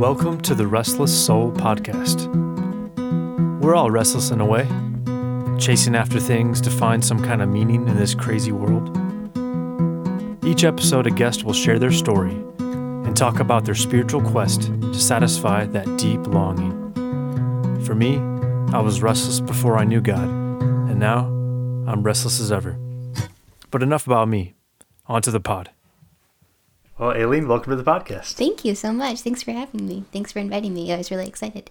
Welcome 0.00 0.40
to 0.44 0.54
the 0.54 0.66
Restless 0.66 1.26
Soul 1.26 1.52
Podcast. 1.52 2.26
We're 3.60 3.74
all 3.74 3.90
restless 3.90 4.30
in 4.30 4.40
a 4.40 4.46
way, 4.46 4.66
chasing 5.58 5.94
after 5.94 6.18
things 6.18 6.62
to 6.62 6.70
find 6.70 7.04
some 7.04 7.22
kind 7.22 7.42
of 7.42 7.50
meaning 7.50 7.86
in 7.86 7.98
this 7.98 8.14
crazy 8.14 8.50
world. 8.50 8.96
Each 10.42 10.64
episode, 10.64 11.06
a 11.06 11.10
guest 11.10 11.44
will 11.44 11.52
share 11.52 11.78
their 11.78 11.92
story 11.92 12.32
and 12.60 13.14
talk 13.14 13.40
about 13.40 13.66
their 13.66 13.74
spiritual 13.74 14.22
quest 14.22 14.62
to 14.62 14.94
satisfy 14.94 15.66
that 15.66 15.98
deep 15.98 16.26
longing. 16.26 16.94
For 17.84 17.94
me, 17.94 18.16
I 18.74 18.80
was 18.80 19.02
restless 19.02 19.38
before 19.40 19.76
I 19.76 19.84
knew 19.84 20.00
God, 20.00 20.30
and 20.30 20.98
now 20.98 21.26
I'm 21.86 22.02
restless 22.02 22.40
as 22.40 22.50
ever. 22.50 22.78
But 23.70 23.82
enough 23.82 24.06
about 24.06 24.28
me. 24.28 24.54
On 25.08 25.20
to 25.20 25.30
the 25.30 25.40
pod. 25.40 25.68
Well, 27.00 27.12
Aileen, 27.12 27.48
welcome 27.48 27.70
to 27.70 27.82
the 27.82 27.90
podcast. 27.90 28.34
Thank 28.34 28.62
you 28.62 28.74
so 28.74 28.92
much. 28.92 29.22
Thanks 29.22 29.42
for 29.42 29.52
having 29.52 29.86
me. 29.86 30.04
Thanks 30.12 30.32
for 30.32 30.38
inviting 30.38 30.74
me. 30.74 30.92
I 30.92 30.98
was 30.98 31.10
really 31.10 31.26
excited. 31.26 31.70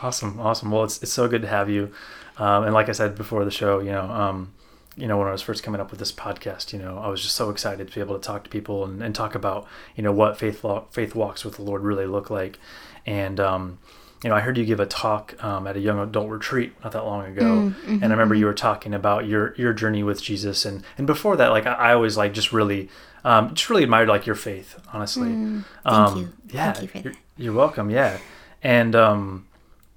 Awesome, 0.00 0.40
awesome. 0.40 0.70
Well, 0.70 0.84
it's, 0.84 1.02
it's 1.02 1.12
so 1.12 1.28
good 1.28 1.42
to 1.42 1.48
have 1.48 1.68
you. 1.68 1.92
Um, 2.38 2.64
and 2.64 2.72
like 2.72 2.88
I 2.88 2.92
said 2.92 3.14
before 3.14 3.44
the 3.44 3.50
show, 3.50 3.80
you 3.80 3.92
know, 3.92 4.10
um, 4.10 4.54
you 4.96 5.06
know, 5.06 5.18
when 5.18 5.28
I 5.28 5.32
was 5.32 5.42
first 5.42 5.62
coming 5.62 5.82
up 5.82 5.90
with 5.90 6.00
this 6.00 6.12
podcast, 6.12 6.72
you 6.72 6.78
know, 6.78 6.96
I 6.96 7.08
was 7.08 7.20
just 7.20 7.34
so 7.34 7.50
excited 7.50 7.88
to 7.88 7.94
be 7.94 8.00
able 8.00 8.18
to 8.18 8.26
talk 8.26 8.44
to 8.44 8.48
people 8.48 8.86
and, 8.86 9.02
and 9.02 9.14
talk 9.14 9.34
about, 9.34 9.66
you 9.96 10.02
know, 10.02 10.12
what 10.12 10.38
faith 10.38 10.64
faith 10.92 11.14
walks 11.14 11.44
with 11.44 11.56
the 11.56 11.62
Lord 11.62 11.82
really 11.82 12.06
look 12.06 12.30
like. 12.30 12.58
And 13.04 13.38
um, 13.38 13.78
you 14.22 14.30
know, 14.30 14.36
I 14.36 14.40
heard 14.40 14.56
you 14.56 14.64
give 14.64 14.80
a 14.80 14.86
talk 14.86 15.34
um, 15.44 15.66
at 15.66 15.76
a 15.76 15.80
young 15.80 15.98
adult 15.98 16.30
retreat 16.30 16.72
not 16.82 16.92
that 16.92 17.04
long 17.04 17.26
ago, 17.26 17.44
mm, 17.44 17.74
mm-hmm, 17.74 17.92
and 17.92 18.04
I 18.04 18.08
remember 18.08 18.34
mm-hmm. 18.34 18.40
you 18.40 18.46
were 18.46 18.54
talking 18.54 18.94
about 18.94 19.26
your 19.26 19.54
your 19.56 19.74
journey 19.74 20.02
with 20.02 20.22
Jesus, 20.22 20.64
and 20.64 20.82
and 20.96 21.06
before 21.06 21.36
that, 21.36 21.48
like 21.48 21.66
I, 21.66 21.74
I 21.74 21.92
always 21.92 22.16
like 22.16 22.32
just 22.32 22.50
really 22.50 22.88
um, 23.24 23.54
just 23.54 23.68
really 23.70 23.84
admired 23.84 24.08
like 24.08 24.26
your 24.26 24.36
faith, 24.36 24.80
honestly. 24.92 25.28
Mm, 25.28 25.64
thank 25.84 25.96
um, 25.96 26.18
you. 26.18 26.32
Yeah, 26.50 26.72
thank 26.72 26.82
you 26.82 27.00
for 27.00 27.08
you're. 27.08 27.14
You're 27.36 27.54
welcome. 27.54 27.90
Yeah, 27.90 28.18
and 28.62 28.94
um, 28.94 29.46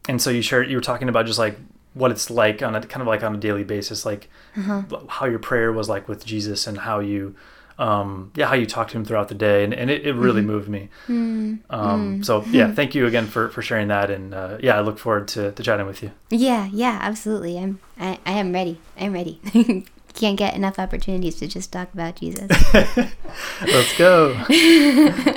and 0.08 0.22
so 0.22 0.30
you 0.30 0.42
shared 0.42 0.70
you 0.70 0.78
were 0.78 0.82
talking 0.82 1.10
about 1.10 1.26
just 1.26 1.40
like 1.40 1.58
what 1.94 2.12
it's 2.12 2.30
like 2.30 2.62
on 2.62 2.76
a 2.76 2.82
kind 2.82 3.02
of 3.02 3.08
like 3.08 3.24
on 3.24 3.36
a 3.36 3.38
daily 3.38 3.64
basis, 3.64 4.06
like 4.06 4.30
uh-huh. 4.56 4.84
how 5.08 5.26
your 5.26 5.40
prayer 5.40 5.72
was 5.72 5.90
like 5.90 6.08
with 6.08 6.26
Jesus 6.26 6.68
and 6.68 6.80
how 6.80 7.00
you 7.00 7.36
um, 7.80 8.32
yeah, 8.36 8.48
how 8.48 8.56
you 8.56 8.66
talk 8.66 8.88
to 8.90 8.98
him 8.98 9.06
throughout 9.06 9.28
the 9.28 9.36
day, 9.36 9.64
and, 9.64 9.73
and 9.73 9.90
it, 9.92 10.06
it 10.06 10.14
really 10.14 10.42
mm 10.42 10.48
moved 10.48 10.70
me. 10.70 10.90
mm 11.08 11.60
Um, 11.70 12.23
so 12.23 12.44
yeah, 12.46 12.72
thank 12.80 12.96
you 12.96 13.06
again 13.06 13.28
for, 13.28 13.50
for 13.50 13.62
sharing 13.62 13.90
that, 13.90 14.10
and 14.10 14.34
uh, 14.34 14.58
yeah, 14.62 14.78
I 14.78 14.82
look 14.82 14.98
forward 14.98 15.28
to, 15.30 15.52
to 15.52 15.64
chatting 15.64 15.86
with 15.86 16.02
you. 16.02 16.12
Yeah, 16.30 16.70
yeah, 16.72 16.98
absolutely. 17.02 17.60
I'm 17.60 17.80
I, 18.00 18.20
I 18.26 18.34
am 18.34 18.54
ready. 18.54 18.80
I'm 18.98 19.14
ready. 19.14 19.40
Can't 20.18 20.36
get 20.36 20.56
enough 20.56 20.80
opportunities 20.80 21.36
to 21.36 21.48
just 21.48 21.72
talk 21.72 21.94
about 21.94 22.16
Jesus. 22.16 22.50
Let's 22.73 23.98
go. 24.00 24.36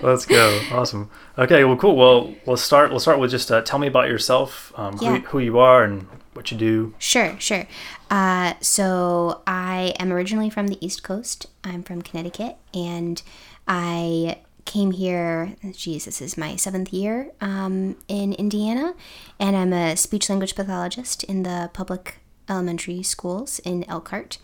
Let's 0.02 0.24
go. 0.24 0.60
Awesome. 0.72 1.10
Okay. 1.36 1.64
Well, 1.64 1.76
cool. 1.76 1.96
Well, 1.96 2.34
let's 2.46 2.62
start. 2.62 2.88
We'll 2.90 2.98
start 2.98 3.18
with 3.18 3.30
just 3.30 3.52
uh, 3.52 3.60
tell 3.60 3.78
me 3.78 3.88
about 3.88 4.08
yourself, 4.08 4.72
um, 4.76 4.98
yeah. 5.02 5.18
who, 5.18 5.26
who 5.26 5.38
you 5.40 5.58
are, 5.58 5.84
and 5.84 6.06
what 6.32 6.50
you 6.50 6.56
do. 6.56 6.94
Sure. 6.98 7.38
Sure. 7.38 7.66
Uh, 8.10 8.54
so 8.62 9.42
I 9.46 9.94
am 9.98 10.14
originally 10.14 10.48
from 10.48 10.68
the 10.68 10.84
East 10.84 11.02
Coast. 11.02 11.46
I'm 11.62 11.82
from 11.82 12.00
Connecticut, 12.00 12.56
and 12.72 13.20
I 13.68 14.38
came 14.64 14.92
here. 14.92 15.56
Geez, 15.72 16.06
this 16.06 16.22
is 16.22 16.38
my 16.38 16.56
seventh 16.56 16.90
year 16.90 17.32
um, 17.42 17.96
in 18.08 18.32
Indiana, 18.32 18.94
and 19.38 19.54
I'm 19.56 19.74
a 19.74 19.94
speech 19.94 20.30
language 20.30 20.54
pathologist 20.54 21.22
in 21.24 21.42
the 21.42 21.68
public 21.74 22.16
elementary 22.50 23.02
schools 23.02 23.58
in 23.60 23.84
Elkhart. 23.88 24.38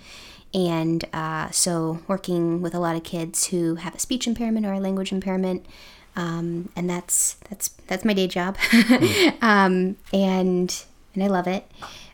And 0.54 1.04
uh, 1.12 1.50
so, 1.50 2.00
working 2.06 2.62
with 2.62 2.74
a 2.74 2.78
lot 2.78 2.96
of 2.96 3.02
kids 3.02 3.48
who 3.48 3.74
have 3.74 3.94
a 3.94 3.98
speech 3.98 4.26
impairment 4.26 4.64
or 4.64 4.72
a 4.72 4.80
language 4.80 5.12
impairment, 5.12 5.66
um, 6.14 6.70
and 6.74 6.88
that's 6.88 7.34
that's 7.50 7.68
that's 7.88 8.04
my 8.04 8.14
day 8.14 8.26
job, 8.26 8.56
um, 9.42 9.96
and 10.14 10.84
and 11.14 11.22
I 11.22 11.26
love 11.26 11.46
it. 11.46 11.70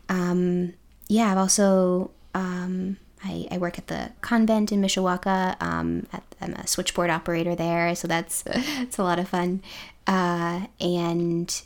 Um, 0.08 0.72
yeah, 1.08 1.30
I've 1.30 1.38
also 1.38 2.10
um, 2.34 2.96
I, 3.24 3.46
I, 3.50 3.58
work 3.58 3.78
at 3.78 3.86
the 3.86 4.10
convent 4.20 4.72
in 4.72 4.80
Mishawaka. 4.80 5.60
Um, 5.62 6.06
at, 6.12 6.22
I'm 6.40 6.54
a 6.54 6.66
switchboard 6.66 7.10
operator 7.10 7.54
there, 7.54 7.94
so 7.94 8.08
that's 8.08 8.42
it's 8.46 8.98
a 8.98 9.04
lot 9.04 9.18
of 9.18 9.28
fun. 9.28 9.62
Uh, 10.06 10.66
and 10.80 11.62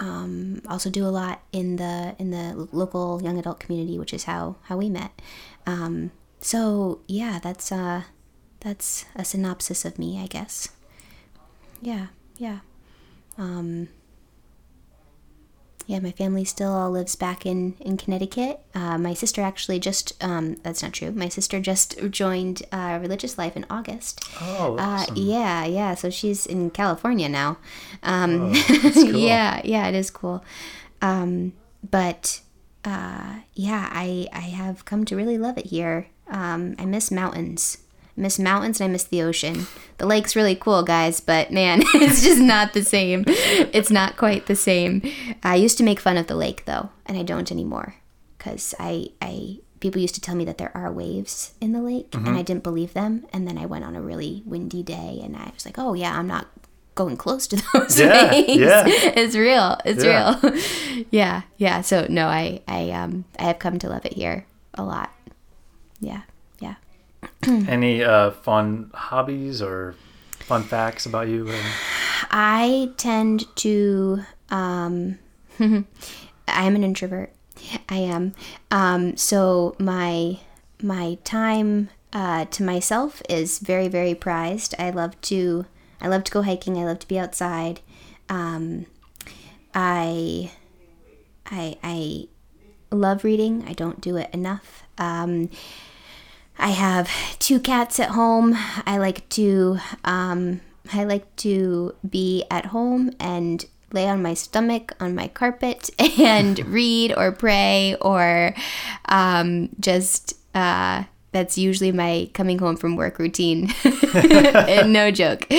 um, 0.00 0.62
also 0.66 0.90
do 0.90 1.06
a 1.06 1.12
lot 1.12 1.42
in 1.52 1.76
the 1.76 2.16
in 2.18 2.30
the 2.30 2.68
local 2.72 3.22
young 3.22 3.38
adult 3.38 3.60
community, 3.60 3.98
which 3.98 4.12
is 4.12 4.24
how 4.24 4.56
how 4.64 4.76
we 4.76 4.88
met. 4.88 5.12
Um, 5.66 6.10
so 6.40 7.00
yeah, 7.06 7.38
that's 7.38 7.70
uh, 7.70 8.04
that's 8.60 9.04
a 9.14 9.24
synopsis 9.24 9.84
of 9.84 9.98
me, 9.98 10.20
I 10.20 10.26
guess. 10.26 10.68
Yeah, 11.82 12.08
yeah. 12.38 12.60
Um, 13.38 13.88
yeah, 15.90 15.98
my 15.98 16.12
family 16.12 16.44
still 16.44 16.72
all 16.72 16.92
lives 16.92 17.16
back 17.16 17.44
in 17.44 17.74
in 17.80 17.96
Connecticut. 17.96 18.60
Uh, 18.76 18.96
my 18.96 19.12
sister 19.12 19.42
actually 19.42 19.80
just 19.80 20.12
um, 20.22 20.54
that's 20.62 20.84
not 20.84 20.92
true. 20.92 21.10
My 21.10 21.28
sister 21.28 21.58
just 21.58 21.98
joined 22.12 22.62
uh, 22.70 23.00
religious 23.02 23.36
life 23.36 23.56
in 23.56 23.66
August. 23.68 24.24
Oh, 24.40 24.76
uh, 24.78 25.04
yeah, 25.16 25.64
yeah. 25.64 25.96
So 25.96 26.08
she's 26.08 26.46
in 26.46 26.70
California 26.70 27.28
now. 27.28 27.58
Um, 28.04 28.52
oh, 28.54 28.90
cool. 28.94 29.16
yeah, 29.16 29.60
yeah, 29.64 29.88
it 29.88 29.96
is 29.96 30.12
cool. 30.12 30.44
Um, 31.02 31.54
but 31.90 32.40
uh, 32.84 33.40
yeah, 33.54 33.88
I 33.90 34.28
I 34.32 34.46
have 34.54 34.84
come 34.84 35.04
to 35.06 35.16
really 35.16 35.38
love 35.38 35.58
it 35.58 35.66
here. 35.66 36.06
Um, 36.28 36.76
I 36.78 36.84
miss 36.84 37.10
mountains 37.10 37.78
miss 38.20 38.38
mountains 38.38 38.80
and 38.80 38.88
I 38.88 38.92
miss 38.92 39.04
the 39.04 39.22
ocean. 39.22 39.66
The 39.98 40.06
lake's 40.06 40.36
really 40.36 40.54
cool, 40.54 40.82
guys, 40.82 41.20
but 41.20 41.50
man, 41.50 41.82
it's 41.94 42.22
just 42.22 42.40
not 42.40 42.72
the 42.72 42.82
same. 42.82 43.24
It's 43.26 43.90
not 43.90 44.16
quite 44.16 44.46
the 44.46 44.56
same. 44.56 45.02
I 45.42 45.56
used 45.56 45.78
to 45.78 45.84
make 45.84 46.00
fun 46.00 46.16
of 46.16 46.26
the 46.26 46.36
lake 46.36 46.64
though, 46.64 46.90
and 47.06 47.18
I 47.18 47.22
don't 47.22 47.50
anymore 47.50 47.94
because 48.38 48.74
I 48.78 49.10
I 49.20 49.58
people 49.80 50.00
used 50.00 50.14
to 50.14 50.20
tell 50.20 50.34
me 50.34 50.44
that 50.44 50.58
there 50.58 50.76
are 50.76 50.92
waves 50.92 51.54
in 51.60 51.72
the 51.72 51.80
lake 51.80 52.10
mm-hmm. 52.10 52.26
and 52.26 52.36
I 52.36 52.42
didn't 52.42 52.62
believe 52.62 52.92
them 52.92 53.26
and 53.32 53.46
then 53.48 53.58
I 53.58 53.66
went 53.66 53.84
on 53.84 53.96
a 53.96 54.02
really 54.02 54.42
windy 54.44 54.82
day 54.82 55.20
and 55.22 55.36
I 55.36 55.50
was 55.54 55.64
like, 55.64 55.78
"Oh 55.78 55.94
yeah, 55.94 56.18
I'm 56.18 56.26
not 56.26 56.48
going 56.94 57.16
close 57.16 57.46
to 57.48 57.56
those 57.72 57.98
yeah, 57.98 58.30
waves. 58.30 58.58
Yeah. 58.58 58.84
it's 58.86 59.36
real. 59.36 59.78
It's 59.84 60.04
yeah. 60.04 60.38
real." 60.40 61.06
yeah. 61.10 61.42
Yeah, 61.56 61.80
so 61.80 62.06
no, 62.08 62.26
I 62.26 62.62
I 62.66 62.90
um 62.90 63.24
I 63.38 63.44
have 63.44 63.58
come 63.58 63.78
to 63.78 63.88
love 63.88 64.04
it 64.04 64.14
here 64.14 64.46
a 64.74 64.84
lot. 64.84 65.10
Yeah. 66.00 66.22
Any 67.46 68.02
uh, 68.02 68.30
fun 68.30 68.90
hobbies 68.94 69.62
or 69.62 69.94
fun 70.40 70.62
facts 70.62 71.06
about 71.06 71.28
you? 71.28 71.52
I 72.30 72.92
tend 72.96 73.44
to. 73.56 74.22
Um, 74.50 75.18
I 75.60 75.84
am 76.48 76.74
an 76.74 76.84
introvert. 76.84 77.32
I 77.88 77.96
am. 77.96 78.34
Um, 78.70 79.16
so 79.16 79.76
my 79.78 80.38
my 80.82 81.18
time 81.24 81.90
uh, 82.12 82.46
to 82.46 82.62
myself 82.62 83.22
is 83.28 83.58
very 83.58 83.88
very 83.88 84.14
prized. 84.14 84.74
I 84.78 84.90
love 84.90 85.20
to 85.22 85.66
I 86.00 86.08
love 86.08 86.24
to 86.24 86.32
go 86.32 86.42
hiking. 86.42 86.78
I 86.78 86.84
love 86.84 86.98
to 87.00 87.08
be 87.08 87.18
outside. 87.18 87.80
Um, 88.28 88.86
I 89.74 90.50
I 91.46 91.76
I 91.82 92.28
love 92.90 93.24
reading. 93.24 93.64
I 93.66 93.72
don't 93.72 94.00
do 94.00 94.16
it 94.16 94.30
enough. 94.32 94.84
Um, 94.98 95.50
I 96.60 96.70
have 96.70 97.10
two 97.38 97.58
cats 97.58 97.98
at 97.98 98.10
home. 98.10 98.54
I 98.86 98.98
like 98.98 99.28
to 99.30 99.78
um, 100.04 100.60
I 100.92 101.04
like 101.04 101.34
to 101.36 101.94
be 102.08 102.44
at 102.50 102.66
home 102.66 103.12
and 103.18 103.64
lay 103.92 104.08
on 104.08 104.22
my 104.22 104.34
stomach 104.34 104.92
on 105.00 105.14
my 105.14 105.28
carpet 105.28 105.90
and 106.18 106.64
read 106.66 107.12
or 107.16 107.32
pray 107.32 107.96
or 108.00 108.54
um, 109.06 109.70
just 109.80 110.34
uh, 110.54 111.04
that's 111.32 111.56
usually 111.56 111.92
my 111.92 112.28
coming 112.34 112.58
home 112.58 112.76
from 112.76 112.96
work 112.96 113.18
routine. 113.18 113.72
no 114.86 115.10
joke. 115.10 115.50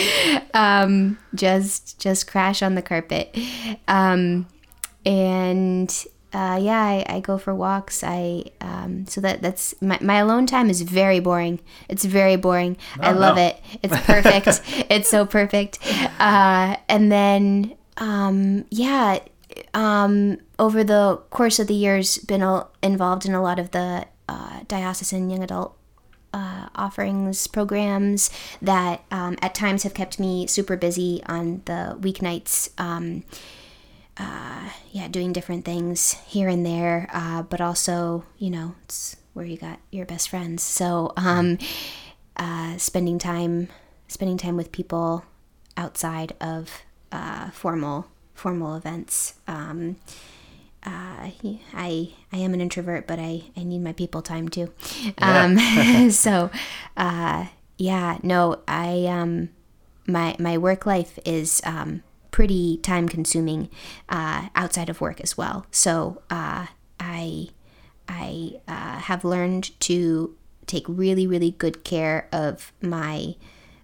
Um, 0.53 1.17
just 1.33 1.99
just 1.99 2.27
crash 2.27 2.61
on 2.61 2.75
the 2.75 2.81
carpet. 2.81 3.37
Um, 3.87 4.47
and 5.05 6.05
uh, 6.33 6.59
yeah, 6.61 6.81
I, 6.81 7.05
I 7.07 7.19
go 7.19 7.37
for 7.37 7.53
walks. 7.53 8.03
I 8.03 8.45
um, 8.61 9.05
so 9.07 9.19
that 9.21 9.41
that's 9.41 9.79
my, 9.81 9.97
my 10.01 10.17
alone 10.17 10.45
time 10.45 10.69
is 10.69 10.81
very 10.81 11.19
boring. 11.19 11.59
It's 11.89 12.05
very 12.05 12.35
boring. 12.35 12.77
Oh, 12.99 13.03
I 13.03 13.11
love 13.11 13.35
no. 13.35 13.47
it. 13.47 13.61
It's 13.83 13.99
perfect. 14.05 14.61
it's 14.89 15.09
so 15.09 15.25
perfect. 15.25 15.79
Uh, 16.19 16.77
and 16.87 17.11
then 17.11 17.75
um, 17.97 18.65
yeah, 18.69 19.19
um, 19.73 20.37
over 20.57 20.83
the 20.83 21.21
course 21.29 21.59
of 21.59 21.67
the 21.67 21.73
years, 21.73 22.17
been 22.19 22.41
a, 22.41 22.67
involved 22.81 23.25
in 23.25 23.33
a 23.33 23.41
lot 23.41 23.59
of 23.59 23.71
the 23.71 24.05
uh, 24.29 24.61
diocesan 24.67 25.29
young 25.29 25.43
adult 25.43 25.77
uh, 26.33 26.69
offerings 26.75 27.47
programs 27.47 28.29
that 28.61 29.03
um, 29.11 29.37
at 29.41 29.53
times 29.53 29.83
have 29.83 29.93
kept 29.93 30.19
me 30.19 30.47
super 30.47 30.77
busy 30.77 31.21
on 31.25 31.61
the 31.65 31.97
weeknights. 31.99 32.69
Um, 32.79 33.23
uh, 34.17 34.69
yeah, 34.91 35.07
doing 35.07 35.33
different 35.33 35.65
things 35.65 36.13
here 36.27 36.47
and 36.47 36.65
there, 36.65 37.09
uh, 37.13 37.43
but 37.43 37.61
also, 37.61 38.25
you 38.37 38.49
know, 38.49 38.75
it's 38.83 39.15
where 39.33 39.45
you 39.45 39.57
got 39.57 39.79
your 39.91 40.05
best 40.05 40.29
friends. 40.29 40.63
So, 40.63 41.13
um, 41.17 41.57
uh, 42.35 42.77
spending 42.77 43.19
time, 43.19 43.69
spending 44.07 44.37
time 44.37 44.57
with 44.57 44.71
people 44.71 45.23
outside 45.77 46.33
of 46.41 46.81
uh, 47.11 47.51
formal 47.51 48.07
formal 48.33 48.75
events. 48.75 49.35
Um, 49.47 49.97
uh, 50.83 51.29
I 51.73 52.13
I 52.31 52.37
am 52.37 52.53
an 52.53 52.61
introvert, 52.61 53.07
but 53.07 53.19
I, 53.19 53.43
I 53.55 53.63
need 53.63 53.79
my 53.83 53.93
people 53.93 54.21
time 54.21 54.49
too. 54.49 54.73
Um, 55.19 55.57
so, 56.11 56.49
uh, 56.97 57.47
yeah, 57.77 58.17
no, 58.23 58.61
I 58.67 59.05
um, 59.05 59.49
my 60.07 60.35
my 60.39 60.57
work 60.57 60.85
life 60.85 61.19
is 61.23 61.61
um, 61.63 62.03
pretty 62.31 62.77
time 62.77 63.07
consuming 63.07 63.69
uh, 64.09 64.49
outside 64.55 64.89
of 64.89 65.01
work 65.01 65.21
as 65.21 65.37
well. 65.37 65.65
So 65.71 66.21
uh, 66.29 66.67
I 66.99 67.49
I 68.07 68.59
uh, 68.67 68.99
have 68.99 69.23
learned 69.23 69.79
to 69.81 70.35
take 70.65 70.85
really 70.87 71.27
really 71.27 71.51
good 71.51 71.83
care 71.83 72.27
of 72.31 72.71
my 72.81 73.35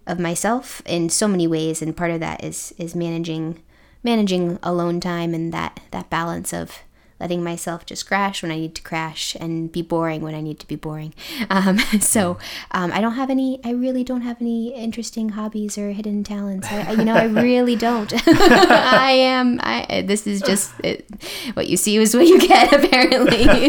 of 0.06 0.18
myself 0.18 0.82
in 0.86 1.10
so 1.10 1.28
many 1.28 1.46
ways, 1.46 1.82
and 1.82 1.96
part 1.96 2.10
of 2.10 2.20
that 2.20 2.42
is 2.42 2.74
is 2.78 2.94
managing 2.94 3.62
managing 4.02 4.58
alone 4.62 5.00
time 5.00 5.34
and 5.34 5.52
that 5.52 5.80
that 5.90 6.08
balance 6.10 6.52
of 6.52 6.78
letting 7.20 7.42
myself 7.42 7.84
just 7.84 8.06
crash 8.06 8.42
when 8.42 8.52
I 8.52 8.56
need 8.56 8.74
to 8.76 8.82
crash 8.82 9.36
and 9.40 9.70
be 9.70 9.82
boring 9.82 10.20
when 10.22 10.34
I 10.34 10.40
need 10.40 10.58
to 10.60 10.66
be 10.66 10.76
boring. 10.76 11.14
Um, 11.50 11.78
so 12.00 12.38
um, 12.70 12.92
I 12.92 13.00
don't 13.00 13.14
have 13.14 13.30
any. 13.30 13.60
I 13.64 13.70
really 13.70 14.04
don't 14.04 14.22
have 14.22 14.40
any 14.40 14.74
interesting 14.74 15.30
hobbies 15.30 15.76
or 15.76 15.90
hidden 15.90 16.24
talents. 16.24 16.68
I, 16.70 16.92
you 16.92 17.04
know, 17.04 17.14
I 17.14 17.24
really 17.24 17.76
don't. 17.76 18.12
I 18.26 19.10
am. 19.10 19.60
I. 19.62 20.02
This 20.06 20.26
is 20.26 20.40
just 20.40 20.72
it, 20.82 21.06
what 21.54 21.68
you 21.68 21.76
see 21.76 21.96
is 21.96 22.14
what 22.14 22.26
you 22.26 22.40
get. 22.40 22.72
Apparently. 22.84 23.68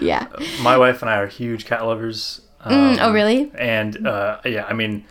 yeah. 0.00 0.26
My 0.62 0.76
wife 0.76 1.02
and 1.02 1.10
I 1.10 1.16
are 1.16 1.26
huge 1.26 1.64
cat 1.64 1.84
lovers. 1.84 2.42
Um, 2.60 2.96
mm, 2.96 2.98
oh, 3.00 3.12
really? 3.12 3.50
And 3.54 4.06
uh, 4.06 4.40
yeah, 4.44 4.66
I 4.66 4.72
mean 4.72 5.04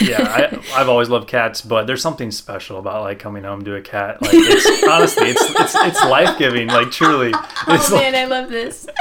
yeah, 0.00 0.22
I, 0.74 0.78
have 0.78 0.88
always 0.88 1.08
loved 1.08 1.28
cats, 1.28 1.62
but 1.62 1.86
there's 1.86 2.02
something 2.02 2.30
special 2.30 2.78
about 2.78 3.02
like 3.02 3.18
coming 3.18 3.44
home 3.44 3.64
to 3.64 3.76
a 3.76 3.80
cat. 3.80 4.20
Like, 4.20 4.32
it's, 4.34 4.84
honestly, 4.88 5.28
it's 5.28 5.42
it's 5.42 5.74
it's 5.74 6.04
life 6.04 6.38
giving. 6.38 6.68
Like, 6.68 6.90
truly. 6.90 7.32
oh 7.66 7.88
man, 7.92 8.14
I 8.14 8.24
love 8.26 8.50
this. 8.50 8.86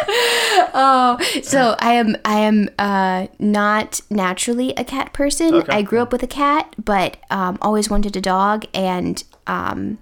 Oh, 0.72 1.18
so 1.42 1.76
I 1.80 1.94
am 1.94 2.16
I 2.26 2.40
am 2.40 2.70
uh, 2.78 3.28
not 3.40 4.02
naturally 4.10 4.74
a 4.76 4.84
cat 4.84 5.14
person. 5.14 5.54
Okay. 5.56 5.72
I 5.72 5.82
grew 5.82 6.00
up 6.00 6.12
with 6.12 6.22
a 6.22 6.28
cat, 6.28 6.76
but 6.84 7.18
um, 7.30 7.58
always 7.62 7.90
wanted 7.90 8.16
a 8.16 8.22
dog, 8.22 8.66
and 8.74 9.24
um, 9.48 10.00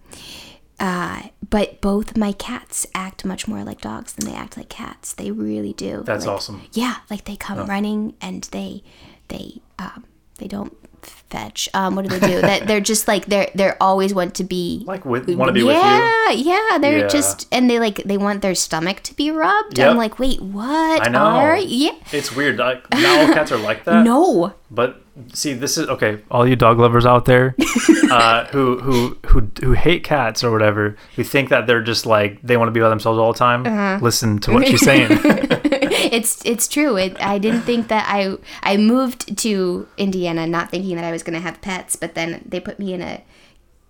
uh, 0.79 1.23
but 1.49 1.81
both 1.81 2.17
my 2.17 2.31
cats 2.33 2.85
act 2.93 3.25
much 3.25 3.47
more 3.47 3.63
like 3.63 3.81
dogs 3.81 4.13
than 4.13 4.29
they 4.29 4.35
act 4.35 4.57
like 4.57 4.69
cats. 4.69 5.13
They 5.13 5.31
really 5.31 5.73
do. 5.73 6.03
That's 6.05 6.25
like, 6.25 6.35
awesome. 6.35 6.61
Yeah, 6.73 6.97
like 7.09 7.25
they 7.25 7.35
come 7.35 7.59
oh. 7.59 7.65
running 7.65 8.15
and 8.21 8.43
they 8.45 8.83
they 9.29 9.61
um, 9.79 10.05
they 10.37 10.47
don't 10.47 10.75
fetch. 11.01 11.69
Um, 11.73 11.95
what 11.95 12.07
do 12.07 12.17
they 12.17 12.27
do? 12.27 12.41
that 12.41 12.67
they're 12.67 12.81
just 12.81 13.07
like 13.07 13.25
they're 13.25 13.49
they're 13.55 13.77
always 13.81 14.13
want 14.13 14.35
to 14.35 14.43
be 14.43 14.83
like 14.85 15.05
with 15.05 15.29
want 15.29 15.49
to 15.49 15.53
be 15.53 15.61
yeah, 15.61 16.29
with 16.29 16.39
you. 16.39 16.51
Yeah, 16.51 16.77
They're 16.79 16.99
yeah. 16.99 17.07
just 17.07 17.47
and 17.51 17.69
they 17.69 17.79
like 17.79 17.97
they 18.03 18.17
want 18.17 18.41
their 18.41 18.55
stomach 18.55 19.01
to 19.03 19.13
be 19.15 19.31
rubbed. 19.31 19.77
Yep. 19.77 19.89
I'm 19.89 19.97
like, 19.97 20.19
wait, 20.19 20.41
what? 20.41 21.05
I 21.05 21.09
know. 21.09 21.19
Are, 21.19 21.57
yeah, 21.57 21.95
it's 22.11 22.35
weird. 22.35 22.57
Like, 22.57 22.89
not 22.91 23.19
all 23.19 23.33
cats 23.33 23.51
are 23.51 23.57
like 23.57 23.83
that. 23.85 23.97
No, 24.07 24.53
but 24.71 25.01
see, 25.33 25.53
this 25.53 25.77
is 25.77 25.89
okay. 25.89 26.21
All 26.31 26.47
you 26.47 26.55
dog 26.55 26.79
lovers 26.79 27.05
out 27.05 27.25
there, 27.25 27.55
uh, 28.11 28.45
who 28.47 28.79
who 28.79 29.17
who 29.27 29.51
who 29.61 29.73
hate 29.73 30.03
cats 30.03 30.43
or 30.43 30.51
whatever, 30.51 30.95
who 31.15 31.23
think 31.23 31.49
that 31.49 31.67
they're 31.67 31.81
just 31.81 32.05
like 32.05 32.41
they 32.41 32.55
want 32.57 32.67
to 32.67 32.71
be 32.71 32.79
by 32.79 32.89
themselves 32.89 33.19
all 33.19 33.33
the 33.33 33.39
time. 33.39 33.65
Uh-huh. 33.65 33.99
Listen 34.01 34.39
to 34.39 34.53
what 34.53 34.67
she's 34.67 34.81
saying. 34.81 35.09
it's 35.97 36.43
it's 36.45 36.67
true. 36.67 36.97
It, 36.97 37.19
I 37.21 37.37
didn't 37.37 37.61
think 37.61 37.87
that 37.87 38.05
I 38.07 38.37
I 38.63 38.77
moved 38.77 39.37
to 39.39 39.87
Indiana 39.97 40.47
not 40.47 40.69
thinking 40.69 40.95
that 40.95 41.05
I 41.05 41.11
was 41.11 41.23
going 41.23 41.33
to 41.35 41.41
have 41.41 41.61
pets, 41.61 41.95
but 41.95 42.15
then 42.15 42.43
they 42.47 42.59
put 42.59 42.79
me 42.79 42.93
in 42.93 43.01
a 43.01 43.23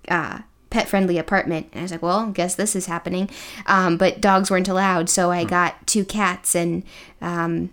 uh, 0.08 0.40
pet 0.70 0.88
friendly 0.88 1.18
apartment, 1.18 1.68
and 1.72 1.80
I 1.80 1.84
was 1.84 1.92
like, 1.92 2.02
well, 2.02 2.28
guess 2.32 2.56
this 2.56 2.76
is 2.76 2.86
happening. 2.86 3.30
Um, 3.66 3.98
but 3.98 4.22
dogs 4.22 4.52
weren't 4.52 4.68
allowed, 4.68 5.10
so 5.10 5.32
I 5.32 5.44
hmm. 5.44 5.50
got 5.50 5.88
two 5.88 6.06
cats, 6.06 6.56
and 6.56 6.84
um, 7.22 7.72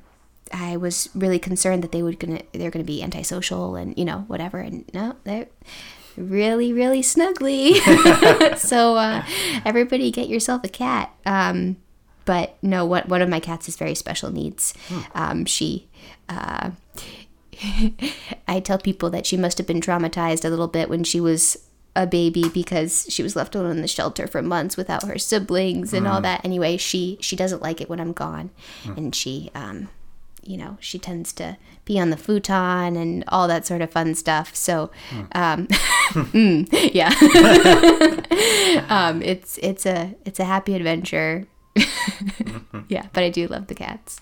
I 0.53 0.77
was 0.77 1.09
really 1.15 1.39
concerned 1.39 1.83
that 1.83 1.93
they 1.93 2.03
would 2.03 2.19
gonna 2.19 2.43
they're 2.53 2.71
gonna 2.71 2.85
be 2.85 3.03
antisocial 3.03 3.77
and 3.77 3.97
you 3.99 4.05
know 4.05 4.25
whatever. 4.27 4.59
And 4.59 4.85
no, 4.95 5.17
they're 5.25 5.49
really 6.17 6.73
really 6.73 7.03
snuggly. 7.03 7.75
so 8.59 8.97
uh, 8.97 9.25
everybody 9.65 10.11
get 10.11 10.29
yourself 10.29 10.63
a 10.65 10.69
cat. 10.69 11.13
Um, 11.27 11.77
but 12.25 12.57
no, 12.63 12.85
what 12.85 13.09
one 13.09 13.23
of 13.23 13.29
my 13.29 13.41
cats 13.41 13.67
has 13.67 13.77
very 13.77 13.95
special 13.95 14.31
needs. 14.31 14.75
Hmm. 14.89 15.01
Um, 15.15 15.45
she. 15.45 15.89
Uh, 16.29 16.71
I 18.49 18.61
tell 18.61 18.79
people 18.79 19.11
that 19.11 19.27
she 19.27 19.37
must 19.37 19.59
have 19.59 19.67
been 19.67 19.81
traumatized 19.81 20.45
a 20.45 20.49
little 20.49 20.69
bit 20.69 20.89
when 20.89 21.05
she 21.05 21.21
was 21.21 21.57
a 21.97 22.07
baby 22.07 22.49
because 22.49 23.07
she 23.09 23.23
was 23.23 23.37
left 23.37 23.55
alone 23.55 23.77
in 23.77 23.83
the 23.83 23.89
shelter 23.89 24.27
for 24.27 24.43
months 24.43 24.77
without 24.77 25.05
her 25.05 25.19
siblings 25.19 25.95
and 25.95 26.07
mm. 26.07 26.11
all 26.11 26.17
hmm. 26.17 26.25
that. 26.25 26.45
Anyway, 26.45 26.77
she 26.77 27.19
she 27.21 27.37
doesn't 27.37 27.63
like 27.63 27.81
it 27.81 27.89
when 27.89 28.01
I'm 28.01 28.13
gone, 28.13 28.51
mm. 28.83 28.97
and 28.97 29.15
she 29.15 29.51
um, 29.55 29.89
you 30.47 30.57
know, 30.57 30.77
she 30.81 30.99
tends 30.99 31.33
to 31.35 31.57
be 31.85 31.99
on 31.99 32.11
the 32.11 32.17
futon 32.17 32.97
and 32.97 33.25
all 33.29 33.49
that 33.49 33.67
sort 33.67 33.83
of 33.83 33.91
fun 33.91 34.15
stuff. 34.15 34.55
So, 34.55 34.91
mm. 35.11 35.37
um, 35.37 35.67
mm, 36.33 36.69
yeah, 36.93 37.11
um, 38.89 39.23
it's 39.23 39.59
it's 39.63 39.87
a 39.87 40.15
it's 40.25 40.39
a 40.39 40.45
happy 40.45 40.75
adventure 40.75 41.47
mm-hmm. 41.75 42.81
Yeah, 42.89 43.07
but 43.13 43.25
I 43.25 43.31
do 43.31 43.47
love 43.47 43.67
the 43.67 43.75
cats. 43.75 44.21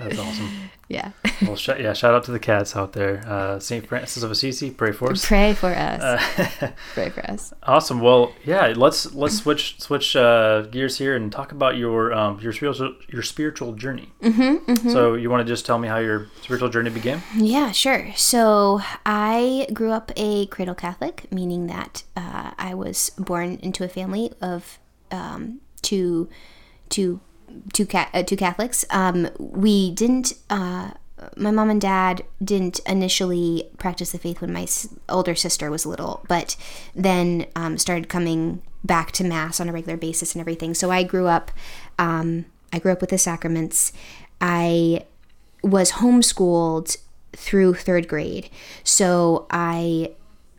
That's 0.00 0.18
awesome. 0.18 0.48
yeah. 0.88 1.10
well, 1.42 1.56
sh- 1.56 1.68
yeah. 1.78 1.92
Shout 1.92 2.14
out 2.14 2.24
to 2.24 2.30
the 2.30 2.38
cats 2.38 2.74
out 2.74 2.94
there. 2.94 3.22
Uh, 3.26 3.58
Saint 3.58 3.86
Francis 3.86 4.22
of 4.22 4.30
Assisi, 4.30 4.70
pray 4.70 4.92
for 4.92 5.12
us. 5.12 5.26
Pray 5.26 5.52
for 5.52 5.68
us. 5.74 6.00
Uh, 6.00 6.72
pray 6.94 7.10
for 7.10 7.20
us. 7.30 7.52
Awesome. 7.64 8.00
Well, 8.00 8.32
yeah. 8.44 8.72
Let's 8.74 9.14
let's 9.14 9.36
switch 9.36 9.78
switch 9.80 10.16
uh, 10.16 10.62
gears 10.62 10.96
here 10.96 11.14
and 11.14 11.30
talk 11.30 11.52
about 11.52 11.76
your 11.76 12.14
um, 12.14 12.40
your 12.40 12.52
spiritual 12.52 12.94
your 13.08 13.22
spiritual 13.22 13.74
journey. 13.74 14.10
Mm-hmm, 14.22 14.72
mm-hmm. 14.72 14.90
So 14.90 15.14
you 15.14 15.28
want 15.28 15.46
to 15.46 15.52
just 15.52 15.66
tell 15.66 15.78
me 15.78 15.86
how 15.86 15.98
your 15.98 16.28
spiritual 16.40 16.70
journey 16.70 16.90
began? 16.90 17.22
Yeah, 17.36 17.70
sure. 17.70 18.12
So 18.16 18.80
I 19.04 19.66
grew 19.74 19.90
up 19.90 20.12
a 20.16 20.46
cradle 20.46 20.74
Catholic, 20.74 21.30
meaning 21.30 21.66
that 21.66 22.04
uh, 22.16 22.52
I 22.56 22.74
was 22.74 23.10
born 23.18 23.58
into 23.62 23.84
a 23.84 23.88
family 23.88 24.32
of 24.40 24.78
um, 25.10 25.60
two 25.82 26.30
two 26.90 27.20
two 27.72 27.86
cat 27.86 28.10
uh, 28.12 28.22
two 28.22 28.36
Catholics. 28.36 28.84
Um, 28.90 29.30
we 29.38 29.90
didn't. 29.92 30.34
Uh, 30.50 30.90
my 31.36 31.50
mom 31.50 31.68
and 31.68 31.80
dad 31.80 32.24
didn't 32.42 32.80
initially 32.86 33.68
practice 33.78 34.12
the 34.12 34.18
faith 34.18 34.40
when 34.40 34.52
my 34.52 34.66
older 35.08 35.34
sister 35.34 35.70
was 35.70 35.84
little, 35.84 36.24
but 36.28 36.56
then 36.94 37.46
um, 37.54 37.76
started 37.76 38.08
coming 38.08 38.62
back 38.84 39.12
to 39.12 39.24
mass 39.24 39.60
on 39.60 39.68
a 39.68 39.72
regular 39.72 39.98
basis 39.98 40.34
and 40.34 40.40
everything. 40.40 40.72
So 40.74 40.90
I 40.90 41.02
grew 41.02 41.26
up. 41.26 41.50
Um, 41.98 42.46
I 42.72 42.78
grew 42.78 42.92
up 42.92 43.00
with 43.00 43.10
the 43.10 43.18
sacraments. 43.18 43.92
I 44.40 45.04
was 45.62 45.92
homeschooled 45.92 46.96
through 47.32 47.74
third 47.74 48.08
grade, 48.08 48.48
so 48.82 49.46
I 49.50 50.12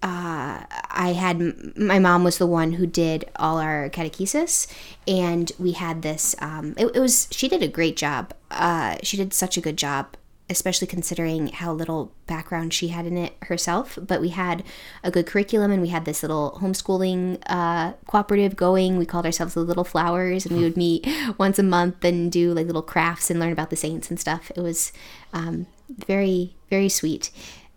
uh, 0.03 0.65
I 0.89 1.13
had 1.13 1.77
my 1.77 2.00
mom 2.00 2.24
was 2.24 2.39
the 2.39 2.48
one 2.48 2.74
who 2.74 2.88
did 2.88 3.29
all 3.36 3.60
our 3.60 3.89
catechesis, 3.89 4.67
and 5.08 5.51
we 5.60 5.74
had 5.74 6.01
this. 6.01 6.36
Um, 6.39 6.74
it, 6.75 6.88
it, 6.96 7.00
was 7.00 7.27
she 7.31 7.48
did 7.48 7.62
a 7.62 7.67
great 7.67 7.98
job. 7.98 8.34
Uh, 8.50 8.98
she 9.03 9.15
did 9.15 9.31
such 9.31 9.58
a 9.58 9.62
good 9.62 9.77
job, 9.77 10.17
especially 10.50 10.88
considering 10.88 11.50
how 11.50 11.72
little 11.72 12.12
background 12.25 12.74
she 12.74 12.88
had 12.88 13.05
in 13.05 13.15
it 13.15 13.34
herself. 13.43 14.00
But 14.01 14.22
we 14.22 14.29
had 14.29 14.63
a 15.03 15.12
good 15.12 15.27
curriculum, 15.27 15.70
and 15.70 15.84
we 15.84 15.89
had 15.89 16.05
this 16.05 16.24
little 16.24 16.58
homeschooling 16.60 17.39
uh, 17.46 17.93
cooperative 18.08 18.55
going. 18.55 18.98
We 18.98 19.05
called 19.05 19.27
ourselves 19.27 19.53
the 19.53 19.60
Little 19.60 19.84
Flowers, 19.84 20.48
and 20.48 20.58
we 20.58 20.63
would 20.63 20.77
meet 20.77 21.08
once 21.38 21.60
a 21.60 21.63
month 21.63 22.03
and 22.03 22.31
do 22.31 22.55
like 22.55 22.65
little 22.65 22.81
crafts 22.81 23.29
and 23.29 23.39
learn 23.39 23.51
about 23.51 23.70
the 23.70 23.75
saints 23.75 24.10
and 24.10 24.20
stuff. 24.20 24.51
It 24.55 24.62
was 24.62 24.91
um, 25.31 25.67
very 25.89 26.55
very 26.72 26.89
sweet. 26.89 27.29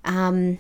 Um, 0.06 0.58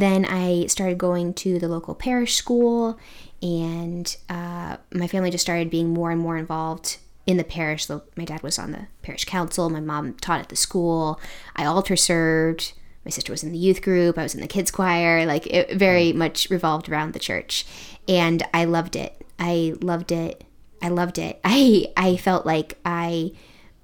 then 0.00 0.26
I 0.26 0.66
started 0.66 0.98
going 0.98 1.32
to 1.34 1.58
the 1.58 1.68
local 1.68 1.94
parish 1.94 2.34
school, 2.34 2.98
and 3.40 4.14
uh, 4.28 4.76
my 4.92 5.06
family 5.06 5.30
just 5.30 5.42
started 5.42 5.70
being 5.70 5.88
more 5.88 6.10
and 6.10 6.20
more 6.20 6.36
involved 6.36 6.98
in 7.26 7.38
the 7.38 7.44
parish. 7.44 7.88
My 7.88 8.26
dad 8.26 8.42
was 8.42 8.58
on 8.58 8.72
the 8.72 8.88
parish 9.00 9.24
council, 9.24 9.70
my 9.70 9.80
mom 9.80 10.14
taught 10.14 10.40
at 10.40 10.48
the 10.50 10.56
school, 10.56 11.18
I 11.56 11.64
altar 11.64 11.96
served. 11.96 12.74
My 13.06 13.10
sister 13.10 13.32
was 13.32 13.44
in 13.44 13.52
the 13.52 13.58
youth 13.58 13.82
group. 13.82 14.18
I 14.18 14.24
was 14.24 14.34
in 14.34 14.40
the 14.40 14.48
kids 14.48 14.72
choir. 14.72 15.24
Like 15.26 15.46
it 15.46 15.74
very 15.74 16.12
much 16.12 16.50
revolved 16.50 16.88
around 16.88 17.12
the 17.12 17.20
church, 17.20 17.64
and 18.08 18.42
I 18.52 18.64
loved 18.64 18.96
it. 18.96 19.24
I 19.38 19.74
loved 19.80 20.10
it. 20.10 20.42
I 20.82 20.88
loved 20.88 21.16
it. 21.18 21.40
I 21.44 21.86
I 21.96 22.16
felt 22.16 22.44
like 22.44 22.78
I 22.84 23.30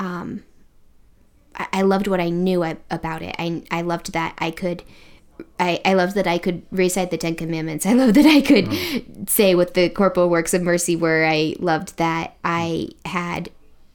um 0.01 0.43
I 1.55 1.83
loved 1.83 2.09
what 2.09 2.21
I 2.21 2.31
knew 2.31 2.65
about 2.65 3.23
it. 3.23 3.37
I 3.39 3.63
I 3.71 3.83
loved 3.83 4.13
that 4.13 4.35
I 4.39 4.51
could 4.51 4.83
I, 5.59 5.81
I 5.85 5.95
loved 5.95 6.15
that 6.15 6.27
I 6.27 6.39
could 6.39 6.63
recite 6.71 7.11
the 7.11 7.17
Ten 7.17 7.35
Commandments. 7.35 7.87
I 7.87 7.93
loved 7.93 8.15
that 8.15 8.27
I 8.27 8.41
could 8.41 8.67
mm. 8.67 9.29
say 9.29 9.55
what 9.55 9.75
the 9.75 9.89
corporal 9.89 10.29
works 10.29 10.55
of 10.55 10.63
mercy 10.63 10.97
were. 10.97 11.25
I 11.25 11.55
loved 11.59 11.97
that 11.99 12.37
I 12.45 12.89
had 13.05 13.51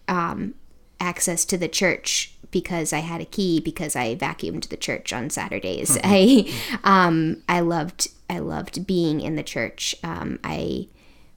um, 0.08 0.56
access 1.00 1.46
to 1.46 1.58
the 1.58 1.68
church 1.68 2.34
because 2.52 2.94
I 2.94 3.00
had 3.00 3.22
a 3.22 3.26
key 3.26 3.60
because 3.60 3.96
I 3.96 4.16
vacuumed 4.16 4.70
the 4.70 4.78
church 4.78 5.12
on 5.14 5.30
Saturdays. 5.30 5.98
Mm-hmm. 5.98 6.80
I 6.84 7.08
um, 7.08 7.44
I 7.48 7.60
loved 7.60 8.08
I 8.30 8.40
loved 8.40 8.88
being 8.88 9.22
in 9.22 9.36
the 9.36 9.44
church. 9.44 9.96
Um, 10.04 10.40
I 10.44 10.88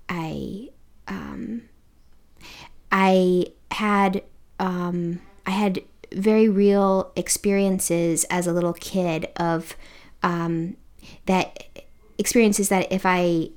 I 0.08 0.68
um, 1.08 1.62
I 2.92 3.46
had 3.70 4.22
um, 4.58 5.20
I 5.46 5.50
had 5.50 5.82
very 6.12 6.48
real 6.48 7.12
experiences 7.16 8.24
as 8.24 8.46
a 8.46 8.52
little 8.52 8.72
kid 8.72 9.28
of 9.36 9.76
um, 10.22 10.76
that 11.26 11.64
experiences 12.18 12.68
that 12.68 12.90
if 12.92 13.06
I 13.06 13.50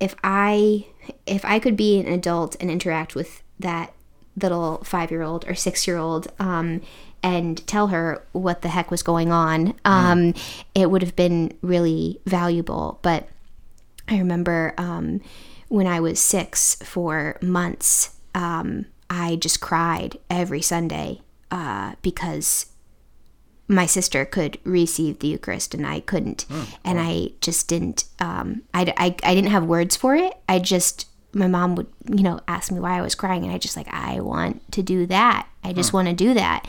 if 0.00 0.14
I 0.24 0.86
if 1.26 1.44
I 1.44 1.58
could 1.58 1.76
be 1.76 2.00
an 2.00 2.08
adult 2.08 2.56
and 2.60 2.70
interact 2.70 3.14
with 3.14 3.42
that 3.58 3.92
little 4.40 4.82
five 4.84 5.10
year 5.10 5.22
old 5.22 5.46
or 5.46 5.54
six 5.54 5.86
year 5.86 5.98
old 5.98 6.32
um, 6.38 6.80
and 7.22 7.64
tell 7.66 7.88
her 7.88 8.26
what 8.32 8.62
the 8.62 8.68
heck 8.68 8.90
was 8.90 9.02
going 9.02 9.30
on, 9.30 9.74
um, 9.84 10.32
mm. 10.32 10.64
it 10.74 10.90
would 10.90 11.02
have 11.02 11.14
been 11.14 11.56
really 11.60 12.20
valuable. 12.24 12.98
But 13.02 13.28
I 14.08 14.18
remember 14.18 14.74
um, 14.78 15.20
when 15.68 15.86
I 15.86 16.00
was 16.00 16.18
six 16.18 16.76
for 16.76 17.36
months, 17.42 18.16
um, 18.34 18.86
I 19.10 19.36
just 19.36 19.60
cried 19.60 20.18
every 20.30 20.62
Sunday 20.62 21.20
uh, 21.50 21.94
because 22.02 22.66
my 23.70 23.86
sister 23.86 24.24
could 24.24 24.58
receive 24.64 25.20
the 25.20 25.28
Eucharist 25.28 25.74
and 25.74 25.86
I 25.86 26.00
couldn't. 26.00 26.44
Oh, 26.50 26.68
and 26.84 26.98
wow. 26.98 27.04
I 27.04 27.32
just 27.40 27.68
didn't, 27.68 28.04
um, 28.18 28.62
I, 28.74 28.92
I, 28.96 29.14
I 29.22 29.34
didn't 29.34 29.50
have 29.50 29.64
words 29.64 29.96
for 29.96 30.16
it. 30.16 30.34
I 30.48 30.58
just, 30.58 31.06
my 31.32 31.46
mom 31.46 31.76
would, 31.76 31.86
you 32.08 32.24
know, 32.24 32.40
ask 32.48 32.72
me 32.72 32.80
why 32.80 32.98
I 32.98 33.02
was 33.02 33.14
crying. 33.14 33.44
And 33.44 33.52
I 33.52 33.58
just 33.58 33.76
like, 33.76 33.86
I 33.88 34.20
want 34.20 34.72
to 34.72 34.82
do 34.82 35.06
that. 35.06 35.48
I 35.62 35.72
just 35.72 35.90
huh. 35.90 35.98
want 35.98 36.08
to 36.08 36.14
do 36.14 36.34
that. 36.34 36.66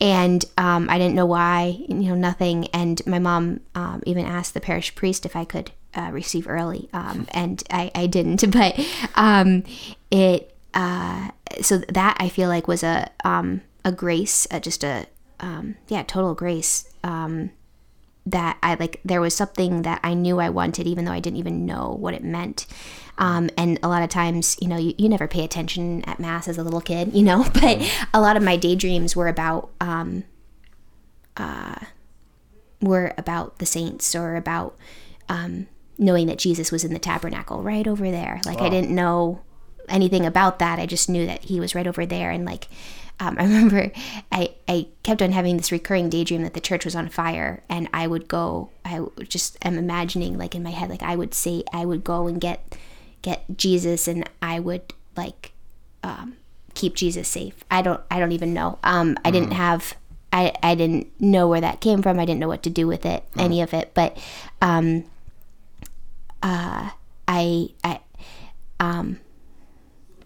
And 0.00 0.44
um, 0.56 0.88
I 0.88 0.96
didn't 0.96 1.16
know 1.16 1.26
why, 1.26 1.76
you 1.86 1.94
know, 1.94 2.14
nothing. 2.14 2.68
And 2.68 3.04
my 3.06 3.18
mom 3.18 3.60
um, 3.74 4.02
even 4.06 4.24
asked 4.24 4.54
the 4.54 4.60
parish 4.60 4.94
priest 4.94 5.26
if 5.26 5.36
I 5.36 5.44
could 5.44 5.72
uh, 5.94 6.10
receive 6.12 6.48
early. 6.48 6.88
Um, 6.94 7.26
and 7.32 7.62
I, 7.70 7.90
I 7.94 8.06
didn't, 8.06 8.50
but 8.50 8.78
um, 9.16 9.64
it, 10.10 10.54
uh, 10.72 11.30
so 11.60 11.78
that 11.78 12.16
I 12.20 12.30
feel 12.30 12.48
like 12.48 12.68
was 12.68 12.82
a, 12.82 13.10
um, 13.24 13.60
a 13.88 13.92
grace, 13.92 14.46
uh, 14.50 14.60
just 14.60 14.84
a, 14.84 15.06
um, 15.40 15.76
yeah, 15.88 16.02
total 16.02 16.34
grace. 16.34 16.88
Um, 17.02 17.50
that 18.26 18.58
I 18.62 18.74
like, 18.74 19.00
there 19.06 19.22
was 19.22 19.34
something 19.34 19.82
that 19.82 20.00
I 20.04 20.12
knew 20.12 20.38
I 20.38 20.50
wanted, 20.50 20.86
even 20.86 21.06
though 21.06 21.12
I 21.12 21.20
didn't 21.20 21.38
even 21.38 21.64
know 21.64 21.96
what 21.98 22.12
it 22.12 22.22
meant. 22.22 22.66
Um, 23.16 23.48
and 23.56 23.78
a 23.82 23.88
lot 23.88 24.02
of 24.02 24.10
times, 24.10 24.58
you 24.60 24.68
know, 24.68 24.76
you, 24.76 24.94
you 24.98 25.08
never 25.08 25.26
pay 25.26 25.44
attention 25.44 26.04
at 26.04 26.20
mass 26.20 26.46
as 26.46 26.58
a 26.58 26.62
little 26.62 26.82
kid, 26.82 27.14
you 27.14 27.22
know, 27.22 27.46
but 27.54 28.06
a 28.12 28.20
lot 28.20 28.36
of 28.36 28.42
my 28.42 28.56
daydreams 28.56 29.16
were 29.16 29.28
about, 29.28 29.70
um, 29.80 30.24
uh, 31.38 31.76
were 32.82 33.14
about 33.16 33.58
the 33.60 33.66
saints 33.66 34.14
or 34.14 34.36
about, 34.36 34.76
um, 35.30 35.66
knowing 35.96 36.26
that 36.26 36.38
Jesus 36.38 36.70
was 36.70 36.84
in 36.84 36.92
the 36.92 36.98
tabernacle 36.98 37.62
right 37.62 37.88
over 37.88 38.10
there. 38.10 38.42
Like 38.44 38.60
wow. 38.60 38.66
I 38.66 38.68
didn't 38.68 38.94
know 38.94 39.40
anything 39.88 40.26
about 40.26 40.58
that. 40.58 40.78
I 40.78 40.84
just 40.84 41.08
knew 41.08 41.24
that 41.26 41.44
he 41.44 41.60
was 41.60 41.74
right 41.74 41.86
over 41.86 42.04
there. 42.04 42.30
And 42.30 42.44
like, 42.44 42.68
um, 43.20 43.36
I 43.38 43.44
remember 43.44 43.90
I, 44.30 44.54
I 44.66 44.88
kept 45.02 45.22
on 45.22 45.32
having 45.32 45.56
this 45.56 45.72
recurring 45.72 46.08
daydream 46.08 46.42
that 46.42 46.54
the 46.54 46.60
church 46.60 46.84
was 46.84 46.94
on 46.94 47.08
fire, 47.08 47.62
and 47.68 47.88
I 47.92 48.06
would 48.06 48.28
go. 48.28 48.70
I 48.84 49.04
just 49.28 49.56
am 49.64 49.78
imagining, 49.78 50.38
like 50.38 50.54
in 50.54 50.62
my 50.62 50.70
head, 50.70 50.90
like 50.90 51.02
I 51.02 51.16
would 51.16 51.34
say, 51.34 51.64
I 51.72 51.84
would 51.84 52.04
go 52.04 52.26
and 52.26 52.40
get 52.40 52.76
get 53.22 53.44
Jesus, 53.56 54.08
and 54.08 54.28
I 54.40 54.60
would 54.60 54.94
like 55.16 55.52
um, 56.02 56.36
keep 56.74 56.94
Jesus 56.94 57.28
safe. 57.28 57.64
I 57.70 57.82
don't. 57.82 58.00
I 58.10 58.18
don't 58.18 58.32
even 58.32 58.54
know. 58.54 58.78
Um, 58.82 59.16
I 59.24 59.30
didn't 59.30 59.50
mm. 59.50 59.56
have. 59.56 59.94
I, 60.30 60.52
I 60.62 60.74
didn't 60.74 61.08
know 61.18 61.48
where 61.48 61.62
that 61.62 61.80
came 61.80 62.02
from. 62.02 62.18
I 62.18 62.26
didn't 62.26 62.40
know 62.40 62.48
what 62.48 62.62
to 62.64 62.70
do 62.70 62.86
with 62.86 63.06
it, 63.06 63.24
mm. 63.34 63.42
any 63.42 63.62
of 63.62 63.72
it. 63.72 63.92
But 63.94 64.18
um, 64.60 65.04
uh, 66.42 66.90
I 67.26 67.68
I 67.82 68.00
um, 68.78 69.20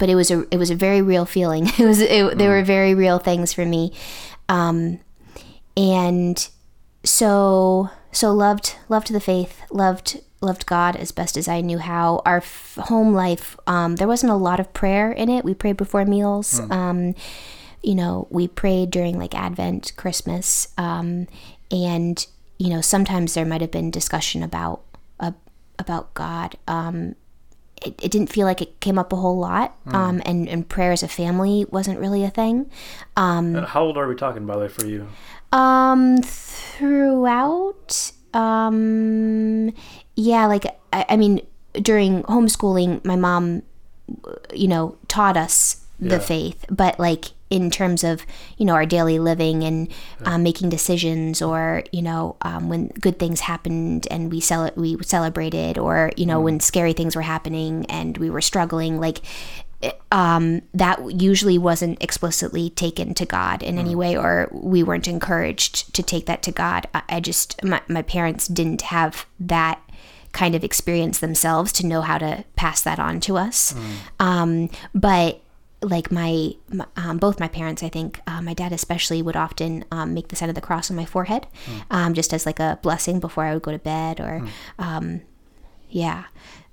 but 0.03 0.11
it 0.11 0.17
was 0.17 0.33
a 0.33 0.45
it 0.51 0.57
was 0.57 0.69
a 0.69 0.75
very 0.75 1.01
real 1.01 1.25
feeling. 1.25 1.67
It 1.79 1.87
was 1.87 2.01
it, 2.01 2.11
mm. 2.11 2.37
there 2.37 2.51
were 2.51 2.65
very 2.65 2.93
real 2.93 3.21
things 3.21 3.53
for 3.53 3.65
me, 3.65 3.93
um, 4.49 4.99
and 5.77 6.49
so 7.05 7.89
so 8.11 8.33
loved 8.33 8.75
loved 8.89 9.13
the 9.13 9.21
faith, 9.21 9.61
loved 9.71 10.21
loved 10.41 10.67
God 10.67 10.97
as 10.97 11.13
best 11.13 11.37
as 11.37 11.47
I 11.47 11.61
knew 11.61 11.79
how. 11.79 12.21
Our 12.27 12.39
f- 12.39 12.81
home 12.89 13.15
life, 13.15 13.57
um, 13.69 13.95
there 13.95 14.09
wasn't 14.09 14.33
a 14.33 14.35
lot 14.49 14.59
of 14.59 14.75
prayer 14.75 15.13
in 15.13 15.29
it. 15.29 15.45
We 15.45 15.55
prayed 15.55 15.77
before 15.77 16.05
meals. 16.05 16.59
Mm. 16.59 16.73
Um, 16.73 17.15
you 17.81 17.95
know, 17.95 18.27
we 18.29 18.49
prayed 18.49 18.91
during 18.91 19.21
like 19.21 19.37
Advent, 19.37 19.93
Christmas, 19.97 20.67
um, 20.77 21.29
and 21.71 22.27
you 22.59 22.71
know 22.71 22.81
sometimes 22.81 23.35
there 23.35 23.47
might 23.47 23.61
have 23.61 23.71
been 23.71 23.93
discussion 23.93 24.43
about 24.43 24.83
uh, 25.21 25.31
about 25.79 26.13
God. 26.15 26.57
Um, 26.67 27.15
it, 27.85 28.01
it, 28.03 28.11
didn't 28.11 28.33
feel 28.33 28.47
like 28.47 28.63
it 28.63 28.81
came 28.81 28.99
up 28.99 29.13
a 29.13 29.17
whole 29.17 29.39
lot. 29.39 29.77
Mm. 29.87 29.95
Um, 29.95 30.23
and, 30.25 30.49
and 30.49 30.69
prayer 30.69 30.93
as 30.93 31.03
a 31.03 31.09
family 31.09 31.67
wasn't 31.71 31.99
really 31.99 32.25
a 32.25 32.31
thing. 32.31 32.71
Um, 33.17 33.55
how 33.55 33.83
old 33.83 33.97
are 33.97 34.09
we 34.09 34.15
talking, 34.15 34.47
by 34.47 34.55
the 34.55 34.61
way, 34.61 34.69
for 34.69 34.87
you? 34.87 35.09
Um, 35.53 36.23
throughout, 36.23 38.13
um, 38.35 39.73
yeah, 40.17 40.47
like, 40.47 40.65
I, 40.93 41.05
I 41.11 41.17
mean, 41.17 41.41
during 41.75 42.23
homeschooling, 42.25 43.05
my 43.05 43.17
mom, 43.17 43.63
you 44.53 44.69
know, 44.69 44.97
taught 45.09 45.37
us 45.37 45.82
the 46.01 46.17
yeah. 46.17 46.19
faith, 46.19 46.65
but 46.69 46.99
like 46.99 47.27
in 47.51 47.71
terms 47.71 48.03
of 48.03 48.25
you 48.57 48.65
know 48.65 48.75
our 48.75 48.87
daily 48.87 49.19
living 49.19 49.63
and 49.63 49.89
um, 50.25 50.43
making 50.43 50.69
decisions, 50.69 51.43
or 51.43 51.85
you 51.93 52.03
know 52.03 52.37
um, 52.43 52.69
when 52.69 52.89
good 52.89 53.19
things 53.19 53.41
happened 53.41 54.09
and 54.11 54.33
we 54.33 54.41
cel- 54.41 54.73
we 54.75 54.97
celebrated, 55.03 55.79
or 55.79 56.11
you 56.17 56.27
know 56.27 56.41
mm. 56.41 56.45
when 56.45 56.61
scary 56.61 56.93
things 56.93 57.15
were 57.15 57.23
happening 57.23 57.87
and 57.87 58.19
we 58.19 58.31
were 58.31 58.41
struggling, 58.41 58.99
like 58.99 59.21
um, 60.11 60.63
that 60.75 61.21
usually 61.21 61.59
wasn't 61.59 62.03
explicitly 62.03 62.71
taken 62.71 63.15
to 63.15 63.27
God 63.27 63.63
in 63.63 63.79
any 63.79 63.95
mm. 63.95 63.99
way, 63.99 64.17
or 64.17 64.49
we 64.53 64.83
weren't 64.83 65.09
encouraged 65.09 65.95
to 65.95 66.03
take 66.03 66.27
that 66.27 66.43
to 66.45 66.53
God. 66.53 66.87
I, 66.95 67.03
I 67.09 67.21
just 67.21 67.63
my, 67.63 67.81
my 67.89 68.03
parents 68.03 68.49
didn't 68.49 68.83
have 68.83 69.27
that 69.41 69.81
kind 70.33 70.55
of 70.55 70.65
experience 70.65 71.19
themselves 71.19 71.73
to 71.73 71.87
know 71.87 72.01
how 72.01 72.19
to 72.19 72.45
pass 72.57 72.81
that 72.83 72.99
on 72.99 73.21
to 73.21 73.37
us. 73.37 73.73
Mm. 73.73 73.97
Um, 74.21 74.71
but 74.95 75.43
like 75.83 76.11
my, 76.11 76.53
my 76.69 76.87
um, 76.97 77.19
both 77.19 77.41
my 77.41 77.49
parents, 77.49 77.83
I 77.83 77.89
think 77.89 78.21
uh, 78.27 78.41
my 78.41 78.55
dad 78.55 78.73
especially 78.73 79.23
would 79.23 79.37
often 79.37 79.85
um, 79.91 80.15
make 80.15 80.29
the 80.29 80.37
sign 80.37 80.49
of 80.49 80.55
the 80.55 80.61
cross 80.61 80.91
on 80.91 80.97
my 80.97 81.05
forehead, 81.05 81.47
mm. 81.67 81.83
um, 81.91 82.15
just 82.15 82.33
as 82.33 82.47
like 82.47 82.61
a 82.61 82.79
blessing 82.83 83.21
before 83.21 83.45
I 83.45 83.55
would 83.55 83.63
go 83.63 83.73
to 83.73 83.79
bed. 83.79 84.21
Or, 84.21 84.43
mm. 84.79 85.23
yeah, 85.91 86.25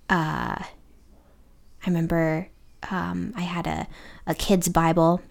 uh, 0.10 0.56
I 0.62 1.86
remember 1.88 2.50
um, 2.92 3.34
I 3.36 3.42
had 3.42 3.68
a 3.68 3.88
a 4.28 4.36
kid's 4.36 4.70
Bible 4.70 5.22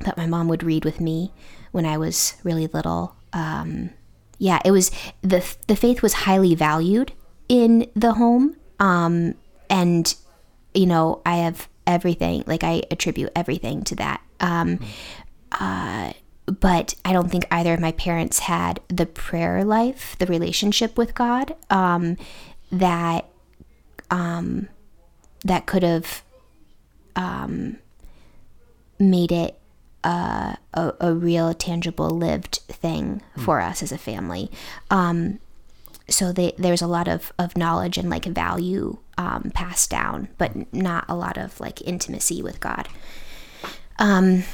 that 0.00 0.16
my 0.16 0.26
mom 0.26 0.48
would 0.48 0.62
read 0.62 0.84
with 0.84 1.00
me 1.00 1.32
when 1.72 1.86
I 1.86 1.98
was 1.98 2.34
really 2.42 2.66
little. 2.66 3.16
Um, 3.32 3.90
yeah, 4.38 4.60
it 4.64 4.70
was 4.70 4.90
the 5.22 5.44
the 5.66 5.76
faith 5.76 6.02
was 6.02 6.12
highly 6.12 6.54
valued 6.54 7.12
in 7.48 7.90
the 7.94 8.14
home, 8.14 8.56
um, 8.78 9.34
and 9.68 10.14
you 10.74 10.86
know 10.86 11.20
I 11.26 11.36
have 11.36 11.68
everything. 11.86 12.44
Like 12.46 12.64
I 12.64 12.82
attribute 12.90 13.30
everything 13.34 13.82
to 13.84 13.96
that. 13.96 14.22
Um, 14.40 14.80
uh, 15.52 16.12
but 16.46 16.94
I 17.04 17.12
don't 17.12 17.30
think 17.30 17.46
either 17.50 17.74
of 17.74 17.80
my 17.80 17.92
parents 17.92 18.40
had 18.40 18.80
the 18.88 19.06
prayer 19.06 19.64
life, 19.64 20.16
the 20.18 20.26
relationship 20.26 20.98
with 20.98 21.14
God 21.14 21.54
um, 21.68 22.16
that 22.72 23.26
um, 24.10 24.68
that 25.44 25.66
could 25.66 25.82
have 25.82 26.22
um, 27.14 27.78
made 28.98 29.32
it 29.32 29.58
uh, 30.02 30.56
a, 30.74 30.92
a, 31.00 31.14
real, 31.14 31.54
tangible, 31.54 32.10
lived 32.10 32.56
thing 32.68 33.22
mm. 33.36 33.44
for 33.44 33.60
us 33.60 33.82
as 33.82 33.92
a 33.92 33.98
family. 33.98 34.50
Um, 34.90 35.38
so 36.08 36.32
they, 36.32 36.52
there's 36.58 36.82
a 36.82 36.86
lot 36.86 37.06
of, 37.06 37.32
of 37.38 37.56
knowledge 37.56 37.98
and 37.98 38.10
like 38.10 38.24
value 38.24 38.98
um, 39.20 39.50
passed 39.54 39.90
down, 39.90 40.28
but 40.38 40.72
not 40.72 41.04
a 41.06 41.14
lot 41.14 41.36
of 41.36 41.60
like 41.60 41.82
intimacy 41.82 42.42
with 42.42 42.58
God. 42.58 42.88
Um, 43.98 44.44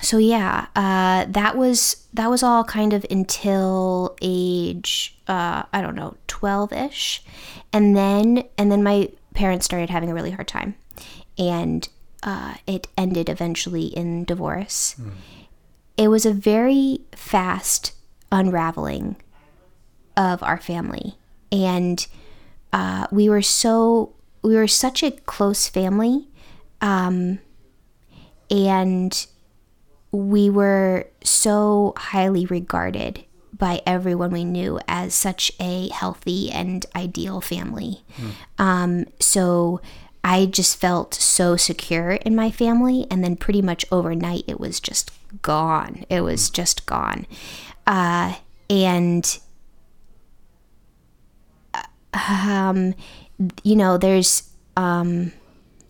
so 0.00 0.16
yeah, 0.16 0.66
uh, 0.74 1.26
that 1.28 1.58
was 1.58 2.06
that 2.14 2.30
was 2.30 2.42
all 2.42 2.64
kind 2.64 2.94
of 2.94 3.04
until 3.10 4.16
age 4.22 5.18
uh, 5.28 5.64
I 5.74 5.82
don't 5.82 5.94
know 5.94 6.16
twelve 6.26 6.72
ish, 6.72 7.22
and 7.70 7.94
then 7.94 8.44
and 8.56 8.72
then 8.72 8.82
my 8.82 9.10
parents 9.34 9.66
started 9.66 9.90
having 9.90 10.10
a 10.10 10.14
really 10.14 10.30
hard 10.30 10.48
time, 10.48 10.74
and 11.36 11.86
uh, 12.22 12.54
it 12.66 12.88
ended 12.96 13.28
eventually 13.28 13.88
in 13.88 14.24
divorce. 14.24 14.96
Mm. 14.98 15.12
It 15.98 16.08
was 16.08 16.24
a 16.24 16.32
very 16.32 17.02
fast 17.12 17.92
unraveling 18.32 19.16
of 20.16 20.42
our 20.42 20.58
family, 20.58 21.18
and 21.52 22.06
uh, 22.72 23.06
we 23.10 23.28
were 23.28 23.42
so 23.42 24.14
we 24.42 24.54
were 24.56 24.68
such 24.68 25.02
a 25.02 25.10
close 25.10 25.68
family, 25.68 26.28
um, 26.80 27.38
and 28.50 29.26
we 30.12 30.50
were 30.50 31.06
so 31.22 31.92
highly 31.96 32.46
regarded 32.46 33.24
by 33.56 33.82
everyone 33.86 34.30
we 34.30 34.44
knew 34.44 34.80
as 34.88 35.14
such 35.14 35.52
a 35.60 35.88
healthy 35.90 36.50
and 36.50 36.86
ideal 36.96 37.40
family. 37.40 38.02
Um, 38.58 39.04
so 39.20 39.80
I 40.24 40.46
just 40.46 40.78
felt 40.78 41.14
so 41.14 41.56
secure 41.56 42.12
in 42.12 42.34
my 42.34 42.50
family. 42.50 43.06
And 43.10 43.22
then 43.22 43.36
pretty 43.36 43.62
much 43.62 43.84
overnight, 43.92 44.44
it 44.48 44.58
was 44.58 44.80
just 44.80 45.10
gone. 45.42 46.04
It 46.08 46.22
was 46.22 46.50
just 46.50 46.86
gone. 46.86 47.26
Uh, 47.86 48.36
and, 48.68 49.38
um, 52.14 52.94
you 53.62 53.76
know, 53.76 53.96
there's, 53.98 54.50
um, 54.76 55.32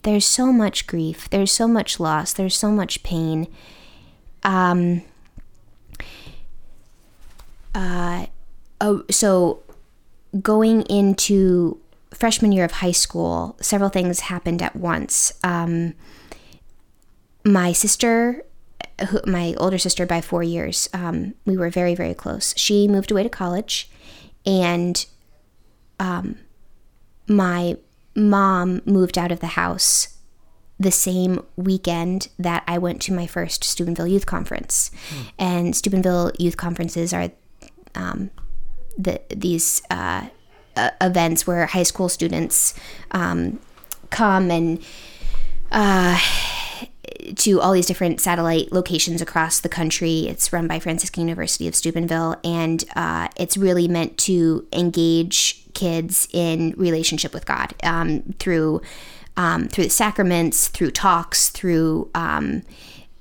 there's 0.02 0.26
so 0.26 0.52
much 0.52 0.86
grief. 0.86 1.28
There's 1.30 1.52
so 1.52 1.68
much 1.68 2.00
loss. 2.00 2.32
There's 2.32 2.56
so 2.56 2.70
much 2.70 3.02
pain. 3.02 3.46
Um, 4.42 5.02
uh, 7.74 8.26
oh, 8.80 9.04
so 9.10 9.62
going 10.40 10.82
into 10.82 11.80
freshman 12.12 12.52
year 12.52 12.64
of 12.64 12.72
high 12.72 12.92
school, 12.92 13.56
several 13.60 13.90
things 13.90 14.20
happened 14.20 14.62
at 14.62 14.76
once. 14.76 15.32
Um, 15.44 15.94
my 17.44 17.72
sister, 17.72 18.44
who, 19.08 19.20
my 19.26 19.54
older 19.58 19.78
sister 19.78 20.06
by 20.06 20.20
four 20.20 20.42
years, 20.42 20.88
um, 20.92 21.34
we 21.46 21.56
were 21.56 21.70
very, 21.70 21.94
very 21.94 22.14
close. 22.14 22.54
She 22.56 22.88
moved 22.88 23.10
away 23.10 23.22
to 23.22 23.28
college, 23.28 23.90
and 24.44 25.04
um, 26.00 26.38
my 27.28 27.76
mom 28.16 28.82
moved 28.84 29.16
out 29.16 29.30
of 29.30 29.38
the 29.38 29.48
house 29.48 30.16
the 30.80 30.90
same 30.90 31.44
weekend 31.56 32.28
that 32.38 32.64
I 32.66 32.78
went 32.78 33.02
to 33.02 33.12
my 33.12 33.26
first 33.26 33.62
Steubenville 33.62 34.06
Youth 34.06 34.24
Conference. 34.24 34.90
And 35.38 35.76
Steubenville 35.76 36.32
Youth 36.38 36.56
Conferences 36.56 37.12
are 37.12 37.30
um, 37.94 38.30
the, 38.96 39.20
these 39.28 39.82
uh, 39.90 40.28
uh, 40.76 40.90
events 41.02 41.46
where 41.46 41.66
high 41.66 41.82
school 41.82 42.08
students 42.08 42.74
um, 43.10 43.60
come 44.08 44.50
and 44.50 44.82
uh, 45.70 46.18
to 47.36 47.60
all 47.60 47.72
these 47.72 47.86
different 47.86 48.20
satellite 48.20 48.72
locations 48.72 49.20
across 49.20 49.60
the 49.60 49.68
country. 49.68 50.26
It's 50.28 50.52
run 50.52 50.66
by 50.66 50.78
Franciscan 50.78 51.22
University 51.22 51.68
of 51.68 51.74
Steubenville, 51.74 52.36
and 52.44 52.84
uh, 52.96 53.28
it's 53.36 53.56
really 53.56 53.88
meant 53.88 54.18
to 54.18 54.66
engage 54.72 55.64
kids 55.74 56.28
in 56.32 56.74
relationship 56.76 57.32
with 57.32 57.46
God 57.46 57.74
um, 57.82 58.34
through 58.38 58.82
um, 59.36 59.68
through 59.68 59.84
the 59.84 59.90
sacraments, 59.90 60.68
through 60.68 60.90
talks, 60.90 61.48
through 61.48 62.10
um, 62.14 62.62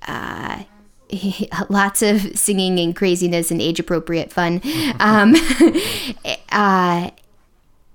uh, 0.08 0.64
lots 1.70 2.02
of 2.02 2.38
singing 2.38 2.80
and 2.80 2.96
craziness 2.96 3.52
and 3.52 3.62
age 3.62 3.80
appropriate 3.80 4.32
fun. 4.32 4.62
Um, 5.00 5.34
uh, 6.52 7.12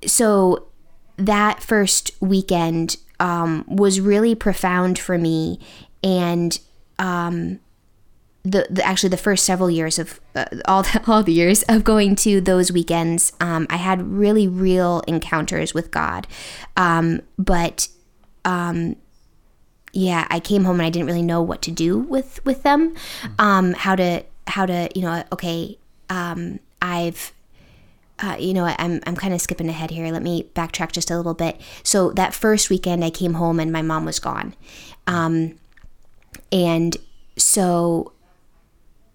so 0.06 0.66
that 1.16 1.62
first 1.62 2.12
weekend 2.20 2.96
um, 3.20 3.64
was 3.68 4.00
really 4.00 4.34
profound 4.34 4.98
for 4.98 5.18
me, 5.18 5.58
and 6.02 6.58
um, 6.98 7.60
the, 8.42 8.66
the 8.68 8.84
actually 8.84 9.08
the 9.08 9.16
first 9.16 9.44
several 9.44 9.70
years 9.70 9.98
of 9.98 10.20
uh, 10.34 10.44
all 10.66 10.82
the, 10.82 11.02
all 11.10 11.22
the 11.22 11.32
years 11.32 11.62
of 11.64 11.84
going 11.84 12.14
to 12.16 12.40
those 12.40 12.70
weekends, 12.70 13.32
um, 13.40 13.66
I 13.70 13.76
had 13.76 14.02
really 14.02 14.46
real 14.46 15.02
encounters 15.06 15.74
with 15.74 15.90
God, 15.90 16.26
um, 16.76 17.22
but 17.38 17.88
um, 18.44 18.96
yeah, 19.92 20.26
I 20.28 20.40
came 20.40 20.64
home 20.64 20.80
and 20.80 20.86
I 20.86 20.90
didn't 20.90 21.06
really 21.06 21.22
know 21.22 21.40
what 21.40 21.62
to 21.62 21.70
do 21.70 21.98
with 21.98 22.44
with 22.44 22.62
them, 22.62 22.94
um, 23.38 23.72
how 23.74 23.96
to 23.96 24.24
how 24.46 24.66
to 24.66 24.88
you 24.94 25.02
know 25.02 25.24
okay, 25.32 25.78
um, 26.10 26.60
I've 26.82 27.32
uh, 28.22 28.36
you 28.38 28.54
know, 28.54 28.64
I'm, 28.64 29.00
I'm 29.06 29.16
kind 29.16 29.34
of 29.34 29.40
skipping 29.40 29.68
ahead 29.68 29.90
here. 29.90 30.10
Let 30.12 30.22
me 30.22 30.50
backtrack 30.54 30.92
just 30.92 31.10
a 31.10 31.16
little 31.16 31.34
bit. 31.34 31.60
So 31.82 32.10
that 32.12 32.32
first 32.34 32.70
weekend, 32.70 33.04
I 33.04 33.10
came 33.10 33.34
home 33.34 33.58
and 33.58 33.72
my 33.72 33.82
mom 33.82 34.04
was 34.04 34.18
gone. 34.18 34.54
Um, 35.06 35.58
and 36.52 36.96
so 37.36 38.12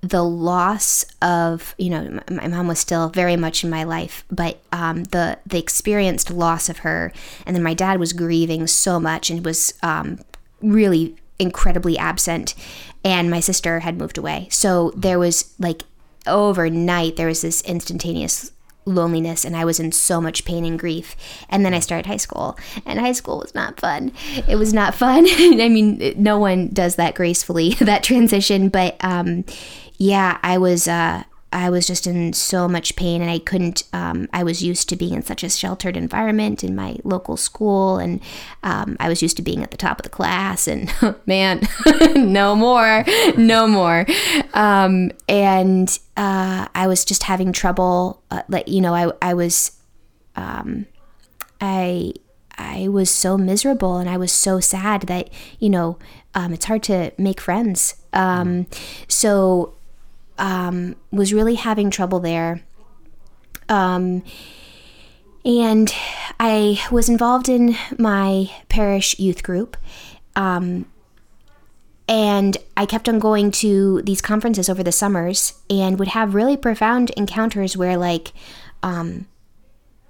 the 0.02 0.24
loss 0.24 1.06
of, 1.22 1.76
you 1.78 1.90
know, 1.90 2.22
my, 2.30 2.36
my 2.36 2.48
mom 2.48 2.68
was 2.68 2.80
still 2.80 3.10
very 3.10 3.36
much 3.36 3.64
in 3.64 3.70
my 3.70 3.84
life, 3.84 4.26
but 4.30 4.60
um, 4.72 5.06
the, 5.06 5.38
the 5.46 5.58
experienced 5.58 6.32
loss 6.32 6.70
of 6.70 6.80
her, 6.80 7.12
and 7.46 7.56
then 7.56 7.64
my 7.64 7.74
dad 7.74 8.00
was 8.00 8.14
grieving 8.14 8.68
so 8.68 9.00
much 9.00 9.30
and 9.30 9.44
was 9.44 9.74
um, 9.84 10.20
really 10.62 11.16
incredibly 11.38 11.98
absent, 11.98 12.56
and 13.04 13.30
my 13.30 13.40
sister 13.40 13.80
had 13.80 13.98
moved 13.98 14.18
away. 14.18 14.48
So 14.52 14.92
there 14.96 15.20
was 15.20 15.54
like 15.60 15.84
overnight, 16.28 17.16
there 17.16 17.28
was 17.28 17.42
this 17.42 17.62
instantaneous 17.62 18.52
loneliness 18.90 19.46
and 19.46 19.56
I 19.56 19.66
was 19.66 19.80
in 19.80 19.92
so 19.92 20.20
much 20.20 20.46
pain 20.46 20.66
and 20.66 20.78
grief. 20.78 21.16
And 21.50 21.66
then 21.66 21.74
I 21.74 21.80
started 21.80 22.06
high 22.06 22.18
school, 22.18 22.58
and 22.86 23.00
high 23.00 23.12
school 23.12 23.40
was 23.40 23.56
not 23.56 23.80
fun. 23.80 24.12
It 24.48 24.56
was 24.56 24.74
not 24.74 24.96
fun. 24.96 25.26
I 25.30 25.70
mean, 25.70 26.14
no 26.18 26.38
one 26.38 26.70
does 26.70 26.96
that 26.96 27.16
gracefully, 27.16 27.74
that 27.80 28.04
transition. 28.04 28.70
But 28.70 28.98
um, 29.02 29.46
yeah, 29.98 30.40
I 30.44 30.58
was. 30.58 30.88
Uh, 30.88 31.24
I 31.52 31.70
was 31.70 31.88
just 31.88 32.06
in 32.06 32.34
so 32.34 32.68
much 32.68 32.96
pain, 32.96 33.22
and 33.22 33.32
I 33.32 33.40
couldn't. 33.40 33.84
Um, 33.92 34.30
I 34.32 34.44
was 34.44 34.62
used 34.62 34.88
to 34.90 34.96
being 34.96 35.16
in 35.16 35.24
such 35.24 35.44
a 35.44 35.50
sheltered 35.50 35.98
environment 35.98 36.64
in 36.64 36.76
my 36.76 36.98
local 37.04 37.38
school, 37.38 37.98
and 37.98 38.22
um, 38.62 38.98
I 39.00 39.10
was 39.10 39.22
used 39.22 39.36
to 39.38 39.42
being 39.42 39.64
at 39.64 39.72
the 39.72 39.78
top 39.78 40.00
of 40.00 40.04
the 40.04 40.10
class. 40.10 40.68
And 40.68 40.94
man, 41.26 41.62
no 42.16 42.56
more, 42.56 43.04
no 43.36 43.68
more. 43.68 44.06
Um, 44.54 45.12
and 45.28 45.98
uh, 46.18 46.68
I 46.76 46.88
was 46.88 47.04
just 47.04 47.24
having 47.24 47.52
trouble. 47.52 48.22
Uh, 48.30 48.44
like 48.48 48.68
you 48.68 48.82
know, 48.82 48.94
I 48.94 49.12
I 49.22 49.34
was, 49.34 49.72
um, 50.36 50.86
I 51.60 52.14
I 52.60 52.90
was 52.90 53.10
so 53.10 53.40
miserable, 53.40 53.98
and 53.98 54.08
I 54.08 54.18
was 54.18 54.32
so 54.32 54.60
sad 54.60 55.04
that 55.04 55.32
you 55.58 55.72
know 55.72 55.98
um, 56.36 56.54
it's 56.54 56.66
hard 56.66 56.84
to 56.84 57.12
make 57.18 57.42
friends. 57.42 57.96
Um, 58.14 58.68
so 59.08 59.76
um, 60.40 60.96
was 61.12 61.34
really 61.34 61.56
having 61.56 61.92
trouble 61.92 62.20
there. 62.20 62.62
Um, 63.68 64.24
and 65.46 65.94
I 66.40 66.82
was 66.92 67.10
involved 67.10 67.50
in 67.50 67.76
my 67.98 68.52
parish 68.68 69.20
youth 69.20 69.44
group. 69.44 69.78
Um, 70.36 70.86
and 72.08 72.58
I 72.76 72.88
kept 72.88 73.08
on 73.08 73.20
going 73.20 73.52
to 73.52 74.02
these 74.02 74.22
conferences 74.22 74.68
over 74.68 74.82
the 74.82 74.92
summers 74.92 75.54
and 75.70 76.00
would 76.00 76.08
have 76.10 76.34
really 76.34 76.58
profound 76.58 77.12
encounters 77.12 77.78
where, 77.78 77.98
like, 77.98 78.34
um, 78.82 79.28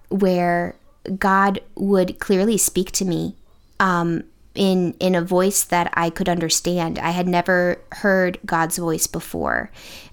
where 0.08 0.76
God 1.18 1.60
would 1.76 2.20
clearly 2.20 2.58
speak 2.58 2.92
to 2.94 3.06
me 3.06 3.36
um, 3.80 4.24
in 4.56 4.94
in 5.00 5.14
a 5.14 5.22
voice 5.22 5.64
that 5.66 5.92
I 5.94 6.10
could 6.10 6.30
understand. 6.30 7.00
I 7.00 7.12
had 7.12 7.28
never 7.28 7.82
heard 7.92 8.40
God's 8.46 8.78
voice 8.78 9.08
before. 9.08 9.70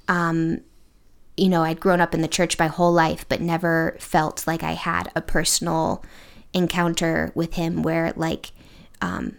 Um, 0.09 0.61
you 1.37 1.49
know, 1.49 1.63
I'd 1.63 1.81
grown 1.81 2.01
up 2.01 2.15
in 2.15 2.23
the 2.23 2.29
church 2.29 2.59
my 2.59 2.67
whole 2.69 2.93
life, 2.93 3.27
but 3.29 3.41
never 3.41 3.97
felt 4.01 4.47
like 4.47 4.63
I 4.63 4.73
had 4.73 5.11
a 5.15 5.21
personal 5.21 6.03
encounter 6.55 7.33
with 7.35 7.55
Him 7.55 7.83
where, 7.83 8.13
like, 8.17 8.53
um, 9.03 9.37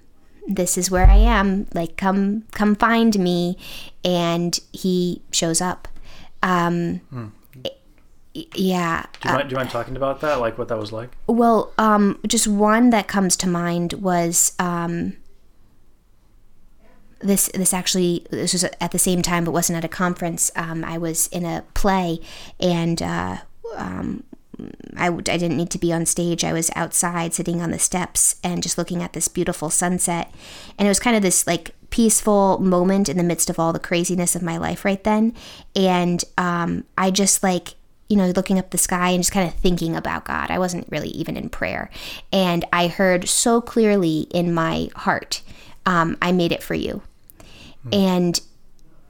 this 0.48 0.78
is 0.78 0.92
where 0.92 1.08
I 1.08 1.16
am. 1.16 1.68
Like, 1.74 1.98
come, 1.98 2.44
come 2.52 2.76
find 2.76 3.18
me, 3.18 3.58
and 4.06 4.60
He 4.72 5.22
shows 5.32 5.60
up. 5.62 5.88
Um, 6.44 7.00
Hmm. 7.10 7.28
Yeah. 8.54 9.06
Do 9.22 9.30
you, 9.30 9.34
mind, 9.36 9.50
do 9.50 9.54
you 9.54 9.58
mind 9.58 9.70
talking 9.72 9.96
about 9.96 10.22
that? 10.22 10.36
Like 10.40 10.60
what 10.60 10.68
that 10.68 10.78
was 10.78 10.92
like? 10.92 11.10
Well, 11.26 11.74
um, 11.80 12.20
just 12.28 12.48
one 12.48 12.92
that 12.92 13.08
comes 13.08 13.36
to 13.38 13.48
mind 13.48 13.94
was 13.94 14.54
um, 14.60 15.18
this. 17.20 17.50
This 17.54 17.74
actually 17.74 18.26
this 18.30 18.54
was 18.54 18.64
at 18.64 18.92
the 18.92 19.00
same 19.00 19.22
time, 19.22 19.46
but 19.46 19.52
wasn't 19.52 19.78
at 19.78 19.86
a 19.86 19.90
conference. 19.90 20.52
Um, 20.56 20.84
I 20.84 20.98
was 20.98 21.28
in 21.28 21.46
a 21.46 21.64
play, 21.74 22.20
and 22.60 23.02
uh, 23.02 23.38
um, 23.76 24.24
I, 24.96 25.08
I 25.08 25.10
didn't 25.10 25.58
need 25.58 25.70
to 25.72 25.80
be 25.80 25.94
on 25.94 26.06
stage. 26.06 26.44
I 26.44 26.54
was 26.54 26.72
outside, 26.76 27.34
sitting 27.34 27.62
on 27.62 27.72
the 27.72 27.80
steps, 27.80 28.36
and 28.44 28.64
just 28.64 28.78
looking 28.78 29.04
at 29.04 29.14
this 29.14 29.28
beautiful 29.28 29.70
sunset. 29.70 30.34
And 30.78 30.88
it 30.88 30.90
was 30.90 31.00
kind 31.00 31.16
of 31.16 31.22
this 31.22 31.46
like 31.46 31.72
peaceful 31.90 32.60
moment 32.60 33.10
in 33.10 33.18
the 33.18 33.24
midst 33.24 33.50
of 33.50 33.60
all 33.60 33.74
the 33.74 33.80
craziness 33.80 34.36
of 34.36 34.42
my 34.42 34.58
life 34.58 34.84
right 34.84 35.04
then. 35.04 35.34
And 35.76 36.24
um, 36.38 36.84
I 36.98 37.12
just 37.12 37.44
like 37.44 37.76
you 38.10 38.16
know, 38.16 38.28
looking 38.28 38.58
up 38.58 38.70
the 38.70 38.78
sky 38.78 39.10
and 39.10 39.20
just 39.20 39.34
kind 39.34 39.48
of 39.48 39.54
thinking 39.56 39.96
about 39.96 40.26
God. 40.26 40.50
I 40.50 40.60
wasn't 40.60 40.88
really 40.90 41.10
even 41.10 41.36
in 41.36 41.50
prayer. 41.50 41.90
And 42.32 42.64
I 42.72 42.88
heard 42.88 43.28
so 43.28 43.60
clearly 43.60 44.28
in 44.32 44.54
my 44.54 44.90
heart, 44.96 45.42
um, 45.88 46.18
I 46.22 46.32
made 46.34 46.52
it 46.52 46.62
for 46.62 46.76
you. 46.76 47.02
And 47.94 48.40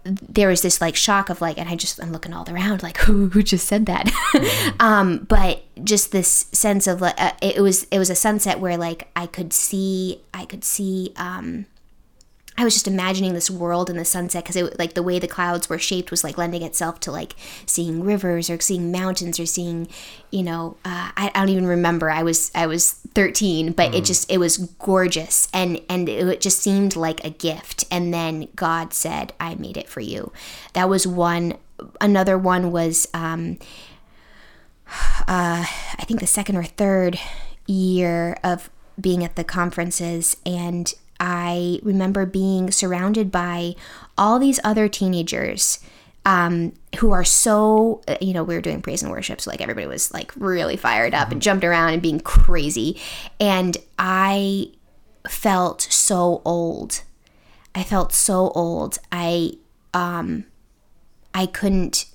there 0.03 0.47
was 0.47 0.61
this 0.61 0.79
like 0.79 0.95
shock 0.95 1.29
of 1.29 1.41
like, 1.41 1.57
and 1.57 1.67
I 1.67 1.75
just, 1.75 2.01
I'm 2.01 2.11
looking 2.11 2.33
all 2.33 2.47
around 2.47 2.83
like, 2.83 2.97
who, 3.05 3.29
who 3.29 3.41
just 3.41 3.67
said 3.67 3.87
that? 3.87 4.09
um, 4.79 5.25
but 5.27 5.63
just 5.83 6.11
this 6.11 6.45
sense 6.51 6.85
of 6.85 7.01
like, 7.01 7.19
uh, 7.19 7.31
it 7.41 7.59
was, 7.59 7.83
it 7.85 7.97
was 7.97 8.11
a 8.11 8.15
sunset 8.15 8.59
where 8.59 8.77
like 8.77 9.09
I 9.15 9.25
could 9.25 9.51
see, 9.51 10.21
I 10.33 10.45
could 10.45 10.63
see, 10.63 11.13
um, 11.17 11.65
I 12.59 12.63
was 12.63 12.73
just 12.73 12.87
imagining 12.87 13.33
this 13.33 13.51
world 13.51 13.87
in 13.87 13.97
the 13.97 14.05
sunset 14.05 14.43
because 14.43 14.55
it 14.55 14.79
like 14.79 14.93
the 14.93 15.03
way 15.03 15.19
the 15.19 15.27
clouds 15.27 15.69
were 15.69 15.77
shaped 15.77 16.09
was 16.09 16.23
like 16.23 16.39
lending 16.39 16.63
itself 16.63 16.99
to 17.01 17.11
like 17.11 17.35
seeing 17.67 18.03
rivers 18.03 18.49
or 18.49 18.59
seeing 18.59 18.91
mountains 18.91 19.39
or 19.39 19.45
seeing, 19.45 19.87
you 20.31 20.41
know, 20.41 20.75
uh, 20.83 21.11
I, 21.15 21.31
I, 21.35 21.39
don't 21.39 21.49
even 21.49 21.67
remember. 21.67 22.09
I 22.09 22.23
was 22.23 22.51
I 22.55 22.65
was 22.65 22.93
13, 23.13 23.73
but 23.73 23.91
mm. 23.91 23.95
it 23.95 24.05
just 24.05 24.31
it 24.31 24.39
was 24.39 24.57
gorgeous 24.57 25.47
and 25.53 25.79
and 25.87 26.09
it 26.09 26.41
just 26.41 26.59
seemed 26.59 26.95
like 26.95 27.23
a 27.23 27.29
gift. 27.29 27.85
And 27.91 28.11
then 28.11 28.47
God 28.55 28.91
said, 28.91 29.33
"I 29.39 29.53
made 29.55 29.77
it 29.77 29.87
for 29.87 29.99
you." 29.99 30.31
That 30.73 30.89
was 30.89 31.05
one. 31.05 31.57
Another 32.01 32.39
one 32.39 32.71
was, 32.71 33.07
um, 33.13 33.59
uh, 34.87 35.65
I 35.67 36.05
think 36.07 36.21
the 36.21 36.27
second 36.27 36.55
or 36.55 36.63
third 36.63 37.19
year 37.67 38.35
of 38.43 38.71
being 38.99 39.23
at 39.23 39.35
the 39.35 39.43
conferences 39.43 40.37
and 40.43 40.91
I 41.19 41.79
remember 41.83 42.25
being 42.25 42.71
surrounded 42.71 43.31
by 43.31 43.75
all 44.17 44.39
these 44.39 44.59
other 44.63 44.87
teenagers 44.87 45.79
um, 46.25 46.73
who 46.99 47.11
are 47.11 47.23
so, 47.23 48.01
uh, 48.07 48.17
you 48.19 48.33
know, 48.33 48.43
we 48.43 48.53
were 48.53 48.61
doing 48.61 48.81
praise 48.81 49.01
and 49.01 49.11
worship. 49.11 49.39
So, 49.39 49.49
like, 49.49 49.61
everybody 49.61 49.87
was 49.87 50.13
like 50.13 50.33
really 50.35 50.75
fired 50.75 51.13
up 51.13 51.31
and 51.31 51.41
jumped 51.41 51.63
around 51.63 51.93
and 51.93 52.01
being 52.01 52.19
crazy. 52.19 52.99
And 53.39 53.77
I 53.97 54.71
felt 55.27 55.81
so 55.81 56.41
old. 56.43 57.03
I 57.73 57.83
felt 57.83 58.11
so 58.11 58.49
old. 58.49 58.97
I, 59.11 59.53
um, 59.93 60.45
I 61.33 61.45
couldn't 61.45 62.05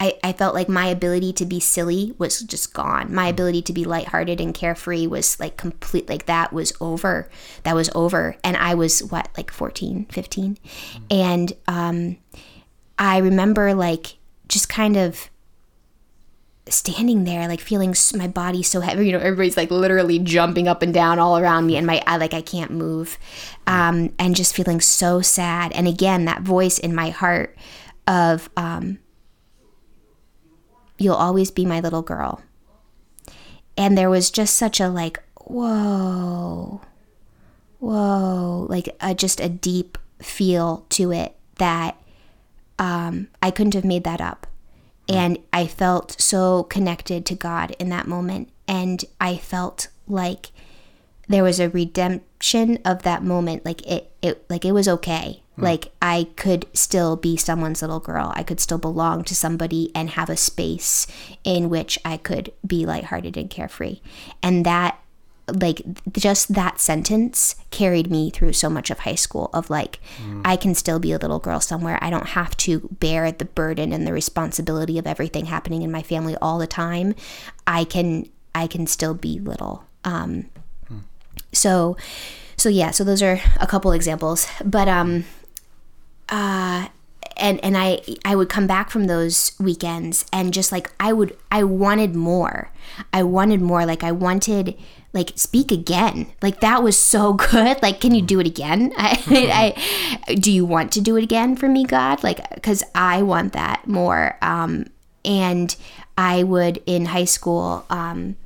I, 0.00 0.16
I 0.22 0.32
felt 0.32 0.54
like 0.54 0.68
my 0.68 0.86
ability 0.86 1.32
to 1.34 1.44
be 1.44 1.58
silly 1.58 2.14
was 2.18 2.40
just 2.42 2.72
gone. 2.72 3.12
My 3.12 3.28
ability 3.28 3.62
to 3.62 3.72
be 3.72 3.84
lighthearted 3.84 4.40
and 4.40 4.54
carefree 4.54 5.08
was 5.08 5.40
like 5.40 5.56
complete, 5.56 6.08
like 6.08 6.26
that 6.26 6.52
was 6.52 6.72
over. 6.80 7.28
That 7.64 7.74
was 7.74 7.90
over. 7.94 8.36
And 8.44 8.56
I 8.56 8.74
was 8.74 9.02
what, 9.02 9.28
like 9.36 9.50
14, 9.50 10.06
15? 10.06 10.56
Mm-hmm. 10.56 11.04
And 11.10 11.52
um, 11.66 12.16
I 12.96 13.18
remember 13.18 13.74
like 13.74 14.18
just 14.46 14.68
kind 14.68 14.96
of 14.96 15.30
standing 16.70 17.24
there 17.24 17.48
like 17.48 17.60
feeling 17.60 17.94
my 18.14 18.28
body 18.28 18.62
so 18.62 18.80
heavy 18.80 19.06
you 19.06 19.12
know 19.12 19.18
everybody's 19.18 19.56
like 19.56 19.70
literally 19.70 20.18
jumping 20.18 20.68
up 20.68 20.82
and 20.82 20.92
down 20.92 21.18
all 21.18 21.38
around 21.38 21.66
me 21.66 21.78
and 21.78 21.86
my 21.86 22.02
I 22.06 22.18
like 22.18 22.34
I 22.34 22.42
can't 22.42 22.70
move 22.70 23.18
um, 23.66 24.12
and 24.18 24.36
just 24.36 24.54
feeling 24.54 24.82
so 24.82 25.22
sad 25.22 25.72
and 25.72 25.88
again 25.88 26.26
that 26.26 26.42
voice 26.42 26.78
in 26.78 26.94
my 26.94 27.08
heart 27.08 27.56
of 28.06 28.50
um, 28.54 28.98
You'll 30.98 31.14
always 31.14 31.50
be 31.50 31.64
my 31.64 31.80
little 31.80 32.02
girl. 32.02 32.42
And 33.76 33.96
there 33.96 34.10
was 34.10 34.30
just 34.30 34.56
such 34.56 34.80
a 34.80 34.88
like, 34.88 35.22
whoa, 35.36 36.80
whoa, 37.78 38.66
like 38.68 38.88
a, 39.00 39.14
just 39.14 39.40
a 39.40 39.48
deep 39.48 39.96
feel 40.20 40.84
to 40.90 41.12
it 41.12 41.36
that 41.58 41.96
um, 42.78 43.28
I 43.42 43.50
couldn't 43.50 43.74
have 43.74 43.84
made 43.84 44.04
that 44.04 44.20
up. 44.20 44.46
And 45.08 45.38
I 45.52 45.66
felt 45.66 46.20
so 46.20 46.64
connected 46.64 47.24
to 47.26 47.34
God 47.34 47.74
in 47.78 47.88
that 47.88 48.06
moment. 48.06 48.50
And 48.66 49.04
I 49.20 49.36
felt 49.36 49.88
like 50.06 50.50
there 51.28 51.42
was 51.42 51.60
a 51.60 51.70
redemption 51.70 52.78
of 52.84 53.02
that 53.02 53.22
moment. 53.22 53.64
Like 53.64 53.86
it, 53.86 54.12
it 54.20 54.44
like 54.50 54.64
it 54.64 54.72
was 54.72 54.88
okay. 54.88 55.42
Mm. 55.58 55.62
Like 55.62 55.92
I 56.00 56.28
could 56.36 56.66
still 56.72 57.16
be 57.16 57.36
someone's 57.36 57.82
little 57.82 58.00
girl. 58.00 58.32
I 58.34 58.42
could 58.42 58.60
still 58.60 58.78
belong 58.78 59.24
to 59.24 59.34
somebody 59.34 59.90
and 59.94 60.10
have 60.10 60.30
a 60.30 60.36
space 60.36 61.06
in 61.44 61.68
which 61.68 61.98
I 62.04 62.16
could 62.16 62.52
be 62.66 62.86
lighthearted 62.86 63.36
and 63.36 63.50
carefree. 63.50 64.00
And 64.42 64.64
that 64.64 64.98
like 65.54 65.82
just 66.12 66.54
that 66.54 66.80
sentence 66.80 67.56
carried 67.70 68.10
me 68.10 68.30
through 68.30 68.52
so 68.52 68.68
much 68.68 68.90
of 68.90 69.00
high 69.00 69.14
school 69.14 69.50
of 69.54 69.70
like 69.70 69.98
mm. 70.22 70.42
i 70.44 70.56
can 70.56 70.74
still 70.74 70.98
be 70.98 71.12
a 71.12 71.18
little 71.18 71.38
girl 71.38 71.60
somewhere 71.60 71.98
i 72.02 72.10
don't 72.10 72.28
have 72.28 72.56
to 72.56 72.80
bear 73.00 73.32
the 73.32 73.44
burden 73.44 73.92
and 73.92 74.06
the 74.06 74.12
responsibility 74.12 74.98
of 74.98 75.06
everything 75.06 75.46
happening 75.46 75.82
in 75.82 75.90
my 75.90 76.02
family 76.02 76.36
all 76.42 76.58
the 76.58 76.66
time 76.66 77.14
i 77.66 77.84
can 77.84 78.28
i 78.54 78.66
can 78.66 78.86
still 78.86 79.14
be 79.14 79.38
little 79.40 79.84
um 80.04 80.44
mm. 80.90 81.00
so 81.52 81.96
so 82.56 82.68
yeah 82.68 82.90
so 82.90 83.02
those 83.02 83.22
are 83.22 83.40
a 83.60 83.66
couple 83.66 83.92
examples 83.92 84.46
but 84.64 84.88
um 84.88 85.24
uh, 86.28 86.88
and 87.38 87.62
and 87.64 87.76
I 87.76 88.00
I 88.24 88.34
would 88.34 88.48
come 88.48 88.66
back 88.66 88.90
from 88.90 89.04
those 89.06 89.52
weekends 89.58 90.24
and 90.32 90.52
just 90.52 90.72
like 90.72 90.92
I 90.98 91.12
would 91.12 91.36
I 91.50 91.64
wanted 91.64 92.14
more. 92.14 92.70
I 93.12 93.22
wanted 93.22 93.60
more. 93.60 93.86
Like 93.86 94.02
I 94.02 94.12
wanted 94.12 94.76
like 95.12 95.32
speak 95.36 95.70
again. 95.70 96.26
Like 96.42 96.60
that 96.60 96.82
was 96.82 96.98
so 96.98 97.32
good. 97.50 97.80
Like 97.82 98.00
can 98.00 98.14
you 98.14 98.22
do 98.22 98.40
it 98.40 98.46
again? 98.46 98.92
I, 98.98 99.74
I 100.28 100.34
do 100.34 100.50
you 100.50 100.64
want 100.64 100.92
to 100.92 101.00
do 101.00 101.16
it 101.16 101.22
again 101.22 101.56
for 101.56 101.68
me, 101.68 101.84
God? 101.84 102.22
Like 102.22 102.62
cuz 102.62 102.82
I 102.94 103.22
want 103.22 103.52
that 103.52 103.86
more. 103.86 104.36
Um 104.42 104.86
and 105.24 105.74
I 106.16 106.42
would 106.42 106.82
in 106.86 107.06
high 107.06 107.24
school 107.24 107.86
um 107.88 108.36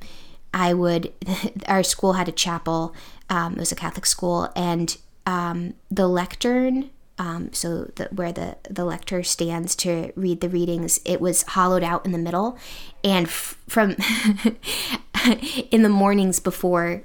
I 0.53 0.73
would 0.73 1.11
our 1.67 1.83
school 1.83 2.13
had 2.13 2.29
a 2.29 2.31
chapel. 2.31 2.93
Um, 3.29 3.53
it 3.53 3.59
was 3.59 3.71
a 3.71 3.75
Catholic 3.75 4.05
school 4.05 4.51
and 4.55 4.95
um, 5.25 5.73
the 5.89 6.07
lectern 6.07 6.89
um, 7.19 7.53
so 7.53 7.91
the, 7.95 8.09
where 8.11 8.31
the, 8.31 8.57
the 8.69 8.85
lector 8.85 9.23
stands 9.23 9.75
to 9.77 10.11
read 10.15 10.41
the 10.41 10.49
readings, 10.49 10.99
it 11.05 11.21
was 11.21 11.43
hollowed 11.43 11.83
out 11.83 12.05
in 12.05 12.11
the 12.11 12.17
middle. 12.17 12.57
And 13.03 13.27
f- 13.27 13.57
from 13.67 13.91
in 15.71 15.83
the 15.83 15.89
mornings 15.89 16.39
before 16.39 17.03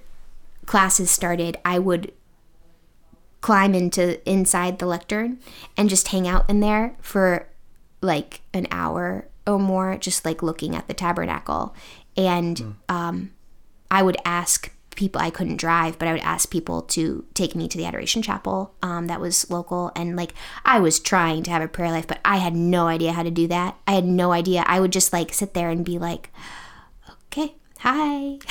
classes 0.66 1.10
started, 1.10 1.58
I 1.64 1.78
would 1.78 2.12
climb 3.40 3.74
into 3.74 4.26
inside 4.28 4.78
the 4.78 4.86
lectern 4.86 5.38
and 5.76 5.88
just 5.90 6.08
hang 6.08 6.26
out 6.26 6.48
in 6.48 6.60
there 6.60 6.96
for 7.00 7.46
like 8.00 8.40
an 8.54 8.66
hour 8.70 9.28
or 9.46 9.58
more, 9.58 9.96
just 9.98 10.24
like 10.24 10.42
looking 10.42 10.74
at 10.74 10.88
the 10.88 10.94
tabernacle. 10.94 11.74
And 12.16 12.56
mm. 12.56 12.74
um, 12.88 13.32
I 13.90 14.02
would 14.02 14.16
ask 14.24 14.72
people 14.98 15.20
I 15.20 15.30
couldn't 15.30 15.58
drive, 15.58 15.96
but 15.96 16.08
I 16.08 16.12
would 16.12 16.20
ask 16.22 16.50
people 16.50 16.82
to 16.82 17.24
take 17.32 17.54
me 17.54 17.68
to 17.68 17.78
the 17.78 17.84
Adoration 17.84 18.20
Chapel 18.20 18.74
um, 18.82 19.06
that 19.06 19.20
was 19.20 19.48
local. 19.48 19.92
And 19.94 20.16
like 20.16 20.34
I 20.64 20.80
was 20.80 20.98
trying 20.98 21.44
to 21.44 21.52
have 21.52 21.62
a 21.62 21.68
prayer 21.68 21.92
life, 21.92 22.08
but 22.08 22.18
I 22.24 22.38
had 22.38 22.56
no 22.56 22.88
idea 22.88 23.12
how 23.12 23.22
to 23.22 23.30
do 23.30 23.46
that. 23.46 23.76
I 23.86 23.92
had 23.92 24.04
no 24.04 24.32
idea. 24.32 24.64
I 24.66 24.80
would 24.80 24.92
just 24.92 25.12
like 25.12 25.32
sit 25.32 25.54
there 25.54 25.70
and 25.70 25.84
be 25.84 26.00
like, 26.00 26.30
okay, 27.26 27.54
hi, 27.78 28.38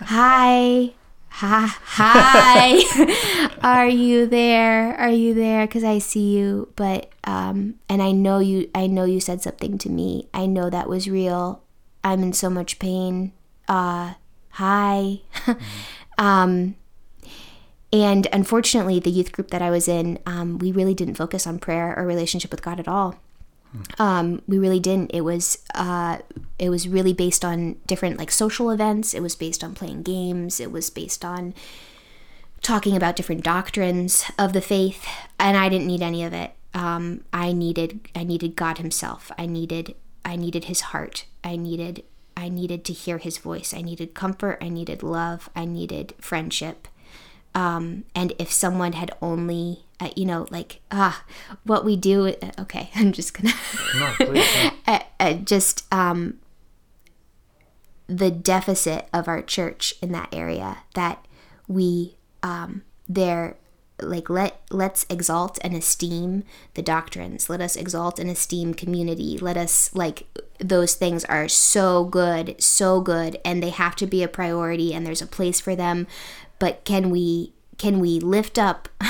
hi. 0.00 0.94
Hi, 1.36 1.66
hi. 1.66 3.50
Are 3.62 3.88
you 3.88 4.26
there? 4.26 4.94
Are 4.96 5.08
you 5.08 5.32
there? 5.32 5.66
Because 5.66 5.82
I 5.82 5.98
see 5.98 6.36
you, 6.36 6.70
but 6.76 7.10
um, 7.24 7.76
and 7.88 8.02
I 8.02 8.12
know 8.12 8.38
you. 8.38 8.70
I 8.74 8.86
know 8.86 9.04
you 9.04 9.18
said 9.18 9.40
something 9.40 9.78
to 9.78 9.88
me. 9.88 10.28
I 10.34 10.44
know 10.44 10.68
that 10.68 10.90
was 10.90 11.08
real. 11.08 11.62
I'm 12.04 12.22
in 12.22 12.34
so 12.34 12.50
much 12.50 12.78
pain. 12.78 13.32
Uh, 13.66 14.12
hi. 14.52 15.20
um, 16.18 16.76
and 17.92 18.26
unfortunately, 18.32 19.00
the 19.00 19.10
youth 19.10 19.32
group 19.32 19.50
that 19.50 19.60
I 19.60 19.70
was 19.70 19.86
in, 19.86 20.18
um, 20.24 20.58
we 20.58 20.72
really 20.72 20.94
didn't 20.94 21.16
focus 21.16 21.46
on 21.46 21.58
prayer 21.58 21.94
or 21.96 22.06
relationship 22.06 22.50
with 22.50 22.62
God 22.62 22.80
at 22.80 22.88
all. 22.88 23.16
Um, 23.98 24.42
we 24.46 24.58
really 24.58 24.80
didn't. 24.80 25.10
It 25.12 25.22
was 25.22 25.58
uh, 25.74 26.18
it 26.58 26.68
was 26.68 26.86
really 26.86 27.12
based 27.12 27.44
on 27.44 27.76
different 27.86 28.18
like 28.18 28.30
social 28.30 28.70
events. 28.70 29.14
It 29.14 29.22
was 29.22 29.34
based 29.34 29.64
on 29.64 29.74
playing 29.74 30.02
games. 30.02 30.60
It 30.60 30.70
was 30.70 30.90
based 30.90 31.24
on 31.24 31.54
talking 32.60 32.96
about 32.96 33.16
different 33.16 33.42
doctrines 33.42 34.24
of 34.38 34.52
the 34.52 34.60
faith, 34.60 35.06
and 35.38 35.56
I 35.56 35.68
didn't 35.68 35.86
need 35.86 36.02
any 36.02 36.22
of 36.22 36.32
it. 36.32 36.52
Um, 36.74 37.24
I 37.32 37.52
needed 37.52 38.08
I 38.14 38.24
needed 38.24 38.56
God 38.56 38.78
Himself. 38.78 39.30
I 39.38 39.46
needed 39.46 39.94
I 40.24 40.36
needed 40.36 40.64
His 40.64 40.82
heart. 40.82 41.24
I 41.42 41.56
needed 41.56 42.04
I 42.36 42.48
needed 42.48 42.84
to 42.86 42.92
hear 42.92 43.18
his 43.18 43.38
voice. 43.38 43.74
I 43.74 43.82
needed 43.82 44.14
comfort. 44.14 44.58
I 44.60 44.68
needed 44.68 45.02
love. 45.02 45.48
I 45.54 45.64
needed 45.64 46.14
friendship. 46.20 46.88
Um, 47.54 48.04
and 48.14 48.32
if 48.38 48.50
someone 48.50 48.94
had 48.94 49.10
only, 49.20 49.84
uh, 50.00 50.10
you 50.16 50.24
know, 50.24 50.46
like, 50.50 50.80
ah, 50.90 51.24
what 51.64 51.84
we 51.84 51.96
do, 51.96 52.28
uh, 52.28 52.50
okay, 52.60 52.90
I'm 52.94 53.12
just 53.12 53.34
gonna, 53.34 53.54
no, 53.96 54.12
please, 54.16 54.48
uh, 54.86 55.00
uh, 55.20 55.34
just 55.34 55.92
um, 55.92 56.38
the 58.06 58.30
deficit 58.30 59.08
of 59.12 59.28
our 59.28 59.42
church 59.42 59.94
in 60.00 60.12
that 60.12 60.28
area 60.32 60.78
that 60.94 61.26
we, 61.68 62.16
um, 62.42 62.82
there, 63.08 63.56
like 64.02 64.28
let 64.28 64.60
let's 64.70 65.06
exalt 65.08 65.58
and 65.62 65.74
esteem 65.74 66.44
the 66.74 66.82
doctrines. 66.82 67.48
Let 67.48 67.60
us 67.60 67.76
exalt 67.76 68.18
and 68.18 68.30
esteem 68.30 68.74
community. 68.74 69.38
Let 69.38 69.56
us 69.56 69.94
like 69.94 70.26
those 70.58 70.94
things 70.94 71.24
are 71.26 71.48
so 71.48 72.04
good 72.04 72.54
so 72.62 73.00
good 73.00 73.38
and 73.44 73.62
they 73.62 73.70
have 73.70 73.96
to 73.96 74.06
be 74.06 74.22
a 74.22 74.28
priority 74.28 74.92
and 74.94 75.06
there's 75.06 75.22
a 75.22 75.26
place 75.26 75.60
for 75.60 75.74
them. 75.74 76.06
But 76.58 76.84
can 76.84 77.10
we 77.10 77.52
can 77.78 78.00
we 78.00 78.20
lift 78.20 78.58
up 78.58 78.88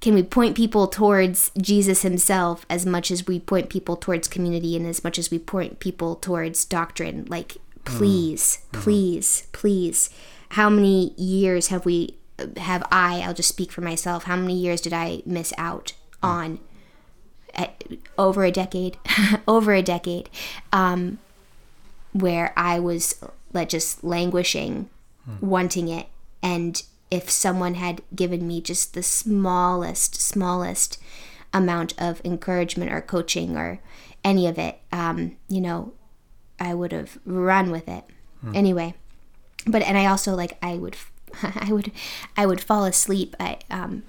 can 0.00 0.14
we 0.14 0.22
point 0.22 0.56
people 0.56 0.86
towards 0.86 1.50
Jesus 1.58 2.02
himself 2.02 2.64
as 2.70 2.86
much 2.86 3.10
as 3.10 3.26
we 3.26 3.40
point 3.40 3.68
people 3.68 3.96
towards 3.96 4.28
community 4.28 4.76
and 4.76 4.86
as 4.86 5.04
much 5.04 5.18
as 5.18 5.30
we 5.30 5.38
point 5.38 5.80
people 5.80 6.16
towards 6.16 6.64
doctrine? 6.64 7.26
Like 7.28 7.58
please 7.84 8.60
mm-hmm. 8.72 8.82
please 8.82 9.46
please. 9.52 10.10
How 10.52 10.70
many 10.70 11.12
years 11.18 11.68
have 11.68 11.84
we 11.84 12.16
have 12.56 12.82
I, 12.90 13.20
I'll 13.20 13.34
just 13.34 13.48
speak 13.48 13.72
for 13.72 13.80
myself, 13.80 14.24
how 14.24 14.36
many 14.36 14.54
years 14.54 14.80
did 14.80 14.92
I 14.92 15.22
miss 15.26 15.52
out 15.58 15.92
on? 16.22 16.60
At, 17.54 17.82
over 18.16 18.44
a 18.44 18.52
decade, 18.52 18.98
over 19.48 19.72
a 19.72 19.82
decade, 19.82 20.30
um, 20.72 21.18
where 22.12 22.52
I 22.56 22.78
was 22.78 23.20
like 23.52 23.68
just 23.68 24.04
languishing, 24.04 24.88
wanting 25.40 25.88
it. 25.88 26.06
And 26.42 26.80
if 27.10 27.30
someone 27.30 27.74
had 27.74 28.02
given 28.14 28.46
me 28.46 28.60
just 28.60 28.94
the 28.94 29.02
smallest, 29.02 30.14
smallest 30.20 30.98
amount 31.52 31.94
of 31.98 32.20
encouragement 32.24 32.92
or 32.92 33.00
coaching 33.00 33.56
or 33.56 33.80
any 34.22 34.46
of 34.46 34.58
it, 34.58 34.78
um, 34.92 35.36
you 35.48 35.60
know, 35.60 35.92
I 36.60 36.74
would 36.74 36.92
have 36.92 37.18
run 37.24 37.70
with 37.70 37.88
it. 37.88 38.04
Anyway, 38.54 38.94
but 39.66 39.82
and 39.82 39.98
I 39.98 40.06
also 40.06 40.34
like 40.34 40.56
I 40.62 40.74
would, 40.76 40.96
I 41.42 41.72
would, 41.72 41.92
I 42.36 42.46
would 42.46 42.60
fall 42.60 42.84
asleep. 42.84 43.34
I 43.40 43.58
um, 43.70 44.02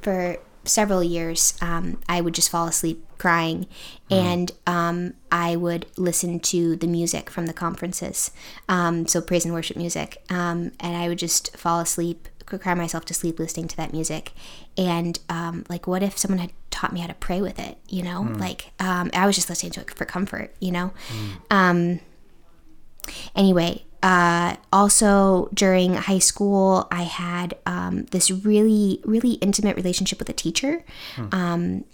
for 0.00 0.36
several 0.64 1.02
years, 1.02 1.56
um, 1.60 1.98
I 2.08 2.20
would 2.20 2.34
just 2.34 2.50
fall 2.50 2.66
asleep 2.66 3.04
crying, 3.18 3.66
and 4.10 4.52
um, 4.66 5.14
I 5.32 5.56
would 5.56 5.86
listen 5.96 6.38
to 6.40 6.76
the 6.76 6.86
music 6.86 7.30
from 7.30 7.46
the 7.46 7.52
conferences, 7.52 8.30
um, 8.68 9.06
so 9.06 9.20
praise 9.20 9.44
and 9.44 9.54
worship 9.54 9.76
music, 9.76 10.22
um, 10.28 10.72
and 10.80 10.96
I 10.96 11.08
would 11.08 11.18
just 11.18 11.56
fall 11.56 11.80
asleep, 11.80 12.28
cry 12.44 12.74
myself 12.74 13.04
to 13.06 13.14
sleep 13.14 13.38
listening 13.38 13.68
to 13.68 13.76
that 13.76 13.92
music, 13.92 14.32
and 14.76 15.18
um, 15.28 15.64
like, 15.68 15.86
what 15.86 16.02
if 16.02 16.18
someone 16.18 16.38
had 16.40 16.52
taught 16.70 16.92
me 16.92 17.00
how 17.00 17.06
to 17.06 17.14
pray 17.14 17.40
with 17.40 17.58
it? 17.58 17.78
You 17.88 18.02
know, 18.02 18.22
like 18.38 18.72
um, 18.78 19.10
I 19.14 19.26
was 19.26 19.34
just 19.36 19.48
listening 19.48 19.72
to 19.72 19.80
it 19.80 19.94
for 19.94 20.04
comfort. 20.04 20.54
You 20.60 20.72
know, 20.72 20.92
um, 21.50 22.00
anyway, 23.34 23.84
uh, 24.02 24.56
also 24.72 25.48
during 25.54 25.94
high 25.94 26.18
school, 26.18 26.86
I 26.90 27.02
had 27.02 27.56
um, 27.66 28.04
this 28.06 28.30
really, 28.30 29.00
really 29.04 29.32
intimate 29.32 29.76
relationship 29.76 30.18
with 30.18 30.28
a 30.28 30.32
teacher. 30.32 30.84
Um, 31.32 31.84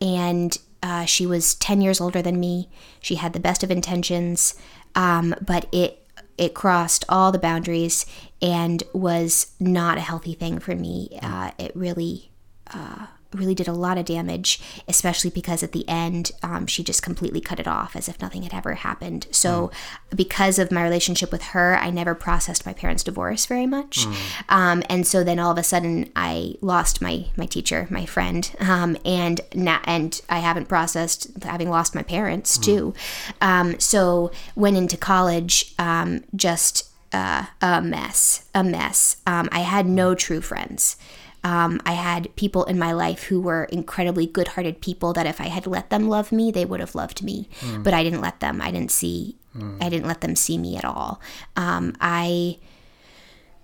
and 0.00 0.58
uh, 0.82 1.04
she 1.04 1.26
was 1.26 1.54
10 1.56 1.80
years 1.80 2.00
older 2.00 2.22
than 2.22 2.40
me. 2.40 2.68
She 3.00 3.16
had 3.16 3.32
the 3.32 3.40
best 3.40 3.62
of 3.62 3.70
intentions, 3.70 4.54
um, 4.94 5.34
but 5.40 5.66
it 5.72 5.96
it 6.38 6.54
crossed 6.54 7.04
all 7.06 7.30
the 7.30 7.38
boundaries 7.38 8.06
and 8.40 8.82
was 8.94 9.52
not 9.60 9.98
a 9.98 10.00
healthy 10.00 10.32
thing 10.32 10.58
for 10.58 10.74
me. 10.74 11.18
Uh, 11.22 11.50
it 11.58 11.70
really 11.76 12.30
uh, 12.72 13.08
really 13.32 13.54
did 13.54 13.68
a 13.68 13.72
lot 13.72 13.98
of 13.98 14.04
damage, 14.04 14.60
especially 14.88 15.30
because 15.30 15.62
at 15.62 15.72
the 15.72 15.88
end 15.88 16.32
um, 16.42 16.66
she 16.66 16.82
just 16.82 17.02
completely 17.02 17.40
cut 17.40 17.60
it 17.60 17.68
off 17.68 17.94
as 17.96 18.08
if 18.08 18.20
nothing 18.20 18.42
had 18.42 18.54
ever 18.54 18.74
happened. 18.74 19.26
So, 19.30 19.70
because 20.14 20.58
of 20.58 20.72
my 20.72 20.82
relationship 20.82 21.30
with 21.32 21.42
her, 21.42 21.76
I 21.76 21.90
never 21.90 22.14
processed 22.14 22.66
my 22.66 22.72
parents' 22.72 23.02
divorce 23.04 23.46
very 23.46 23.66
much, 23.66 24.06
um, 24.48 24.82
and 24.88 25.06
so 25.06 25.22
then 25.24 25.38
all 25.38 25.52
of 25.52 25.58
a 25.58 25.62
sudden 25.62 26.10
I 26.16 26.54
lost 26.60 27.00
my 27.00 27.26
my 27.36 27.46
teacher, 27.46 27.86
my 27.90 28.06
friend, 28.06 28.50
um, 28.60 28.96
and 29.04 29.40
na- 29.54 29.80
and 29.84 30.20
I 30.28 30.38
haven't 30.40 30.68
processed 30.68 31.28
having 31.42 31.70
lost 31.70 31.94
my 31.94 32.02
parents 32.02 32.58
too. 32.58 32.94
Um, 33.40 33.78
so 33.78 34.30
went 34.56 34.76
into 34.76 34.96
college 34.96 35.74
um, 35.78 36.24
just 36.34 36.88
uh, 37.12 37.46
a 37.60 37.80
mess, 37.82 38.48
a 38.54 38.62
mess. 38.62 39.16
Um, 39.26 39.48
I 39.52 39.60
had 39.60 39.86
no 39.86 40.14
true 40.14 40.40
friends. 40.40 40.96
Um, 41.42 41.80
I 41.86 41.92
had 41.92 42.34
people 42.36 42.64
in 42.64 42.78
my 42.78 42.92
life 42.92 43.24
who 43.24 43.40
were 43.40 43.64
incredibly 43.64 44.26
good 44.26 44.48
hearted 44.48 44.80
people 44.80 45.12
that 45.14 45.26
if 45.26 45.40
I 45.40 45.48
had 45.48 45.66
let 45.66 45.88
them 45.90 46.08
love 46.08 46.32
me, 46.32 46.50
they 46.50 46.64
would 46.64 46.80
have 46.80 46.94
loved 46.94 47.22
me. 47.22 47.48
But 47.82 47.94
I 47.94 48.02
didn't 48.02 48.20
let 48.20 48.40
them. 48.40 48.60
I 48.60 48.70
didn't 48.70 48.90
see, 48.90 49.36
I 49.80 49.88
didn't 49.88 50.06
let 50.06 50.20
them 50.20 50.36
see 50.36 50.58
me 50.58 50.76
at 50.76 50.84
all. 50.84 51.20
Um, 51.56 51.94
I, 52.00 52.58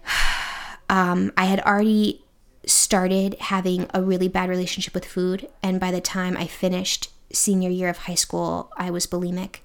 um, 0.89 1.33
I 1.37 1.45
had 1.45 1.61
already 1.61 2.23
started 2.65 3.37
having 3.41 3.87
a 3.95 4.03
really 4.03 4.29
bad 4.29 4.49
relationship 4.49 4.95
with 4.95 5.05
food. 5.05 5.49
And 5.63 5.79
by 5.79 5.91
the 5.91 6.01
time 6.01 6.37
I 6.37 6.47
finished 6.47 7.11
senior 7.33 7.71
year 7.71 7.89
of 7.89 7.99
high 7.99 8.15
school, 8.15 8.71
I 8.77 8.91
was 8.91 9.07
bulimic. 9.07 9.59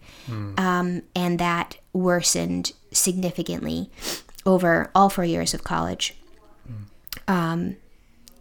Um, 0.60 1.04
and 1.16 1.40
that 1.40 1.78
worsened 1.94 2.74
significantly 2.92 3.90
over 4.46 4.92
all 4.94 5.10
four 5.10 5.26
years 5.26 5.54
of 5.54 5.64
college. 5.64 6.16
Um, 7.28 7.78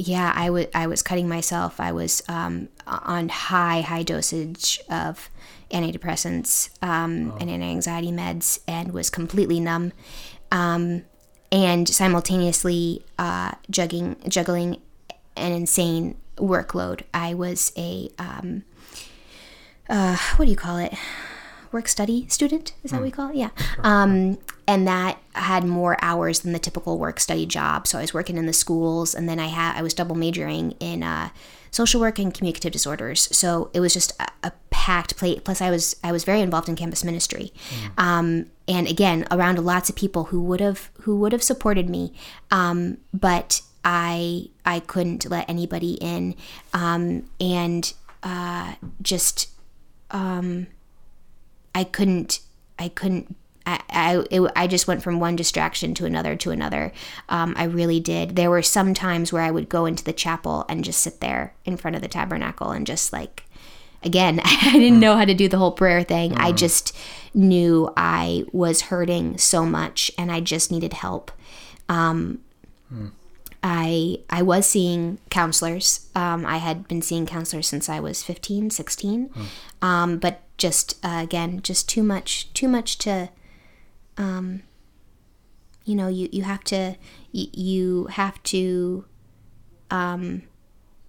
yeah, 0.00 0.32
I 0.34 0.50
wa- 0.50 0.66
I 0.74 0.86
was 0.86 1.02
cutting 1.02 1.28
myself. 1.28 1.78
I 1.78 1.92
was 1.92 2.22
um, 2.28 2.68
on 2.86 3.28
high, 3.28 3.82
high 3.82 4.02
dosage 4.02 4.80
of 4.88 5.28
antidepressants 5.70 6.70
um, 6.82 7.32
and 7.38 7.50
anti-anxiety 7.50 8.10
meds 8.10 8.60
and 8.66 8.92
was 8.92 9.10
completely 9.10 9.60
numb. 9.60 9.92
Um, 10.50 11.04
and 11.52 11.88
simultaneously 11.88 13.04
uh, 13.18 13.52
juggling, 13.70 14.16
juggling 14.28 14.80
an 15.36 15.52
insane 15.52 16.16
workload. 16.36 17.02
I 17.12 17.34
was 17.34 17.72
a, 17.76 18.10
um, 18.18 18.64
uh, 19.88 20.16
what 20.36 20.44
do 20.46 20.50
you 20.50 20.56
call 20.56 20.78
it? 20.78 20.94
Work 21.72 21.88
study 21.88 22.26
student? 22.28 22.74
Is 22.82 22.90
that 22.90 22.98
what 22.98 23.04
we 23.04 23.10
call 23.10 23.30
it? 23.30 23.36
Yeah. 23.36 23.50
Um, 23.78 24.38
and 24.66 24.86
that 24.86 25.18
had 25.34 25.64
more 25.64 25.96
hours 26.02 26.40
than 26.40 26.52
the 26.52 26.58
typical 26.58 26.98
work 26.98 27.18
study 27.18 27.46
job. 27.46 27.86
So 27.86 27.98
I 27.98 28.02
was 28.02 28.14
working 28.14 28.36
in 28.36 28.46
the 28.46 28.52
schools, 28.52 29.14
and 29.14 29.28
then 29.28 29.38
I 29.38 29.46
had 29.46 29.76
I 29.76 29.82
was 29.82 29.94
double 29.94 30.16
majoring 30.16 30.72
in 30.80 31.02
uh, 31.02 31.30
social 31.70 32.00
work 32.00 32.18
and 32.18 32.32
communicative 32.32 32.72
disorders. 32.72 33.34
So 33.36 33.70
it 33.72 33.80
was 33.80 33.94
just 33.94 34.12
a, 34.20 34.28
a 34.44 34.52
packed 34.70 35.16
plate. 35.16 35.44
Plus, 35.44 35.60
I 35.60 35.70
was 35.70 35.96
I 36.02 36.12
was 36.12 36.24
very 36.24 36.40
involved 36.40 36.68
in 36.68 36.76
campus 36.76 37.04
ministry, 37.04 37.52
um, 37.98 38.46
and 38.68 38.86
again 38.88 39.26
around 39.30 39.58
lots 39.58 39.88
of 39.88 39.96
people 39.96 40.24
who 40.24 40.40
would 40.42 40.60
have 40.60 40.90
who 41.02 41.16
would 41.18 41.32
have 41.32 41.42
supported 41.42 41.88
me, 41.88 42.12
um, 42.50 42.98
but 43.12 43.62
I 43.84 44.50
I 44.64 44.80
couldn't 44.80 45.28
let 45.28 45.48
anybody 45.48 45.94
in, 45.94 46.34
um, 46.72 47.28
and 47.40 47.92
uh, 48.22 48.74
just 49.02 49.48
um, 50.10 50.66
I 51.74 51.84
couldn't 51.84 52.40
I 52.78 52.88
couldn't 52.88 53.36
I 53.66 53.80
I, 53.90 54.24
it, 54.30 54.52
I 54.56 54.66
just 54.66 54.86
went 54.88 55.02
from 55.02 55.20
one 55.20 55.36
distraction 55.36 55.94
to 55.94 56.06
another 56.06 56.36
to 56.36 56.50
another. 56.50 56.92
Um, 57.28 57.54
I 57.56 57.64
really 57.64 58.00
did. 58.00 58.36
There 58.36 58.50
were 58.50 58.62
some 58.62 58.94
times 58.94 59.32
where 59.32 59.42
I 59.42 59.50
would 59.50 59.68
go 59.68 59.86
into 59.86 60.04
the 60.04 60.12
chapel 60.12 60.64
and 60.68 60.84
just 60.84 61.00
sit 61.00 61.20
there 61.20 61.54
in 61.64 61.76
front 61.76 61.96
of 61.96 62.02
the 62.02 62.08
tabernacle 62.08 62.70
and 62.70 62.86
just 62.86 63.12
like 63.12 63.44
again 64.02 64.40
I 64.44 64.72
didn't 64.72 65.00
know 65.00 65.16
how 65.16 65.24
to 65.24 65.34
do 65.34 65.48
the 65.48 65.58
whole 65.58 65.72
prayer 65.72 66.02
thing. 66.02 66.36
I 66.36 66.52
just 66.52 66.96
knew 67.34 67.92
I 67.96 68.44
was 68.52 68.82
hurting 68.82 69.38
so 69.38 69.64
much 69.64 70.10
and 70.18 70.32
I 70.32 70.40
just 70.40 70.70
needed 70.70 70.94
help. 70.94 71.30
Um, 71.88 72.40
I 73.62 74.18
I 74.30 74.42
was 74.42 74.66
seeing 74.66 75.18
counselors. 75.28 76.08
Um, 76.14 76.46
I 76.46 76.58
had 76.58 76.88
been 76.88 77.02
seeing 77.02 77.26
counselors 77.26 77.68
since 77.68 77.88
I 77.88 78.00
was 78.00 78.22
15, 78.22 78.70
16. 78.70 79.30
Um, 79.82 80.18
but 80.18 80.42
just 80.60 81.02
uh, 81.02 81.20
again, 81.22 81.62
just 81.62 81.88
too 81.88 82.02
much, 82.02 82.52
too 82.52 82.68
much 82.68 82.98
to, 82.98 83.30
um, 84.18 84.62
you 85.86 85.94
know, 85.96 86.06
you 86.06 86.28
you 86.30 86.42
have 86.44 86.62
to 86.64 86.94
you, 87.32 88.06
have 88.10 88.40
to 88.44 89.06
um, 89.90 90.42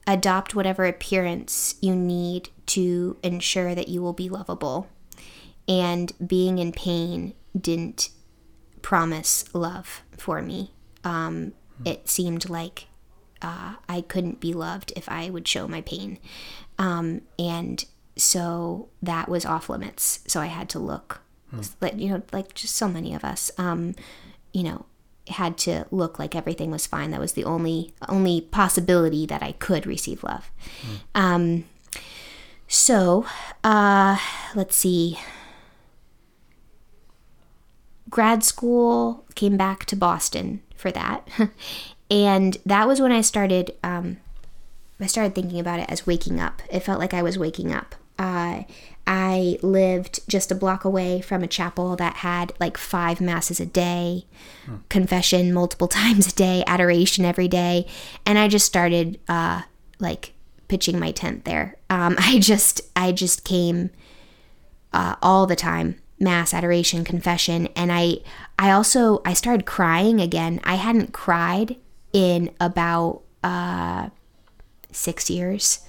adopt 0.08 0.56
whatever 0.56 0.86
appearance 0.86 1.76
you 1.82 1.96
need 1.96 2.50
to 2.68 3.18
ensure 3.22 3.76
that 3.76 3.90
you 3.90 4.02
will 4.02 4.14
be 4.14 4.30
lovable. 4.30 4.88
And 5.68 6.14
being 6.26 6.58
in 6.58 6.72
pain 6.72 7.34
didn't 7.60 8.10
promise 8.82 9.54
love 9.54 10.02
for 10.18 10.42
me. 10.42 10.72
Um, 11.04 11.54
it 11.84 12.08
seemed 12.08 12.50
like 12.50 12.88
uh, 13.42 13.76
I 13.90 14.02
couldn't 14.02 14.40
be 14.40 14.54
loved 14.54 14.94
if 14.96 15.10
I 15.10 15.30
would 15.30 15.48
show 15.48 15.68
my 15.68 15.82
pain. 15.82 16.20
Um, 16.78 17.22
and 17.38 17.84
so 18.18 18.90
that 19.02 19.30
was 19.30 19.46
off 19.46 19.70
limits. 19.70 20.20
So 20.28 20.40
I 20.42 20.48
had 20.48 20.70
to 20.70 20.80
look, 20.80 21.22
like, 21.82 21.98
you 21.98 22.10
know, 22.10 22.22
like 22.32 22.54
just 22.54 22.76
so 22.76 22.88
many 22.88 23.14
of 23.14 23.24
us, 23.24 23.52
um, 23.58 23.96
you 24.54 24.64
know, 24.64 24.86
had 25.28 25.58
to 25.60 25.86
look 25.92 26.20
like 26.20 26.36
everything 26.36 26.72
was 26.72 26.88
fine. 26.88 27.12
That 27.12 27.20
was 27.20 27.34
the 27.34 27.44
only 27.46 27.94
only 28.10 28.42
possibility 28.42 29.26
that 29.26 29.42
I 29.42 29.54
could 29.54 29.86
receive 29.86 30.24
love. 30.24 30.52
Um, 31.16 31.66
so 32.68 33.26
uh, 33.64 34.18
let's 34.56 34.76
see. 34.76 35.20
Grad 38.10 38.44
school 38.44 39.26
came 39.36 39.56
back 39.56 39.86
to 39.86 39.96
Boston 39.96 40.62
for 40.76 40.92
that, 40.92 41.28
and 42.12 42.58
that 42.66 42.88
was 42.88 43.00
when 43.00 43.12
I 43.12 43.22
started. 43.22 43.76
Um, 43.84 44.18
I 45.00 45.08
started 45.08 45.34
thinking 45.34 45.60
about 45.60 45.80
it 45.80 45.90
as 45.90 46.06
waking 46.06 46.40
up. 46.40 46.62
It 46.70 46.82
felt 46.82 47.00
like 47.00 47.14
I 47.14 47.24
was 47.24 47.38
waking 47.38 47.74
up. 47.74 47.96
Uh, 48.22 48.64
I 49.08 49.58
lived 49.62 50.20
just 50.28 50.52
a 50.52 50.56
block 50.56 50.86
away 50.86 51.22
from 51.22 51.44
a 51.44 51.48
chapel 51.48 51.96
that 51.96 52.18
had 52.18 52.54
like 52.60 52.78
five 52.78 53.20
masses 53.20 53.60
a 53.60 53.66
day, 53.66 54.26
confession 54.90 55.54
multiple 55.54 55.88
times 56.02 56.28
a 56.28 56.36
day, 56.36 56.64
adoration 56.68 57.26
every 57.26 57.48
day, 57.48 57.88
and 58.26 58.38
I 58.38 58.48
just 58.48 58.66
started 58.66 59.20
uh, 59.28 59.64
like 60.00 60.34
pitching 60.68 61.00
my 61.00 61.12
tent 61.12 61.46
there. 61.46 61.78
Um, 61.90 62.16
I 62.20 62.40
just 62.40 62.82
I 62.96 63.12
just 63.12 63.44
came 63.44 63.90
uh, 64.94 65.16
all 65.22 65.48
the 65.48 65.56
time 65.56 65.96
mass 66.20 66.54
adoration 66.54 67.04
confession 67.04 67.66
and 67.76 67.92
i 67.92 68.16
i 68.60 68.70
also 68.70 69.24
i 69.26 69.34
started 69.34 69.66
crying 69.66 70.22
again 70.22 70.60
i 70.64 70.76
hadn't 70.76 71.12
cried 71.12 71.76
in 72.14 72.52
about 72.60 73.24
uh, 73.44 74.10
six 74.92 75.30
years. 75.30 75.80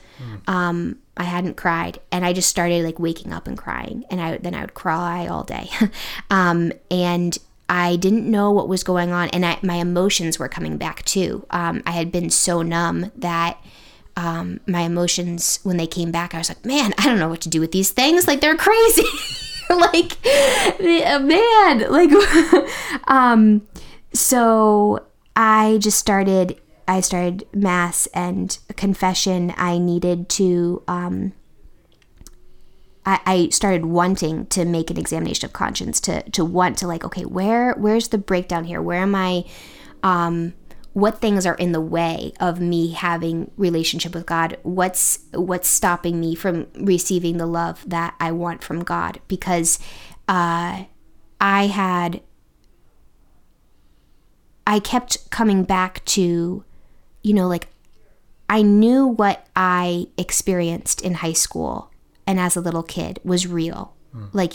Um, 0.47 0.99
I 1.17 1.25
hadn't 1.25 1.57
cried, 1.57 1.99
and 2.11 2.25
I 2.25 2.33
just 2.33 2.49
started 2.49 2.85
like 2.85 2.99
waking 2.99 3.33
up 3.33 3.47
and 3.47 3.57
crying, 3.57 4.05
and 4.11 4.21
I 4.21 4.39
then 4.39 4.55
I 4.55 4.63
would 4.63 4.75
cry 4.75 5.27
all 5.27 5.45
day, 5.45 5.69
um, 6.31 6.73
and 6.91 7.37
I 7.69 7.97
didn't 7.97 8.31
know 8.31 8.51
what 8.51 8.69
was 8.69 8.83
going 8.83 9.13
on, 9.13 9.29
and 9.31 9.47
I, 9.47 9.59
my 9.63 9.77
emotions 9.77 10.39
were 10.39 10.49
coming 10.49 10.77
back 10.77 11.05
too. 11.05 11.47
Um, 11.51 11.83
I 11.87 11.93
had 11.93 12.11
been 12.13 12.31
so 12.31 12.63
numb 12.63 13.13
that 13.17 13.59
um, 14.17 14.61
my 14.67 14.83
emotions, 14.83 15.59
when 15.63 15.77
they 15.77 15.87
came 15.87 16.13
back, 16.13 16.35
I 16.35 16.39
was 16.39 16.49
like, 16.49 16.65
man, 16.65 16.93
I 16.99 17.07
don't 17.07 17.19
know 17.19 17.29
what 17.29 17.41
to 17.43 17.49
do 17.49 17.61
with 17.61 17.73
these 17.73 17.91
things. 17.91 18.27
Like 18.27 18.41
they're 18.41 18.57
crazy. 18.57 19.07
like, 19.71 20.23
man, 20.81 21.91
like, 21.91 22.11
um, 23.09 23.67
so 24.13 25.07
I 25.35 25.79
just 25.81 25.99
started 25.99 26.61
I 26.93 27.01
started 27.01 27.49
mass 27.55 28.07
and 28.09 28.59
confession. 28.77 29.55
I 29.57 29.79
needed 29.79 30.29
to. 30.31 30.83
Um, 30.87 31.33
I, 33.07 33.21
I 33.25 33.49
started 33.49 33.87
wanting 33.87 34.45
to 34.49 34.67
make 34.67 34.91
an 34.91 34.99
examination 34.99 35.47
of 35.47 35.55
conscience 35.55 36.01
to 36.03 36.23
to 36.31 36.45
want 36.45 36.77
to 36.79 36.87
like 36.87 37.03
okay 37.03 37.25
where 37.25 37.73
where's 37.77 38.09
the 38.09 38.19
breakdown 38.19 38.65
here 38.65 38.83
where 38.83 39.01
am 39.01 39.15
I 39.15 39.45
um, 40.03 40.53
what 40.93 41.19
things 41.19 41.47
are 41.47 41.55
in 41.55 41.73
the 41.73 41.81
way 41.81 42.35
of 42.39 42.61
me 42.61 42.93
having 42.93 43.51
relationship 43.57 44.15
with 44.15 44.27
God 44.27 44.59
what's 44.63 45.21
what's 45.33 45.69
stopping 45.69 46.21
me 46.21 46.35
from 46.35 46.67
receiving 46.75 47.39
the 47.39 47.47
love 47.47 47.83
that 47.89 48.15
I 48.21 48.33
want 48.33 48.63
from 48.63 48.85
God 48.85 49.19
because 49.29 49.79
uh, 50.29 50.85
I 51.41 51.67
had 51.69 52.21
I 54.67 54.79
kept 54.79 55.31
coming 55.31 55.65
back 55.65 56.05
to 56.05 56.65
you 57.23 57.35
know, 57.35 57.49
like 57.49 57.69
I 58.49 58.63
knew 58.63 59.07
what 59.07 59.47
I 59.57 60.09
experienced 60.19 61.01
in 61.01 61.15
high 61.15 61.33
school 61.33 61.91
and 62.27 62.39
as 62.39 62.57
a 62.57 62.61
little 62.61 62.83
kid 62.83 63.21
was 63.25 63.47
real. 63.47 63.95
Mm. 64.15 64.29
Like 64.33 64.55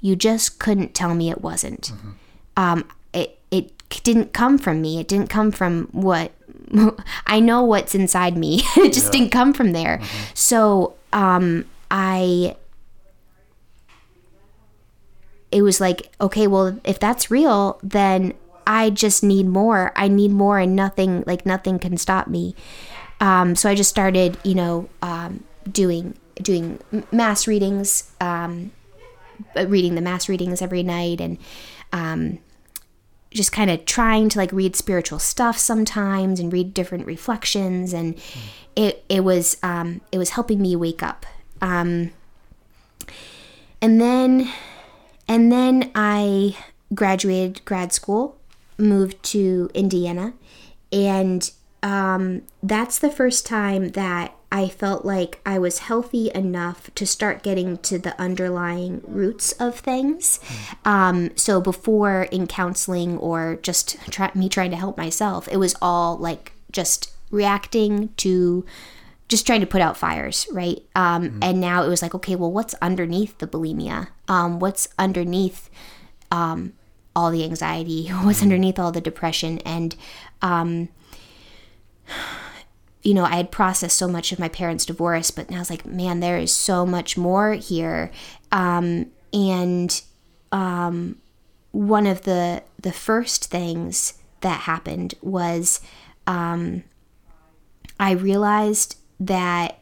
you 0.00 0.16
just 0.16 0.58
couldn't 0.58 0.94
tell 0.94 1.14
me 1.14 1.30
it 1.30 1.40
wasn't. 1.40 1.92
Mm-hmm. 1.92 2.10
Um, 2.56 2.88
it 3.12 3.38
it 3.50 3.72
didn't 4.02 4.32
come 4.32 4.58
from 4.58 4.80
me. 4.80 5.00
It 5.00 5.08
didn't 5.08 5.28
come 5.28 5.50
from 5.50 5.88
what 5.92 6.32
I 7.26 7.40
know 7.40 7.62
what's 7.62 7.94
inside 7.94 8.36
me. 8.36 8.62
it 8.76 8.92
just 8.92 9.06
yeah. 9.06 9.12
didn't 9.12 9.32
come 9.32 9.52
from 9.52 9.72
there. 9.72 9.98
Mm-hmm. 9.98 10.30
So 10.34 10.94
um, 11.12 11.66
I. 11.90 12.56
It 15.52 15.62
was 15.62 15.80
like, 15.80 16.12
okay, 16.20 16.48
well, 16.48 16.78
if 16.84 16.98
that's 16.98 17.30
real, 17.30 17.78
then 17.82 18.34
I 18.66 18.90
just 18.90 19.22
need 19.22 19.46
more. 19.46 19.92
I 19.96 20.08
need 20.08 20.32
more, 20.32 20.58
and 20.58 20.74
nothing 20.74 21.24
like 21.26 21.46
nothing 21.46 21.78
can 21.78 21.96
stop 21.96 22.26
me. 22.26 22.54
Um, 23.20 23.54
so 23.54 23.70
I 23.70 23.74
just 23.74 23.90
started, 23.90 24.36
you 24.44 24.54
know, 24.54 24.88
um, 25.02 25.44
doing 25.70 26.16
doing 26.42 26.80
mass 27.10 27.46
readings, 27.46 28.12
um, 28.20 28.72
uh, 29.56 29.66
reading 29.66 29.94
the 29.94 30.00
mass 30.00 30.28
readings 30.28 30.60
every 30.60 30.82
night, 30.82 31.20
and 31.20 31.38
um, 31.92 32.38
just 33.30 33.52
kind 33.52 33.70
of 33.70 33.84
trying 33.84 34.28
to 34.30 34.38
like 34.38 34.52
read 34.52 34.76
spiritual 34.76 35.18
stuff 35.18 35.58
sometimes 35.58 36.40
and 36.40 36.52
read 36.52 36.74
different 36.74 37.06
reflections, 37.06 37.92
and 37.92 38.16
mm. 38.16 38.40
it 38.74 39.04
it 39.08 39.24
was 39.24 39.56
um, 39.62 40.00
it 40.12 40.18
was 40.18 40.30
helping 40.30 40.60
me 40.60 40.76
wake 40.76 41.02
up. 41.02 41.24
Um, 41.62 42.12
and 43.80 44.00
then 44.00 44.50
and 45.28 45.50
then 45.50 45.90
I 45.94 46.56
graduated 46.94 47.64
grad 47.64 47.92
school 47.92 48.35
moved 48.78 49.22
to 49.24 49.70
Indiana, 49.74 50.34
and 50.92 51.50
um, 51.82 52.42
that's 52.62 52.98
the 52.98 53.10
first 53.10 53.46
time 53.46 53.90
that 53.90 54.34
I 54.50 54.68
felt 54.68 55.04
like 55.04 55.40
I 55.44 55.58
was 55.58 55.80
healthy 55.80 56.30
enough 56.34 56.90
to 56.94 57.06
start 57.06 57.42
getting 57.42 57.78
to 57.78 57.98
the 57.98 58.18
underlying 58.20 59.02
roots 59.06 59.52
of 59.52 59.78
things. 59.78 60.40
Um, 60.84 61.36
so 61.36 61.60
before 61.60 62.22
in 62.24 62.46
counseling 62.46 63.18
or 63.18 63.58
just 63.62 63.98
try, 64.10 64.30
me 64.34 64.48
trying 64.48 64.70
to 64.70 64.76
help 64.76 64.96
myself, 64.96 65.48
it 65.48 65.58
was 65.58 65.74
all 65.82 66.16
like 66.16 66.52
just 66.72 67.12
reacting 67.30 68.10
to 68.16 68.64
just 69.28 69.46
trying 69.46 69.60
to 69.60 69.66
put 69.66 69.80
out 69.80 69.96
fires, 69.96 70.46
right? 70.52 70.82
Um, 70.94 71.24
mm-hmm. 71.24 71.38
And 71.42 71.60
now 71.60 71.82
it 71.82 71.88
was 71.88 72.00
like, 72.00 72.14
okay, 72.14 72.36
well, 72.36 72.52
what's 72.52 72.74
underneath 72.80 73.38
the 73.38 73.46
bulimia? 73.46 74.08
Um, 74.28 74.60
what's 74.60 74.88
underneath 74.98 75.68
um, 76.30 76.72
all 77.16 77.30
the 77.30 77.42
anxiety, 77.42 78.08
what's 78.22 78.42
underneath 78.42 78.78
all 78.78 78.92
the 78.92 79.00
depression. 79.00 79.58
And, 79.64 79.96
um, 80.42 80.90
you 83.02 83.14
know, 83.14 83.24
I 83.24 83.36
had 83.36 83.50
processed 83.50 83.96
so 83.96 84.06
much 84.06 84.30
of 84.30 84.38
my 84.38 84.48
parents' 84.48 84.84
divorce, 84.84 85.30
but 85.32 85.50
now 85.50 85.56
I 85.56 85.60
was 85.60 85.70
like, 85.70 85.86
man, 85.86 86.20
there 86.20 86.38
is 86.38 86.52
so 86.52 86.84
much 86.84 87.16
more 87.16 87.54
here. 87.54 88.10
Um, 88.52 89.06
and 89.32 90.00
um, 90.52 91.16
one 91.72 92.06
of 92.06 92.22
the 92.22 92.62
the 92.80 92.92
first 92.92 93.50
things 93.50 94.14
that 94.42 94.60
happened 94.60 95.14
was 95.20 95.80
um, 96.26 96.84
I 97.98 98.12
realized 98.12 98.98
that 99.18 99.80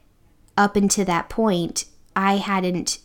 up 0.56 0.76
until 0.76 1.04
that 1.04 1.28
point, 1.28 1.84
I 2.14 2.36
hadn't 2.36 2.98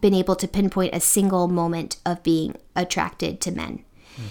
been 0.00 0.14
able 0.14 0.36
to 0.36 0.48
pinpoint 0.48 0.94
a 0.94 1.00
single 1.00 1.48
moment 1.48 1.96
of 2.04 2.22
being 2.22 2.56
attracted 2.76 3.40
to 3.42 3.50
men. 3.50 3.84
Mm. 4.16 4.22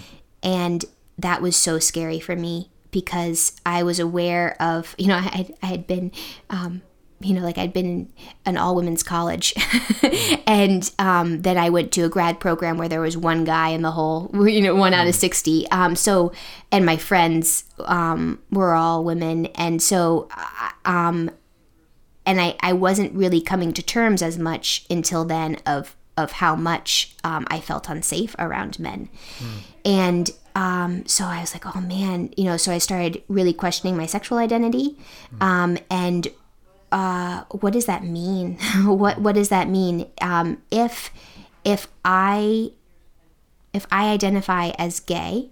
And 0.42 0.84
that 1.18 1.42
was 1.42 1.56
so 1.56 1.78
scary 1.78 2.20
for 2.20 2.36
me 2.36 2.70
because 2.90 3.52
I 3.66 3.82
was 3.82 3.98
aware 3.98 4.56
of, 4.60 4.94
you 4.98 5.08
know, 5.08 5.16
I 5.16 5.20
had, 5.20 5.54
I 5.62 5.66
had 5.66 5.86
been, 5.86 6.12
um, 6.48 6.82
you 7.20 7.34
know, 7.34 7.42
like 7.42 7.58
I'd 7.58 7.72
been 7.72 7.86
in 7.86 8.12
an 8.46 8.56
all 8.56 8.76
women's 8.76 9.02
college. 9.02 9.52
and 10.46 10.90
um, 10.98 11.42
then 11.42 11.58
I 11.58 11.68
went 11.70 11.92
to 11.92 12.02
a 12.02 12.08
grad 12.08 12.38
program 12.38 12.78
where 12.78 12.88
there 12.88 13.00
was 13.00 13.16
one 13.16 13.44
guy 13.44 13.70
in 13.70 13.82
the 13.82 13.90
whole, 13.90 14.30
you 14.48 14.60
know, 14.60 14.74
one 14.74 14.94
out 14.94 15.06
of 15.06 15.14
hmm. 15.14 15.20
60. 15.20 15.70
Um, 15.70 15.96
so, 15.96 16.32
and 16.70 16.86
my 16.86 16.96
friends 16.96 17.64
um, 17.84 18.40
were 18.50 18.74
all 18.74 19.04
women. 19.04 19.46
And 19.46 19.82
so, 19.82 20.28
uh, 20.36 20.70
um, 20.84 21.30
and 22.28 22.42
I, 22.42 22.56
I 22.60 22.74
wasn't 22.74 23.14
really 23.14 23.40
coming 23.40 23.72
to 23.72 23.82
terms 23.82 24.20
as 24.20 24.38
much 24.38 24.84
until 24.90 25.24
then 25.24 25.56
of 25.64 25.96
of 26.18 26.32
how 26.32 26.54
much 26.54 27.14
um, 27.24 27.46
I 27.48 27.60
felt 27.60 27.88
unsafe 27.88 28.34
around 28.38 28.78
men. 28.78 29.08
Mm. 29.38 29.60
And 29.84 30.30
um, 30.56 31.06
so 31.06 31.24
I 31.24 31.40
was 31.40 31.54
like, 31.54 31.64
oh 31.64 31.80
man, 31.80 32.34
you 32.36 32.44
know, 32.44 32.56
so 32.56 32.72
I 32.72 32.78
started 32.78 33.22
really 33.28 33.54
questioning 33.54 33.96
my 33.96 34.04
sexual 34.04 34.38
identity. 34.38 34.98
Mm. 35.36 35.42
Um, 35.42 35.78
and 35.88 36.28
uh, 36.92 37.44
what 37.50 37.72
does 37.72 37.86
that 37.86 38.04
mean? 38.04 38.58
what 38.84 39.18
what 39.20 39.34
does 39.34 39.48
that 39.48 39.70
mean? 39.70 40.06
Um, 40.20 40.60
if 40.70 41.10
if 41.64 41.88
I 42.04 42.72
if 43.72 43.86
I 43.90 44.10
identify 44.10 44.72
as 44.76 45.00
gay, 45.00 45.48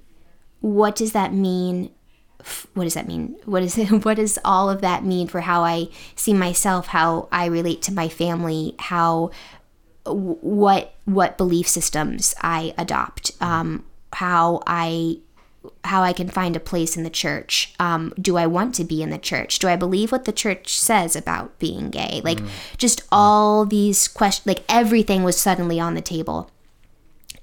what 0.60 0.94
does 0.94 1.12
that 1.12 1.32
mean 1.32 1.90
what 2.74 2.84
does 2.84 2.94
that 2.94 3.08
mean? 3.08 3.36
What 3.44 3.62
is 3.62 3.76
it? 3.78 3.86
What 4.04 4.16
does 4.16 4.38
all 4.44 4.70
of 4.70 4.80
that 4.80 5.04
mean 5.04 5.28
for 5.28 5.40
how 5.40 5.62
I 5.62 5.88
see 6.14 6.32
myself, 6.32 6.88
how 6.88 7.28
I 7.32 7.46
relate 7.46 7.82
to 7.82 7.92
my 7.92 8.08
family, 8.08 8.74
how 8.78 9.30
what 10.04 10.94
what 11.04 11.36
belief 11.36 11.66
systems 11.66 12.34
I 12.40 12.74
adopt, 12.78 13.32
um, 13.40 13.84
how 14.12 14.62
I 14.66 15.18
how 15.84 16.02
I 16.02 16.12
can 16.12 16.28
find 16.28 16.56
a 16.56 16.60
place 16.60 16.96
in 16.96 17.02
the 17.02 17.10
church. 17.10 17.74
Um, 17.78 18.12
do 18.20 18.36
I 18.36 18.46
want 18.46 18.74
to 18.76 18.84
be 18.84 19.02
in 19.02 19.10
the 19.10 19.18
church? 19.18 19.58
Do 19.58 19.68
I 19.68 19.76
believe 19.76 20.12
what 20.12 20.24
the 20.24 20.32
church 20.32 20.78
says 20.78 21.16
about 21.16 21.58
being 21.58 21.90
gay? 21.90 22.20
Like 22.24 22.38
mm. 22.38 22.48
just 22.76 23.02
all 23.10 23.64
these 23.64 24.08
questions, 24.08 24.46
like 24.46 24.64
everything 24.68 25.24
was 25.24 25.36
suddenly 25.38 25.80
on 25.80 25.94
the 25.94 26.00
table. 26.00 26.50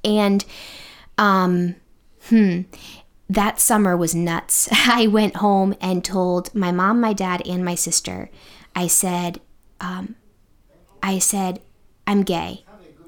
And 0.03 0.43
um, 1.17 1.75
hmm, 2.29 2.61
that 3.29 3.59
summer 3.59 3.95
was 3.95 4.13
nuts. 4.13 4.67
I 4.71 5.07
went 5.07 5.37
home 5.37 5.75
and 5.81 6.03
told 6.03 6.53
my 6.53 6.71
mom, 6.71 6.99
my 6.99 7.13
dad, 7.13 7.47
and 7.47 7.63
my 7.63 7.75
sister. 7.75 8.29
I 8.75 8.87
said, 8.87 9.39
um, 9.79 10.15
I 11.01 11.19
said, 11.19 11.61
I'm 12.07 12.23
gay. 12.23 12.65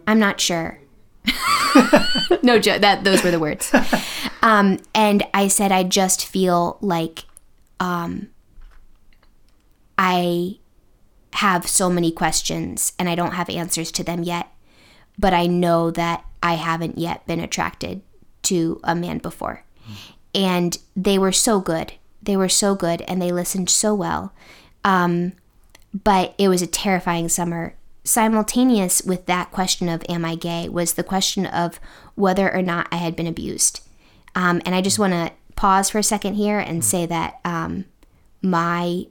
I'm 0.07 0.19
not 0.19 0.39
sure. 0.39 0.79
no 2.43 2.59
joke. 2.59 2.81
That 2.81 3.03
those 3.03 3.23
were 3.23 3.31
the 3.31 3.39
words. 3.39 3.73
Um, 4.45 4.77
and 4.93 5.25
I 5.33 5.47
said, 5.47 5.71
I 5.71 5.81
just 5.81 6.23
feel 6.23 6.77
like 6.79 7.23
um, 7.79 8.29
I 9.97 10.59
have 11.33 11.67
so 11.67 11.89
many 11.89 12.11
questions 12.11 12.93
and 12.99 13.09
I 13.09 13.15
don't 13.15 13.33
have 13.33 13.49
answers 13.49 13.91
to 13.93 14.03
them 14.03 14.21
yet. 14.21 14.51
But 15.17 15.33
I 15.33 15.47
know 15.47 15.89
that 15.89 16.25
I 16.43 16.53
haven't 16.53 16.99
yet 16.99 17.25
been 17.25 17.39
attracted 17.39 18.03
to 18.43 18.79
a 18.83 18.93
man 18.93 19.17
before. 19.17 19.64
And 20.35 20.77
they 20.95 21.17
were 21.17 21.31
so 21.31 21.59
good. 21.59 21.93
They 22.21 22.35
were 22.35 22.49
so 22.49 22.75
good 22.75 23.01
and 23.07 23.21
they 23.21 23.31
listened 23.31 23.69
so 23.69 23.95
well. 23.95 24.33
Um, 24.83 25.33
but 26.03 26.35
it 26.37 26.49
was 26.49 26.61
a 26.61 26.67
terrifying 26.67 27.29
summer. 27.29 27.75
Simultaneous 28.03 29.01
with 29.01 29.25
that 29.25 29.51
question 29.51 29.87
of, 29.89 30.03
Am 30.09 30.25
I 30.25 30.35
gay? 30.35 30.69
was 30.69 30.93
the 30.93 31.03
question 31.03 31.45
of 31.45 31.79
whether 32.15 32.53
or 32.53 32.61
not 32.61 32.87
I 32.91 32.97
had 32.97 33.15
been 33.15 33.27
abused. 33.27 33.81
Um, 34.35 34.61
and 34.65 34.75
I 34.75 34.81
just 34.81 34.99
want 34.99 35.13
to 35.13 35.31
pause 35.55 35.89
for 35.89 35.99
a 35.99 36.03
second 36.03 36.35
here 36.35 36.59
and 36.59 36.83
say 36.83 37.05
that 37.05 37.39
um, 37.45 37.85
my 38.41 39.05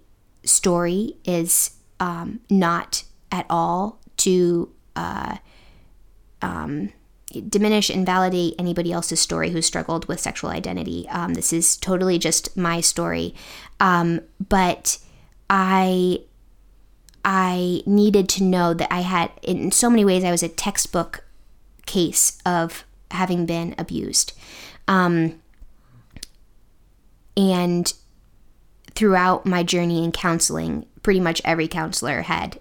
story 0.45 1.17
is 1.25 1.71
um, 1.99 2.41
not 2.51 3.05
at 3.33 3.47
all 3.49 3.99
to 4.19 4.71
uh, 4.95 5.39
um, 6.43 6.93
diminish, 7.41 7.91
invalidate 7.91 8.55
anybody 8.59 8.93
else's 8.93 9.21
story 9.21 9.51
who 9.51 9.63
struggled 9.63 10.07
with 10.07 10.21
sexual 10.21 10.51
identity. 10.51 11.07
Um, 11.09 11.35
this 11.35 11.53
is 11.53 11.77
totally 11.77 12.19
just 12.19 12.57
my 12.57 12.81
story. 12.81 13.35
Um, 13.81 14.21
but 14.49 14.99
I 15.51 16.21
I 17.25 17.83
needed 17.87 18.29
to 18.31 18.45
know 18.45 18.75
that 18.75 18.93
I 18.93 19.01
had, 19.01 19.31
in 19.43 19.73
so 19.73 19.89
many 19.89 20.05
ways, 20.05 20.25
I 20.25 20.31
was 20.31 20.43
a 20.43 20.49
textbook 20.49 21.25
case 21.87 22.39
of 22.45 22.85
having 23.11 23.47
been 23.47 23.75
abused. 23.79 24.35
Um, 24.87 25.41
and 27.37 27.93
throughout 28.95 29.47
my 29.47 29.63
journey 29.63 30.05
in 30.05 30.13
counseling, 30.13 30.87
pretty 31.03 31.21
much 31.21 31.41
every 31.45 31.67
counselor 31.67 32.23
had 32.23 32.61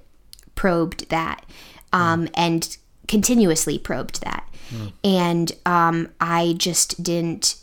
probed 0.55 1.09
that 1.09 1.45
um, 1.91 2.29
and 2.33 2.77
continuously 3.07 3.77
probed 3.77 4.21
that. 4.23 4.47
Mm. 4.73 4.93
And 5.03 5.51
um, 5.65 6.09
I 6.19 6.55
just 6.57 7.03
didn't, 7.03 7.55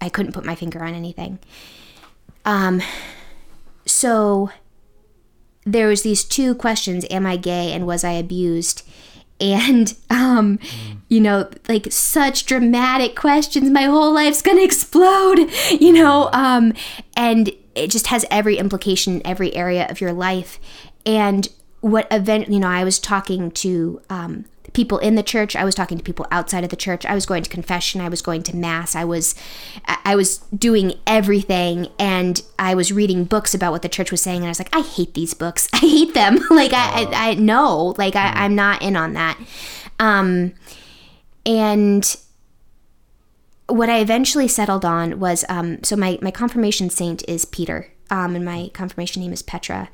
I 0.00 0.08
couldn't 0.08 0.32
put 0.32 0.44
my 0.44 0.54
finger 0.54 0.82
on 0.82 0.94
anything. 0.94 1.38
Um, 2.44 2.82
so 3.86 4.50
there 5.64 5.88
was 5.88 6.02
these 6.02 6.24
two 6.24 6.54
questions 6.54 7.04
am 7.10 7.26
i 7.26 7.36
gay 7.36 7.72
and 7.72 7.86
was 7.86 8.04
i 8.04 8.12
abused 8.12 8.88
and 9.40 9.94
um 10.10 10.58
you 11.08 11.20
know 11.20 11.48
like 11.68 11.92
such 11.92 12.46
dramatic 12.46 13.14
questions 13.14 13.70
my 13.70 13.84
whole 13.84 14.12
life's 14.12 14.42
gonna 14.42 14.62
explode 14.62 15.50
you 15.80 15.92
know 15.92 16.30
um 16.32 16.72
and 17.16 17.50
it 17.74 17.90
just 17.90 18.08
has 18.08 18.24
every 18.30 18.56
implication 18.56 19.16
in 19.16 19.26
every 19.26 19.54
area 19.54 19.86
of 19.88 20.00
your 20.00 20.12
life 20.12 20.58
and 21.06 21.48
what 21.80 22.08
event 22.10 22.48
you 22.48 22.58
know 22.58 22.68
i 22.68 22.82
was 22.82 22.98
talking 22.98 23.50
to 23.50 24.00
um 24.10 24.44
people 24.72 24.98
in 24.98 25.14
the 25.14 25.22
church. 25.22 25.56
I 25.56 25.64
was 25.64 25.74
talking 25.74 25.98
to 25.98 26.04
people 26.04 26.26
outside 26.30 26.64
of 26.64 26.70
the 26.70 26.76
church. 26.76 27.06
I 27.06 27.14
was 27.14 27.26
going 27.26 27.42
to 27.42 27.50
confession. 27.50 28.00
I 28.00 28.08
was 28.08 28.22
going 28.22 28.42
to 28.44 28.56
mass. 28.56 28.94
I 28.94 29.04
was 29.04 29.34
i 30.04 30.16
was 30.16 30.38
doing 30.56 30.94
everything 31.06 31.88
and 31.98 32.42
i 32.58 32.74
was 32.74 32.92
reading 32.92 33.24
books 33.24 33.54
about 33.54 33.72
what 33.72 33.82
the 33.82 33.88
church 33.88 34.10
was 34.10 34.22
saying 34.22 34.38
and 34.38 34.46
i 34.46 34.48
was 34.48 34.58
like 34.58 34.74
i 34.74 34.80
hate 34.80 35.14
these 35.14 35.34
books. 35.34 35.68
I 35.74 35.78
hate 35.78 36.14
them. 36.14 36.38
Like 36.50 36.72
I, 36.72 37.02
I, 37.02 37.30
I 37.30 37.34
know 37.34 37.94
like 37.98 38.16
I, 38.16 38.32
i'm 38.44 38.54
not 38.54 38.82
in 38.82 38.96
on 38.96 39.12
that. 39.12 39.38
Um 39.98 40.54
and 41.46 42.16
what 43.68 43.88
i 43.88 43.98
eventually 44.00 44.48
settled 44.48 44.84
on 44.84 45.20
was 45.20 45.44
um 45.48 45.82
so 45.84 45.94
my 45.94 46.18
my 46.22 46.30
confirmation 46.30 46.90
saint 46.90 47.22
is 47.28 47.44
peter 47.44 47.92
um 48.10 48.34
and 48.34 48.44
my 48.44 48.70
confirmation 48.72 49.22
name 49.22 49.32
is 49.32 49.42
petra. 49.42 49.88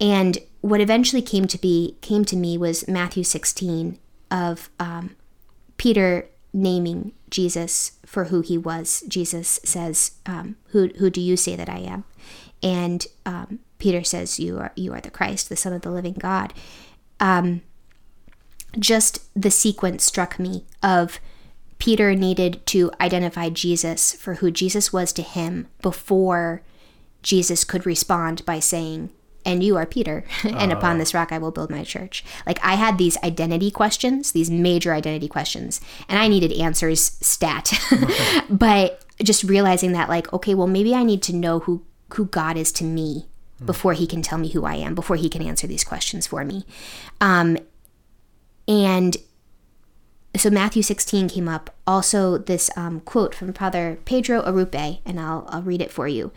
And 0.00 0.38
what 0.60 0.80
eventually 0.80 1.22
came 1.22 1.46
to 1.46 1.58
be 1.58 1.96
came 2.00 2.24
to 2.26 2.36
me 2.36 2.56
was 2.56 2.86
Matthew 2.88 3.24
16 3.24 3.98
of 4.30 4.70
um, 4.78 5.16
Peter 5.76 6.28
naming 6.52 7.12
Jesus 7.30 7.92
for 8.04 8.24
who 8.24 8.40
he 8.40 8.56
was. 8.56 9.02
Jesus 9.08 9.60
says, 9.64 10.12
um, 10.26 10.56
"Who 10.68 10.88
who 10.98 11.10
do 11.10 11.20
you 11.20 11.36
say 11.36 11.56
that 11.56 11.68
I 11.68 11.78
am?" 11.78 12.04
And 12.62 13.06
um, 13.26 13.60
Peter 13.78 14.02
says, 14.02 14.40
"You 14.40 14.58
are 14.58 14.72
you 14.76 14.92
are 14.94 15.00
the 15.00 15.10
Christ, 15.10 15.48
the 15.48 15.56
Son 15.56 15.72
of 15.72 15.82
the 15.82 15.90
living 15.90 16.14
God." 16.14 16.52
Um, 17.20 17.62
just 18.78 19.28
the 19.40 19.50
sequence 19.50 20.04
struck 20.04 20.38
me 20.38 20.64
of 20.82 21.20
Peter 21.78 22.14
needed 22.14 22.64
to 22.66 22.90
identify 23.00 23.48
Jesus 23.48 24.12
for 24.12 24.34
who 24.34 24.50
Jesus 24.50 24.92
was 24.92 25.12
to 25.12 25.22
him 25.22 25.68
before 25.80 26.62
Jesus 27.22 27.64
could 27.64 27.86
respond 27.86 28.44
by 28.44 28.58
saying, 28.58 29.10
and 29.48 29.64
you 29.64 29.76
are 29.76 29.86
Peter, 29.86 30.24
and 30.44 30.72
upon 30.72 30.96
oh. 30.96 30.98
this 30.98 31.14
rock 31.14 31.32
I 31.32 31.38
will 31.38 31.50
build 31.50 31.70
my 31.70 31.82
church. 31.82 32.24
Like 32.46 32.62
I 32.62 32.74
had 32.74 32.98
these 32.98 33.16
identity 33.18 33.70
questions, 33.70 34.32
these 34.32 34.50
major 34.50 34.92
identity 34.92 35.28
questions, 35.28 35.80
and 36.08 36.18
I 36.18 36.28
needed 36.28 36.52
answers 36.52 37.16
stat. 37.20 37.72
but 38.50 39.04
just 39.22 39.42
realizing 39.42 39.92
that 39.92 40.08
like, 40.08 40.32
okay, 40.32 40.54
well 40.54 40.66
maybe 40.66 40.94
I 40.94 41.02
need 41.02 41.22
to 41.24 41.34
know 41.34 41.60
who 41.60 41.84
who 42.14 42.26
God 42.26 42.56
is 42.56 42.72
to 42.72 42.84
me 42.84 43.26
before 43.64 43.92
he 43.92 44.06
can 44.06 44.22
tell 44.22 44.38
me 44.38 44.50
who 44.50 44.64
I 44.64 44.76
am, 44.76 44.94
before 44.94 45.16
he 45.16 45.28
can 45.28 45.42
answer 45.42 45.66
these 45.66 45.82
questions 45.82 46.26
for 46.28 46.44
me. 46.44 46.64
Um, 47.20 47.58
and 48.68 49.16
so 50.36 50.48
Matthew 50.48 50.82
16 50.82 51.28
came 51.28 51.48
up. 51.48 51.74
Also, 51.86 52.38
this 52.38 52.70
um, 52.76 53.00
quote 53.00 53.34
from 53.34 53.52
Father 53.52 53.98
Pedro 54.04 54.42
Arrupe, 54.42 55.00
and 55.04 55.18
I'll, 55.18 55.44
I'll 55.48 55.62
read 55.62 55.82
it 55.82 55.90
for 55.90 56.06
you. 56.06 56.30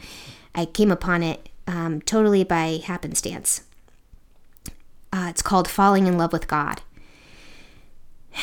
I 0.56 0.66
came 0.66 0.92
upon 0.92 1.22
it 1.22 1.50
um, 1.72 2.02
totally 2.02 2.44
by 2.44 2.82
happenstance. 2.84 3.62
Uh, 5.14 5.28
it's 5.30 5.42
called 5.42 5.70
Falling 5.70 6.06
in 6.06 6.18
Love 6.18 6.34
with 6.34 6.48
God. 6.48 6.82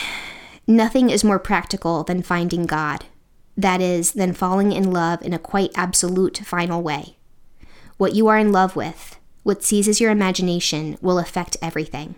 Nothing 0.67 1.11
is 1.11 1.25
more 1.25 1.39
practical 1.39 2.05
than 2.05 2.23
finding 2.23 2.65
God, 2.67 3.05
that 3.57 3.81
is, 3.81 4.13
than 4.13 4.33
falling 4.33 4.73
in 4.73 4.93
love 4.93 5.23
in 5.23 5.33
a 5.33 5.39
quite 5.39 5.73
absolute 5.75 6.39
final 6.39 6.83
way. 6.83 7.17
What 7.97 8.15
you 8.15 8.29
are 8.29 8.37
in 8.37 8.53
love 8.53 8.77
with, 8.77 9.19
what 9.45 9.63
seizes 9.65 9.99
your 9.99 10.11
imagination, 10.11 10.99
will 11.01 11.19
affect 11.19 11.57
everything. 11.63 12.17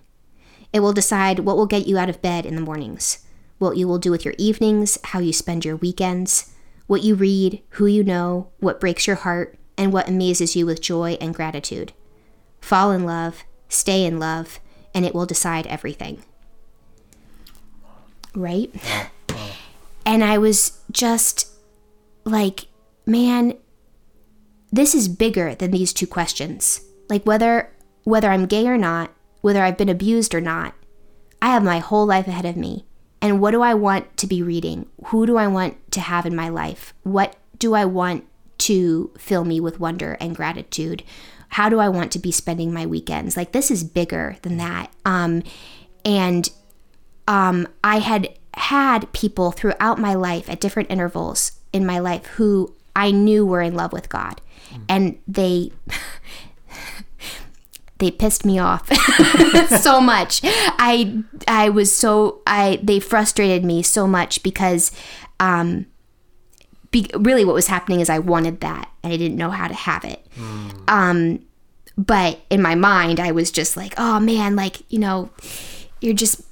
It 0.73 0.81
will 0.81 0.93
decide 0.93 1.41
what 1.41 1.57
will 1.57 1.67
get 1.67 1.87
you 1.87 1.97
out 1.97 2.11
of 2.11 2.23
bed 2.23 2.45
in 2.45 2.57
the 2.57 2.61
mornings, 2.61 3.25
what 3.59 3.77
you 3.77 3.87
will 3.87 3.99
do 3.99 4.11
with 4.11 4.25
your 4.25 4.35
evenings, 4.37 4.99
how 5.05 5.21
you 5.21 5.33
spend 5.33 5.65
your 5.65 5.77
weekends, 5.77 6.53
what 6.89 7.05
you 7.05 7.15
read, 7.15 7.63
who 7.71 7.87
you 7.87 8.03
know, 8.03 8.51
what 8.59 8.81
breaks 8.81 9.07
your 9.07 9.17
heart, 9.17 9.57
and 9.81 9.95
what 9.95 10.11
amazes 10.11 10.55
you 10.55 10.67
with 10.67 10.83
joy 10.83 11.17
and 11.23 11.35
gratitude. 11.35 11.95
Fall 12.61 12.93
in 12.93 13.07
love, 13.07 13.45
stay 13.71 14.05
in 14.05 14.19
love, 14.19 14.61
and 14.95 15.07
it 15.07 15.15
will 15.15 15.25
decide 15.25 15.67
everything. 15.67 16.23
Right? 18.35 18.71
And 20.05 20.23
I 20.23 20.37
was 20.37 20.83
just 20.93 21.49
like, 22.25 22.67
man, 23.07 23.55
this 24.71 24.95
is 24.95 25.09
bigger 25.09 25.55
than 25.55 25.71
these 25.71 25.95
two 25.95 26.07
questions. 26.07 26.83
Like 27.09 27.25
whether 27.25 27.73
whether 28.05 28.29
I'm 28.29 28.45
gay 28.45 28.67
or 28.67 28.77
not, 28.77 29.13
whether 29.41 29.63
I've 29.63 29.79
been 29.79 29.89
abused 29.89 30.35
or 30.35 30.43
not, 30.43 30.75
I 31.41 31.49
have 31.49 31.65
my 31.65 31.79
whole 31.79 32.05
life 32.05 32.29
ahead 32.29 32.45
of 32.45 32.57
me. 32.57 32.85
And 33.23 33.41
what 33.41 33.53
do 33.53 33.63
I 33.63 33.73
want 33.73 34.15
to 34.19 34.27
be 34.27 34.43
reading? 34.43 34.87
Who 35.07 35.25
do 35.27 35.39
I 35.39 35.47
want 35.47 35.91
to 35.93 36.01
have 36.01 36.27
in 36.27 36.37
my 36.37 36.51
life? 36.51 36.93
What 37.03 37.37
do 37.59 37.75
I 37.75 37.87
want 37.87 38.25
to 38.61 39.11
fill 39.19 39.45
me 39.45 39.61
with 39.61 39.81
wonder 39.81 40.17
and 40.21 40.37
gratitude? 40.37 41.03
How 41.51 41.69
do 41.69 41.79
I 41.79 41.89
want 41.89 42.13
to 42.13 42.19
be 42.19 42.31
spending 42.31 42.73
my 42.73 42.87
weekends? 42.87 43.37
Like 43.37 43.53
this 43.53 43.71
is 43.71 43.83
bigger 43.83 44.37
than 44.43 44.57
that. 44.59 44.93
Um, 45.05 45.43
and 46.05 46.51
um, 47.27 47.69
I 47.83 47.99
had 47.99 48.29
had 48.55 49.13
people 49.13 49.53
throughout 49.53 49.99
my 49.99 50.15
life 50.15 50.49
at 50.49 50.61
different 50.61 50.91
intervals 50.91 51.53
in 51.73 51.87
my 51.87 51.99
life 51.99 52.27
who 52.27 52.75
I 52.95 53.11
knew 53.11 53.47
were 53.47 53.63
in 53.63 53.75
love 53.75 53.93
with 53.93 54.09
God, 54.09 54.41
mm. 54.71 54.83
and 54.89 55.19
they. 55.27 55.73
they 57.99 58.11
pissed 58.11 58.47
me 58.47 58.59
off 58.59 58.91
so 59.83 60.01
much. 60.01 60.41
I 60.43 61.23
I 61.47 61.69
was 61.69 61.95
so 61.95 62.41
I 62.47 62.81
they 62.83 62.99
frustrated 62.99 63.63
me 63.63 63.83
so 63.83 64.07
much 64.07 64.43
because 64.43 64.91
um 65.39 65.85
be, 66.91 67.11
really 67.19 67.45
what 67.45 67.55
was 67.55 67.69
happening 67.69 68.01
is 68.01 68.11
I 68.11 68.19
wanted 68.19 68.61
that 68.61 68.91
and 69.03 69.13
I 69.13 69.17
didn't 69.17 69.37
know 69.37 69.51
how 69.51 69.69
to 69.69 69.75
have 69.75 70.05
it. 70.05 70.27
Mm. 70.37 70.91
Um, 70.91 71.47
but 71.97 72.41
in 72.51 72.63
my 72.63 72.75
mind, 72.75 73.21
I 73.21 73.33
was 73.33 73.51
just 73.51 73.77
like, 73.77 73.95
oh 73.97 74.21
man, 74.21 74.57
like, 74.57 74.91
you 74.91 74.99
know, 74.99 75.31
you're 76.01 76.15
just, 76.15 76.43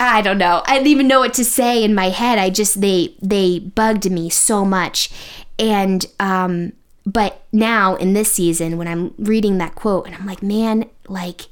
I 0.00 0.22
don't 0.22 0.38
know. 0.38 0.62
I 0.66 0.74
didn't 0.74 0.88
even 0.88 1.08
know 1.08 1.20
what 1.20 1.34
to 1.34 1.44
say 1.44 1.82
in 1.82 1.94
my 1.94 2.10
head. 2.10 2.38
I 2.38 2.50
just, 2.50 2.80
they, 2.80 3.16
they 3.20 3.58
bugged 3.58 4.10
me 4.10 4.30
so 4.30 4.64
much. 4.64 5.10
And, 5.58 6.06
um, 6.20 6.72
but 7.04 7.42
now 7.52 7.96
in 7.96 8.12
this 8.12 8.32
season, 8.32 8.78
when 8.78 8.86
I'm 8.86 9.14
reading 9.18 9.58
that 9.58 9.74
quote 9.74 10.06
and 10.06 10.14
I'm 10.14 10.26
like, 10.26 10.42
man, 10.42 10.88
like, 11.08 11.46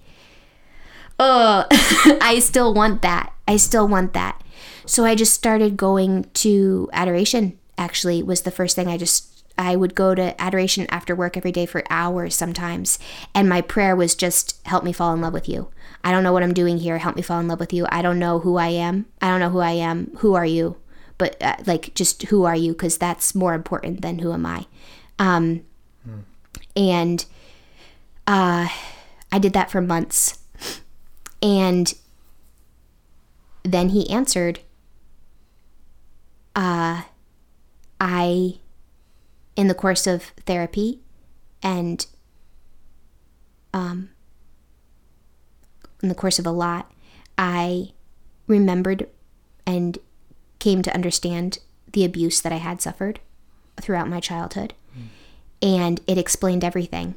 oh, 1.18 1.66
I 2.20 2.38
still 2.38 2.72
want 2.72 3.02
that. 3.02 3.32
I 3.48 3.56
still 3.56 3.88
want 3.88 4.12
that. 4.12 4.42
So 4.86 5.04
I 5.04 5.16
just 5.16 5.34
started 5.34 5.76
going 5.76 6.30
to 6.34 6.88
adoration 6.92 7.58
actually 7.78 8.22
was 8.22 8.42
the 8.42 8.50
first 8.50 8.76
thing 8.76 8.88
I 8.88 8.96
just 8.96 9.44
I 9.58 9.74
would 9.74 9.94
go 9.94 10.14
to 10.14 10.38
adoration 10.40 10.86
after 10.90 11.14
work 11.14 11.36
every 11.36 11.52
day 11.52 11.66
for 11.66 11.82
hours 11.88 12.34
sometimes. 12.34 12.98
And 13.34 13.48
my 13.48 13.62
prayer 13.62 13.96
was 13.96 14.14
just 14.14 14.60
help 14.66 14.84
me 14.84 14.92
fall 14.92 15.14
in 15.14 15.20
love 15.20 15.32
with 15.32 15.48
you. 15.48 15.68
I 16.04 16.12
don't 16.12 16.22
know 16.22 16.32
what 16.32 16.42
I'm 16.42 16.54
doing 16.54 16.78
here. 16.78 16.98
Help 16.98 17.16
me 17.16 17.22
fall 17.22 17.40
in 17.40 17.48
love 17.48 17.60
with 17.60 17.72
you. 17.72 17.86
I 17.90 18.02
don't 18.02 18.18
know 18.18 18.40
who 18.40 18.56
I 18.56 18.68
am. 18.68 19.06
I 19.20 19.28
don't 19.28 19.40
know 19.40 19.50
who 19.50 19.60
I 19.60 19.72
am. 19.72 20.14
Who 20.18 20.34
are 20.34 20.44
you? 20.46 20.76
But 21.18 21.42
uh, 21.42 21.56
like, 21.66 21.94
just 21.94 22.24
who 22.24 22.44
are 22.44 22.54
you? 22.54 22.72
Because 22.72 22.98
that's 22.98 23.34
more 23.34 23.54
important 23.54 24.02
than 24.02 24.18
who 24.18 24.32
am 24.32 24.44
I. 24.44 24.66
Um, 25.18 25.64
hmm. 26.04 26.20
And 26.76 27.24
uh, 28.26 28.68
I 29.32 29.38
did 29.38 29.54
that 29.54 29.70
for 29.70 29.80
months. 29.80 30.38
And 31.42 31.94
then 33.62 33.90
he 33.90 34.08
answered, 34.10 34.60
uh, 36.54 37.02
I 38.00 38.58
in 39.56 39.68
the 39.68 39.74
course 39.74 40.06
of 40.06 40.22
therapy 40.44 41.00
and 41.62 42.06
um, 43.72 44.10
in 46.02 46.08
the 46.08 46.14
course 46.14 46.38
of 46.38 46.46
a 46.46 46.50
lot, 46.50 46.92
I 47.36 47.92
remembered 48.46 49.08
and 49.66 49.98
came 50.58 50.82
to 50.82 50.94
understand 50.94 51.58
the 51.92 52.04
abuse 52.04 52.40
that 52.40 52.52
I 52.52 52.56
had 52.56 52.80
suffered 52.80 53.20
throughout 53.80 54.08
my 54.08 54.20
childhood. 54.20 54.74
And 55.62 56.00
it 56.06 56.18
explained 56.18 56.64
everything. 56.64 57.14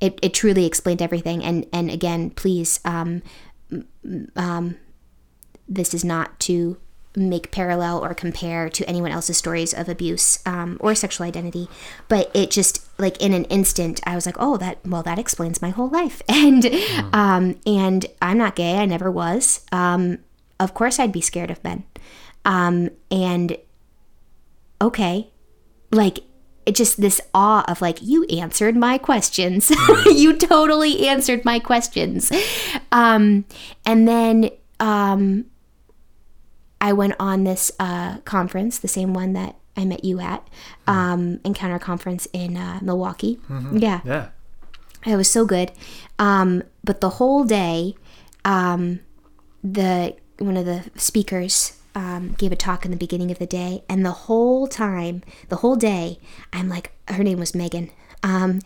It, 0.00 0.18
it 0.22 0.34
truly 0.34 0.66
explained 0.66 1.02
everything. 1.02 1.44
And, 1.44 1.66
and 1.72 1.90
again, 1.90 2.30
please, 2.30 2.80
um, 2.84 3.22
um, 4.34 4.76
this 5.68 5.94
is 5.94 6.04
not 6.04 6.40
to 6.40 6.78
make 7.14 7.50
parallel 7.50 8.02
or 8.02 8.14
compare 8.14 8.68
to 8.70 8.88
anyone 8.88 9.10
else's 9.12 9.36
stories 9.36 9.74
of 9.74 9.88
abuse 9.88 10.38
um, 10.46 10.78
or 10.80 10.94
sexual 10.94 11.26
identity. 11.26 11.68
But 12.08 12.30
it 12.34 12.50
just 12.50 12.88
like 12.98 13.20
in 13.20 13.32
an 13.32 13.44
instant 13.46 14.00
i 14.06 14.14
was 14.14 14.26
like 14.26 14.36
oh 14.38 14.56
that 14.58 14.78
well 14.86 15.02
that 15.02 15.18
explains 15.18 15.62
my 15.62 15.70
whole 15.70 15.88
life. 15.88 16.22
And 16.28 16.66
um, 17.12 17.56
and 17.66 18.06
i'm 18.20 18.38
not 18.38 18.56
gay. 18.56 18.78
I 18.78 18.86
never 18.86 19.10
was. 19.10 19.64
Um, 19.70 20.18
of 20.58 20.74
course 20.74 20.98
i'd 20.98 21.12
be 21.12 21.20
scared 21.20 21.50
of 21.50 21.62
men. 21.62 21.84
Um, 22.44 22.90
and 23.10 23.56
okay. 24.80 25.28
Like 25.90 26.20
it 26.64 26.74
just 26.74 27.00
this 27.00 27.20
awe 27.34 27.64
of 27.68 27.82
like 27.82 27.98
you 28.00 28.24
answered 28.24 28.76
my 28.76 28.98
questions. 28.98 29.72
You 30.06 30.36
totally 30.36 31.08
answered 31.08 31.44
my 31.44 31.58
questions. 31.58 32.30
Um, 32.92 33.44
and 33.86 34.06
then 34.06 34.50
um, 34.78 35.46
I 36.82 36.92
went 36.92 37.14
on 37.18 37.44
this 37.44 37.70
uh, 37.78 38.18
conference, 38.26 38.78
the 38.78 38.88
same 38.88 39.14
one 39.14 39.32
that 39.34 39.54
I 39.76 39.84
met 39.86 40.04
you 40.04 40.20
at, 40.20 40.46
um, 40.86 41.40
Encounter 41.44 41.78
Conference 41.78 42.26
in 42.34 42.56
uh, 42.58 42.80
Milwaukee. 42.82 43.38
Yeah, 43.72 44.00
Yeah. 44.04 44.28
it 45.06 45.16
was 45.16 45.30
so 45.30 45.46
good. 45.46 45.72
Um, 46.18 46.62
but 46.84 47.00
the 47.00 47.08
whole 47.10 47.44
day, 47.44 47.94
um, 48.44 49.00
the 49.62 50.16
one 50.38 50.56
of 50.56 50.66
the 50.66 50.90
speakers 50.96 51.78
um, 51.94 52.34
gave 52.36 52.50
a 52.52 52.56
talk 52.56 52.84
in 52.84 52.90
the 52.90 52.96
beginning 52.96 53.30
of 53.30 53.38
the 53.38 53.46
day, 53.46 53.84
and 53.88 54.04
the 54.04 54.10
whole 54.26 54.66
time, 54.66 55.22
the 55.48 55.56
whole 55.56 55.76
day, 55.76 56.18
I'm 56.52 56.68
like, 56.68 56.90
her 57.08 57.22
name 57.22 57.38
was 57.38 57.54
Megan, 57.54 57.90
um, 58.24 58.58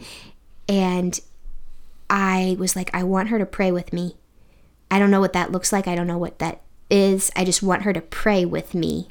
and 0.69 1.21
I 2.09 2.57
was 2.59 2.75
like, 2.77 2.91
I 2.95 3.03
want 3.03 3.29
her 3.29 3.39
to 3.39 3.47
pray 3.47 3.71
with 3.71 3.93
me. 3.93 4.17
I 4.91 4.99
don't 4.99 5.11
know 5.11 5.21
what 5.21 5.33
that 5.35 5.53
looks 5.53 5.71
like. 5.73 5.87
I 5.87 5.95
don't 5.95 6.07
know 6.07 6.19
what 6.19 6.39
that 6.39 6.63
is. 6.91 7.31
I 7.37 7.45
just 7.45 7.63
want 7.63 7.83
her 7.83 7.93
to 7.93 8.01
pray 8.01 8.45
with 8.45 8.75
me. 8.75 9.09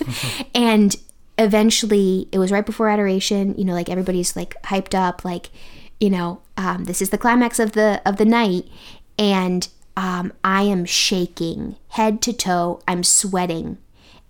and 0.54 0.96
eventually, 1.36 2.28
it 2.32 2.38
was 2.38 2.52
right 2.52 2.66
before 2.66 2.88
adoration. 2.88 3.54
You 3.56 3.64
know, 3.64 3.74
like 3.74 3.88
everybody's 3.88 4.36
like 4.36 4.60
hyped 4.64 4.94
up, 4.94 5.24
like, 5.24 5.50
you 6.00 6.10
know, 6.10 6.42
um, 6.56 6.84
this 6.84 7.02
is 7.02 7.10
the 7.10 7.18
climax 7.18 7.58
of 7.58 7.72
the 7.72 8.02
of 8.04 8.16
the 8.16 8.24
night, 8.24 8.64
and 9.18 9.68
um, 9.96 10.32
I 10.44 10.62
am 10.62 10.84
shaking 10.84 11.76
head 11.88 12.22
to 12.22 12.32
toe. 12.32 12.80
I'm 12.86 13.04
sweating. 13.04 13.78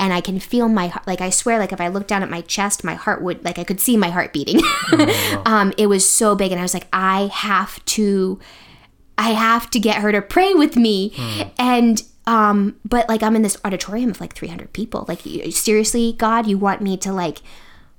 And 0.01 0.13
I 0.13 0.21
can 0.21 0.39
feel 0.39 0.69
my 0.69 0.87
heart. 0.87 1.09
Like 1.09 1.21
I 1.21 1.29
swear, 1.29 1.59
like 1.59 1.73
if 1.73 1.81
I 1.81 1.89
looked 1.89 2.07
down 2.07 2.23
at 2.23 2.31
my 2.31 2.41
chest, 2.43 2.85
my 2.85 2.95
heart 2.95 3.21
would 3.21 3.45
like 3.45 3.59
I 3.59 3.65
could 3.65 3.81
see 3.81 3.97
my 3.97 4.11
heart 4.11 4.33
beating. 4.33 4.61
um, 5.45 5.73
it 5.77 5.89
was 5.89 6.09
so 6.09 6.37
big, 6.37 6.53
and 6.53 6.61
I 6.61 6.63
was 6.63 6.73
like, 6.73 6.87
I 6.93 7.29
have 7.33 7.85
to 7.87 8.39
I 9.19 9.31
have 9.31 9.69
to 9.71 9.81
get 9.81 9.97
her 9.97 10.13
to 10.13 10.23
pray 10.23 10.55
with 10.55 10.77
me. 10.77 11.13
And 11.59 12.01
um 12.29 12.77
but 12.85 13.09
like 13.09 13.23
I'm 13.23 13.35
in 13.35 13.43
this 13.43 13.57
auditorium 13.65 14.11
of 14.11 14.21
like 14.21 14.35
300 14.35 14.73
people. 14.75 15.07
Like 15.09 15.23
seriously, 15.51 16.13
God, 16.13 16.47
you 16.47 16.59
want 16.59 16.83
me 16.83 16.97
to 16.99 17.11
like 17.11 17.41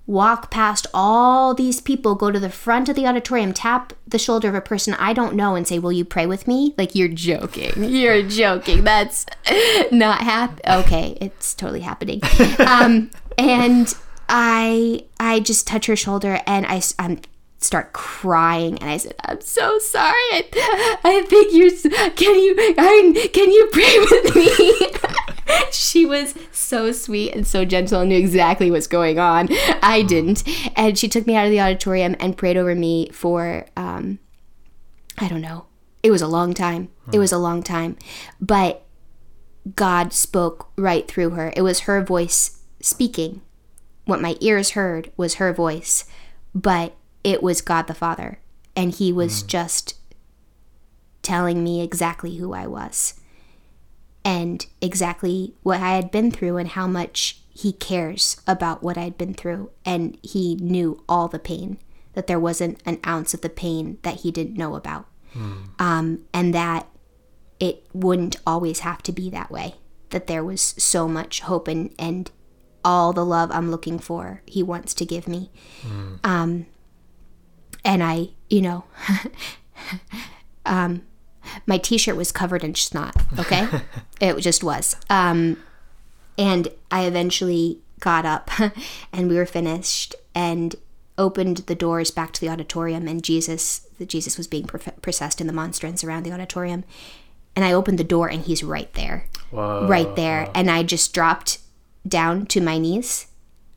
walk 0.06 0.50
past 0.52 0.86
all 0.94 1.54
these 1.54 1.82
people, 1.82 2.16
go 2.16 2.32
to 2.32 2.40
the 2.40 2.50
front 2.50 2.90
of 2.90 2.96
the 2.96 3.08
auditorium, 3.08 3.54
tap 3.54 3.94
the 4.08 4.20
shoulder 4.20 4.48
of 4.48 4.56
a 4.56 4.62
person 4.62 4.94
I 5.00 5.14
don't 5.14 5.36
know 5.36 5.56
and 5.56 5.68
say, 5.68 5.80
"Will 5.80 5.92
you 5.92 6.06
pray 6.06 6.28
with 6.28 6.48
me?" 6.48 6.76
Like 6.78 6.94
you're 6.94 7.08
joking. 7.08 7.72
You're 7.84 8.22
joking. 8.22 8.84
That's 8.84 9.26
not 9.92 10.22
hap 10.22 10.62
Okay, 10.68 11.18
it's 11.20 11.56
totally 11.56 11.82
happening. 11.82 12.22
Um 12.60 13.10
and 13.38 13.96
I 14.28 15.06
I 15.20 15.40
just 15.40 15.66
touch 15.66 15.88
her 15.88 15.96
shoulder 15.96 16.40
and 16.46 16.68
I 16.68 16.84
I'm 17.00 17.20
start 17.60 17.94
crying 17.94 18.78
and 18.80 18.90
I 18.90 18.98
said, 18.98 19.16
"I'm 19.26 19.42
so 19.42 19.80
sorry. 19.80 20.14
I, 20.32 21.00
I 21.04 21.22
think 21.28 21.54
you're. 21.54 21.72
Can 22.12 22.36
you? 22.40 22.56
I, 22.78 23.30
can 23.34 23.52
you 23.52 23.70
pray 23.72 24.00
with 24.00 24.36
me?" 24.36 24.90
she 25.72 26.06
was 26.06 26.36
so 26.52 26.92
sweet 26.92 27.34
and 27.34 27.46
so 27.46 27.66
gentle 27.66 28.02
and 28.02 28.10
knew 28.10 28.18
exactly 28.18 28.72
what's 28.72 28.88
going 28.88 29.20
on. 29.20 29.50
I 29.82 30.04
didn't, 30.04 30.44
and 30.76 30.98
she 30.98 31.08
took 31.08 31.28
me 31.28 31.36
out 31.36 31.46
of 31.46 31.52
the 31.52 31.62
auditorium 31.62 32.16
and 32.20 32.38
prayed 32.38 32.58
over 32.58 32.76
me 32.76 33.10
for 33.10 33.66
um, 33.76 34.20
I 35.18 35.28
don't 35.28 35.42
know. 35.42 35.66
It 36.02 36.12
was 36.12 36.22
a 36.22 36.28
long 36.28 36.54
time. 36.54 36.90
It 37.12 37.20
was 37.20 37.32
a 37.32 37.38
long 37.38 37.64
time, 37.64 37.98
but 38.40 38.86
God 39.76 40.14
spoke 40.14 40.72
right 40.78 41.08
through 41.08 41.32
her. 41.32 41.52
It 41.56 41.62
was 41.62 41.82
her 41.82 42.04
voice 42.04 42.62
speaking. 42.82 43.42
What 44.06 44.22
my 44.22 44.38
ears 44.40 44.72
heard 44.72 45.12
was 45.18 45.36
her 45.36 45.54
voice, 45.54 46.06
but 46.56 46.96
it 47.24 47.44
was 47.44 47.62
God 47.62 47.88
the 47.88 47.94
Father. 47.94 48.40
And 48.76 48.94
He 48.94 49.12
was 49.12 49.44
just 49.44 49.96
telling 51.22 51.64
me 51.64 51.82
exactly 51.82 52.38
who 52.38 52.54
I 52.54 52.66
was 52.66 53.20
and 54.24 54.66
exactly 54.82 55.54
what 55.64 55.82
I 55.82 55.96
had 55.96 56.12
been 56.12 56.32
through 56.32 56.58
and 56.58 56.70
how 56.70 56.88
much 56.88 57.42
He 57.50 57.74
cares 57.74 58.42
about 58.48 58.82
what 58.84 58.98
I'd 58.98 59.18
been 59.18 59.34
through. 59.34 59.72
And 59.86 60.18
He 60.24 60.56
knew 60.56 61.04
all 61.10 61.28
the 61.28 61.40
pain, 61.40 61.78
that 62.14 62.28
there 62.28 62.40
wasn't 62.40 62.82
an 62.86 63.00
ounce 63.06 63.34
of 63.34 63.42
the 63.42 63.50
pain 63.50 63.98
that 64.04 64.22
He 64.22 64.32
didn't 64.32 64.58
know 64.58 64.76
about. 64.76 65.06
Um, 65.78 66.26
and 66.34 66.54
that 66.54 66.88
it 67.60 67.84
wouldn't 67.94 68.38
always 68.48 68.80
have 68.80 69.04
to 69.04 69.12
be 69.12 69.30
that 69.30 69.52
way. 69.52 69.76
That 70.12 70.28
there 70.28 70.44
was 70.44 70.62
so 70.62 71.08
much 71.08 71.42
hope 71.42 71.68
and, 71.68 71.94
and 72.00 72.32
all 72.84 73.14
the 73.14 73.26
love 73.26 73.52
I'm 73.52 73.70
looking 73.70 74.00
for, 74.00 74.42
He 74.46 74.64
wants 74.64 74.94
to 74.96 75.06
give 75.06 75.28
me. 75.28 75.52
Um, 76.24 76.66
and 77.84 78.04
I, 78.04 78.30
you 78.50 78.62
know, 78.62 78.84
um, 80.66 81.04
my 81.66 81.78
T-shirt 81.78 82.16
was 82.16 82.32
covered 82.32 82.64
in 82.64 82.76
snot. 82.76 83.16
Okay, 83.38 83.68
it 84.22 84.38
just 84.40 84.64
was. 84.64 84.96
Um, 85.10 85.58
and 86.38 86.70
I 86.92 87.06
eventually 87.06 87.80
got 88.00 88.26
up, 88.26 88.50
and 89.14 89.30
we 89.30 89.36
were 89.36 89.46
finished, 89.46 90.16
and 90.34 90.76
opened 91.18 91.58
the 91.58 91.76
doors 91.76 92.12
back 92.12 92.32
to 92.34 92.42
the 92.42 92.50
auditorium, 92.50 93.08
and 93.08 93.24
Jesus, 93.24 93.88
the 93.98 94.06
Jesus 94.06 94.38
was 94.38 94.48
being 94.48 94.66
processed 94.66 95.42
in 95.42 95.48
the 95.48 95.54
monstrance 95.54 96.04
around 96.04 96.24
the 96.24 96.32
auditorium, 96.32 96.84
and 97.56 97.66
I 97.66 97.74
opened 97.74 98.00
the 98.00 98.04
door, 98.04 98.30
and 98.30 98.44
he's 98.44 98.64
right 98.64 98.92
there. 98.94 99.26
Whoa. 99.52 99.88
right 99.88 100.16
there. 100.16 100.52
And 100.54 100.70
i 100.70 100.84
just 100.84 101.12
dropped 101.12 101.58
down 102.08 102.46
to 102.48 102.62
my 102.62 102.78
knees. 102.78 103.26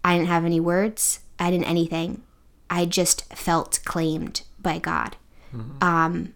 I 0.05 0.17
didn't 0.17 0.29
have 0.29 0.45
any 0.45 0.61
words. 0.61 1.21
I 1.39 1.51
didn't 1.51 1.65
anything 1.65 2.23
i 2.79 2.85
just 2.87 3.19
felt 3.35 3.81
claimed 3.85 4.43
by 4.59 4.79
god. 4.79 5.17
Um 5.81 6.35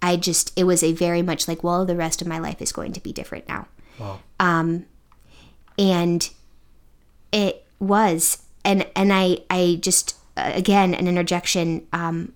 i 0.00 0.16
just 0.16 0.52
it 0.56 0.64
was 0.64 0.82
a 0.82 0.92
very 0.92 1.22
much 1.22 1.48
like 1.48 1.64
well 1.64 1.84
the 1.84 1.96
rest 1.96 2.22
of 2.22 2.28
my 2.28 2.38
life 2.38 2.62
is 2.62 2.72
going 2.72 2.92
to 2.92 3.00
be 3.00 3.12
different 3.12 3.48
now. 3.48 3.66
Wow. 3.98 4.20
and 5.78 6.30
it 7.32 7.66
was 7.80 8.42
and 8.64 8.86
and 8.94 9.12
i 9.12 9.38
i 9.50 9.78
just 9.88 10.16
uh, 10.36 10.50
again 10.54 10.94
an 10.94 11.06
interjection 11.08 11.86
um 11.92 12.32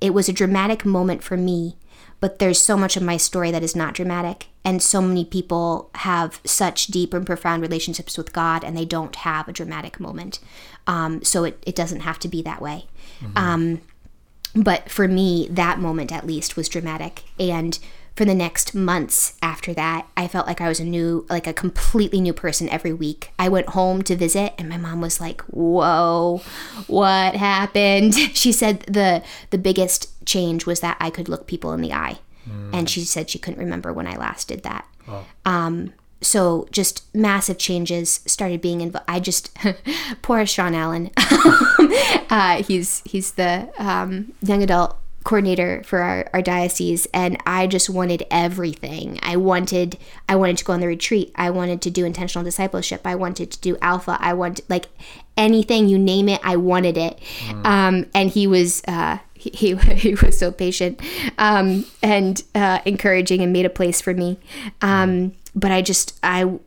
it 0.00 0.12
was 0.14 0.28
a 0.28 0.32
dramatic 0.40 0.84
moment 0.84 1.22
for 1.22 1.36
me 1.36 1.76
but 2.20 2.38
there's 2.38 2.60
so 2.60 2.76
much 2.76 2.96
of 2.96 3.02
my 3.02 3.16
story 3.16 3.50
that 3.50 3.62
is 3.62 3.76
not 3.76 3.94
dramatic 3.94 4.46
and 4.64 4.82
so 4.82 5.00
many 5.00 5.24
people 5.24 5.90
have 5.96 6.40
such 6.44 6.88
deep 6.88 7.14
and 7.14 7.24
profound 7.24 7.62
relationships 7.62 8.18
with 8.18 8.32
god 8.32 8.64
and 8.64 8.76
they 8.76 8.84
don't 8.84 9.16
have 9.16 9.48
a 9.48 9.52
dramatic 9.52 9.98
moment. 10.00 10.40
Um, 10.86 11.22
so 11.22 11.44
it, 11.44 11.62
it 11.66 11.74
doesn't 11.74 12.00
have 12.00 12.18
to 12.20 12.28
be 12.28 12.42
that 12.42 12.60
way. 12.62 12.86
Um, 13.36 13.80
but 14.54 14.90
for 14.90 15.06
me 15.06 15.48
that 15.50 15.78
moment 15.78 16.12
at 16.12 16.26
least 16.26 16.56
was 16.56 16.68
dramatic. 16.68 17.24
And 17.38 17.78
for 18.16 18.24
the 18.24 18.34
next 18.34 18.74
months 18.74 19.38
after 19.40 19.72
that 19.72 20.08
i 20.16 20.26
felt 20.26 20.44
like 20.44 20.60
i 20.60 20.66
was 20.66 20.80
a 20.80 20.84
new 20.84 21.24
like 21.30 21.46
a 21.46 21.52
completely 21.52 22.20
new 22.20 22.32
person 22.32 22.68
every 22.68 22.92
week. 22.92 23.30
I 23.38 23.48
went 23.48 23.68
home 23.68 24.02
to 24.02 24.16
visit 24.16 24.54
and 24.58 24.68
my 24.68 24.76
mom 24.76 25.00
was 25.00 25.20
like 25.20 25.40
whoa 25.42 26.42
what 26.88 27.36
happened? 27.36 28.14
She 28.34 28.50
said 28.50 28.80
the 28.80 29.22
the 29.50 29.58
biggest 29.58 30.17
change 30.34 30.66
was 30.66 30.80
that 30.80 30.96
i 31.00 31.08
could 31.10 31.28
look 31.28 31.46
people 31.46 31.72
in 31.72 31.80
the 31.80 31.92
eye. 31.92 32.18
And 32.72 32.88
she 32.88 33.00
said 33.04 33.28
she 33.28 33.38
couldn't 33.38 33.60
remember 33.66 33.92
when 33.92 34.06
i 34.06 34.16
last 34.16 34.48
did 34.48 34.62
that. 34.62 34.84
Um 35.44 35.92
so 36.20 36.66
just 36.72 36.94
massive 37.14 37.58
changes 37.58 38.20
started 38.26 38.60
being 38.60 38.80
involved 38.80 39.08
i 39.08 39.18
just 39.20 39.44
poor 40.22 40.46
sean 40.46 40.74
allen. 40.74 41.10
Uh, 42.30 42.62
he's 42.62 43.02
he's 43.06 43.32
the 43.40 43.70
um, 43.78 44.32
young 44.42 44.62
adult 44.62 44.96
coordinator 45.24 45.82
for 45.84 45.98
our, 46.00 46.28
our 46.34 46.42
diocese 46.42 47.06
and 47.14 47.36
i 47.46 47.66
just 47.66 47.88
wanted 47.88 48.22
everything. 48.30 49.18
I 49.22 49.36
wanted 49.36 49.96
i 50.28 50.36
wanted 50.36 50.58
to 50.58 50.64
go 50.64 50.72
on 50.74 50.80
the 50.80 50.86
retreat. 50.86 51.32
I 51.36 51.48
wanted 51.50 51.80
to 51.82 51.90
do 51.90 52.04
intentional 52.04 52.44
discipleship. 52.44 53.00
I 53.06 53.14
wanted 53.14 53.50
to 53.52 53.58
do 53.60 53.78
alpha. 53.80 54.16
I 54.20 54.32
wanted 54.34 54.64
like 54.68 54.86
anything 55.36 55.88
you 55.88 55.98
name 55.98 56.28
it 56.28 56.40
i 56.44 56.56
wanted 56.56 56.96
it. 56.98 57.18
Um, 57.64 57.94
and 58.14 58.28
he 58.36 58.46
was 58.46 58.82
uh, 58.86 59.18
he, 59.38 59.76
he, 59.76 60.14
was 60.14 60.38
so 60.38 60.50
patient 60.50 61.00
um, 61.38 61.84
and 62.02 62.42
uh, 62.54 62.80
encouraging 62.84 63.40
and 63.40 63.52
made 63.52 63.66
a 63.66 63.70
place 63.70 64.00
for 64.00 64.14
me 64.14 64.38
um, 64.82 65.32
but 65.54 65.70
i 65.70 65.80
just 65.80 66.18
i 66.22 66.58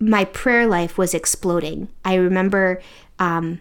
my 0.00 0.24
prayer 0.24 0.66
life 0.66 0.96
was 0.96 1.14
exploding. 1.14 1.88
I 2.04 2.14
remember 2.14 2.80
um, 3.18 3.60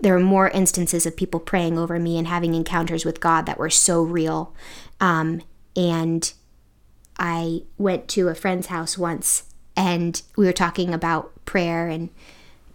there 0.00 0.14
were 0.14 0.20
more 0.20 0.48
instances 0.48 1.06
of 1.06 1.16
people 1.16 1.40
praying 1.40 1.78
over 1.78 1.98
me 1.98 2.18
and 2.18 2.26
having 2.26 2.54
encounters 2.54 3.04
with 3.04 3.20
God 3.20 3.46
that 3.46 3.58
were 3.58 3.70
so 3.70 4.02
real. 4.02 4.54
Um, 5.00 5.42
and 5.76 6.32
I 7.18 7.62
went 7.78 8.08
to 8.08 8.28
a 8.28 8.34
friend's 8.34 8.66
house 8.66 8.98
once 8.98 9.44
and 9.76 10.20
we 10.36 10.46
were 10.46 10.52
talking 10.52 10.92
about 10.92 11.32
prayer 11.44 11.88
and 11.88 12.10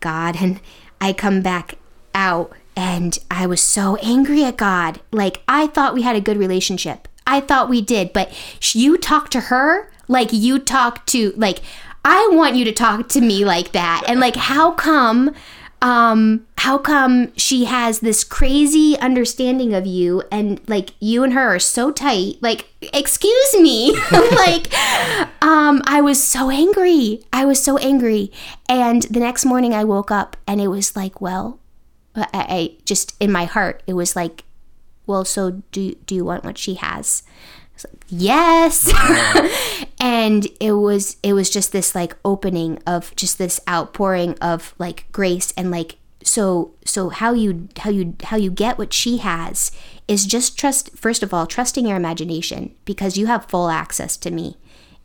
God. 0.02 0.42
And 0.42 0.60
I 1.00 1.14
come 1.14 1.42
back 1.42 1.76
out 2.14 2.52
and 2.76 3.18
I 3.30 3.46
was 3.48 3.62
so 3.62 3.96
angry 3.98 4.44
at 4.44 4.58
God. 4.58 5.00
Like, 5.12 5.42
I 5.48 5.68
thought 5.68 5.94
we 5.94 6.02
had 6.02 6.16
a 6.16 6.22
good 6.22 6.38
relationship. 6.38 7.08
I 7.26 7.40
thought 7.40 7.70
we 7.70 7.82
did, 7.82 8.12
but 8.12 8.34
you 8.74 8.98
talk 8.98 9.30
to 9.30 9.40
her 9.42 9.90
like 10.08 10.34
you 10.34 10.60
talk 10.60 11.06
to, 11.08 11.34
like, 11.38 11.62
I 12.04 12.30
want 12.34 12.56
you 12.56 12.66
to 12.66 12.74
talk 12.74 13.08
to 13.10 13.22
me 13.22 13.46
like 13.46 13.72
that. 13.72 14.04
And 14.08 14.20
like, 14.20 14.36
how 14.36 14.72
come, 14.72 15.34
um, 15.82 16.46
how 16.58 16.78
come 16.78 17.36
she 17.36 17.66
has 17.66 18.00
this 18.00 18.24
crazy 18.24 18.98
understanding 19.00 19.74
of 19.74 19.88
you 19.88 20.22
and 20.32 20.62
like 20.68 20.92
you 21.00 21.24
and 21.24 21.34
her 21.34 21.56
are 21.56 21.60
so 21.60 21.92
tight? 21.92 22.36
Like, 22.40 22.70
excuse 22.94 23.56
me. 23.60 23.98
like, 24.12 24.72
um, 25.44 25.82
I 25.88 26.02
was 26.02 26.24
so 26.24 26.52
angry. 26.52 27.24
I 27.34 27.46
was 27.46 27.62
so 27.64 27.78
angry. 27.78 28.32
And 28.70 29.04
the 29.04 29.20
next 29.20 29.44
morning 29.44 29.74
I 29.74 29.84
woke 29.84 30.12
up 30.12 30.38
and 30.48 30.62
it 30.62 30.68
was 30.68 30.96
like, 30.96 31.20
well, 31.20 31.60
I, 32.16 32.28
I 32.34 32.76
just 32.86 33.16
in 33.20 33.32
my 33.32 33.46
heart, 33.46 33.82
it 33.88 33.94
was 33.94 34.16
like, 34.16 34.44
well, 35.08 35.26
so 35.26 35.62
do, 35.72 35.96
do 36.06 36.14
you 36.14 36.24
want 36.24 36.44
what 36.44 36.60
she 36.60 36.76
has? 36.76 37.24
Like, 37.86 38.06
yes 38.10 38.92
and 40.00 40.48
it 40.60 40.74
was 40.74 41.18
it 41.24 41.34
was 41.34 41.50
just 41.50 41.72
this 41.72 41.96
like 41.96 42.16
opening 42.24 42.82
of 42.86 43.16
just 43.16 43.38
this 43.38 43.60
outpouring 43.68 44.38
of 44.40 44.74
like 44.78 45.06
grace 45.12 45.54
and 45.58 45.72
like 45.72 45.98
so 46.24 46.72
so 46.86 47.10
how 47.10 47.34
you 47.34 47.68
how 47.78 47.90
you 47.90 48.16
how 48.24 48.38
you 48.38 48.52
get 48.52 48.78
what 48.78 48.94
she 48.94 49.18
has 49.18 49.72
is 50.08 50.26
just 50.26 50.58
trust 50.58 50.96
first 50.98 51.24
of 51.24 51.34
all 51.34 51.48
trusting 51.48 51.86
your 51.88 51.98
imagination 51.98 52.76
because 52.86 53.18
you 53.18 53.28
have 53.28 53.46
full 53.46 53.70
access 53.70 54.18
to 54.18 54.32
me. 54.32 54.58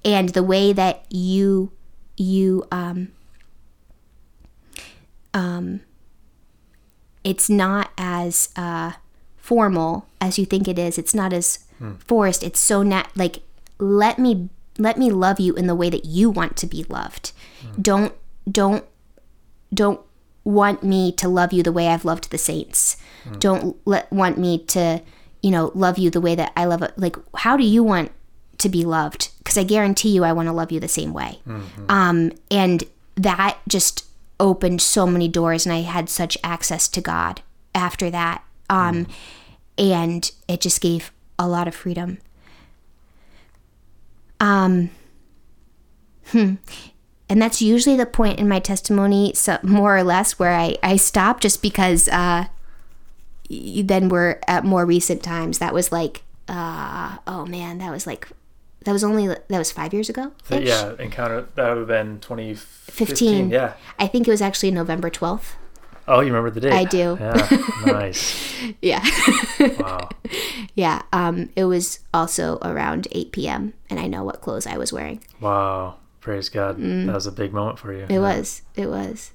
And 0.05 0.31
the 0.31 0.43
way 0.43 0.73
that 0.73 1.05
you 1.11 1.73
you 2.17 2.67
um 2.71 3.13
um 5.35 5.81
it's 7.25 7.49
not 7.51 7.91
as 7.99 8.51
uh 8.57 8.93
formal 9.37 10.07
as 10.21 10.39
you 10.39 10.45
think 10.45 10.69
it 10.69 10.79
is. 10.79 10.99
It's 10.99 11.15
not 11.15 11.33
as 11.33 11.61
forced 11.99 12.43
it's 12.43 12.61
so 12.61 12.83
nat 12.83 13.09
like 13.15 13.41
let 13.79 14.19
me 14.19 14.49
let 14.79 14.99
me 14.99 15.11
love 15.11 15.39
you 15.41 15.55
in 15.55 15.67
the 15.67 15.75
way 15.75 15.89
that 15.91 16.05
you 16.05 16.31
want 16.31 16.57
to 16.59 16.67
be 16.67 16.85
loved. 16.85 17.33
Don't 17.81 18.13
don't 18.51 18.85
don't 19.73 20.01
want 20.45 20.83
me 20.83 21.11
to 21.13 21.29
love 21.29 21.53
you 21.53 21.63
the 21.63 21.73
way 21.73 21.89
i've 21.89 22.05
loved 22.05 22.31
the 22.31 22.39
saints. 22.39 22.97
Don't 23.39 23.77
let 23.85 24.11
want 24.13 24.39
me 24.39 24.59
to 24.67 25.01
you 25.43 25.51
know 25.51 25.73
love 25.75 25.99
you 25.99 26.09
the 26.11 26.21
way 26.21 26.35
that 26.35 26.53
i 26.57 26.65
love 26.65 26.83
it 26.83 26.93
like 26.97 27.17
how 27.37 27.57
do 27.57 27.65
you 27.65 27.83
want 27.83 28.11
to 28.59 28.69
be 28.69 28.85
loved? 28.85 29.31
Because 29.39 29.59
i 29.59 29.65
guarantee 29.65 30.11
you 30.11 30.25
i 30.25 30.33
want 30.33 30.47
to 30.49 30.53
love 30.53 30.71
you 30.73 30.81
the 30.81 30.89
same 30.89 31.13
way. 31.13 31.41
Um 31.89 32.33
and 32.51 32.85
that 33.17 33.59
just 33.69 34.05
opened 34.39 34.81
so 34.83 35.07
many 35.07 35.29
doors 35.29 35.65
and 35.67 35.73
i 35.73 35.81
had 35.81 36.09
such 36.09 36.37
access 36.45 36.89
to 36.89 37.01
god 37.01 37.41
after 37.75 38.11
that. 38.11 38.45
Um 38.71 39.07
and 39.79 40.31
it 40.49 40.61
just 40.61 40.81
gave 40.81 41.11
a 41.39 41.49
lot 41.49 41.69
of 41.69 41.75
freedom. 41.75 42.19
Um, 44.41 44.91
hmm. 46.27 46.55
And 47.29 47.43
that's 47.43 47.61
usually 47.61 47.97
the 47.97 48.07
point 48.07 48.39
in 48.39 48.49
my 48.49 48.61
testimony, 48.61 49.33
so 49.35 49.59
more 49.63 49.97
or 49.97 50.05
less, 50.05 50.39
where 50.39 50.53
I, 50.53 50.77
I 50.83 50.97
stop 50.97 51.41
just 51.41 51.61
because 51.61 52.09
uh, 52.09 52.47
then 53.51 54.09
we're 54.09 54.39
at 54.47 54.65
more 54.65 54.87
recent 54.87 55.23
times. 55.23 55.59
That 55.59 55.75
was 55.75 55.91
like, 55.91 56.23
uh, 56.49 57.17
oh 57.27 57.45
man, 57.45 57.79
that 57.79 57.91
was 57.91 58.07
like, 58.07 58.29
that 58.85 58.93
was 58.93 59.03
only, 59.03 59.27
that 59.27 59.59
was 59.59 59.73
five 59.73 59.93
years 59.93 60.09
ago? 60.09 60.31
Yeah, 60.51 60.95
encounter 61.01 61.49
that 61.57 61.69
would 61.69 61.79
have 61.79 61.89
been 61.89 62.21
2015. 62.21 63.07
15. 63.07 63.51
Yeah. 63.51 63.75
I 63.99 64.07
think 64.07 64.29
it 64.29 64.31
was 64.31 64.43
actually 64.43 64.71
November 64.71 65.11
12th. 65.11 65.55
Oh, 66.09 66.21
you 66.21 66.27
remember 66.29 66.51
the 66.51 66.61
date? 66.61 66.73
I 66.73 66.85
do. 66.85 67.17
Yeah. 67.21 67.65
Nice. 67.85 68.45
Yeah. 68.83 69.05
Wow. 69.79 70.09
yeah. 70.75 71.03
Um, 71.13 71.51
it 71.55 71.65
was 71.65 72.01
also 72.13 72.59
around 72.63 73.07
8 73.13 73.33
p.m. 73.33 73.75
and 73.91 74.01
I 74.01 74.07
know 74.07 74.25
what 74.25 74.41
clothes 74.41 74.67
I 74.67 74.77
was 74.77 74.93
wearing. 74.93 75.23
Wow. 75.41 75.97
Praise 76.21 76.49
God. 76.49 76.79
That 76.79 77.15
was 77.15 77.27
a 77.27 77.33
big 77.33 77.53
moment 77.53 77.79
for 77.79 77.93
you. 77.93 78.07
Mm. 78.07 78.11
It 78.11 78.19
was. 78.19 78.63
It 78.75 78.89
was. 78.89 79.33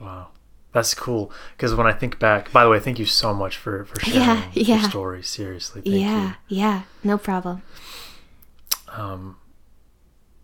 Wow. 0.00 0.28
That's 0.72 0.92
cool. 0.94 1.32
Because 1.56 1.74
when 1.74 1.86
I 1.86 1.92
think 1.92 2.18
back, 2.18 2.52
by 2.52 2.64
the 2.64 2.70
way, 2.70 2.80
thank 2.80 2.98
you 2.98 3.06
so 3.06 3.32
much 3.32 3.56
for, 3.56 3.84
for 3.86 3.98
sharing 4.00 4.20
Yeah, 4.20 4.44
yeah. 4.52 4.80
your 4.80 4.90
story. 4.90 5.22
Seriously. 5.22 5.80
Thank 5.80 5.96
yeah. 5.96 6.34
Yeah. 6.48 6.82
No 7.02 7.16
problem. 7.16 7.62
Um, 8.88 9.36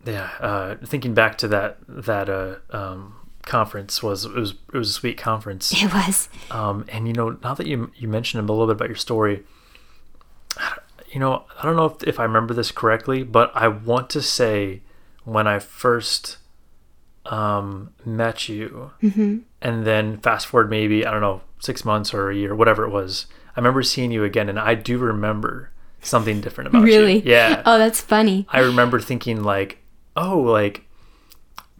yeah. 0.06 0.30
Uh, 0.40 0.76
thinking 0.86 1.12
back 1.12 1.36
to 1.38 1.48
that, 1.48 1.78
that, 1.88 2.30
uh, 2.30 2.56
um, 2.70 3.16
conference 3.46 4.02
was, 4.02 4.24
it 4.24 4.32
was, 4.34 4.52
it 4.72 4.76
was 4.78 4.90
a 4.90 4.92
sweet 4.92 5.18
conference. 5.18 5.72
It 5.82 5.92
was. 5.92 6.28
Um, 6.50 6.84
and 6.88 7.06
you 7.08 7.12
know, 7.14 7.38
now 7.42 7.54
that 7.54 7.66
you 7.66 7.90
you 7.96 8.08
mentioned 8.08 8.48
a 8.48 8.52
little 8.52 8.66
bit 8.66 8.76
about 8.76 8.88
your 8.88 8.96
story, 8.96 9.42
you 11.10 11.20
know, 11.20 11.44
I 11.60 11.64
don't 11.64 11.76
know 11.76 11.86
if, 11.86 12.02
if 12.04 12.20
I 12.20 12.24
remember 12.24 12.54
this 12.54 12.70
correctly, 12.72 13.22
but 13.22 13.50
I 13.54 13.68
want 13.68 14.10
to 14.10 14.22
say 14.22 14.80
when 15.24 15.46
I 15.46 15.58
first 15.58 16.38
um, 17.26 17.90
met 18.04 18.48
you, 18.48 18.90
and 19.00 19.86
then 19.86 20.18
fast 20.18 20.46
forward 20.46 20.70
maybe 20.70 21.06
I 21.06 21.10
don't 21.10 21.20
know 21.20 21.42
six 21.60 21.84
months 21.84 22.12
or 22.12 22.30
a 22.30 22.34
year, 22.36 22.54
whatever 22.54 22.84
it 22.84 22.90
was. 22.90 23.26
I 23.56 23.60
remember 23.60 23.82
seeing 23.82 24.10
you 24.10 24.24
again, 24.24 24.48
and 24.48 24.58
I 24.58 24.74
do 24.74 24.98
remember 24.98 25.70
something 26.00 26.40
different 26.40 26.68
about 26.68 26.82
Really? 26.82 27.14
you. 27.16 27.18
Really? 27.20 27.30
Yeah, 27.30 27.62
Oh, 27.66 27.78
that's 27.78 28.00
funny. 28.00 28.46
I 28.50 28.60
remember 28.60 28.98
thinking 28.98 29.42
like, 29.44 29.78
oh, 30.16 30.38
like 30.40 30.84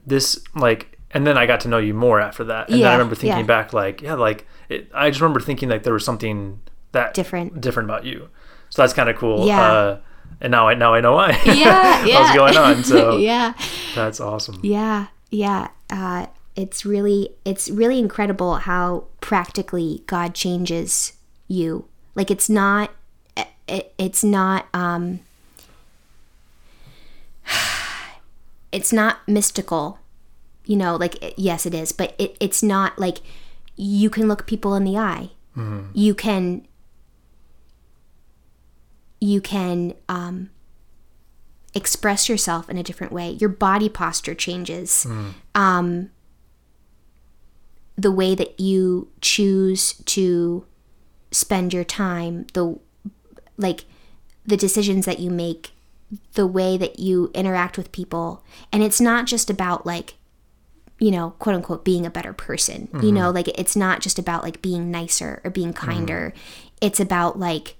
this, 0.07 0.39
like, 0.55 0.99
and 1.15 1.27
then 1.27 1.37
I 1.37 1.47
got 1.47 1.61
to 1.61 1.69
know 1.69 1.79
you 1.79 1.95
more 1.95 2.21
after 2.21 2.45
that, 2.45 2.69
and 2.71 2.81
then 2.81 2.89
I 2.89 2.93
remember 2.93 3.15
thinking 3.15 3.41
yeah. 3.41 3.47
back, 3.47 3.73
like, 3.73 4.03
yeah, 4.03 4.15
like 4.15 4.47
it, 4.69 4.91
I 4.95 5.11
just 5.11 5.21
remember 5.21 5.41
thinking 5.41 5.69
like 5.69 5.83
there 5.83 5.93
was 5.93 6.05
something 6.05 6.61
that 6.93 7.15
Different. 7.15 7.61
different 7.61 7.89
about 7.89 8.05
you. 8.05 8.29
So 8.71 8.83
that's 8.83 8.95
kind 8.95 9.09
of 9.09 9.17
cool. 9.17 9.47
Yeah. 9.47 9.61
Uh, 9.61 10.01
and 10.41 10.51
now 10.51 10.69
I 10.69 10.75
now 10.75 10.95
I 10.95 11.01
know 11.01 11.13
why. 11.13 11.41
Yeah. 11.45 11.91
Yeah. 12.07 12.21
What's 12.21 12.35
going 12.35 12.57
on? 12.57 12.85
So 12.85 13.17
yeah. 13.19 13.55
that's 13.95 14.19
awesome. 14.19 14.59
Yeah. 14.63 15.09
Yeah. 15.31 15.69
Uh, 15.91 16.27
it's 16.57 16.85
really 16.85 17.35
it's 17.45 17.71
really 17.71 17.99
incredible 17.99 18.57
how 18.57 19.05
practically 19.21 20.03
God 20.07 20.35
changes 20.35 21.13
you. 21.49 21.87
Like 22.15 22.31
it's 22.31 22.49
not 22.49 22.93
it, 23.69 23.95
it's 23.99 24.25
not 24.25 24.67
um 24.75 25.21
it's 28.73 28.93
not 28.93 29.19
mystical. 29.29 29.99
You 30.65 30.77
know, 30.77 30.97
like 30.97 31.35
yes 31.37 31.67
it 31.67 31.75
is, 31.75 31.93
but 31.93 32.15
it, 32.19 32.37
it's 32.41 32.63
not 32.63 32.99
like 32.99 33.19
you 33.77 34.11
can 34.11 34.29
look 34.29 34.47
people 34.47 34.75
in 34.75 34.85
the 34.85 34.97
eye. 34.97 35.31
You 35.93 36.15
can 36.15 36.67
you 39.21 39.41
can 39.41 39.95
um 40.09 40.51
express 41.75 42.29
yourself 42.29 42.69
in 42.69 42.77
a 42.79 42.83
different 42.83 43.13
way. 43.13 43.31
Your 43.31 43.49
body 43.49 43.89
posture 43.89 44.35
changes. 44.35 45.07
Um, 45.55 46.11
the 47.97 48.13
way 48.13 48.35
that 48.35 48.59
you 48.59 49.09
choose 49.21 49.95
to 50.07 50.65
spend 51.31 51.73
your 51.75 51.85
time, 51.85 52.47
the 52.55 52.79
like 53.57 53.85
the 54.45 54.57
decisions 54.57 55.07
that 55.07 55.19
you 55.21 55.31
make, 55.31 55.71
the 56.35 56.47
way 56.47 56.77
that 56.77 56.99
you 56.99 57.31
interact 57.35 57.77
with 57.77 57.93
people. 57.93 58.45
And 58.73 58.83
it's 58.83 59.01
not 59.01 59.27
just 59.27 59.49
about 59.51 59.87
like 59.87 60.15
you 61.03 61.11
know, 61.11 61.31
quote 61.41 61.57
unquote, 61.57 61.85
being 61.85 62.07
a 62.07 62.11
better 62.11 62.33
person. 62.33 62.89
You 63.03 63.11
know, 63.11 63.31
like 63.33 63.49
it's 63.59 63.75
not 63.75 64.01
just 64.01 64.21
about 64.21 64.45
like 64.45 64.63
being 64.63 64.89
nicer 64.93 65.41
or 65.43 65.51
being 65.51 65.73
kinder. 65.73 66.33
It's 66.81 67.01
about 67.01 67.41
like, 67.41 67.75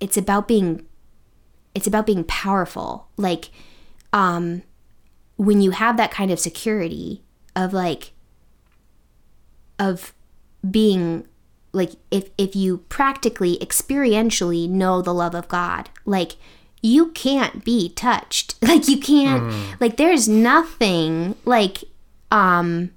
it's 0.00 0.18
about 0.18 0.46
being, 0.46 0.84
it's 1.74 1.86
about 1.86 2.04
being 2.04 2.24
powerful. 2.24 3.08
Like, 3.16 3.48
um, 4.12 4.64
when 5.36 5.62
you 5.62 5.70
have 5.70 5.96
that 5.96 6.10
kind 6.10 6.30
of 6.30 6.38
security 6.38 7.22
of 7.56 7.72
like, 7.72 8.12
of 9.78 10.12
being 10.70 11.26
like 11.72 11.92
if 12.10 12.28
if 12.36 12.54
you 12.54 12.78
practically 12.90 13.56
experientially 13.62 14.68
know 14.68 15.00
the 15.00 15.14
love 15.14 15.34
of 15.34 15.48
God, 15.48 15.88
like 16.04 16.36
you 16.82 17.06
can't 17.12 17.64
be 17.64 17.88
touched. 17.88 18.54
Like 18.62 18.88
you 18.88 18.98
can't 18.98 19.42
like 19.80 19.96
there's 19.96 20.28
nothing 20.28 21.36
like 21.44 21.84
um 22.30 22.90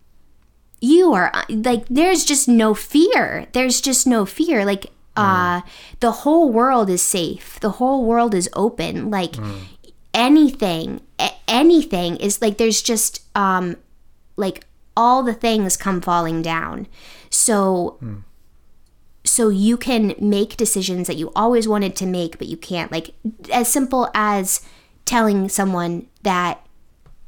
you 0.82 1.14
are 1.14 1.32
like 1.50 1.86
there's 1.90 2.24
just 2.26 2.48
no 2.48 2.74
fear. 2.74 3.48
There's 3.54 3.82
just 3.82 4.06
no 4.08 4.26
fear. 4.26 4.66
Like 4.66 4.88
uh 5.18 5.62
the 6.02 6.12
whole 6.24 6.52
world 6.52 6.90
is 6.90 7.02
safe. 7.02 7.60
The 7.62 7.72
whole 7.80 8.04
world 8.06 8.34
is 8.36 8.50
open. 8.54 9.10
Like 9.10 9.36
anything 10.14 11.02
a- 11.20 11.34
anything 11.48 12.18
is 12.18 12.42
like 12.42 12.58
there's 12.58 12.82
just 12.82 13.22
um 13.36 13.76
like 14.38 14.66
all 14.98 15.24
the 15.24 15.34
things 15.34 15.76
come 15.78 16.00
falling 16.02 16.42
down. 16.42 16.88
So 17.30 17.98
so 19.36 19.50
you 19.50 19.76
can 19.76 20.16
make 20.18 20.56
decisions 20.56 21.08
that 21.08 21.18
you 21.18 21.30
always 21.36 21.68
wanted 21.68 21.94
to 21.98 22.06
make 22.06 22.38
but 22.38 22.48
you 22.48 22.56
can't. 22.56 22.90
Like 22.90 23.14
as 23.52 23.68
simple 23.68 24.10
as 24.14 24.62
telling 25.04 25.50
someone 25.50 26.08
that 26.24 26.66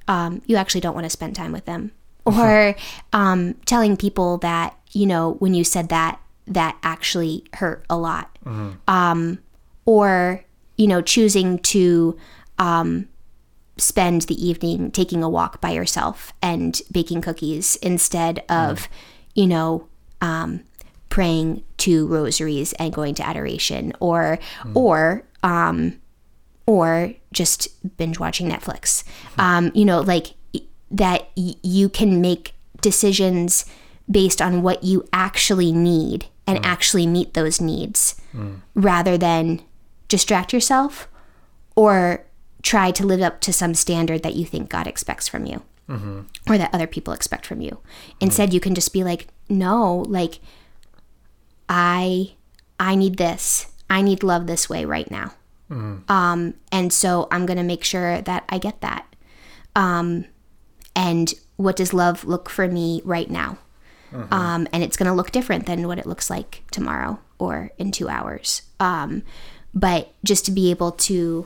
um, 0.08 0.42
you 0.46 0.56
actually 0.56 0.80
don't 0.80 0.96
want 0.96 1.04
to 1.04 1.10
spend 1.10 1.36
time 1.36 1.52
with 1.52 1.66
them. 1.66 1.92
Or 2.26 2.76
um, 3.12 3.56
telling 3.66 3.98
people 3.98 4.38
that 4.38 4.78
you 4.94 5.06
know 5.06 5.34
when 5.40 5.54
you 5.54 5.66
said 5.66 5.90
that 5.90 6.22
that 6.46 6.78
actually 6.82 7.44
hurt 7.54 7.86
a 7.90 7.98
lot. 7.98 8.38
Um, 8.88 9.40
or 9.86 10.46
you 10.78 10.88
know 10.88 11.02
choosing 11.02 11.60
to 11.74 12.18
um, 12.58 13.10
spend 13.78 14.22
the 14.24 14.48
evening 14.48 14.92
taking 14.92 15.24
a 15.24 15.30
walk 15.30 15.60
by 15.60 15.72
yourself 15.72 16.32
and 16.42 16.82
baking 16.90 17.20
cookies 17.20 17.76
instead 17.78 18.46
of 18.48 18.88
you 19.36 19.46
know 19.46 19.88
um, 20.22 20.64
praying 21.10 21.64
two 21.78 22.08
rosaries 22.08 22.74
and 22.74 22.92
going 22.94 23.16
to 23.16 23.26
adoration 23.28 23.94
or 24.00 24.40
or 24.74 25.24
um 25.44 26.00
or 26.66 27.14
just 27.32 27.68
binge 27.98 28.20
watching 28.20 28.50
netflix. 28.50 29.04
Um 29.38 29.72
you 29.74 29.86
know 29.86 30.02
like 30.02 30.34
that 30.92 31.30
y- 31.38 31.56
you 31.64 31.90
can 31.90 32.22
make 32.22 32.54
decisions 32.82 33.66
based 34.10 34.42
on 34.42 34.62
what 34.62 34.84
you 34.84 35.06
actually 35.12 35.72
need 35.72 36.26
and 36.46 36.64
actually 36.66 37.06
meet 37.06 37.34
those 37.34 37.60
needs 37.60 38.16
rather 38.76 39.18
than 39.18 39.62
distract 40.08 40.54
yourself 40.54 41.08
or 41.76 42.24
try 42.62 42.92
to 42.92 43.06
live 43.06 43.22
up 43.22 43.42
to 43.42 43.52
some 43.52 43.74
standard 43.74 44.24
that 44.24 44.36
you 44.36 44.46
think 44.46 44.70
God 44.70 44.88
expects 44.88 45.28
from 45.28 45.46
you 45.46 45.62
or 46.48 46.58
that 46.58 46.74
other 46.74 46.86
people 46.88 47.14
expect 47.14 47.46
from 47.46 47.62
you. 47.62 47.80
Instead, 48.20 48.54
you 48.54 48.60
can 48.60 48.76
just 48.76 48.92
be 48.94 49.04
like, 49.06 49.28
no, 49.50 50.04
like, 50.10 50.40
I, 51.70 52.34
I 52.80 52.96
need 52.96 53.18
this. 53.18 53.68
I 53.90 54.02
need 54.02 54.24
love 54.24 54.48
this 54.48 54.70
way 54.70 54.86
right 54.86 55.10
now. 55.10 55.34
Um, 56.10 56.54
and 56.72 56.94
so 56.94 57.28
I'm 57.32 57.46
going 57.46 57.58
to 57.58 57.64
make 57.64 57.84
sure 57.84 58.22
that 58.22 58.46
I 58.50 58.58
get 58.58 58.82
that. 58.82 59.16
Um, 59.76 60.26
and 60.96 61.34
what 61.58 61.76
does 61.76 61.94
love 61.94 62.24
look 62.26 62.50
for 62.50 62.68
me 62.68 63.02
right 63.04 63.30
now? 63.30 63.58
Um, 64.32 64.68
and 64.72 64.84
it's 64.84 64.96
going 64.96 65.08
to 65.08 65.14
look 65.14 65.32
different 65.32 65.66
than 65.66 65.88
what 65.88 66.00
it 66.00 66.06
looks 66.06 66.30
like 66.30 66.64
tomorrow 66.72 67.20
or 67.40 67.72
in 67.78 67.92
two 67.92 68.08
hours. 68.08 68.62
Um, 68.80 69.24
but 69.74 70.14
just 70.24 70.46
to 70.46 70.52
be 70.52 70.72
able 70.72 70.94
to 70.94 71.46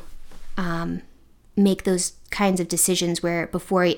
um, 0.58 1.02
make 1.58 1.84
those 1.84 2.14
kinds 2.30 2.60
of 2.60 2.68
decisions 2.68 3.22
where 3.24 3.48
before 3.48 3.90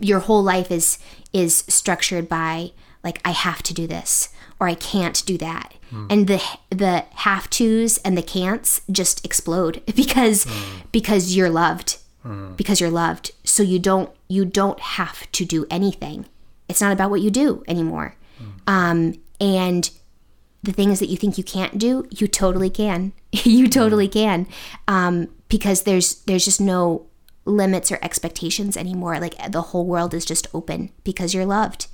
your 0.00 0.20
whole 0.20 0.42
life 0.42 0.70
is 0.70 0.98
is 1.32 1.64
structured 1.68 2.28
by 2.28 2.72
like 3.04 3.20
I 3.24 3.30
have 3.30 3.62
to 3.64 3.74
do 3.74 3.86
this 3.86 4.30
or 4.60 4.68
I 4.68 4.74
can't 4.74 5.24
do 5.26 5.38
that, 5.38 5.74
and 6.10 6.26
the 6.26 6.42
the 6.70 7.04
have 7.14 7.48
tos 7.50 7.98
and 7.98 8.16
the 8.16 8.22
can'ts 8.22 8.82
just 8.90 9.24
explode 9.24 9.82
because 9.94 10.46
because 10.92 11.34
you're 11.36 11.50
loved 11.50 11.98
because 12.56 12.80
you're 12.80 12.90
loved. 12.90 13.32
So 13.44 13.62
you 13.62 13.78
don't 13.78 14.10
you 14.28 14.44
don't 14.44 14.80
have 14.80 15.30
to 15.32 15.44
do 15.44 15.66
anything. 15.70 16.26
It's 16.68 16.80
not 16.80 16.92
about 16.92 17.10
what 17.10 17.20
you 17.22 17.30
do 17.30 17.62
anymore. 17.66 18.16
Um, 18.66 19.14
and 19.40 19.90
the 20.62 20.72
things 20.72 20.98
that 21.00 21.06
you 21.06 21.16
think 21.16 21.38
you 21.38 21.44
can't 21.44 21.78
do, 21.78 22.06
you 22.10 22.28
totally 22.28 22.70
can. 22.70 23.12
you 23.32 23.68
totally 23.68 24.08
can, 24.08 24.46
um, 24.86 25.28
because 25.48 25.82
there's 25.82 26.16
there's 26.26 26.44
just 26.44 26.60
no 26.60 27.06
limits 27.48 27.90
or 27.90 27.98
expectations 28.02 28.76
anymore. 28.76 29.18
Like 29.18 29.34
the 29.50 29.62
whole 29.62 29.86
world 29.86 30.12
is 30.14 30.24
just 30.24 30.46
open 30.54 30.90
because 31.04 31.34
you're 31.34 31.46
loved. 31.46 31.86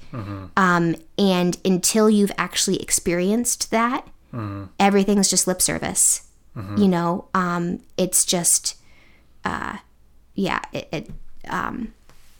Um, 0.56 0.94
and 1.18 1.56
until 1.64 2.08
you've 2.10 2.32
actually 2.38 2.76
experienced 2.80 3.70
that, 3.70 4.06
everything's 4.78 5.28
just 5.30 5.46
lip 5.46 5.60
service. 5.62 6.22
You 6.76 6.88
know, 6.88 7.26
um, 7.34 7.80
it's 7.96 8.24
just, 8.24 8.76
uh, 9.44 9.78
yeah, 10.34 10.60
it, 10.72 10.88
it 10.92 11.10
um, 11.48 11.92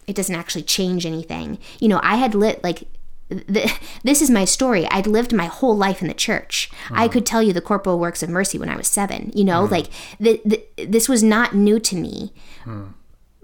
it 0.07 0.15
doesn't 0.15 0.35
actually 0.35 0.63
change 0.63 1.05
anything. 1.07 1.59
You 1.81 1.89
know, 1.89 2.01
I 2.03 2.17
had 2.17 2.35
lit 2.35 2.63
like 2.63 2.85
th- 3.31 3.73
this 4.05 4.21
is 4.23 4.31
my 4.31 4.45
story. 4.45 4.87
I'd 4.89 5.07
lived 5.09 5.33
my 5.33 5.47
whole 5.47 5.77
life 5.77 6.01
in 6.03 6.09
the 6.09 6.15
church. 6.15 6.71
I 6.93 7.09
could 7.09 7.27
tell 7.27 7.43
you 7.43 7.53
the 7.53 7.61
corporal 7.61 7.99
works 7.99 8.23
of 8.23 8.29
mercy 8.31 8.57
when 8.59 8.69
I 8.69 8.77
was 8.77 8.87
seven. 8.87 9.33
You 9.35 9.45
know, 9.45 9.65
like 9.65 9.89
th- 10.23 10.43
th- 10.45 10.67
this 10.77 11.09
was 11.09 11.23
not 11.25 11.55
new 11.55 11.81
to 11.81 11.97
me. 11.97 12.33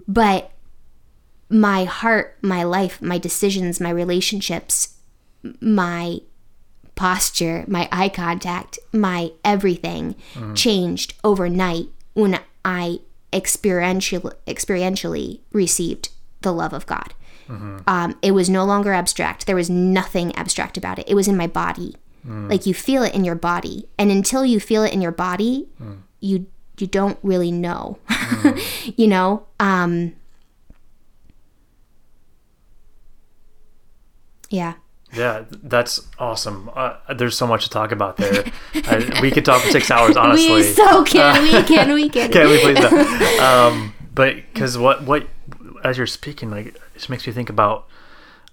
But 0.07 0.51
my 1.49 1.83
heart, 1.83 2.37
my 2.41 2.63
life, 2.63 3.01
my 3.01 3.17
decisions, 3.17 3.79
my 3.79 3.89
relationships, 3.89 4.95
my 5.59 6.19
posture, 6.95 7.65
my 7.67 7.89
eye 7.91 8.09
contact, 8.09 8.79
my 8.91 9.31
everything 9.43 10.15
mm-hmm. 10.33 10.53
changed 10.53 11.13
overnight 11.23 11.87
when 12.13 12.39
I 12.63 12.99
experiential, 13.33 14.33
experientially 14.45 15.39
received 15.51 16.09
the 16.41 16.53
love 16.53 16.73
of 16.73 16.85
God. 16.85 17.13
Mm-hmm. 17.47 17.77
Um, 17.87 18.17
it 18.21 18.31
was 18.31 18.49
no 18.49 18.63
longer 18.63 18.93
abstract. 18.93 19.45
There 19.45 19.55
was 19.55 19.69
nothing 19.69 20.33
abstract 20.35 20.77
about 20.77 20.99
it. 20.99 21.09
It 21.09 21.15
was 21.15 21.27
in 21.27 21.37
my 21.37 21.47
body. 21.47 21.95
Mm. 22.25 22.49
Like 22.49 22.65
you 22.65 22.73
feel 22.73 23.03
it 23.03 23.15
in 23.15 23.25
your 23.25 23.35
body, 23.35 23.87
and 23.97 24.11
until 24.11 24.45
you 24.45 24.59
feel 24.59 24.83
it 24.83 24.93
in 24.93 25.01
your 25.01 25.11
body, 25.11 25.67
mm. 25.81 26.01
you 26.19 26.45
you 26.81 26.87
don't 26.87 27.17
really 27.23 27.51
know. 27.51 27.97
you 28.97 29.07
know. 29.07 29.45
Um, 29.59 30.15
yeah. 34.49 34.75
Yeah, 35.13 35.43
that's 35.49 36.07
awesome. 36.19 36.69
Uh, 36.73 36.95
there's 37.13 37.35
so 37.35 37.45
much 37.45 37.65
to 37.65 37.69
talk 37.69 37.91
about 37.91 38.15
there. 38.17 38.45
I, 38.73 39.19
we 39.21 39.29
could 39.29 39.43
talk 39.43 39.61
for 39.61 39.69
six 39.69 39.91
hours, 39.91 40.15
honestly. 40.15 40.51
We 40.51 40.63
so 40.63 41.03
can. 41.03 41.43
we 41.43 41.63
can. 41.63 41.93
We 41.93 42.09
can. 42.09 42.31
Can 42.31 42.47
we 42.47 42.59
please? 42.61 42.79
No. 42.79 43.39
Um, 43.43 43.93
but 44.13 44.35
because 44.35 44.77
what 44.77 45.03
what 45.03 45.27
as 45.83 45.97
you're 45.97 46.07
speaking, 46.07 46.49
like 46.49 46.79
it 46.95 47.09
makes 47.09 47.27
me 47.27 47.33
think 47.33 47.49
about 47.49 47.87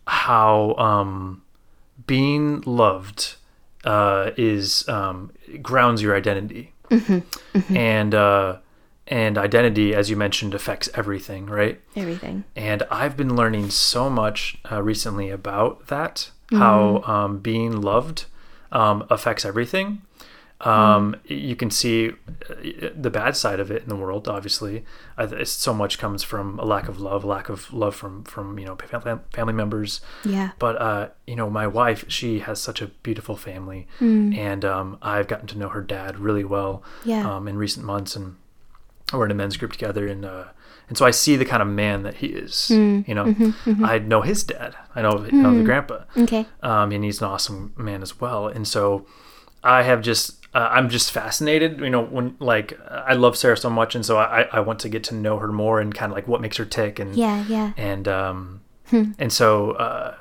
how 0.07 0.75
um, 0.75 1.43
being 2.07 2.61
loved 2.63 3.37
uh, 3.85 4.33
is 4.37 4.89
um, 4.89 5.33
grounds 5.63 6.03
your 6.03 6.17
identity, 6.17 6.73
and 7.71 8.15
uh, 8.15 8.59
and 9.07 9.39
identity, 9.39 9.95
as 9.95 10.11
you 10.11 10.17
mentioned, 10.17 10.55
affects 10.55 10.89
everything, 10.95 11.47
right? 11.47 11.81
Everything. 11.97 12.45
And 12.55 12.83
I've 12.91 13.17
been 13.17 13.35
learning 13.35 13.71
so 13.71 14.11
much 14.11 14.59
uh, 14.71 14.83
recently 14.83 15.31
about 15.31 15.87
that, 15.87 16.31
how 16.51 17.03
um, 17.05 17.39
being 17.39 17.81
loved 17.81 18.27
um, 18.71 19.07
affects 19.09 19.45
everything. 19.45 20.03
Um, 20.61 21.15
You 21.27 21.55
can 21.55 21.71
see 21.71 22.11
uh, 22.51 22.89
the 22.97 23.11
bad 23.11 23.37
side 23.37 23.61
of 23.61 23.71
it 23.71 23.83
in 23.85 23.89
the 23.89 23.95
world. 23.97 24.27
Obviously, 24.27 24.85
I 25.17 25.27
th- 25.27 25.41
it's, 25.41 25.53
so 25.53 25.73
much 25.73 25.99
comes 25.99 26.25
from 26.25 26.59
a 26.59 26.65
lack 26.65 26.89
of 26.89 26.99
love, 27.01 27.25
lack 27.25 27.49
of 27.49 27.73
love 27.73 27.95
from 27.95 28.25
from 28.25 28.59
you 28.59 28.67
know 28.67 28.77
family 29.33 29.53
members. 29.53 30.01
Yeah. 30.25 30.51
But 30.59 30.81
uh, 30.81 31.09
you 31.29 31.37
know, 31.37 31.49
my 31.49 31.67
wife, 31.69 32.05
she 32.09 32.41
has 32.41 32.61
such 32.61 32.83
a 32.83 32.89
beautiful 33.05 33.37
family, 33.37 33.87
and 34.01 34.65
um, 34.65 34.99
I've 35.01 35.29
gotten 35.29 35.47
to 35.49 35.59
know 35.59 35.69
her 35.69 35.81
dad 35.83 36.19
really 36.19 36.45
well 36.45 36.83
Yeah. 37.05 37.37
um, 37.37 37.47
in 37.47 37.57
recent 37.57 37.87
months, 37.87 38.17
and 38.17 38.35
we're 39.13 39.27
in 39.27 39.31
a 39.31 39.35
men's 39.35 39.57
group 39.57 39.73
together, 39.73 40.09
and 40.09 40.25
uh, 40.25 40.45
and 40.89 40.99
so 40.99 41.07
I 41.07 41.13
see 41.13 41.37
the 41.37 41.45
kind 41.45 41.63
of 41.63 41.69
man 41.69 42.03
that 42.03 42.15
he 42.17 42.27
is. 42.29 42.69
You 42.71 43.15
know, 43.15 43.55
I 43.85 43.99
know 44.01 44.23
his 44.23 44.43
dad. 44.43 44.75
I 44.97 45.03
know, 45.03 45.25
I 45.25 45.31
know 45.31 45.57
the 45.57 45.63
grandpa, 45.63 45.99
Okay. 46.17 46.47
um, 46.65 46.91
and 46.91 47.05
he's 47.05 47.21
an 47.23 47.29
awesome 47.29 47.75
man 47.77 48.03
as 48.03 48.19
well. 48.21 48.49
And 48.49 48.67
so 48.67 49.07
I 49.63 49.83
have 49.83 50.03
just. 50.03 50.38
Uh, 50.59 50.69
I'm 50.73 50.89
just 50.89 51.13
fascinated, 51.13 51.79
you 51.81 51.91
know, 51.91 52.03
when 52.03 52.37
like 52.41 52.79
I 52.91 53.15
love 53.15 53.37
Sarah 53.37 53.57
so 53.57 53.71
much, 53.71 53.95
and 53.95 54.05
so 54.05 54.17
I, 54.19 54.43
I 54.53 54.61
want 54.61 54.79
to 54.81 54.89
get 54.89 55.05
to 55.05 55.15
know 55.15 55.39
her 55.39 55.53
more 55.53 55.81
and 55.81 55.95
kind 55.95 56.11
of 56.11 56.17
like 56.17 56.27
what 56.27 56.41
makes 56.41 56.57
her 56.57 56.65
tick, 56.65 56.99
and 56.99 57.15
Yeah. 57.15 57.45
Yeah. 57.49 57.73
and 57.77 58.09
um 58.09 58.61
and 58.93 59.31
so 59.33 59.73
uh 59.73 60.15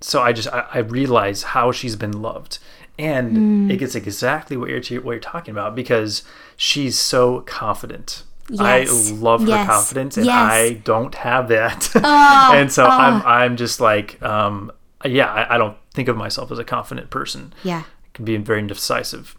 so 0.00 0.22
i 0.22 0.32
just 0.32 0.48
I, 0.48 0.64
I 0.74 0.78
realize 0.78 1.42
how 1.42 1.72
she's 1.72 1.96
been 1.96 2.22
loved 2.22 2.58
and 2.98 3.70
it 3.72 3.78
gets 3.78 3.94
exactly 3.96 4.56
what 4.56 4.68
you're 4.68 5.00
what 5.02 5.12
you're 5.12 5.20
talking 5.20 5.50
about 5.52 5.74
because 5.74 6.22
she's 6.56 6.96
so 6.98 7.40
confident 7.40 8.22
Yes. 8.48 9.10
I 9.10 9.14
love 9.14 9.40
her 9.48 9.64
confidence 9.66 10.16
and 10.18 10.26
Yes. 10.26 10.36
I 10.36 10.72
don't 10.84 11.14
have 11.14 11.48
that. 11.48 11.90
Oh, 11.96 12.52
and 12.54 12.70
so 12.70 12.84
I'm 12.86 13.22
I'm 13.26 13.56
just 13.56 13.80
like 13.80 14.22
um 14.22 14.70
yeah, 15.04 15.30
I, 15.32 15.54
I 15.54 15.58
don't 15.58 15.76
think 15.92 16.08
of 16.08 16.16
myself 16.16 16.50
as 16.52 16.58
a 16.58 16.64
confident 16.64 17.10
person. 17.10 17.52
Yeah. 17.62 17.82
Can 18.14 18.24
be 18.24 18.36
very 18.38 18.60
indecisive 18.60 19.36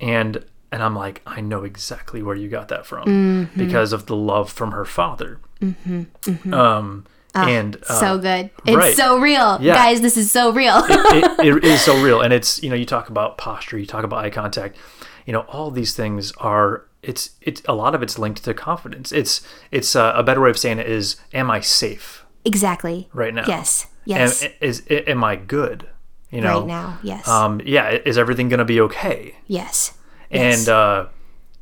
and 0.00 0.44
and 0.72 0.82
i'm 0.82 0.96
like 0.96 1.22
i 1.26 1.40
know 1.40 1.62
exactly 1.64 2.22
where 2.22 2.34
you 2.36 2.48
got 2.48 2.68
that 2.68 2.84
from 2.86 3.04
Mm-hmm. 3.06 3.58
because 3.58 3.92
of 3.92 4.06
the 4.06 4.16
love 4.16 4.50
from 4.50 4.72
her 4.72 4.84
father 4.84 5.38
um 6.52 7.04
and 7.36 7.76
uh, 7.88 7.98
so 8.00 8.16
good. 8.18 8.50
It's 8.64 8.76
right. 8.76 8.94
so 8.94 9.18
real. 9.18 9.58
Yeah. 9.60 9.74
Guys, 9.74 10.00
this 10.00 10.16
is 10.16 10.30
so 10.30 10.52
real. 10.52 10.76
it, 10.86 11.44
it 11.44 11.64
is 11.64 11.80
so 11.80 12.00
real 12.00 12.20
and 12.20 12.32
it's 12.32 12.62
you 12.62 12.70
know 12.70 12.76
you 12.76 12.84
talk 12.86 13.08
about 13.08 13.36
posture 13.38 13.76
you 13.76 13.86
talk 13.86 14.04
about 14.04 14.24
eye 14.24 14.30
contact 14.30 14.76
you 15.26 15.32
know 15.32 15.40
all 15.40 15.72
these 15.72 15.96
things 15.96 16.30
are 16.38 16.84
it's 17.02 17.30
it's 17.40 17.60
a 17.66 17.74
lot 17.74 17.92
of 17.94 18.02
it's 18.04 18.20
linked 18.20 18.44
to 18.44 18.54
confidence 18.54 19.10
it's 19.10 19.40
it's 19.72 19.96
uh, 19.96 20.12
a 20.14 20.22
better 20.22 20.40
way 20.40 20.50
of 20.50 20.56
saying 20.56 20.78
it 20.78 20.86
is 20.88 21.16
am 21.32 21.50
i 21.50 21.58
safe 21.60 22.24
exactly. 22.44 23.08
right 23.12 23.34
now 23.34 23.44
Yes. 23.48 23.88
Yes. 24.04 24.44
am, 24.44 24.50
is 24.60 24.82
am 24.88 25.24
i 25.24 25.34
good 25.34 25.88
you 26.34 26.40
know 26.40 26.58
right 26.60 26.66
now. 26.66 26.98
Yes. 27.02 27.28
um 27.28 27.60
yeah 27.64 27.90
is 28.04 28.18
everything 28.18 28.48
gonna 28.48 28.64
be 28.64 28.80
okay 28.80 29.36
yes. 29.46 29.94
Yes. 30.30 30.66
and 30.66 30.68
uh 30.68 31.06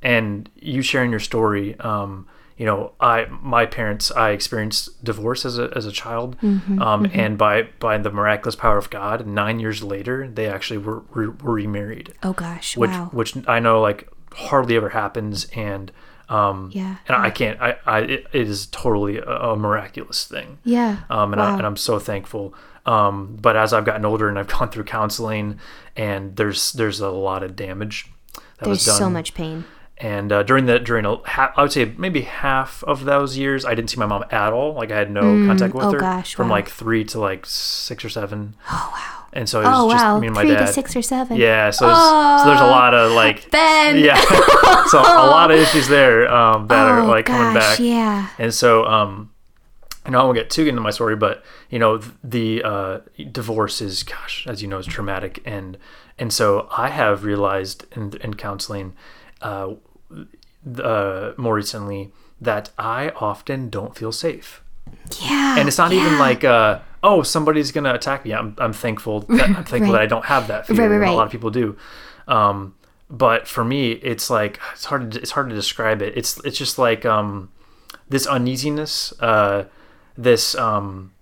and 0.03 0.51
you 0.57 0.83
sharing 0.83 1.11
your 1.11 1.21
story 1.21 1.79
um 1.81 2.27
you 2.57 2.67
know 2.67 2.93
i 3.01 3.27
my 3.41 3.67
parents 3.67 4.11
i 4.13 4.31
experienced 4.31 5.03
divorce 5.05 5.45
as 5.45 5.59
a 5.59 5.71
as 5.75 5.85
a 5.87 5.93
child 5.93 6.37
Mm-hmm, 6.43 6.81
um 6.83 7.07
and 7.13 7.37
by 7.39 7.65
by 7.79 7.99
the 7.99 8.11
miraculous 8.11 8.57
power 8.57 8.79
of 8.79 8.91
god 8.91 9.27
9 9.27 9.61
years 9.61 9.83
later 9.83 10.29
they 10.29 10.49
actually 10.49 10.79
were 10.79 11.03
were, 11.15 11.31
were 11.31 11.55
remarried 11.55 12.15
oh 12.23 12.33
gosh. 12.33 12.77
which 12.77 12.91
wow. 12.91 13.09
which 13.13 13.37
i 13.49 13.59
know 13.59 13.81
like 13.81 14.09
hardly 14.35 14.77
ever 14.77 14.91
happens 14.91 15.47
and 15.55 15.93
um 16.35 16.71
Yeah. 16.73 16.97
and 17.09 17.17
i 17.17 17.31
can't 17.31 17.61
i 17.61 17.77
i 17.87 17.99
it, 18.01 18.27
is 18.33 18.67
totally 18.67 19.19
a, 19.19 19.25
a 19.25 19.57
miraculous 19.57 20.25
thing 20.25 20.59
yeah. 20.65 20.99
um, 21.11 21.33
and, 21.33 21.41
I, 21.43 21.57
and 21.59 21.67
I'm 21.67 21.77
so 21.77 21.99
thankful. 21.99 22.55
Um, 22.85 23.37
but 23.41 23.55
as 23.57 23.73
I've 23.73 23.85
gotten 23.85 24.05
older 24.05 24.29
and 24.29 24.37
I've 24.39 24.49
gone 24.59 24.69
through 24.71 24.85
counseling, 24.85 25.61
and 25.97 26.35
there's 26.37 26.73
there's 26.73 26.99
a 27.01 27.11
lot 27.11 27.43
of 27.45 27.55
damage 27.55 27.97
that 28.35 28.43
There's 28.59 28.69
was 28.79 28.85
done. 28.87 28.99
so 28.99 29.09
much 29.11 29.35
pain. 29.35 29.65
And 29.99 30.33
uh, 30.33 30.43
during 30.43 30.67
the 30.67 30.81
during 30.81 31.05
a, 31.07 31.17
ha- 31.19 31.53
I 31.57 31.63
would 31.63 31.71
say 31.71 31.95
maybe 31.97 32.23
half 32.23 32.83
of 32.85 33.05
those 33.05 33.37
years, 33.39 33.65
I 33.65 33.75
didn't 33.77 33.91
see 33.91 33.99
my 34.01 34.07
mom 34.07 34.25
at 34.33 34.53
all. 34.53 34.75
Like 34.75 34.91
I 34.91 34.99
had 34.99 35.13
no 35.13 35.47
contact 35.47 35.75
with 35.75 35.85
oh 35.85 35.93
her 35.93 36.01
gosh, 36.01 36.35
from 36.35 36.49
wow. 36.49 36.57
like 36.57 36.69
three 36.69 37.05
to 37.05 37.21
like 37.21 37.47
six 37.47 38.05
or 38.05 38.09
seven. 38.09 38.57
Oh 38.71 38.91
wow. 38.93 39.22
And 39.35 39.49
so 39.49 39.61
it 39.61 39.65
was 39.65 39.73
Oh 39.75 39.91
just 39.91 40.05
wow. 40.05 40.19
me 40.21 40.27
and 40.27 40.35
my 40.37 40.43
Three 40.43 40.51
dad. 40.55 40.67
to 40.67 40.73
six 40.73 40.95
or 40.95 41.01
seven. 41.03 41.39
Yeah, 41.39 41.71
so, 41.71 41.87
there's, 41.87 41.97
so 41.99 42.45
there's 42.49 42.61
a 42.61 42.67
lot 42.67 42.93
of 42.95 43.13
like 43.13 43.51
Ben. 43.51 43.99
yeah, 43.99 44.21
so 44.89 44.99
a 45.01 45.27
lot 45.31 45.51
of 45.51 45.59
issues 45.59 45.89
there 45.89 46.31
um, 46.33 46.67
that 46.69 46.87
are 46.89 47.01
Oh, 47.01 47.07
like 47.07 47.27
coming 47.27 47.55
back. 47.55 47.79
Yeah. 47.79 48.29
And 48.39 48.53
so, 48.53 48.85
um, 48.85 49.31
I 50.05 50.11
know 50.11 50.21
I 50.21 50.25
won't 50.25 50.37
get 50.37 50.51
too 50.51 50.67
into 50.67 50.81
my 50.83 50.91
story, 50.91 51.17
but 51.17 51.43
you 51.71 51.79
know, 51.79 51.99
the 52.25 52.63
uh, 52.63 52.99
divorce 53.31 53.81
is, 53.81 54.03
gosh, 54.03 54.47
as 54.49 54.61
you 54.61 54.69
know, 54.69 54.79
is 54.79 54.87
traumatic, 54.87 55.41
and 55.47 55.79
and 56.19 56.31
so 56.33 56.69
I 56.77 56.89
have 56.89 57.25
realized 57.25 57.87
in 57.97 58.13
in 58.21 58.35
counseling, 58.35 58.95
uh, 59.41 59.75
uh, 60.83 61.33
more 61.37 61.55
recently 61.55 62.13
that 62.41 62.71
I 62.79 63.11
often 63.11 63.71
don't 63.71 63.97
feel 63.97 64.13
safe, 64.13 64.63
Yeah. 65.21 65.57
and 65.59 65.69
it's 65.69 65.79
not 65.79 65.93
even 65.93 66.19
like, 66.19 66.43
uh, 66.45 66.81
oh, 67.03 67.23
somebody's 67.23 67.73
gonna 67.73 67.95
attack 67.95 68.25
me. 68.25 68.33
I'm 68.35 68.55
I'm 68.59 68.73
thankful 68.73 69.21
that 69.21 69.43
I'm 69.49 69.55
thankful 69.65 69.81
Right. 69.81 69.93
that 69.93 70.01
I 70.03 70.07
don't 70.07 70.25
have 70.27 70.49
that 70.49 70.67
fear. 70.67 70.77
Right, 70.77 70.87
right, 70.99 71.03
and 71.09 71.11
A 71.11 71.17
lot 71.17 71.27
of 71.27 71.33
people 71.33 71.51
do. 71.51 71.77
Um, 72.29 72.75
but 73.11 73.47
for 73.47 73.65
me, 73.65 73.93
it's 73.93 74.31
like 74.31 74.59
it's 74.73 74.87
hard 74.87 75.13
to 75.13 75.21
it's 75.21 75.33
hard 75.33 75.49
to 75.51 75.55
describe 75.55 76.01
it. 76.03 76.17
It's 76.17 76.39
it's 76.45 76.57
just 76.57 76.79
like 76.79 77.05
um, 77.05 77.51
this 78.09 78.27
uneasiness, 78.27 79.13
uh, 79.21 79.65
this 80.17 80.55
um, 80.55 81.13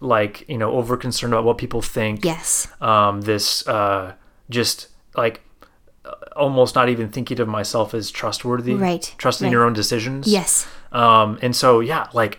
like 0.00 0.48
you 0.48 0.58
know 0.58 0.72
over 0.72 0.96
concern 0.96 1.32
about 1.32 1.44
what 1.44 1.58
people 1.58 1.82
think. 1.82 2.24
Yes. 2.24 2.68
Um, 2.80 3.20
this 3.22 3.66
uh, 3.68 4.14
just 4.50 4.88
like 5.16 5.42
uh, 6.04 6.10
almost 6.34 6.74
not 6.74 6.88
even 6.88 7.08
thinking 7.10 7.38
of 7.38 7.46
myself 7.46 7.94
as 7.94 8.10
trustworthy. 8.10 8.74
Right, 8.74 9.14
Trusting 9.18 9.46
right. 9.46 9.52
your 9.52 9.64
own 9.64 9.74
decisions. 9.74 10.26
Yes. 10.26 10.66
Um, 10.90 11.38
and 11.40 11.54
so 11.54 11.80
yeah, 11.80 12.08
like, 12.12 12.38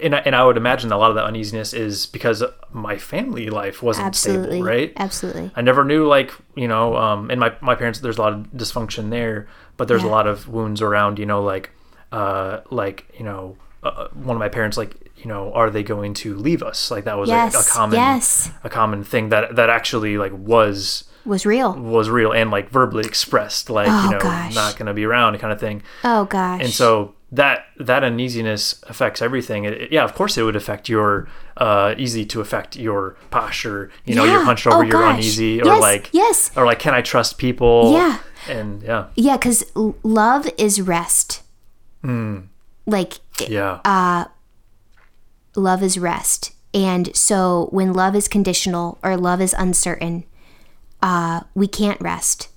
and 0.00 0.14
I, 0.14 0.18
and 0.20 0.34
I 0.34 0.44
would 0.44 0.56
imagine 0.56 0.90
a 0.92 0.98
lot 0.98 1.10
of 1.10 1.16
that 1.16 1.24
uneasiness 1.24 1.72
is 1.74 2.06
because 2.06 2.42
my 2.72 2.96
family 2.98 3.50
life 3.50 3.82
wasn't 3.82 4.06
Absolutely. 4.06 4.46
stable, 4.58 4.64
right? 4.66 4.92
Absolutely. 4.96 5.50
I 5.56 5.60
never 5.62 5.84
knew 5.84 6.06
like 6.06 6.32
you 6.54 6.68
know, 6.68 6.96
um, 6.96 7.30
and 7.30 7.38
my 7.40 7.54
my 7.60 7.74
parents 7.74 8.00
there's 8.00 8.18
a 8.18 8.22
lot 8.22 8.32
of 8.32 8.46
dysfunction 8.52 9.10
there, 9.10 9.48
but 9.76 9.88
there's 9.88 10.02
a 10.04 10.08
lot 10.08 10.26
of 10.26 10.48
wounds 10.48 10.80
around 10.82 11.18
you 11.18 11.26
know 11.26 11.42
like 11.42 11.70
uh 12.12 12.60
like 12.70 13.06
you 13.18 13.24
know 13.24 13.56
uh, 13.82 14.08
one 14.14 14.36
of 14.36 14.40
my 14.40 14.48
parents 14.48 14.76
like 14.76 15.10
you 15.16 15.26
know 15.26 15.52
are 15.54 15.70
they 15.70 15.82
going 15.82 16.14
to 16.14 16.36
leave 16.36 16.62
us 16.62 16.90
like 16.90 17.04
that 17.04 17.16
was 17.18 17.30
a, 17.30 17.46
a 17.58 17.62
common 17.68 17.98
Yes. 17.98 18.50
a 18.64 18.68
common 18.68 19.02
thing 19.04 19.30
that 19.30 19.56
that 19.56 19.70
actually 19.70 20.18
like 20.18 20.32
was 20.32 21.04
Was 21.24 21.46
real. 21.46 21.72
was 21.74 22.10
real 22.10 22.32
and 22.32 22.50
like 22.50 22.68
verbally 22.70 23.04
expressed 23.06 23.70
like 23.70 23.88
Oh, 23.90 24.04
you 24.04 24.10
know 24.10 24.18
gosh. 24.20 24.54
not 24.54 24.76
gonna 24.76 24.92
be 24.94 25.04
around 25.04 25.38
kind 25.38 25.52
of 25.52 25.58
thing 25.60 25.82
Oh 26.04 26.26
gosh. 26.26 26.60
and 26.62 26.70
so 26.70 27.14
that 27.32 27.64
that 27.78 28.04
uneasiness 28.04 28.82
affects 28.86 29.22
everything. 29.22 29.64
It, 29.64 29.72
it- 29.74 29.92
yeah, 29.92 30.04
of 30.04 30.14
course, 30.14 30.36
it 30.38 30.42
would 30.42 30.56
affect 30.56 30.88
your 30.88 31.28
uh, 31.56 31.94
easy 31.98 32.24
to 32.26 32.40
affect 32.40 32.76
your 32.76 33.16
posture. 33.30 33.90
You 34.04 34.14
know, 34.14 34.24
you're 34.24 34.44
hunched 34.44 34.66
over, 34.66 34.76
Oh, 34.78 34.82
you're 34.82 34.92
gosh. 34.92 35.14
uneasy, 35.14 35.60
or 35.62 35.66
Yes, 35.66 35.80
like 35.80 36.10
yes. 36.12 36.50
or 36.56 36.66
like, 36.66 36.78
can 36.78 36.94
I 36.94 37.00
trust 37.00 37.38
people? 37.38 37.92
Yeah. 37.94 38.18
and 38.48 38.82
yeah, 38.82 39.06
Yeah, 39.16 39.36
because 39.36 39.64
love 40.02 40.48
is 40.58 40.80
rest. 40.80 41.42
Like, 42.86 43.14
yeah, 43.48 43.80
Uh, 43.84 44.24
love 45.56 45.82
is 45.82 45.98
rest. 45.98 46.52
And 46.74 47.14
so 47.16 47.68
when 47.70 47.92
love 47.92 48.16
is 48.16 48.28
conditional 48.28 48.98
or 49.02 49.16
love 49.16 49.40
is 49.40 49.54
uncertain, 49.56 50.24
uh, 51.02 51.40
we 51.54 51.68
can't 51.68 52.00
rest. 52.00 52.48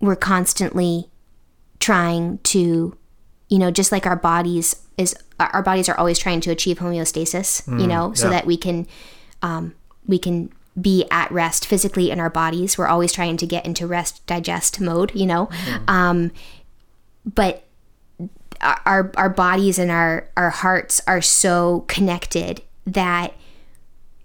We're 0.00 0.14
constantly 0.16 1.10
trying 1.80 2.38
to, 2.44 2.96
you 3.48 3.58
know, 3.58 3.70
just 3.70 3.92
like 3.92 4.06
our 4.06 4.16
bodies 4.16 4.76
is 4.96 5.14
our 5.38 5.62
bodies 5.62 5.88
are 5.88 5.98
always 5.98 6.18
trying 6.18 6.40
to 6.40 6.50
achieve 6.50 6.78
homeostasis, 6.78 7.66
you 7.80 7.86
know, 7.86 8.12
so 8.14 8.26
yeah. 8.26 8.30
that 8.30 8.46
we 8.46 8.56
can 8.56 8.86
um, 9.42 9.74
we 10.06 10.18
can 10.18 10.50
be 10.80 11.06
at 11.10 11.30
rest 11.30 11.66
physically 11.66 12.10
in 12.10 12.20
our 12.20 12.30
bodies. 12.30 12.76
We're 12.76 12.86
always 12.86 13.12
trying 13.12 13.36
to 13.38 13.46
get 13.46 13.64
into 13.64 13.86
rest 13.86 14.26
digest 14.26 14.80
mode, 14.80 15.14
you 15.14 15.26
know. 15.26 15.48
Um, 15.88 16.32
but 17.24 17.64
our 18.60 19.12
our 19.16 19.28
bodies 19.28 19.78
and 19.78 19.90
our 19.90 20.28
our 20.36 20.50
hearts 20.50 21.02
are 21.06 21.22
so 21.22 21.84
connected 21.88 22.62
that 22.86 23.34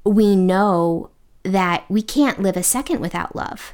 we 0.03 0.35
know 0.35 1.09
that 1.43 1.83
we 1.89 2.01
can't 2.01 2.41
live 2.41 2.55
a 2.55 2.63
second 2.63 3.01
without 3.01 3.35
love. 3.35 3.73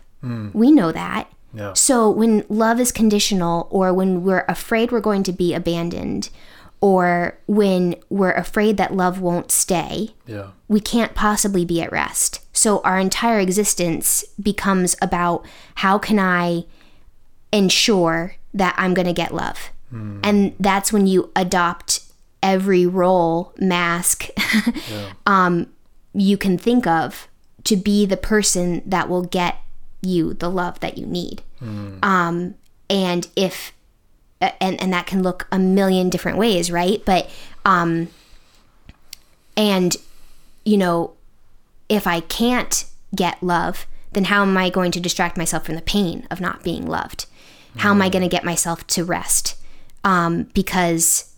We 0.53 0.71
know 0.71 0.91
that. 0.91 1.31
Yeah, 1.57 1.73
So 1.73 2.09
when 2.09 2.43
love 2.49 2.79
is 2.79 2.91
conditional 2.91 3.67
or 3.71 3.93
when 3.93 4.23
we're 4.23 4.45
afraid 4.47 4.91
we're 4.91 5.01
going 5.01 5.23
to 5.23 5.31
be 5.31 5.53
abandoned 5.53 6.29
or 6.79 7.37
when 7.47 7.95
we're 8.09 8.33
afraid 8.33 8.77
that 8.77 8.93
love 8.93 9.19
won't 9.19 9.51
stay, 9.51 10.09
yeah, 10.25 10.49
we 10.67 10.79
can't 10.79 11.15
possibly 11.15 11.65
be 11.65 11.81
at 11.81 11.91
rest. 11.91 12.41
So 12.53 12.81
our 12.81 12.99
entire 12.99 13.39
existence 13.39 14.23
becomes 14.41 14.95
about 15.01 15.45
how 15.75 15.97
can 15.97 16.19
I 16.19 16.65
ensure 17.51 18.35
that 18.53 18.75
I'm 18.77 18.93
going 18.93 19.07
to 19.07 19.13
get 19.13 19.33
love. 19.33 19.71
And 19.89 20.53
that's 20.59 20.91
when 20.91 21.07
you 21.07 21.31
adopt 21.33 22.01
every 22.43 22.85
role, 22.85 23.53
mask 23.57 24.27
um, 25.25 25.67
you 26.13 26.37
can 26.37 26.57
think 26.57 26.85
of 26.85 27.29
to 27.63 27.77
be 27.77 28.05
the 28.05 28.17
person 28.17 28.81
that 28.85 29.07
will 29.07 29.23
get 29.23 29.57
you 30.01 30.33
the 30.33 30.49
love 30.49 30.79
that 30.81 30.97
you 30.97 31.05
need. 31.05 31.41
Um, 32.03 32.55
and 32.89 33.27
if 33.35 33.73
and 34.39 34.79
and 34.81 34.93
that 34.93 35.07
can 35.07 35.23
look 35.23 35.47
a 35.51 35.59
million 35.59 36.09
different 36.09 36.37
ways, 36.37 36.71
right? 36.71 37.01
But 37.05 37.29
um, 37.65 38.09
and 39.55 39.95
you 40.65 40.77
know, 40.77 41.13
if 41.89 42.05
I 42.05 42.19
can't 42.21 42.85
get 43.15 43.41
love, 43.41 43.87
then 44.13 44.25
how 44.25 44.41
am 44.43 44.57
I 44.57 44.69
going 44.69 44.91
to 44.91 44.99
distract 44.99 45.37
myself 45.37 45.65
from 45.65 45.75
the 45.75 45.81
pain 45.81 46.27
of 46.29 46.39
not 46.41 46.63
being 46.63 46.85
loved? 46.85 47.25
How 47.77 47.91
am 47.91 48.01
I 48.01 48.09
going 48.09 48.23
to 48.23 48.29
get 48.29 48.43
myself 48.43 48.87
to 48.87 49.03
rest? 49.03 49.55
Um, 50.03 50.49
because 50.53 51.35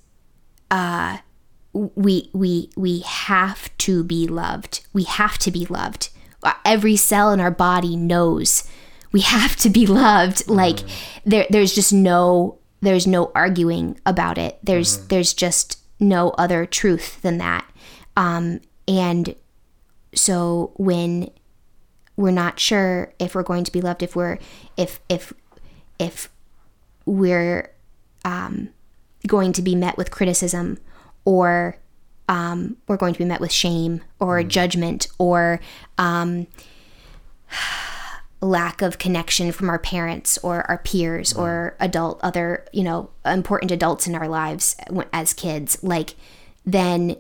uh, 0.72 1.18
we 1.74 2.30
we 2.34 2.70
we 2.78 3.00
have 3.00 3.76
to 3.80 4.04
be 4.04 4.28
loved. 4.28 4.86
We 4.94 5.04
have 5.04 5.38
to 5.40 5.52
be 5.52 5.66
loved. 5.66 6.10
Every 6.66 6.96
cell 6.96 7.32
in 7.32 7.40
our 7.40 7.52
body 7.52 7.96
knows 7.96 8.64
we 9.12 9.22
have 9.22 9.56
to 9.58 9.70
be 9.70 9.86
loved. 9.88 10.48
Like 10.48 10.80
there, 11.26 11.48
there's 11.50 11.74
just 11.74 11.94
no 11.94 12.60
there's 12.82 13.08
no 13.08 13.32
arguing 13.36 14.00
about 14.06 14.38
it. 14.38 14.60
There's 14.64 15.06
there's 15.08 15.34
just 15.34 15.80
no 16.00 16.30
other 16.32 16.66
truth 16.66 17.22
than 17.22 17.38
that. 17.40 17.70
Um, 18.16 18.62
and 18.88 19.36
so 20.14 20.72
when 20.76 21.30
we're 22.16 22.32
not 22.32 22.60
sure 22.60 23.14
if 23.20 23.36
we're 23.36 23.44
going 23.44 23.64
to 23.64 23.72
be 23.72 23.82
loved, 23.82 24.04
if 24.04 24.16
we're 24.16 24.38
if 24.78 25.00
if 25.10 25.34
if 26.00 26.30
we're 27.06 27.72
um, 28.24 28.70
going 29.28 29.54
to 29.54 29.62
be 29.62 29.76
met 29.76 29.98
with 29.98 30.12
criticism 30.12 30.78
or 31.26 31.78
um, 32.30 32.78
we're 32.88 32.96
going 32.96 33.14
to 33.14 33.20
be 33.20 33.26
met 33.26 33.42
with 33.42 33.52
shame 33.52 34.02
or 34.20 34.42
judgment 34.44 35.08
or 35.18 35.60
um, 35.98 36.48
lack 38.42 38.82
of 38.82 39.00
connection 39.00 39.52
from 39.52 39.70
our 39.70 39.80
parents 39.80 40.38
or 40.38 40.62
our 40.70 40.78
peers 40.78 41.34
or 41.34 41.76
adult 41.82 42.22
other 42.24 42.66
you 42.72 42.84
know 42.84 43.10
important 43.26 43.70
adults 43.70 44.08
in 44.08 44.16
our 44.16 44.30
lives 44.30 44.78
as 45.12 45.34
kids. 45.34 45.84
Like 45.84 46.16
then 46.66 47.18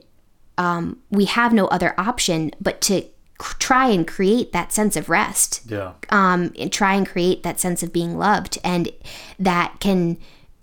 um, 0.57 0.99
we 1.09 1.25
have 1.25 1.51
no 1.53 1.67
other 1.67 1.99
option 1.99 2.51
but 2.61 2.79
to 2.81 3.03
try 3.39 3.87
and 3.87 4.07
create 4.07 4.51
that 4.51 4.71
sense 4.71 4.95
of 4.95 5.09
rest. 5.09 5.61
Yeah. 5.65 5.93
um, 6.11 6.53
and 6.59 6.71
try 6.71 6.93
and 6.93 7.07
create 7.07 7.41
that 7.43 7.59
sense 7.59 7.81
of 7.81 7.91
being 7.91 8.17
loved 8.17 8.59
and 8.63 8.91
that 9.39 9.79
can 9.79 10.17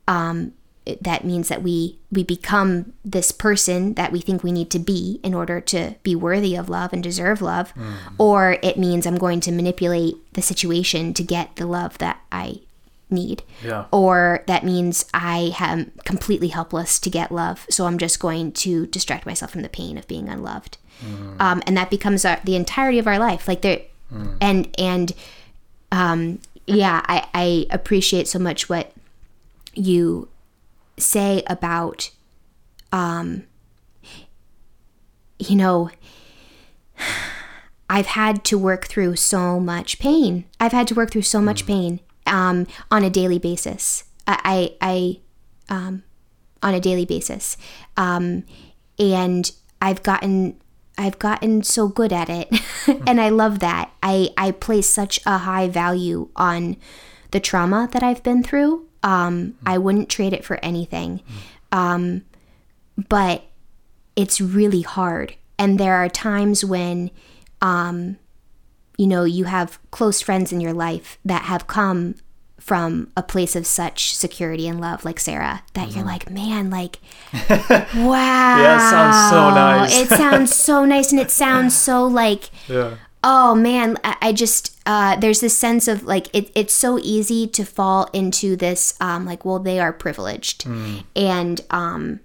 um, 0.06 0.52
it- 0.86 1.02
that 1.02 1.24
means 1.24 1.48
that 1.48 1.62
we 1.62 1.98
we 2.12 2.22
become 2.22 2.92
this 3.04 3.32
person 3.32 3.94
that 3.94 4.12
we 4.12 4.20
think 4.20 4.42
we 4.42 4.52
need 4.52 4.70
to 4.70 4.78
be 4.78 5.20
in 5.22 5.34
order 5.34 5.60
to 5.60 5.96
be 6.02 6.14
worthy 6.14 6.54
of 6.56 6.68
love 6.68 6.92
and 6.92 7.02
deserve 7.02 7.42
love. 7.42 7.72
Or 8.18 8.56
it 8.62 8.78
means 8.78 9.06
i'm 9.06 9.18
going 9.18 9.40
to 9.40 9.52
manipulate 9.52 10.14
the 10.34 10.42
situation 10.42 11.12
to 11.14 11.22
get 11.22 11.56
the 11.56 11.66
love 11.66 11.98
that 11.98 12.20
i 12.32 12.60
need. 13.10 13.42
Yeah. 13.64 13.84
or 13.92 14.42
that 14.46 14.64
means 14.64 15.04
i 15.14 15.52
am 15.60 15.92
completely 16.04 16.48
helpless 16.48 16.98
to 17.00 17.10
get 17.10 17.30
love 17.30 17.64
so 17.70 17.86
i'm 17.86 17.98
just 17.98 18.18
going 18.18 18.50
to 18.52 18.86
distract 18.86 19.26
myself 19.26 19.50
from 19.52 19.62
the 19.62 19.68
pain 19.68 19.96
of 19.98 20.06
being 20.08 20.28
unloved. 20.28 20.78
Um, 21.38 21.62
and 21.66 21.76
that 21.76 21.90
becomes 21.90 22.24
our, 22.24 22.40
the 22.44 22.56
entirety 22.56 22.98
of 22.98 23.06
our 23.06 23.18
life. 23.18 23.46
Like 23.48 23.60
there 23.62 23.80
and 24.40 24.68
and 24.78 25.12
um, 25.92 26.38
yeah 26.66 27.02
I, 27.06 27.26
I 27.34 27.66
appreciate 27.70 28.28
so 28.28 28.38
much 28.38 28.68
what 28.68 28.92
you 29.74 30.28
say 30.98 31.42
about 31.46 32.10
um 32.92 33.44
you 35.38 35.56
know 35.56 35.90
I've 37.88 38.06
had 38.06 38.44
to 38.46 38.58
work 38.58 38.86
through 38.86 39.16
so 39.16 39.60
much 39.60 39.98
pain. 39.98 40.44
I've 40.58 40.72
had 40.72 40.88
to 40.88 40.94
work 40.94 41.12
through 41.12 41.22
so 41.22 41.40
much 41.40 41.66
pain 41.66 42.00
um, 42.26 42.66
on 42.90 43.04
a 43.04 43.10
daily 43.10 43.38
basis. 43.38 44.04
I, 44.26 44.76
I, 44.80 45.20
I 45.68 45.74
um, 45.74 46.02
on 46.62 46.74
a 46.74 46.80
daily 46.80 47.04
basis, 47.04 47.56
um, 47.96 48.44
and 48.98 49.52
I've 49.80 50.02
gotten, 50.02 50.60
I've 50.98 51.18
gotten 51.18 51.62
so 51.62 51.86
good 51.86 52.12
at 52.12 52.28
it, 52.28 52.48
and 53.06 53.20
I 53.20 53.28
love 53.28 53.60
that. 53.60 53.92
I, 54.02 54.30
I 54.36 54.50
place 54.50 54.88
such 54.88 55.20
a 55.24 55.38
high 55.38 55.68
value 55.68 56.28
on 56.34 56.76
the 57.30 57.40
trauma 57.40 57.88
that 57.92 58.02
I've 58.02 58.22
been 58.22 58.42
through. 58.42 58.86
Um, 59.06 59.54
I 59.64 59.78
wouldn't 59.78 60.08
trade 60.08 60.32
it 60.32 60.44
for 60.44 60.58
anything. 60.64 61.22
Um, 61.70 62.24
but 63.08 63.44
it's 64.16 64.40
really 64.40 64.82
hard. 64.82 65.36
And 65.58 65.78
there 65.78 65.94
are 65.94 66.08
times 66.08 66.64
when, 66.64 67.10
um, 67.62 68.16
you 68.98 69.06
know, 69.06 69.22
you 69.24 69.44
have 69.44 69.78
close 69.92 70.20
friends 70.20 70.52
in 70.52 70.60
your 70.60 70.72
life 70.72 71.18
that 71.24 71.42
have 71.42 71.68
come 71.68 72.16
from 72.58 73.12
a 73.16 73.22
place 73.22 73.54
of 73.54 73.64
such 73.64 74.12
security 74.16 74.66
and 74.66 74.80
love, 74.80 75.04
like 75.04 75.20
Sarah, 75.20 75.62
that 75.74 75.94
you're 75.94 76.04
like, 76.04 76.28
man, 76.28 76.68
like, 76.68 76.98
wow. 77.32 77.86
Yeah, 77.94 78.76
it 78.76 78.90
sounds 78.90 79.30
so 79.30 79.50
nice. 79.54 80.00
it 80.00 80.08
sounds 80.08 80.54
so 80.54 80.84
nice. 80.84 81.12
And 81.12 81.20
it 81.20 81.30
sounds 81.30 81.76
so 81.86 82.04
like, 82.06 82.50
Yeah. 82.68 82.96
Oh 83.32 83.54
man 83.54 83.96
i 84.04 84.16
I 84.28 84.32
just 84.32 84.64
uh, 84.86 85.16
there's 85.16 85.40
this 85.40 85.56
sense 85.58 85.88
of 85.88 86.04
like 86.04 86.26
it, 86.34 86.50
it's 86.54 86.72
so 86.74 86.98
easy 86.98 87.46
to 87.48 87.64
fall 87.64 88.08
into 88.12 88.56
this 88.56 88.94
um, 89.00 89.26
like 89.26 89.44
well 89.44 89.58
they 89.58 89.78
are 89.80 89.92
privileged 89.92 90.64
and 91.14 91.60
um 91.70 92.20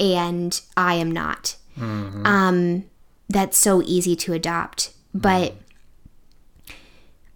and 0.00 0.60
i 0.76 0.94
am 0.94 1.10
not. 1.10 1.56
Um 2.24 2.84
that's 3.28 3.56
so 3.56 3.82
easy 3.82 4.14
to 4.16 4.32
adopt. 4.32 4.92
But 5.14 5.54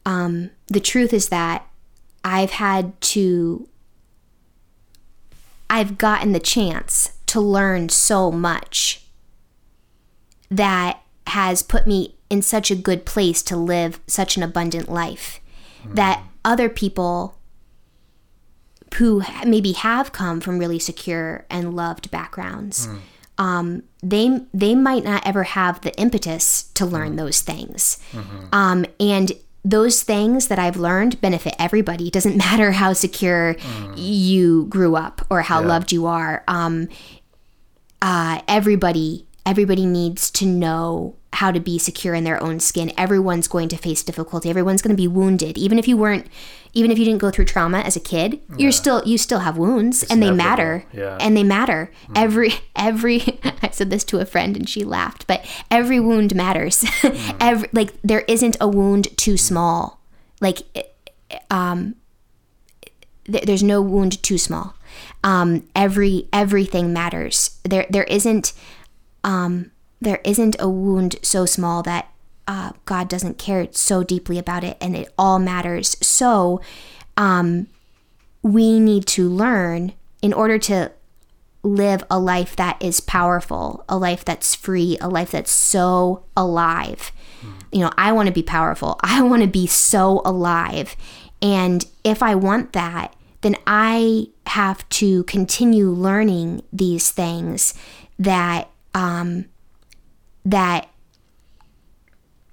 um 0.05 0.51
the 0.69 0.81
truth 0.81 1.13
is 1.13 1.29
that 1.29 1.67
i've 2.25 2.53
had 2.53 2.85
to 3.01 3.69
i've 5.69 5.99
gotten 5.99 6.33
the 6.33 6.41
chance 6.41 7.11
to 7.27 7.41
learn 7.41 7.89
so 7.89 8.31
much 8.31 9.03
that 10.51 11.01
has 11.29 11.63
put 11.63 11.87
me 11.87 12.15
in 12.31 12.43
such 12.43 12.71
a 12.71 12.77
good 12.77 13.05
place 13.07 13.43
to 13.43 13.57
live 13.57 14.01
such 14.07 14.37
an 14.37 14.43
abundant 14.43 14.89
life 14.89 15.41
that 15.95 16.23
other 16.45 16.69
people 16.69 17.37
who 18.97 19.23
maybe 19.47 19.73
have 19.73 20.13
come 20.13 20.41
from 20.41 20.59
really 20.59 20.79
secure 20.79 21.45
and 21.51 21.75
loved 21.75 22.11
backgrounds 22.11 22.89
um, 23.39 23.83
they 24.03 24.41
they 24.55 24.75
might 24.75 25.05
not 25.05 25.27
ever 25.27 25.43
have 25.45 25.81
the 25.83 25.95
impetus 26.01 26.65
to 26.75 26.87
learn 26.87 27.17
those 27.17 27.41
things 27.43 27.99
um, 28.53 28.87
and 28.99 29.33
those 29.65 30.03
things 30.05 30.47
that 30.49 30.59
I've 30.61 30.77
learned 30.77 31.21
benefit 31.21 31.55
everybody. 31.59 32.07
It 32.07 32.13
doesn't 32.13 32.37
matter 32.47 32.71
how 32.73 32.93
secure 32.93 33.57
you 33.97 34.67
grew 34.67 34.95
up 34.95 35.27
or 35.29 35.43
how 35.43 35.61
Yeah. 35.61 35.67
loved 35.67 35.91
you 35.93 36.07
are. 36.07 36.45
Um, 36.47 36.89
uh, 38.01 38.41
everybody 38.47 39.26
everybody 39.47 39.87
needs 39.87 40.31
to 40.33 40.45
know 40.45 41.15
how 41.35 41.51
to 41.51 41.61
be 41.61 41.79
secure 41.79 42.15
in 42.15 42.25
their 42.25 42.43
own 42.43 42.59
skin. 42.59 42.91
Everyone's 42.97 43.47
going 43.47 43.69
to 43.69 43.77
face 43.77 44.03
difficulty. 44.03 44.49
Everyone's 44.51 44.83
going 44.83 44.97
to 44.97 45.01
be 45.01 45.07
wounded. 45.07 45.57
Even 45.57 45.79
if 45.79 45.87
you 45.87 45.97
weren't 45.97 46.27
even 46.73 46.91
if 46.91 46.99
you 46.99 47.07
didn't 47.07 47.21
go 47.21 47.31
through 47.31 47.47
trauma 47.47 47.79
as 47.79 47.97
a 47.97 48.01
kid 48.01 48.39
you're 48.59 48.73
still 48.73 49.03
you 49.07 49.17
still 49.17 49.39
have 49.39 49.57
wounds 49.57 50.03
and 50.03 50.23
they 50.23 50.29
inevitable. 50.29 50.37
matter. 50.37 50.85
Yeah. 50.93 51.19
and 51.21 51.37
they 51.37 51.43
matter. 51.43 51.91
Mm. 52.09 52.13
Every 52.17 52.55
every 52.75 53.41
i 53.63 53.71
said 53.71 53.91
this 53.91 54.05
to 54.05 54.19
a 54.19 54.27
friend 54.27 54.57
and 54.57 54.69
she 54.69 54.83
laughed 54.85 55.27
but 55.27 55.45
every 55.71 56.01
wound 56.01 56.35
matters. 56.35 56.85
Mm. 57.07 57.37
Every 57.41 57.69
like 57.73 57.93
there 58.03 58.25
isn't 58.27 58.57
a 58.61 58.67
wound 58.67 59.17
too 59.17 59.35
mm. 59.35 59.39
small. 59.39 60.01
Like 60.41 60.63
eh, 60.75 60.83
eh, 61.31 61.39
um, 61.51 61.95
th- 63.31 63.45
there's 63.45 63.63
no 63.63 63.81
wound 63.81 64.23
too 64.23 64.39
small. 64.39 64.75
Um, 65.23 65.69
every 65.75 66.29
everything 66.33 66.93
matters. 66.93 67.59
There 67.65 67.87
there 67.91 68.05
isn't 68.05 68.53
um, 69.27 69.73
there 70.01 70.21
isn't 70.25 70.57
a 70.59 70.69
wound 70.69 71.17
so 71.21 71.45
small 71.45 71.83
that 71.83 72.09
uh, 72.49 72.71
God 72.85 73.09
doesn't 73.09 73.39
care 73.39 73.67
so 73.73 74.03
deeply 74.03 74.39
about 74.39 74.65
it, 74.65 74.79
and 74.81 74.97
it 74.97 75.13
all 75.19 75.39
matters. 75.39 75.97
So 76.01 76.61
um, 77.17 77.67
we 78.43 78.79
need 78.79 79.05
to 79.09 79.29
learn 79.29 79.93
in 80.23 80.33
order 80.33 80.59
to 80.61 80.93
live 81.65 82.05
a 82.09 82.21
life 82.21 82.55
that 82.55 82.81
is 82.81 83.01
powerful, 83.01 83.85
a 83.89 83.99
life 83.99 84.25
that's 84.25 84.55
free, 84.55 84.97
a 85.01 85.09
life 85.09 85.33
that's 85.33 85.51
so 85.51 86.25
alive. 86.37 87.11
You 87.73 87.81
know, 87.81 87.91
I 87.99 88.13
want 88.13 88.29
to 88.29 88.33
be 88.33 88.45
powerful. 88.45 88.99
I 89.03 89.23
want 89.23 89.43
to 89.43 89.49
be 89.49 89.67
so 89.67 90.23
alive. 90.25 90.95
And 91.43 91.85
if 92.05 92.23
I 92.23 92.37
want 92.37 92.73
that, 92.75 93.15
then 93.41 93.57
I 93.67 94.29
have 94.47 94.89
to 94.91 95.25
continue 95.25 95.91
learning 95.91 96.63
these 96.73 97.11
things 97.11 97.75
that 98.19 98.71
um, 98.97 99.45
that 100.45 100.89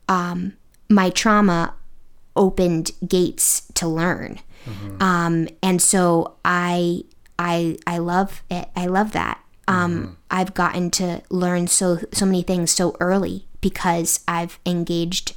um, 0.07 0.53
my 0.89 1.09
trauma 1.09 1.73
opened 2.35 2.91
gates 3.07 3.63
to 3.75 3.87
learn. 3.87 4.39
Um, 4.99 5.47
and 5.61 5.81
so 5.81 6.35
I 6.45 7.03
I 7.37 7.77
I 7.85 7.97
love 7.97 8.43
it. 8.49 8.69
I 8.75 8.85
love 8.85 9.11
that. 9.11 9.39
Um, 9.67 10.17
I've 10.31 10.53
gotten 10.53 10.89
to 10.91 11.21
learn 11.29 11.67
so 11.67 11.99
so 12.13 12.25
many 12.25 12.43
things 12.43 12.71
so 12.71 12.95
early 12.99 13.45
because 13.61 14.19
I've 14.27 14.59
engaged 14.65 15.33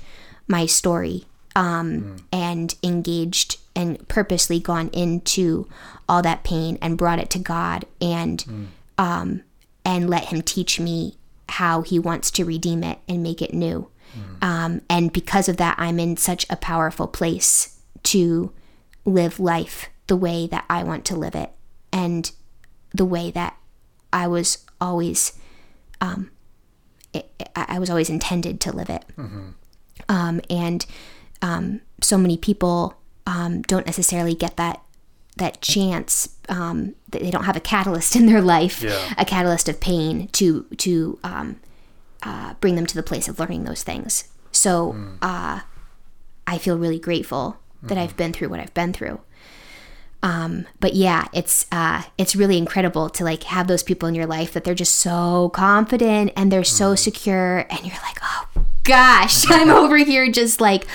my 0.48 0.66
story 0.66 1.24
um, 1.56 2.16
and 2.32 2.74
engaged 2.82 3.58
and 3.74 4.06
purposely 4.08 4.60
gone 4.60 4.88
into 4.90 5.68
all 6.08 6.22
that 6.22 6.44
pain 6.44 6.78
and 6.80 6.96
brought 6.98 7.18
it 7.18 7.30
to 7.30 7.38
God 7.40 7.84
and 8.00 8.68
um, 8.98 9.42
and 9.86 10.10
let 10.10 10.26
Him 10.26 10.42
teach 10.42 10.78
me 10.78 11.16
how 11.48 11.80
He 11.80 11.98
wants 11.98 12.30
to 12.32 12.44
redeem 12.44 12.82
it 12.84 12.98
and 13.08 13.22
make 13.22 13.40
it 13.40 13.54
new. 13.54 13.88
Um, 14.42 14.80
and 14.90 15.12
because 15.12 15.48
of 15.48 15.56
that, 15.58 15.76
I'm 15.78 15.98
in 16.00 16.16
such 16.16 16.44
a 16.50 16.56
powerful 16.56 17.06
place 17.06 17.78
to 18.04 18.52
live 19.04 19.38
life 19.38 19.88
the 20.06 20.16
way 20.16 20.46
that 20.46 20.64
I 20.70 20.82
want 20.82 21.04
to 21.06 21.16
live 21.16 21.34
it 21.34 21.50
and 21.92 22.30
the 22.94 23.04
way 23.04 23.30
that 23.32 23.56
I 24.12 24.26
was 24.26 24.64
always 24.80 25.32
um, 26.00 26.30
it, 27.12 27.30
I 27.54 27.66
I 27.76 27.78
was 27.78 27.90
always 27.90 28.08
intended 28.10 28.60
to 28.62 28.72
live 28.72 28.88
it. 28.90 29.04
Um, 30.08 30.40
and 30.48 30.86
um, 31.42 31.80
so 32.00 32.16
many 32.16 32.36
people 32.36 32.94
um, 33.26 33.62
don't 33.62 33.86
necessarily 33.86 34.34
get 34.34 34.56
that 34.56 34.80
that 35.36 35.60
chance. 35.60 36.28
Um, 36.48 36.94
that 37.08 37.22
they 37.22 37.30
don't 37.30 37.44
have 37.44 37.56
a 37.56 37.60
catalyst 37.60 38.14
in 38.16 38.26
their 38.26 38.40
life, 38.40 38.82
Yeah. 38.82 39.14
a 39.18 39.24
catalyst 39.24 39.68
of 39.68 39.80
pain 39.80 40.28
to 40.32 40.64
to 40.78 41.18
um, 41.24 41.60
uh, 42.22 42.54
bring 42.60 42.76
them 42.76 42.86
to 42.86 42.94
the 42.94 43.02
place 43.02 43.26
of 43.28 43.38
learning 43.40 43.64
those 43.64 43.82
things. 43.82 44.24
So 44.52 44.96
uh, 45.22 45.60
I 46.46 46.58
feel 46.58 46.78
really 46.78 46.98
grateful 47.00 47.56
that 47.82 47.98
I've 47.98 48.16
been 48.16 48.32
through 48.32 48.48
what 48.48 48.60
I've 48.60 48.72
been 48.74 48.92
through. 48.92 49.20
Um, 50.22 50.66
but 50.80 50.94
yeah, 50.94 51.26
it's 51.32 51.66
uh, 51.70 52.02
it's 52.16 52.34
really 52.34 52.56
incredible 52.58 53.10
to 53.10 53.24
like 53.24 53.42
have 53.44 53.66
those 53.68 53.82
people 53.82 54.08
in 54.08 54.14
your 54.14 54.26
life 54.26 54.52
that 54.54 54.64
they're 54.64 54.74
just 54.74 54.94
so 54.96 55.50
confident 55.50 56.32
and 56.36 56.50
they're 56.50 56.64
so 56.64 56.94
secure, 56.94 57.66
and 57.70 57.80
you're 57.80 58.00
like, 58.02 58.18
oh 58.22 58.64
gosh, 58.84 59.44
I'm 59.50 59.70
over 59.82 59.96
here 59.98 60.30
just 60.30 60.60
like, 60.60 60.86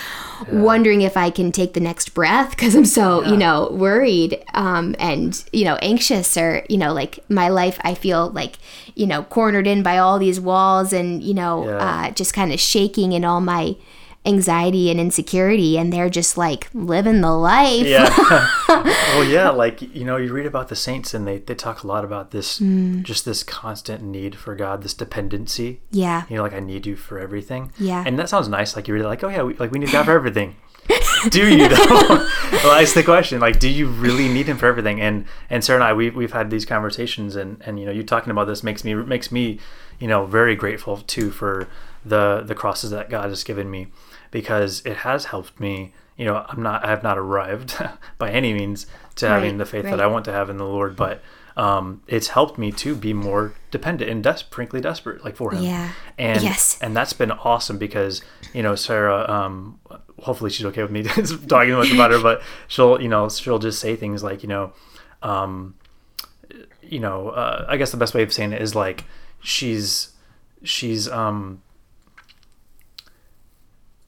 wondering 0.49 1.01
if 1.01 1.15
I 1.17 1.29
can 1.29 1.51
take 1.51 1.73
the 1.73 1.79
next 1.79 2.13
breath 2.13 2.51
because 2.51 2.75
I'm 2.75 2.85
so, 2.85 3.23
you 3.23 3.37
know, 3.37 3.69
worried 3.71 4.43
um, 4.53 4.95
and, 4.99 5.43
you 5.51 5.65
know, 5.65 5.75
anxious 5.81 6.35
or, 6.37 6.63
you 6.69 6.77
know, 6.77 6.93
like 6.93 7.19
my 7.29 7.47
life, 7.49 7.79
I 7.81 7.93
feel 7.95 8.29
like, 8.31 8.55
you 8.95 9.05
know, 9.07 9.23
cornered 9.23 9.67
in 9.67 9.83
by 9.83 9.97
all 9.97 10.19
these 10.19 10.39
walls 10.39 10.93
and, 10.93 11.21
you 11.23 11.33
know, 11.33 11.65
Yeah. 11.65 11.77
uh, 12.07 12.11
just 12.11 12.33
kind 12.33 12.51
of 12.53 12.59
shaking 12.59 13.11
in 13.13 13.23
all 13.25 13.41
my 13.41 13.75
anxiety 14.25 14.91
and 14.91 14.99
insecurity. 14.99 15.77
And 15.77 15.91
they're 15.91 16.09
just 16.09 16.37
like 16.37 16.69
living 16.73 17.21
the 17.21 17.31
life. 17.31 17.85
Yeah. 17.87 18.09
well, 18.67 19.23
yeah, 19.27 19.49
like 19.49 19.81
you 19.81 20.05
know, 20.05 20.17
you 20.17 20.31
read 20.33 20.45
about 20.45 20.67
the 20.69 20.75
saints 20.75 21.13
and 21.13 21.25
they 21.27 21.39
they 21.39 21.55
talk 21.55 21.83
a 21.83 21.87
lot 21.87 22.03
about 22.05 22.31
this 22.31 22.59
Mm. 22.59 23.03
just 23.03 23.25
this 23.25 23.43
constant 23.43 24.03
need 24.03 24.35
for 24.35 24.55
God, 24.55 24.83
this 24.83 24.93
dependency. 24.93 25.81
Yeah. 25.91 26.23
You 26.29 26.37
know, 26.37 26.43
like 26.43 26.53
I 26.53 26.59
need 26.59 26.85
you 26.85 26.95
for 26.95 27.17
everything. 27.19 27.71
Yeah. 27.79 28.03
And 28.05 28.19
that 28.19 28.29
sounds 28.29 28.47
nice. 28.47 28.75
Like 28.75 28.87
you're 28.87 28.95
really 28.95 29.07
like, 29.07 29.23
oh 29.23 29.29
yeah, 29.29 29.43
we, 29.43 29.55
like 29.55 29.71
we 29.71 29.79
need 29.79 29.91
God 29.91 30.05
for 30.05 30.11
everything. 30.11 30.55
do 31.29 31.47
you 31.47 31.67
though? 31.69 31.77
well, 32.51 32.77
that's 32.79 32.93
the 32.93 33.03
question. 33.03 33.39
Like, 33.39 33.59
do 33.59 33.69
you 33.69 33.87
really 33.87 34.27
need 34.27 34.47
Him 34.47 34.57
for 34.57 34.65
everything? 34.65 34.99
And 34.99 35.25
and 35.49 35.63
Sarah 35.63 35.77
and 35.79 35.83
I, 35.83 35.93
we 35.93 36.09
we've 36.09 36.31
had 36.33 36.49
these 36.49 36.65
conversations, 36.65 37.35
and 37.35 37.61
and 37.65 37.79
you 37.79 37.85
know, 37.85 37.91
you 37.91 38.03
talking 38.03 38.31
about 38.31 38.45
this 38.47 38.63
makes 38.63 38.83
me 38.83 38.93
makes 38.95 39.31
me, 39.31 39.59
you 39.99 40.07
know, 40.07 40.25
very 40.25 40.55
grateful 40.55 40.97
too 40.97 41.29
for 41.31 41.67
the 42.03 42.41
the 42.45 42.55
crosses 42.55 42.89
that 42.91 43.09
God 43.11 43.29
has 43.29 43.43
given 43.43 43.69
me, 43.69 43.87
because 44.31 44.81
it 44.85 44.97
has 44.97 45.25
helped 45.25 45.59
me. 45.59 45.93
You 46.17 46.25
know, 46.25 46.45
I'm 46.47 46.61
not 46.61 46.83
I 46.85 46.89
have 46.89 47.03
not 47.03 47.17
arrived 47.17 47.75
by 48.17 48.31
any 48.31 48.53
means 48.53 48.87
to 49.15 49.27
having 49.27 49.57
the 49.57 49.65
faith 49.65 49.85
right. 49.85 49.91
that 49.91 50.01
I 50.01 50.07
want 50.07 50.25
to 50.25 50.31
have 50.31 50.49
in 50.49 50.57
the 50.57 50.65
Lord, 50.65 50.95
but 50.95 51.21
um, 51.57 52.01
it's 52.07 52.29
helped 52.29 52.57
me 52.57 52.71
to 52.73 52.95
be 52.95 53.11
more 53.13 53.53
dependent 53.71 54.09
and 54.09 54.23
des- 54.23 54.43
frankly 54.51 54.79
desperate, 54.81 55.23
like 55.25 55.35
for 55.35 55.51
Him. 55.51 55.63
Yeah. 55.63 55.91
And 56.17 56.41
Yes. 56.41 56.77
and 56.81 56.95
that's 56.95 57.13
been 57.13 57.31
awesome 57.31 57.77
because 57.77 58.21
you 58.53 58.63
know 58.63 58.75
Sarah. 58.75 59.29
Um, 59.29 59.79
hopefully 60.19 60.51
she's 60.51 60.65
okay 60.67 60.83
with 60.83 60.91
me 60.91 61.03
talking 61.47 61.73
much 61.73 61.91
about 61.91 62.11
her, 62.11 62.21
but 62.21 62.41
she'll 62.67 63.01
you 63.01 63.09
know 63.09 63.27
she'll 63.29 63.59
just 63.59 63.79
say 63.79 63.95
things 63.95 64.23
like 64.23 64.43
you 64.43 64.49
know, 64.49 64.73
um, 65.23 65.75
you 66.83 66.99
know 66.99 67.29
uh, 67.29 67.65
I 67.67 67.77
guess 67.77 67.91
the 67.91 67.97
best 67.97 68.13
way 68.13 68.21
of 68.23 68.31
saying 68.31 68.53
it 68.53 68.61
is 68.61 68.75
like 68.75 69.05
she's 69.41 70.11
she's 70.63 71.07
um 71.09 71.61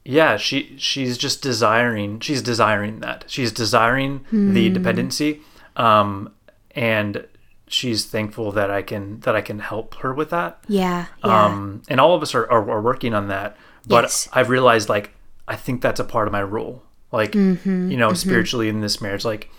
yeah 0.04 0.36
she 0.36 0.74
she's 0.78 1.16
just 1.16 1.40
desiring 1.42 2.20
she's 2.20 2.42
desiring 2.42 3.00
that 3.00 3.24
she's 3.26 3.50
desiring 3.52 4.24
the 4.30 4.68
dependency 4.70 5.40
um 5.76 6.30
and 6.72 7.26
she's 7.66 8.04
thankful 8.04 8.52
that 8.52 8.70
I 8.70 8.82
can 8.82 9.20
that 9.20 9.34
I 9.34 9.40
can 9.40 9.58
help 9.60 9.94
her 9.96 10.12
with 10.12 10.30
that 10.30 10.62
Yeah. 10.68 11.06
Yeah. 11.24 11.44
um, 11.46 11.82
and 11.88 11.98
all 12.00 12.14
of 12.14 12.22
us 12.22 12.34
are, 12.34 12.44
are, 12.50 12.70
are 12.70 12.82
working 12.82 13.14
on 13.14 13.28
that 13.28 13.56
but 13.86 14.04
Yes. 14.04 14.28
i've 14.32 14.48
realized 14.50 14.88
like 14.88 15.10
i 15.48 15.56
think 15.56 15.80
that's 15.82 16.00
a 16.00 16.04
part 16.04 16.26
of 16.28 16.32
my 16.32 16.42
role 16.42 16.82
like 17.12 17.32
Mm-hmm, 17.32 17.90
you 17.90 17.96
know 17.96 18.12
spiritually 18.12 18.68
in 18.68 18.80
this 18.80 19.00
marriage 19.00 19.24
like 19.24 19.50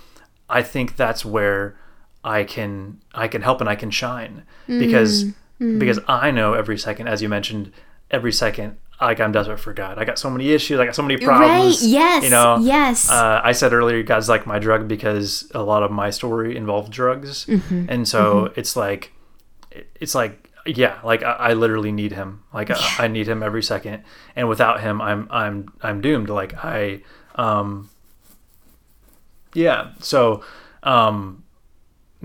i 0.50 0.62
think 0.62 0.96
that's 0.96 1.26
where 1.26 1.76
i 2.24 2.44
can 2.44 3.00
i 3.14 3.28
can 3.28 3.42
help 3.42 3.60
and 3.62 3.70
i 3.70 3.76
can 3.76 3.90
shine 3.92 4.44
because 4.68 5.24
Mm-hmm. 5.60 5.80
because 5.80 6.00
i 6.08 6.32
know 6.32 6.54
every 6.54 6.78
second 6.78 7.08
as 7.08 7.22
you 7.22 7.30
mentioned 7.30 7.72
every 8.12 8.34
second 8.34 8.78
like 9.02 9.20
i'm 9.20 9.32
desperate 9.32 9.60
for 9.60 9.74
god 9.74 9.98
i 9.98 10.06
got 10.06 10.18
so 10.18 10.30
many 10.30 10.52
issues 10.52 10.80
i 10.80 10.86
got 10.86 10.96
so 10.96 11.02
many 11.02 11.18
problems 11.18 11.82
right. 11.82 11.90
Yes. 11.90 12.24
you 12.24 12.30
know 12.30 12.58
Yes. 12.62 13.10
uh, 13.10 13.42
I 13.44 13.52
said 13.52 13.74
earlier, 13.74 14.02
God's 14.04 14.30
like 14.30 14.46
my 14.48 14.58
drug 14.60 14.88
because 14.88 15.52
a 15.54 15.62
lot 15.62 15.84
of 15.84 15.92
my 15.92 16.10
story 16.10 16.56
involved 16.56 16.92
drugs, 16.92 17.46
Mm-hmm. 17.46 17.86
and 17.90 18.08
so 18.08 18.52
it's 18.56 18.76
like, 18.76 19.12
it's 20.00 20.16
like, 20.16 20.50
yeah, 20.66 21.00
like 21.04 21.22
I, 21.24 21.32
I 21.34 21.54
literally 21.54 21.92
need 21.92 22.12
him. 22.14 22.44
Like 22.54 22.72
I, 22.72 22.78
I 23.00 23.08
need 23.08 23.28
him 23.28 23.44
every 23.44 23.62
second, 23.64 24.04
and 24.36 24.48
without 24.50 24.80
him, 24.82 25.02
I'm 25.02 25.28
I'm 25.30 25.72
I'm 25.84 26.02
doomed. 26.02 26.30
Like 26.30 26.54
I, 26.64 27.02
um, 27.36 27.90
yeah. 29.54 29.92
So, 30.00 30.44
um, 30.84 31.44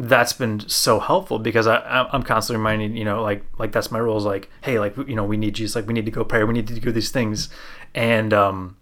that's 0.09 0.33
been 0.33 0.61
so 0.69 0.99
helpful 0.99 1.39
because 1.39 1.67
I 1.67 2.09
I'm 2.13 2.23
constantly 2.23 2.59
reminding 2.59 2.97
you 2.97 3.05
know 3.05 3.23
like 3.23 3.45
like 3.59 3.73
that's 3.73 3.91
my 3.91 4.01
role 4.01 4.17
is 4.17 4.25
like 4.25 4.49
hey 4.63 4.79
like 4.79 4.97
you 4.97 5.15
know 5.15 5.25
we 5.25 5.37
need 5.37 5.55
Jesus 5.55 5.77
like 5.77 5.87
we 5.87 5.93
need 5.93 6.07
to 6.07 6.11
go 6.11 6.25
pray 6.25 6.43
we 6.45 6.55
need 6.55 6.67
to 6.69 6.81
do 6.81 6.91
these 6.91 7.11
things, 7.11 7.49
and 7.95 8.33
um 8.33 8.77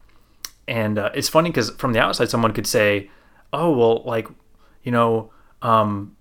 and 0.66 0.98
uh, 0.98 1.10
it's 1.14 1.28
funny 1.28 1.50
because 1.50 1.70
from 1.70 1.92
the 1.92 2.00
outside 2.00 2.28
someone 2.30 2.52
could 2.52 2.66
say 2.66 3.10
oh 3.52 3.76
well 3.76 4.02
like 4.04 4.28
you 4.82 4.92
know 4.92 5.32
um 5.62 6.16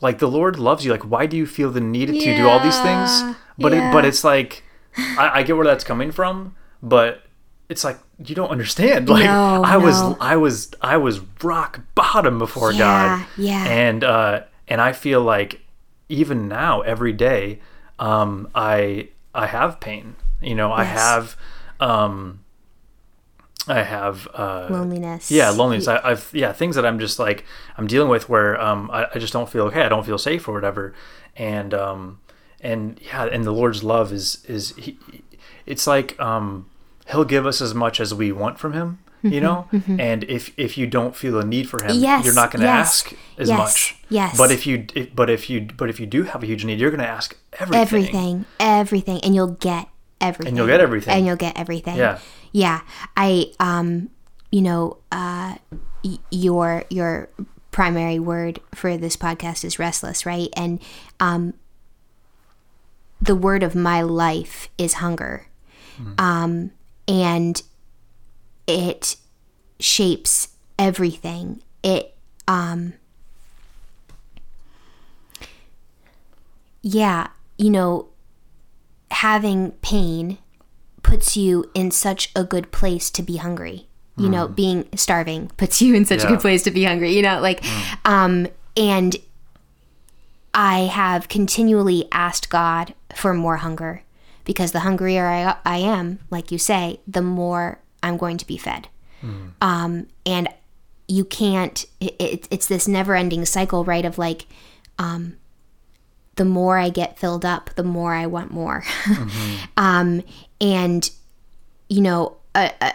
like 0.00 0.18
the 0.18 0.28
lord 0.28 0.58
loves 0.58 0.84
you 0.84 0.90
like 0.90 1.02
why 1.02 1.24
do 1.24 1.36
you 1.36 1.46
feel 1.46 1.70
the 1.70 1.80
need 1.80 2.06
to 2.06 2.36
do 2.36 2.48
all 2.48 2.60
these 2.60 2.78
things? 2.80 3.10
Yeah, 3.10 3.34
but 3.58 3.72
it 3.72 3.92
but 3.92 4.04
it's 4.04 4.24
like 4.24 4.62
I, 4.96 5.30
I 5.40 5.42
get 5.42 5.56
where 5.56 5.64
that's 5.64 5.84
coming 5.84 6.12
from 6.12 6.54
but 6.82 7.22
it's 7.68 7.84
like 7.84 7.98
you 8.24 8.34
don't 8.34 8.50
understand. 8.50 9.08
Like 9.14 9.24
No, 9.24 9.62
i 9.64 9.76
was 9.76 9.96
i 10.20 10.36
was 10.36 10.70
i 10.80 10.96
was 10.96 11.20
rock 11.42 11.80
bottom 11.94 12.38
before 12.38 12.72
Yeah, 12.72 12.78
god. 12.78 13.26
yeah. 13.36 13.64
and 13.66 14.04
uh 14.04 14.42
and 14.66 14.80
i 14.80 14.92
feel 14.92 15.22
like 15.22 15.60
even 16.08 16.48
now 16.48 16.80
every 16.82 17.12
day 17.12 17.60
um 17.98 18.48
i 18.54 19.08
i 19.34 19.46
have 19.46 19.80
pain. 19.80 20.16
You 20.40 20.54
know 20.54 20.72
i 20.72 20.84
have 20.84 21.36
um 21.80 22.44
i 23.66 23.82
have 23.82 24.26
uh 24.34 24.68
Loneliness. 24.70 25.30
yeah 25.30 25.50
loneliness. 25.50 25.86
I, 25.88 26.00
i've 26.02 26.30
yeah 26.32 26.52
things 26.52 26.74
that 26.76 26.86
i'm 26.86 26.98
just 26.98 27.18
like 27.18 27.44
i'm 27.76 27.86
dealing 27.86 28.08
with 28.08 28.28
where 28.28 28.60
um 28.60 28.90
I, 28.92 29.06
I 29.14 29.18
just 29.18 29.32
don't 29.32 29.48
feel 29.48 29.64
okay. 29.64 29.82
I 29.82 29.88
don't 29.88 30.06
feel 30.06 30.18
safe 30.18 30.48
or 30.48 30.54
whatever. 30.54 30.94
And 31.36 31.74
um 31.74 32.20
and 32.60 32.98
yeah 33.02 33.24
and 33.26 33.44
the 33.44 33.52
lord's 33.52 33.82
love 33.84 34.12
is 34.12 34.44
is 34.46 34.74
he, 34.76 34.98
it's 35.66 35.86
like 35.86 36.18
um 36.18 36.68
he'll 37.10 37.24
give 37.24 37.46
us 37.46 37.60
as 37.60 37.74
much 37.74 38.00
as 38.00 38.14
we 38.14 38.30
want 38.32 38.58
from 38.58 38.72
him 38.72 38.98
you 39.22 39.40
know 39.40 39.66
and 39.98 40.22
if 40.24 40.52
if 40.56 40.78
you 40.78 40.86
don't 40.86 41.16
feel 41.16 41.40
a 41.40 41.44
need 41.44 41.68
for 41.68 41.82
him 41.82 41.90
Mm-hmm, 41.90 42.02
Yes, 42.02 42.24
you're 42.24 42.34
not 42.34 42.52
going 42.52 42.60
to 42.60 42.66
yes, 42.66 42.86
ask 43.02 43.12
as 43.36 43.48
yes, 43.48 43.58
much 43.58 43.96
yes. 44.08 44.36
but 44.38 44.52
if 44.52 44.64
you 44.66 44.86
if, 44.94 45.12
but 45.14 45.28
if 45.28 45.50
you 45.50 45.66
but 45.76 45.90
if 45.90 45.98
you 45.98 46.06
do 46.06 46.22
have 46.22 46.42
a 46.42 46.46
huge 46.46 46.64
need 46.64 46.78
you're 46.78 46.90
going 46.90 47.02
to 47.02 47.08
ask 47.08 47.36
everything 47.54 47.80
everything, 47.82 48.44
everything, 48.60 49.20
and 49.24 49.34
you'll 49.34 49.48
get 49.58 49.88
everything. 50.20 50.48
And 50.48 50.56
you'll 50.56 50.66
get 50.68 50.80
everything. 50.80 51.14
And 51.14 51.26
you'll 51.26 51.36
get 51.36 51.56
everything. 51.58 51.96
Yeah. 51.96 52.18
Yeah. 52.52 52.80
I 53.16 53.52
um, 53.60 54.10
you 54.50 54.62
know, 54.62 54.98
uh, 55.12 55.56
y- 56.04 56.18
your 56.30 56.84
your 56.90 57.28
primary 57.70 58.18
word 58.18 58.60
for 58.74 58.96
this 58.96 59.16
podcast 59.16 59.64
is 59.64 59.78
restless, 59.78 60.24
right? 60.26 60.48
And 60.56 60.80
um, 61.20 61.54
the 63.20 63.34
word 63.34 63.62
of 63.62 63.74
my 63.74 64.02
life 64.02 64.68
is 64.78 64.94
hunger, 64.94 65.46
um, 66.18 66.70
and 67.08 67.62
it 68.66 69.16
shapes 69.80 70.48
everything. 70.78 71.62
It 71.82 72.14
um, 72.46 72.92
yeah, 76.82 77.28
you 77.56 77.70
know, 77.70 78.08
having 79.10 79.72
pain 79.82 80.38
puts 81.02 81.36
you 81.36 81.70
in 81.74 81.90
such 81.90 82.30
a 82.36 82.44
good 82.44 82.70
place 82.70 83.10
to 83.10 83.22
be 83.22 83.38
hungry. 83.38 83.86
You 84.20 84.28
know, 84.28 84.48
being 84.48 84.88
starving 84.96 85.46
puts 85.56 85.80
you 85.80 85.94
in 85.94 86.04
such 86.04 86.24
a 86.24 86.26
good 86.26 86.40
place 86.40 86.64
to 86.64 86.72
be 86.72 86.82
hungry. 86.82 87.12
You 87.12 87.22
know, 87.22 87.40
like, 87.40 87.64
um, 88.04 88.48
and 88.76 89.14
I 90.52 90.80
have 90.80 91.28
continually 91.28 92.08
asked 92.10 92.50
God 92.50 92.94
for 93.14 93.32
more 93.32 93.58
hunger 93.58 94.02
because 94.48 94.72
the 94.72 94.80
hungrier 94.80 95.26
I, 95.26 95.56
I 95.66 95.76
am, 95.76 96.20
like 96.30 96.50
you 96.50 96.56
say, 96.56 97.00
the 97.06 97.20
more 97.20 97.78
I'm 98.02 98.16
going 98.16 98.38
to 98.38 98.46
be 98.46 98.56
fed. 98.56 98.88
Um, 99.60 100.06
and 100.24 100.48
you 101.06 101.26
can't, 101.26 101.84
it, 102.00 102.16
it, 102.18 102.48
it's 102.50 102.66
this 102.66 102.88
never 102.88 103.14
ending 103.14 103.44
cycle, 103.44 103.84
right? 103.84 104.06
Of 104.06 104.16
like, 104.16 104.46
um, 104.98 105.36
the 106.36 106.46
more 106.46 106.78
I 106.78 106.88
get 106.88 107.18
filled 107.18 107.44
up, 107.44 107.70
the 107.74 107.82
more 107.82 108.14
I 108.14 108.24
want 108.24 108.50
more. 108.50 108.84
um, 109.76 110.22
and, 110.62 111.10
you 111.90 112.00
know, 112.00 112.38
uh, 112.54 112.70
uh, 112.80 112.92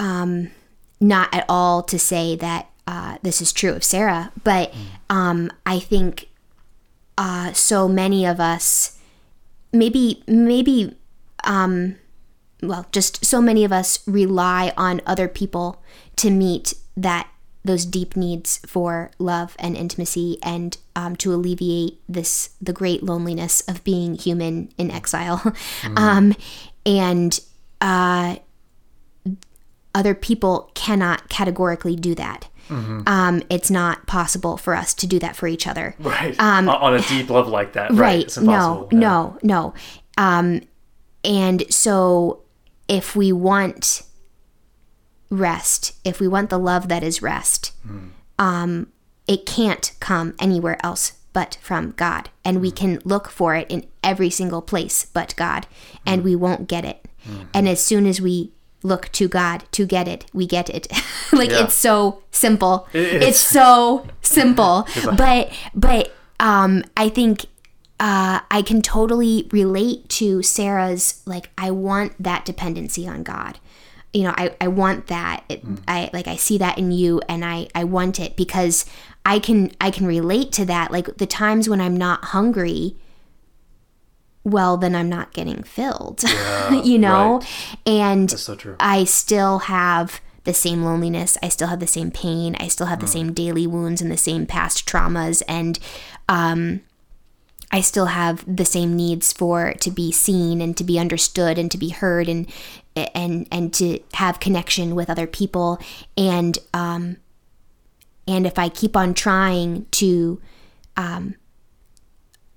um, 0.00 0.50
not 0.98 1.32
at 1.32 1.44
all 1.48 1.84
to 1.84 2.00
say 2.00 2.34
that 2.34 2.68
uh, 2.88 3.18
this 3.22 3.40
is 3.40 3.52
true 3.52 3.74
of 3.74 3.84
Sarah, 3.84 4.32
but 4.42 4.74
um, 5.08 5.52
I 5.64 5.78
think 5.78 6.28
uh, 7.16 7.52
so 7.52 7.86
many 7.86 8.26
of 8.26 8.40
us, 8.40 8.97
maybe, 9.72 10.22
maybe, 10.26 10.96
um, 11.44 11.96
well, 12.62 12.86
just 12.92 13.24
so 13.24 13.40
many 13.40 13.64
of 13.64 13.72
us 13.72 14.06
rely 14.06 14.72
on 14.76 15.00
other 15.06 15.28
people 15.28 15.82
to 16.16 16.30
meet 16.30 16.74
that 16.96 17.28
those 17.64 17.84
deep 17.84 18.16
needs 18.16 18.58
for 18.66 19.10
love 19.18 19.54
and 19.58 19.76
intimacy 19.76 20.38
and 20.42 20.78
um, 20.96 21.14
to 21.16 21.32
alleviate 21.32 22.00
this 22.08 22.50
the 22.60 22.72
great 22.72 23.02
loneliness 23.02 23.60
of 23.68 23.84
being 23.84 24.14
human 24.14 24.72
in 24.78 24.90
exile. 24.90 25.54
Um, 25.96 26.34
and 26.86 27.38
uh, 27.80 28.36
other 29.94 30.14
people 30.14 30.70
cannot 30.74 31.28
categorically 31.28 31.96
do 31.96 32.14
that 32.14 32.48
um, 32.70 33.42
it's 33.50 33.70
not 33.70 34.06
possible 34.06 34.56
for 34.56 34.74
us 34.74 34.94
to 34.94 35.06
do 35.06 35.18
that 35.18 35.36
for 35.36 35.46
each 35.48 35.66
other. 35.66 35.94
Right. 35.98 36.38
On 36.40 36.68
on 36.68 36.94
a 36.94 37.00
deep 37.02 37.30
level 37.30 37.50
like 37.52 37.72
that. 37.74 37.90
Right, 37.90 37.92
Um, 37.92 37.98
right. 37.98 38.22
It's 38.24 38.36
impossible. 38.36 38.88
No 38.92 38.98
no 39.00 39.38
no. 39.42 39.74
Um 40.16 40.60
and 41.24 41.64
so 41.72 42.42
if 42.88 43.14
we 43.16 43.32
want 43.32 44.02
rest, 45.30 45.92
if 46.04 46.20
we 46.20 46.28
want 46.28 46.50
the 46.50 46.58
love 46.58 46.88
that 46.88 47.02
is 47.02 47.20
rest, 47.22 47.72
um, 48.38 48.86
it 49.26 49.44
can't 49.44 49.92
come 50.00 50.34
anywhere 50.38 50.78
else 50.84 51.12
but 51.32 51.58
from 51.60 51.92
God. 51.92 52.30
And 52.44 52.60
we 52.60 52.70
can 52.70 53.00
look 53.04 53.28
for 53.28 53.54
it 53.54 53.66
in 53.70 53.86
every 54.02 54.30
single 54.30 54.62
place 54.62 55.04
but 55.04 55.34
God, 55.36 55.66
and 56.06 56.24
we 56.24 56.34
won't 56.34 56.68
get 56.68 56.84
it. 56.84 57.04
And 57.52 57.68
as 57.68 57.84
soon 57.84 58.06
as 58.06 58.22
we 58.22 58.52
look 58.82 59.10
to 59.12 59.28
God 59.28 59.64
to 59.72 59.86
get 59.86 60.06
it, 60.08 60.26
we 60.32 60.46
get 60.46 60.68
it. 60.70 60.86
like 61.32 61.50
Yeah. 61.50 61.64
it's 61.64 61.74
so 61.74 62.22
simple. 62.30 62.86
It 62.92 63.22
it's 63.22 63.40
so 63.40 64.06
simple. 64.22 64.86
but 65.16 65.52
but 65.74 66.14
um 66.40 66.84
I 66.96 67.08
think 67.08 67.46
uh, 68.00 68.38
I 68.48 68.62
can 68.62 68.80
totally 68.80 69.48
relate 69.50 70.08
to 70.10 70.40
Sarah's 70.42 71.20
like 71.26 71.50
I 71.58 71.72
want 71.72 72.12
that 72.22 72.44
dependency 72.44 73.08
on 73.08 73.24
God. 73.24 73.58
You 74.12 74.22
know, 74.22 74.34
I, 74.38 74.54
I 74.60 74.68
want 74.68 75.08
that. 75.08 75.42
It, 75.48 75.64
I 75.88 76.08
like 76.12 76.28
I 76.28 76.36
see 76.36 76.58
that 76.58 76.78
in 76.78 76.92
you 76.92 77.20
and 77.28 77.44
I, 77.44 77.66
I 77.74 77.82
want 77.84 78.20
it 78.20 78.36
because 78.36 78.86
I 79.26 79.40
can 79.40 79.72
I 79.80 79.90
can 79.90 80.06
relate 80.06 80.52
to 80.52 80.64
that. 80.66 80.92
Like 80.92 81.16
the 81.16 81.26
times 81.26 81.68
when 81.68 81.80
I'm 81.80 81.96
not 81.96 82.26
hungry, 82.26 82.94
well 84.44 84.76
then 84.76 84.94
I'm 84.94 85.08
not 85.08 85.32
getting 85.32 85.62
filled. 85.62 86.22
you 86.84 86.98
know? 86.98 87.40
And 87.86 88.30
so. 88.30 88.76
I 88.80 89.04
still 89.04 89.60
have 89.60 90.20
the 90.44 90.54
same 90.54 90.82
loneliness. 90.82 91.36
I 91.42 91.50
still 91.50 91.68
have 91.68 91.80
the 91.80 91.86
same 91.86 92.10
pain. 92.10 92.56
I 92.58 92.68
still 92.68 92.86
have 92.86 93.00
the 93.00 93.06
same 93.06 93.34
daily 93.34 93.66
wounds 93.66 94.00
and 94.00 94.10
the 94.10 94.16
same 94.16 94.46
past 94.46 94.88
traumas. 94.88 95.42
And 95.46 95.78
um, 96.26 96.80
I 97.70 97.82
still 97.82 98.06
have 98.06 98.44
the 98.56 98.64
same 98.64 98.96
needs 98.96 99.32
for 99.32 99.74
to 99.74 99.90
be 99.90 100.10
seen 100.10 100.62
and 100.62 100.74
to 100.78 100.84
be 100.84 100.98
understood 100.98 101.58
and 101.58 101.70
to 101.70 101.76
be 101.76 101.90
heard 101.90 102.28
and 102.28 102.50
and 102.96 103.46
and 103.52 103.74
to 103.74 104.00
have 104.14 104.40
connection 104.40 104.94
with 104.94 105.10
other 105.10 105.26
people. 105.26 105.78
And 106.16 106.58
um, 106.72 107.18
and 108.26 108.46
if 108.46 108.58
I 108.58 108.70
keep 108.70 108.96
on 108.96 109.12
trying 109.12 109.84
to 109.92 110.40
um, 110.96 111.34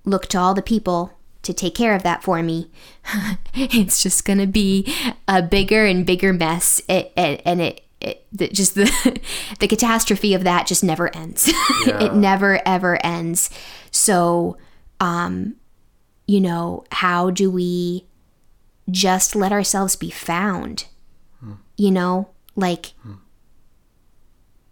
look 0.06 0.28
to 0.28 0.38
all 0.38 0.54
the 0.54 0.62
people 0.62 1.12
to 1.42 1.52
take 1.52 1.74
care 1.74 1.94
of 1.94 2.02
that 2.02 2.22
for 2.22 2.42
me, 2.42 2.70
it's 3.54 4.02
just 4.02 4.24
going 4.24 4.38
to 4.38 4.46
be 4.46 4.92
a 5.28 5.42
bigger 5.42 5.84
and 5.84 6.06
bigger 6.06 6.32
mess. 6.32 6.80
It, 6.88 7.12
it, 7.16 7.42
and 7.44 7.60
it, 7.60 7.82
it 8.00 8.26
the, 8.32 8.48
just 8.48 8.74
the 8.74 9.20
the 9.58 9.68
catastrophe 9.68 10.34
of 10.34 10.44
that 10.44 10.66
just 10.66 10.84
never 10.84 11.14
ends. 11.14 11.52
Yeah. 11.86 12.04
it 12.04 12.14
never 12.14 12.60
ever 12.66 13.04
ends. 13.04 13.50
So, 13.90 14.56
um, 15.00 15.56
you 16.28 16.40
know, 16.40 16.84
how 16.92 17.30
do 17.30 17.50
we 17.50 18.06
just 18.90 19.34
let 19.34 19.52
ourselves 19.52 19.96
be 19.96 20.10
found? 20.10 20.86
You 21.76 21.90
know, 21.90 22.28
like 22.54 22.92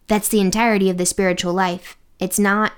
that's 0.06 0.28
the 0.28 0.40
entirety 0.40 0.90
of 0.90 0.98
the 0.98 1.06
spiritual 1.06 1.52
life. 1.52 1.96
It's 2.20 2.38
not 2.38 2.72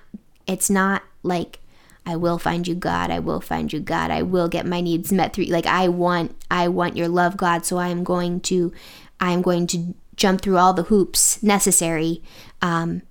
it's 0.46 0.70
not 0.70 1.02
like 1.22 1.58
I 2.04 2.16
will 2.16 2.38
find 2.38 2.66
you 2.66 2.74
God, 2.74 3.10
I 3.10 3.18
will 3.18 3.40
find 3.40 3.72
you 3.72 3.80
God, 3.80 4.10
I 4.10 4.22
will 4.22 4.48
get 4.48 4.66
my 4.66 4.80
needs 4.80 5.12
met 5.12 5.32
through 5.32 5.44
like 5.44 5.66
I 5.66 5.88
want 5.88 6.36
I 6.50 6.68
want 6.68 6.96
your 6.96 7.08
love 7.08 7.36
God, 7.36 7.64
so 7.64 7.78
I 7.78 7.88
am 7.88 8.04
going 8.04 8.40
to 8.42 8.72
I 9.20 9.32
am 9.32 9.42
going 9.42 9.66
to 9.68 9.94
jump 10.16 10.40
through 10.40 10.58
all 10.58 10.72
the 10.74 10.84
hoops 10.84 11.42
necessary 11.42 12.22
um 12.60 13.02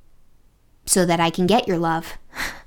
so 0.86 1.06
that 1.06 1.20
I 1.20 1.30
can 1.30 1.48
get 1.48 1.68
your 1.68 1.78
love. 1.78 2.18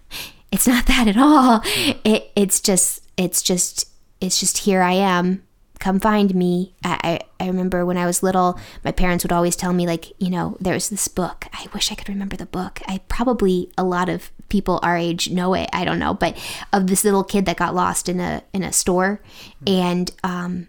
it's 0.52 0.66
not 0.66 0.86
that 0.86 1.08
at 1.08 1.16
all. 1.16 1.60
It 2.04 2.30
it's 2.34 2.60
just 2.60 3.02
it's 3.16 3.42
just 3.42 3.88
it's 4.20 4.40
just 4.40 4.58
here 4.58 4.82
I 4.82 4.92
am. 4.92 5.42
Come 5.80 6.00
find 6.00 6.34
me. 6.34 6.74
I, 6.82 6.98
I, 7.02 7.20
I 7.44 7.48
remember 7.48 7.84
when 7.84 7.98
I 7.98 8.06
was 8.06 8.22
little, 8.22 8.58
my 8.84 8.90
parents 8.90 9.22
would 9.22 9.32
always 9.32 9.54
tell 9.54 9.72
me, 9.72 9.86
like, 9.86 10.12
you 10.18 10.30
know, 10.30 10.56
there's 10.60 10.88
this 10.88 11.08
book. 11.08 11.46
I 11.52 11.66
wish 11.74 11.92
I 11.92 11.94
could 11.94 12.08
remember 12.08 12.36
the 12.36 12.46
book. 12.46 12.80
I 12.88 12.98
probably 13.08 13.70
a 13.76 13.84
lot 13.84 14.08
of 14.08 14.32
people 14.48 14.80
our 14.82 14.96
age 14.96 15.30
know 15.30 15.52
it. 15.54 15.68
I 15.72 15.84
don't 15.84 15.98
know, 15.98 16.14
but 16.14 16.36
of 16.72 16.86
this 16.86 17.04
little 17.04 17.22
kid 17.22 17.44
that 17.44 17.58
got 17.58 17.74
lost 17.74 18.08
in 18.08 18.18
a 18.18 18.42
in 18.54 18.62
a 18.62 18.72
store, 18.72 19.20
and 19.66 20.10
um, 20.24 20.68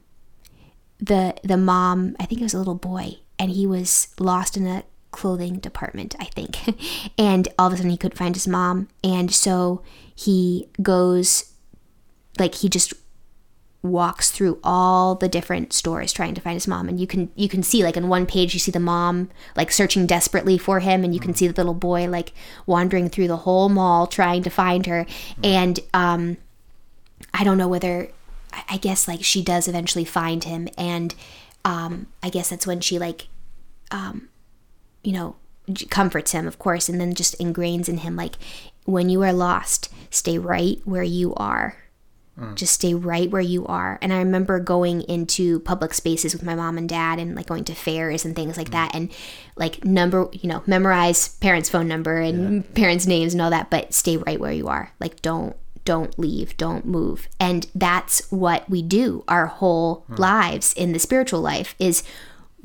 the 0.99 1.35
the 1.43 1.57
mom, 1.57 2.15
I 2.19 2.26
think 2.26 2.41
it 2.41 2.45
was 2.45 2.53
a 2.53 2.60
little 2.60 2.76
boy, 2.76 3.19
and 3.39 3.52
he 3.52 3.65
was 3.65 4.10
lost 4.19 4.57
in 4.57 4.68
a 4.68 4.84
clothing 5.11 5.60
department, 5.60 6.14
I 6.19 6.26
think. 6.26 6.57
and 7.18 7.47
all 7.57 7.68
of 7.68 7.73
a 7.73 7.77
sudden 7.77 7.91
he 7.91 7.97
couldn't 7.97 8.18
find 8.18 8.35
his 8.35 8.49
mom, 8.49 8.89
and 9.02 9.34
so 9.34 9.81
he 10.14 10.68
goes 10.81 11.53
like 12.38 12.56
he 12.56 12.68
just 12.68 12.93
walks 13.91 14.32
through 14.32 14.60
all 14.64 15.16
the 15.16 15.28
different 15.30 15.72
stores 15.74 16.12
trying 16.12 16.34
to 16.34 16.41
find 16.41 16.56
his 16.56 16.68
mom 16.68 16.90
and 16.90 16.99
you 16.99 17.07
can 17.07 17.30
you 17.36 17.48
can 17.48 17.62
see 17.64 17.84
like 17.84 17.98
in 17.98 18.07
one 18.07 18.26
page 18.26 18.53
you 18.53 18.60
see 18.60 18.72
the 18.72 18.80
mom 18.80 19.30
like 19.56 19.72
searching 19.72 20.06
desperately 20.06 20.57
for 20.57 20.80
him 20.80 21.03
and 21.03 21.14
you 21.14 21.20
can 21.20 21.34
see 21.34 21.48
the 21.48 21.53
little 21.53 21.74
boy 21.74 22.07
like 22.07 22.32
wandering 22.66 23.10
through 23.10 23.28
the 23.28 23.38
whole 23.38 23.70
mall 23.70 24.07
trying 24.07 24.44
to 24.44 24.49
find 24.49 24.86
her. 24.86 25.06
And 25.44 25.80
um 25.94 26.38
I 27.34 27.44
don't 27.44 27.57
know 27.57 27.68
whether 27.68 28.10
I- 28.52 28.64
I 28.72 28.78
guess 28.78 29.07
like 29.07 29.24
she 29.24 29.44
does 29.44 29.68
eventually 29.68 30.06
find 30.06 30.44
him 30.44 30.68
and 30.78 31.14
um 31.64 32.07
I 32.24 32.30
guess 32.30 32.49
that's 32.49 32.68
when 32.68 32.80
she 32.82 32.98
like 32.99 33.28
um 33.91 34.30
you 35.03 35.14
know 35.14 35.36
comforts 35.90 36.32
him 36.32 36.48
of 36.48 36.60
course 36.60 36.90
and 36.90 36.99
then 37.02 37.14
just 37.14 37.38
ingrains 37.40 37.90
in 37.90 37.99
him 37.99 38.16
like 38.16 38.36
when 38.86 39.10
you 39.10 39.22
are 39.24 39.34
lost 39.34 39.90
stay 40.10 40.38
right 40.38 40.80
where 40.86 41.03
you 41.03 41.34
are 41.36 41.78
Mm. 42.40 42.56
just 42.56 42.74
stay 42.74 42.94
right 42.94 43.30
where 43.30 43.41
you 43.41 43.66
are. 43.66 43.98
And 44.02 44.12
i 44.12 44.18
remember 44.18 44.60
going 44.60 45.02
into 45.03 45.60
public 45.62 45.94
spaces 45.94 46.34
with 46.34 46.44
my 46.44 46.53
mom 46.53 46.78
and 46.78 46.90
dad 46.90 47.18
and 47.18 47.36
like 47.36 47.48
going 47.48 47.64
to 47.66 47.76
fairs 47.76 48.26
and 48.26 48.36
things 48.36 48.57
like 48.57 48.70
mm. 48.70 48.74
that 48.74 48.94
and 48.94 49.12
like 49.56 49.86
number 49.86 50.28
you 50.34 50.49
know 50.49 50.62
memorize 50.68 51.30
parents 51.38 51.70
phone 51.70 51.88
number 51.88 52.18
and 52.18 52.74
parents 52.76 53.07
names 53.07 53.34
and 53.34 53.41
all 53.41 53.49
that 53.49 53.70
but 53.70 53.94
stay 53.94 54.18
right 54.18 54.40
where 54.40 54.52
you 54.52 54.68
are. 54.68 54.91
Like 54.99 55.22
don't 55.22 55.56
don't 55.86 56.18
leave 56.20 56.57
don't 56.57 56.86
move. 56.86 57.28
And 57.40 57.68
that's 57.74 58.30
what 58.32 58.70
we 58.70 58.82
do 58.82 59.24
our 59.28 59.45
whole 59.45 60.06
mm. 60.10 60.20
lives 60.20 60.74
in 60.74 60.91
the 60.91 60.99
spiritual 60.99 61.41
life 61.41 61.74
is 61.80 62.03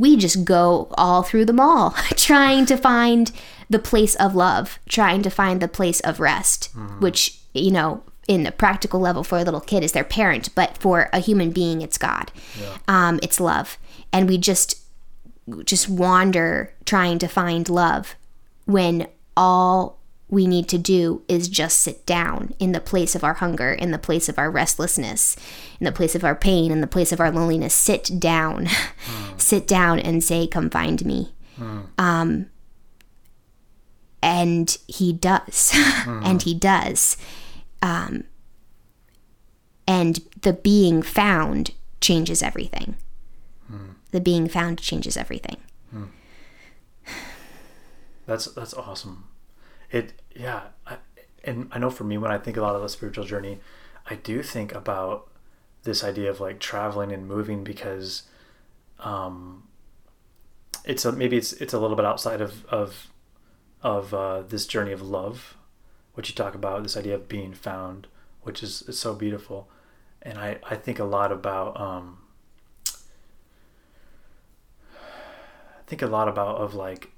we 0.01 0.17
just 0.17 0.47
go 0.47 0.89
all 0.97 1.23
through 1.23 1.45
the 1.45 1.53
mall 1.53 1.91
trying 2.17 2.65
to 2.67 2.77
find 2.77 3.31
the 3.69 3.79
place 3.79 4.17
of 4.17 4.35
love, 4.35 4.79
trying 4.89 5.23
to 5.23 5.31
find 5.31 5.61
the 5.61 5.69
place 5.69 6.01
of 6.01 6.19
rest, 6.19 6.71
which, 6.99 7.39
you 7.55 7.71
know, 7.71 8.03
in 8.29 8.45
the 8.45 8.53
practical 8.53 9.01
level 9.01 9.25
for 9.25 9.39
a 9.39 9.43
little 9.45 9.61
kid 9.61 9.83
is 9.83 9.93
their 9.93 10.05
parent, 10.05 10.55
but 10.55 10.79
for 10.79 11.09
a 11.13 11.19
human 11.19 11.51
being, 11.51 11.83
it's 11.83 11.99
God. 11.99 12.31
Um, 12.87 13.19
it's 13.23 13.41
love. 13.41 13.77
And 14.13 14.29
we 14.29 14.39
just 14.39 14.77
just 15.65 15.89
wander 15.89 16.73
trying 16.85 17.19
to 17.19 17.27
find 17.27 17.69
love 17.69 18.15
when 18.67 19.09
all 19.37 19.99
we 20.29 20.47
need 20.47 20.69
to 20.69 20.79
do 20.79 21.23
is 21.27 21.49
just 21.49 21.81
sit 21.81 22.07
down 22.07 22.55
in 22.61 22.71
the 22.71 22.81
place 22.81 23.17
of 23.17 23.25
our 23.25 23.35
hunger, 23.35 23.73
in 23.73 23.91
the 23.91 23.99
place 23.99 24.29
of 24.29 24.39
our 24.39 24.49
restlessness, 24.49 25.35
in 25.81 25.85
the 25.85 25.91
place 25.93 26.15
of 26.15 26.23
our 26.23 26.37
pain, 26.37 26.71
in 26.71 26.81
the 26.81 26.87
place 26.87 27.11
of 27.11 27.19
our 27.19 27.33
loneliness. 27.33 27.75
Sit 27.75 28.21
down, 28.21 28.69
sit 29.37 29.67
down 29.67 29.99
and 29.99 30.23
say, 30.23 30.47
Come 30.47 30.71
find 30.71 31.05
me. 31.05 31.35
Um, 31.99 32.47
and 34.23 34.77
he 34.87 35.13
does, 35.13 35.73
and 36.07 36.43
he 36.43 36.55
does. 36.55 37.17
Um, 37.83 38.25
and 39.87 40.21
the 40.43 40.53
being 40.53 41.03
found 41.03 41.73
changes 42.01 42.43
everything. 42.43 42.97
The 44.13 44.21
being 44.21 44.49
found 44.49 44.79
changes 44.81 45.17
everything. 45.17 45.57
That's 48.27 48.47
that's 48.47 48.75
awesome. 48.75 49.25
It 49.91 50.13
yeah, 50.35 50.63
I, 50.87 50.97
and 51.45 51.69
I 51.73 51.79
know 51.79 51.91
for 51.91 52.05
me 52.05 52.19
when 52.19 52.31
I 52.31 52.39
think 52.39 52.57
a 52.57 52.61
lot 52.61 52.77
of 52.77 52.83
the 52.83 52.89
spiritual 52.89 53.25
journey, 53.25 53.59
I 54.09 54.15
do 54.17 54.43
think 54.43 54.73
about 54.75 55.29
this 55.83 56.05
idea 56.05 56.31
of 56.31 56.41
like 56.41 56.61
traveling 56.61 57.11
and 57.13 57.27
moving 57.27 57.65
because, 57.65 58.25
um, 59.01 59.65
it's 60.85 61.05
a, 61.05 61.13
maybe 61.13 61.37
it's 61.37 61.53
it's 61.55 61.73
a 61.73 61.79
little 61.79 61.97
bit 61.97 62.05
outside 62.05 62.41
of 62.41 62.65
of 62.67 63.09
of 63.83 64.13
uh, 64.15 64.43
this 64.43 64.67
journey 64.67 64.93
of 64.93 65.03
love, 65.03 65.57
which 66.15 66.29
you 66.29 66.35
talk 66.35 66.55
about 66.55 66.83
this 66.83 66.97
idea 66.97 67.15
of 67.15 67.29
being 67.29 67.53
found, 67.55 68.07
which 68.43 68.63
is, 68.63 68.83
is 68.83 68.99
so 68.99 69.15
beautiful, 69.15 69.69
and 70.23 70.39
I 70.39 70.59
I 70.69 70.77
think 70.77 70.99
a 70.99 71.05
lot 71.05 71.33
about 71.33 71.79
um. 71.81 72.19
I 74.93 75.83
think 75.87 76.03
a 76.03 76.07
lot 76.07 76.29
about 76.29 76.57
of 76.59 76.75
like 76.75 77.11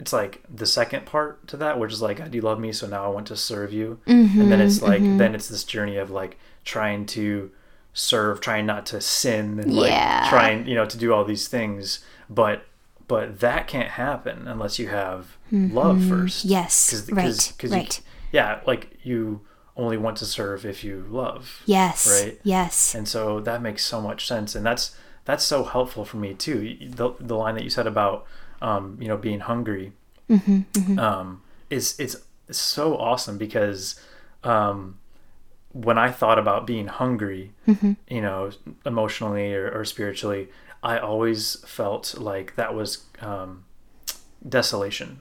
it's 0.00 0.12
like 0.12 0.42
the 0.52 0.66
second 0.66 1.06
part 1.06 1.46
to 1.48 1.56
that, 1.58 1.78
which 1.78 1.92
is 1.92 2.02
like, 2.02 2.16
God, 2.16 2.34
you 2.34 2.40
love 2.40 2.58
me, 2.58 2.72
so 2.72 2.86
now 2.88 3.04
I 3.04 3.08
want 3.08 3.28
to 3.28 3.36
serve 3.36 3.72
you. 3.72 4.00
and 4.40 4.50
then 4.50 4.60
it's 4.60 4.82
like, 4.82 5.02
then 5.18 5.34
it's 5.36 5.48
this 5.48 5.62
journey 5.62 5.96
of 5.96 6.10
like 6.10 6.36
trying 6.64 7.06
to 7.06 7.52
serve, 7.92 8.40
trying 8.40 8.66
not 8.66 8.86
to 8.86 9.00
sin, 9.00 9.60
and 9.60 9.72
like 9.72 9.90
Yeah. 9.92 10.26
trying, 10.28 10.66
you 10.66 10.74
know, 10.74 10.84
to 10.84 10.98
do 10.98 11.14
all 11.14 11.24
these 11.24 11.46
things. 11.46 12.04
But 12.28 12.64
but 13.14 13.38
that 13.38 13.68
can't 13.68 13.90
happen 13.90 14.48
unless 14.48 14.80
you 14.80 14.88
have 14.88 15.36
love 15.52 16.04
first. 16.04 16.44
Yes, 16.44 17.08
right, 17.12 17.70
right. 17.70 17.98
You, 17.98 18.04
yeah, 18.32 18.60
like 18.66 18.98
you 19.04 19.42
only 19.76 19.96
want 19.96 20.16
to 20.16 20.26
serve 20.26 20.66
if 20.66 20.82
you 20.82 21.06
love. 21.08 21.62
Yes. 21.64 22.08
Right. 22.10 22.40
Yes. 22.42 22.92
And 22.92 23.06
so 23.06 23.38
that 23.38 23.62
makes 23.62 23.84
so 23.84 24.00
much 24.00 24.26
sense, 24.26 24.56
and 24.56 24.66
that's 24.66 24.96
that's 25.26 25.44
so 25.44 25.62
helpful 25.62 26.04
for 26.04 26.16
me 26.16 26.34
too. 26.34 26.76
The 26.80 27.14
the 27.20 27.36
line 27.36 27.54
that 27.54 27.62
you 27.62 27.70
said 27.70 27.86
about 27.86 28.26
um, 28.60 28.98
you 29.00 29.06
know 29.06 29.16
being 29.16 29.38
hungry 29.40 29.92
um, 30.98 31.42
is 31.70 31.94
it's 32.00 32.16
so 32.50 32.96
awesome 32.96 33.38
because 33.38 34.00
um, 34.42 34.98
when 35.72 35.98
I 35.98 36.10
thought 36.10 36.40
about 36.40 36.66
being 36.66 36.88
hungry, 36.88 37.52
you 38.08 38.20
know, 38.20 38.50
emotionally 38.84 39.54
or, 39.54 39.70
or 39.70 39.84
spiritually, 39.84 40.48
I 40.84 40.98
always 40.98 41.56
felt 41.66 42.14
like 42.18 42.54
that 42.56 42.74
was 42.74 43.04
um, 43.20 43.64
desolation, 44.46 45.20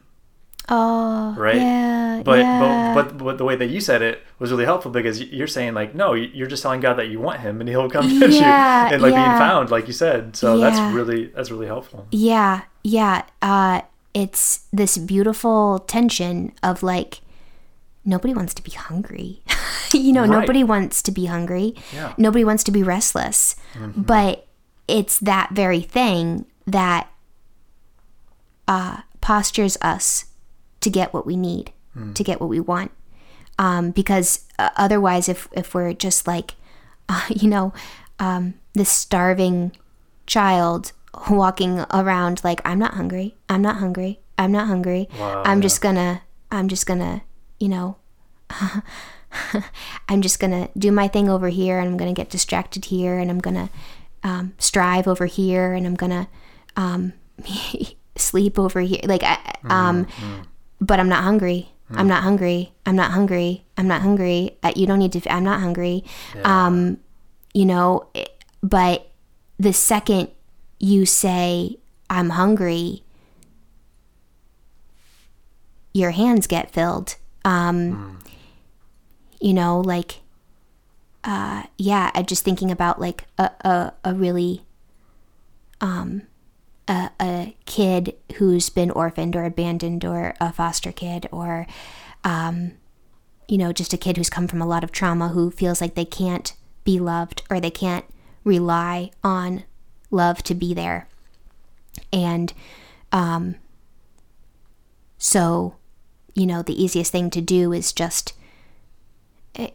Oh, 0.69 1.34
right? 1.38 1.56
yeah, 1.57 2.22
But, 2.23 2.40
yeah. 2.40 2.94
but 2.95 3.10
but 3.18 3.18
but 3.23 3.38
the 3.38 3.44
way 3.44 3.56
that 3.57 3.68
you 3.68 3.81
said 3.81 4.02
it 4.02 4.22
was 4.40 4.49
really 4.52 4.64
helpful 4.65 4.91
because 4.91 5.22
you're 5.22 5.48
saying 5.48 5.73
like 5.73 5.94
no, 5.95 6.14
you're 6.14 6.48
just 6.48 6.64
telling 6.64 6.80
God 6.80 6.94
that 6.95 7.07
you 7.10 7.19
want 7.19 7.40
Him 7.41 7.60
and 7.60 7.68
He'll 7.69 7.90
come 7.90 8.07
get 8.19 8.30
Yeah, 8.31 8.88
you 8.88 8.94
and 8.94 9.02
like 9.02 9.14
yeah. 9.14 9.26
being 9.27 9.38
found, 9.38 9.72
like 9.72 9.88
you 9.88 9.94
said. 9.94 10.35
So 10.35 10.57
that's 10.57 10.80
really 10.95 11.27
that's 11.27 11.52
really 11.52 11.68
helpful. 11.68 12.07
Yeah, 12.11 12.61
yeah. 12.84 13.23
Uh, 13.41 13.81
it's 14.14 14.65
this 14.72 14.98
beautiful 14.98 15.80
tension 15.80 16.53
of 16.61 16.84
like, 16.84 17.22
nobody 18.06 18.34
wants 18.34 18.53
to 18.53 18.61
be 18.61 18.72
hungry. 18.72 19.41
you 19.94 20.14
know, 20.14 20.22
Right. 20.22 20.30
nobody 20.40 20.64
wants 20.64 21.02
to 21.03 21.11
be 21.11 21.26
hungry. 21.26 21.73
Yeah. 21.94 22.10
Mm-hmm. 22.10 22.22
Nobody 22.22 22.44
wants 22.45 22.64
to 22.65 22.72
be 22.72 22.84
restless. 22.84 23.56
But 23.98 24.45
it's 24.88 25.18
that 25.19 25.49
very 25.51 25.81
thing 25.81 26.45
that 26.68 27.10
uh, 28.68 28.97
postures 29.22 29.77
us 29.81 30.26
to 30.81 30.89
get 30.89 31.14
what 31.14 31.26
we 31.26 31.35
need, 31.35 31.72
Hmm. 31.93 32.14
to 32.14 32.23
get 32.23 32.39
what 32.41 32.49
we 32.49 32.60
want. 32.60 32.91
Um, 33.60 33.91
because 33.91 34.47
uh, 34.57 34.69
otherwise, 34.76 35.30
if 35.30 35.47
if 35.51 35.76
we're 35.76 35.93
just 35.93 36.26
like, 36.27 36.55
uh, 37.07 37.26
you 37.30 37.47
know, 37.49 37.72
um, 38.19 38.55
this 38.73 38.89
starving 38.89 39.72
child 40.26 40.91
walking 41.30 41.85
around 41.91 42.43
like 42.43 42.61
I'm 42.65 42.80
not 42.80 42.95
hungry, 42.95 43.35
I'm 43.47 43.61
not 43.61 43.77
hungry, 43.77 44.19
I'm 44.39 44.51
not 44.51 44.68
hungry. 44.68 45.07
Wow, 45.19 45.43
I'm 45.45 45.60
yeah. 45.60 45.64
just 45.64 45.81
gonna, 45.81 46.22
I'm 46.51 46.68
just 46.68 46.85
gonna, 46.88 47.22
you 47.60 47.69
know, 47.69 47.97
I'm 50.10 50.22
just 50.22 50.39
gonna 50.39 50.69
do 50.77 50.91
my 50.91 51.07
thing 51.07 51.30
over 51.30 51.49
here, 51.49 51.80
and 51.80 51.88
I'm 51.89 51.97
gonna 51.97 52.14
get 52.14 52.30
distracted 52.30 52.85
here, 52.85 53.18
and 53.19 53.30
I'm 53.30 53.39
gonna 53.39 53.69
um, 54.23 54.53
strive 54.57 55.07
over 55.07 55.25
here, 55.25 55.73
and 55.73 55.85
I'm 55.85 55.95
gonna 55.95 56.27
um, 56.75 57.13
sleep 58.15 58.57
over 58.59 58.79
here. 58.81 59.01
Like, 59.05 59.23
I, 59.23 59.37
um, 59.69 60.07
but 60.79 60.99
I'm 60.99 61.09
not 61.09 61.23
hungry. 61.23 61.69
I'm 61.95 62.07
not 62.07 62.23
hungry. 62.23 62.73
I'm 62.85 62.95
not 62.95 63.11
hungry. 63.11 63.65
I'm 63.77 63.87
not 63.87 64.01
hungry. 64.01 64.57
Uh, 64.63 64.71
you 64.75 64.87
don't 64.87 64.99
need 64.99 65.11
to. 65.13 65.31
I'm 65.31 65.43
not 65.43 65.59
hungry. 65.59 66.03
Um, 66.43 66.97
you 67.53 67.65
know, 67.65 68.07
but 68.63 69.11
the 69.59 69.73
second 69.73 70.29
you 70.79 71.05
say 71.05 71.77
I'm 72.09 72.31
hungry, 72.31 73.03
your 75.93 76.11
hands 76.11 76.47
get 76.47 76.71
filled. 76.71 77.15
Um, 77.45 78.19
You 79.39 79.53
know, 79.53 79.81
like, 79.81 80.21
uh, 81.23 81.63
yeah, 81.77 82.11
I'm 82.13 82.25
just 82.25 82.43
thinking 82.43 82.71
about 82.71 82.99
like 82.99 83.25
a, 83.37 83.51
a, 83.61 83.93
a 84.03 84.13
really, 84.13 84.65
um, 85.79 86.23
a, 86.87 87.09
a 87.21 87.55
kid 87.65 88.15
who's 88.35 88.69
been 88.69 88.91
orphaned 88.91 89.35
or 89.35 89.45
abandoned 89.45 90.03
or 90.03 90.35
a 90.39 90.51
foster 90.51 90.91
kid 90.91 91.27
or, 91.31 91.65
um, 92.23 92.73
you 93.47 93.57
know, 93.57 93.71
just 93.71 93.93
a 93.93 93.97
kid 93.97 94.17
who's 94.17 94.29
come 94.29 94.47
from 94.47 94.61
a 94.61 94.67
lot 94.67 94.83
of 94.83 94.91
trauma 94.91 95.29
who 95.29 95.51
feels 95.51 95.79
like 95.79 95.95
they 95.95 96.05
can't 96.05 96.53
be 96.83 96.99
loved 96.99 97.43
or 97.49 97.59
they 97.59 97.71
can't 97.71 98.05
rely 98.43 99.11
on 99.23 99.63
love 100.11 100.43
to 100.43 100.53
be 100.53 100.73
there. 100.73 101.07
And 102.11 102.53
um, 103.11 103.55
so, 105.17 105.75
you 106.33 106.45
know, 106.45 106.61
the 106.61 106.81
easiest 106.81 107.11
thing 107.11 107.29
to 107.29 107.41
do 107.41 107.71
is 107.71 107.93
just 107.93 108.33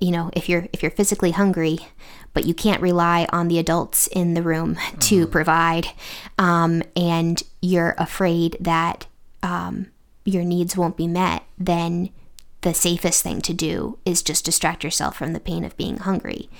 you 0.00 0.10
know, 0.10 0.30
if 0.32 0.48
you're 0.48 0.66
if 0.72 0.82
you're 0.82 0.90
physically 0.90 1.30
hungry, 1.30 1.78
but 2.34 2.44
you 2.44 2.54
can't 2.54 2.82
rely 2.82 3.26
on 3.32 3.48
the 3.48 3.58
adults 3.58 4.06
in 4.08 4.34
the 4.34 4.42
room 4.42 4.76
to 5.00 5.26
provide, 5.26 5.88
um, 6.38 6.82
and 6.96 7.42
you're 7.62 7.94
afraid 7.98 8.56
that 8.60 9.06
um, 9.42 9.86
your 10.24 10.44
needs 10.44 10.76
won't 10.76 10.96
be 10.96 11.06
met, 11.06 11.44
then 11.58 12.10
the 12.62 12.74
safest 12.74 13.22
thing 13.22 13.40
to 13.40 13.54
do 13.54 13.98
is 14.04 14.20
just 14.20 14.44
distract 14.44 14.82
yourself 14.82 15.16
from 15.16 15.32
the 15.32 15.38
pain 15.40 15.64
of 15.64 15.76
being 15.76 15.98
hungry. 15.98 16.50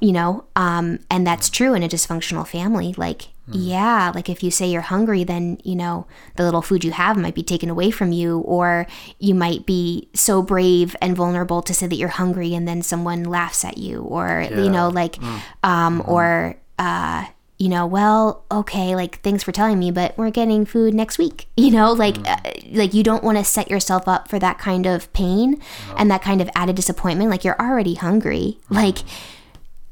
You 0.00 0.12
know 0.12 0.44
um 0.56 1.00
and 1.10 1.26
that's 1.26 1.50
true 1.50 1.74
in 1.74 1.82
a 1.82 1.88
dysfunctional 1.88 2.46
family 2.48 2.94
like 2.96 3.28
yeah 3.52 4.10
like 4.14 4.30
if 4.30 4.42
you 4.42 4.50
say 4.50 4.66
you're 4.66 4.80
hungry 4.80 5.22
then 5.22 5.58
you 5.64 5.74
know 5.76 6.06
the 6.36 6.42
little 6.42 6.62
food 6.62 6.82
you 6.82 6.92
have 6.92 7.16
might 7.16 7.34
be 7.34 7.42
taken 7.42 7.68
away 7.68 7.90
from 7.90 8.10
you 8.10 8.38
or 8.40 8.86
you 9.18 9.34
might 9.34 9.66
be 9.66 10.08
so 10.14 10.40
brave 10.40 10.96
and 11.02 11.14
vulnerable 11.14 11.60
to 11.60 11.74
say 11.74 11.86
that 11.86 11.96
you're 11.96 12.08
hungry 12.08 12.54
and 12.54 12.66
then 12.66 12.80
someone 12.80 13.22
laughs 13.22 13.62
at 13.64 13.76
you 13.76 14.00
or 14.00 14.46
you 14.62 14.70
know 14.70 14.88
like 14.88 15.18
um 15.62 16.02
or 16.06 16.56
uh 16.78 17.26
you 17.58 17.68
know 17.68 17.86
well 17.86 18.44
okay 18.50 18.96
like 18.96 19.20
thanks 19.20 19.42
for 19.42 19.52
telling 19.52 19.78
me 19.78 19.90
but 19.90 20.16
we're 20.16 20.30
getting 20.30 20.64
food 20.64 20.94
next 20.94 21.18
week 21.18 21.46
you 21.56 21.70
know 21.70 21.92
like 21.92 22.16
uh, 22.26 22.36
like 22.72 22.94
you 22.94 23.02
don't 23.02 23.22
want 23.22 23.36
to 23.38 23.44
set 23.44 23.70
yourself 23.70 24.08
up 24.08 24.26
for 24.28 24.38
that 24.38 24.58
kind 24.58 24.86
of 24.86 25.12
pain 25.12 25.60
and 25.98 26.10
that 26.10 26.22
kind 26.22 26.40
of 26.40 26.48
added 26.56 26.74
disappointment 26.74 27.30
like 27.30 27.44
you're 27.44 27.60
already 27.60 27.94
hungry 27.94 28.58
like 28.70 28.98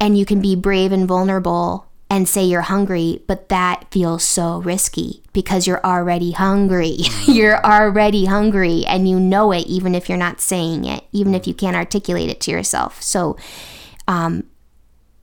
and 0.01 0.19
you 0.19 0.25
can 0.25 0.41
be 0.41 0.57
brave 0.57 0.91
and 0.91 1.07
vulnerable 1.07 1.87
and 2.13 2.29
say 2.29 2.45
you're 2.45 2.61
hungry, 2.61 3.23
but 3.27 3.49
that 3.49 3.91
feels 3.91 4.23
so 4.23 4.59
risky 4.59 5.23
because 5.33 5.67
you're 5.67 5.83
already 5.83 6.33
hungry. 6.33 6.99
you're 7.27 7.65
already 7.65 8.27
hungry 8.27 8.85
and 8.85 9.09
you 9.09 9.19
know 9.19 9.51
it 9.51 9.67
even 9.67 9.95
if 9.95 10.11
you're 10.11 10.19
not 10.19 10.39
saying 10.39 10.85
it, 10.85 11.05
even 11.13 11.35
if 11.35 11.47
you 11.47 11.55
can't 11.55 11.75
articulate 11.75 12.29
it 12.29 12.39
to 12.43 12.51
yourself. 12.51 13.03
So 13.03 13.39
um 14.07 14.45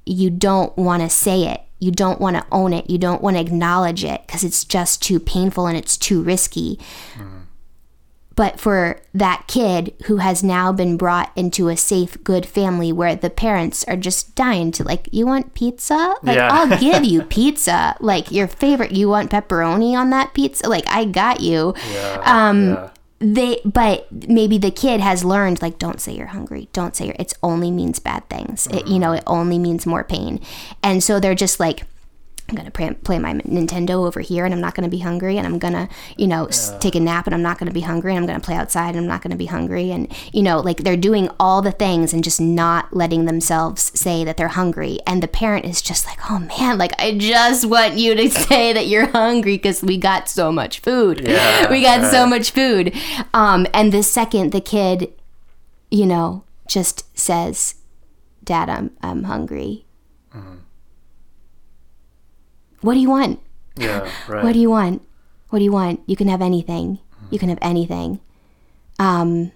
you 0.03 0.31
don't 0.31 0.75
want 0.79 1.03
to 1.03 1.09
say 1.09 1.43
it. 1.43 1.61
You 1.77 1.91
don't 1.91 2.19
want 2.19 2.37
to 2.37 2.45
own 2.51 2.73
it. 2.73 2.89
You 2.89 2.97
don't 2.97 3.21
want 3.21 3.37
to 3.37 3.41
acknowledge 3.41 4.03
it 4.03 4.25
because 4.25 4.43
it's 4.43 4.65
just 4.65 5.03
too 5.03 5.19
painful 5.19 5.67
and 5.67 5.77
it's 5.77 5.95
too 5.95 6.23
risky. 6.23 6.79
But 8.39 8.57
for 8.57 9.01
that 9.13 9.47
kid 9.47 9.93
who 10.05 10.17
has 10.17 10.41
now 10.41 10.71
been 10.71 10.95
brought 10.95 11.29
into 11.35 11.67
a 11.67 11.75
safe, 11.75 12.23
good 12.23 12.45
family 12.45 12.89
where 12.93 13.13
the 13.13 13.29
parents 13.29 13.83
are 13.83 13.97
just 13.97 14.33
dying 14.33 14.71
to, 14.71 14.83
like, 14.85 15.09
you 15.11 15.25
want 15.25 15.53
pizza? 15.53 16.15
Like, 16.23 16.37
Yeah. 16.37 16.47
I'll 16.49 16.79
give 16.79 17.03
you 17.03 17.21
pizza. 17.37 17.97
Like, 17.99 18.31
your 18.31 18.47
favorite, 18.47 18.93
you 18.93 19.09
want 19.09 19.29
pepperoni 19.29 19.91
on 19.93 20.09
that 20.11 20.33
pizza? 20.33 20.69
Like, 20.69 20.85
I 20.87 21.03
got 21.03 21.41
you. 21.41 21.73
Yeah. 21.91 22.21
Um, 22.23 22.69
yeah. 22.69 22.89
They, 23.19 23.59
but 23.65 24.07
maybe 24.29 24.57
the 24.57 24.71
kid 24.71 25.01
has 25.01 25.25
learned, 25.25 25.61
like, 25.61 25.77
don't 25.77 25.99
say 25.99 26.13
you're 26.13 26.27
hungry. 26.27 26.69
Don't 26.71 26.95
say 26.95 27.07
you're, 27.07 27.17
it 27.19 27.33
only 27.43 27.71
means 27.71 27.99
bad 27.99 28.29
things. 28.29 28.67
It, 28.67 28.87
you 28.87 28.99
know, 28.99 29.11
it 29.11 29.23
only 29.27 29.59
means 29.59 29.85
more 29.85 30.05
pain. 30.05 30.39
And 30.81 31.03
so 31.03 31.19
they're 31.19 31.35
just 31.35 31.59
like, 31.59 31.83
I'm 32.49 32.55
gonna 32.55 32.71
play, 32.71 32.91
play 32.91 33.19
my 33.19 33.33
Nintendo 33.33 34.05
over 34.05 34.19
here, 34.19 34.45
and 34.45 34.53
I'm 34.53 34.61
not 34.61 34.75
gonna 34.75 34.89
be 34.89 34.99
hungry, 34.99 35.37
and 35.37 35.45
I'm 35.45 35.59
gonna, 35.59 35.87
you 36.17 36.27
know, 36.27 36.47
take 36.79 36.95
a 36.95 36.99
nap, 36.99 37.27
and 37.27 37.33
I'm 37.33 37.41
not 37.41 37.59
gonna 37.59 37.71
be 37.71 37.81
hungry, 37.81 38.11
and 38.11 38.19
I'm 38.19 38.25
gonna 38.25 38.39
play 38.39 38.55
outside, 38.55 38.89
and 38.89 38.97
I'm 38.97 39.07
not 39.07 39.21
gonna 39.21 39.35
be 39.35 39.45
hungry, 39.45 39.91
and 39.91 40.11
you 40.33 40.41
know, 40.41 40.59
like 40.59 40.77
they're 40.77 40.97
doing 40.97 41.29
all 41.39 41.61
the 41.61 41.71
things 41.71 42.13
and 42.13 42.23
just 42.23 42.41
not 42.41 42.93
letting 42.95 43.25
themselves 43.25 43.91
say 43.97 44.23
that 44.23 44.37
they're 44.37 44.49
hungry, 44.49 44.99
and 45.05 45.21
the 45.21 45.27
parent 45.27 45.65
is 45.65 45.81
just 45.81 46.05
like, 46.05 46.17
oh 46.29 46.39
man, 46.39 46.77
like 46.77 46.99
I 46.99 47.17
just 47.17 47.65
want 47.65 47.95
you 47.95 48.15
to 48.15 48.29
say 48.47 48.73
that 48.73 48.87
you're 48.87 49.07
hungry 49.07 49.57
because 49.57 49.83
we 49.83 49.97
got 49.97 50.27
so 50.27 50.51
much 50.51 50.79
food, 50.79 51.21
Yeah, 51.27 51.69
we 51.71 51.81
got 51.81 52.09
so 52.11 52.25
much 52.25 52.51
food, 52.51 52.93
um, 53.33 53.67
and 53.73 53.91
the 53.91 54.03
second 54.03 54.51
the 54.51 54.61
kid, 54.61 55.13
you 55.91 56.05
know, 56.05 56.43
just 56.67 57.05
says, 57.17 57.75
"Dad, 58.43 58.69
I'm 58.69 58.91
I'm 59.01 59.23
hungry." 59.25 59.85
What 62.81 62.93
do 62.93 62.99
you 62.99 63.09
want? 63.09 63.39
Yeah. 63.75 64.09
Right. 64.27 64.43
What 64.43 64.53
do 64.53 64.59
you 64.59 64.69
want? 64.69 65.01
What 65.49 65.59
do 65.59 65.65
you 65.65 65.71
want? 65.71 66.01
You 66.05 66.15
can 66.15 66.27
have 66.27 66.41
anything. 66.41 66.99
You 67.31 67.39
can 67.39 67.49
have 67.49 67.59
anything. 67.61 68.19
Um, 68.99 69.51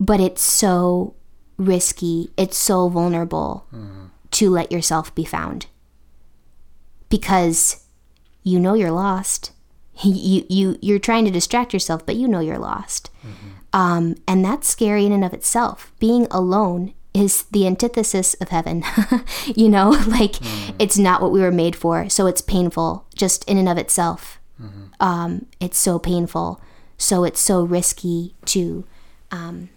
but 0.00 0.20
it's 0.20 0.42
so 0.42 1.14
risky. 1.56 2.30
It's 2.36 2.56
so 2.56 2.88
vulnerable 2.88 3.66
to 4.32 4.50
let 4.50 4.72
yourself 4.72 5.14
be 5.14 5.24
found 5.24 5.66
because 7.08 7.84
you 8.42 8.58
know 8.58 8.74
you're 8.74 8.90
lost. 8.90 9.52
You 10.04 10.44
you 10.48 10.78
you're 10.80 10.98
trying 10.98 11.26
to 11.26 11.30
distract 11.30 11.72
yourself, 11.74 12.04
but 12.06 12.16
you 12.16 12.26
know 12.26 12.40
you're 12.40 12.58
lost. 12.58 13.10
Um, 13.74 14.16
and 14.26 14.42
that's 14.44 14.66
scary 14.66 15.04
in 15.06 15.12
and 15.12 15.24
of 15.24 15.32
itself. 15.34 15.92
Being 16.00 16.26
alone 16.30 16.94
is 17.14 17.44
the 17.50 17.66
antithesis 17.66 18.34
of 18.34 18.48
heaven. 18.48 18.84
you 19.46 19.68
know, 19.68 19.90
like 20.06 20.36
it's 20.80 20.98
not 20.98 21.20
what 21.20 21.32
we 21.32 21.40
were 21.40 21.52
made 21.52 21.76
for. 21.76 22.08
So 22.08 22.26
it's 22.26 22.40
painful 22.40 23.06
just 23.14 23.44
in 23.48 23.58
and 23.58 23.68
of 23.68 23.78
itself. 23.78 24.38
Um, 25.00 25.46
it's 25.58 25.78
so 25.78 25.98
painful. 25.98 26.60
So 26.96 27.24
it's 27.24 27.40
so 27.40 27.64
risky 27.64 28.34
to 28.46 28.84
um, 29.32 29.70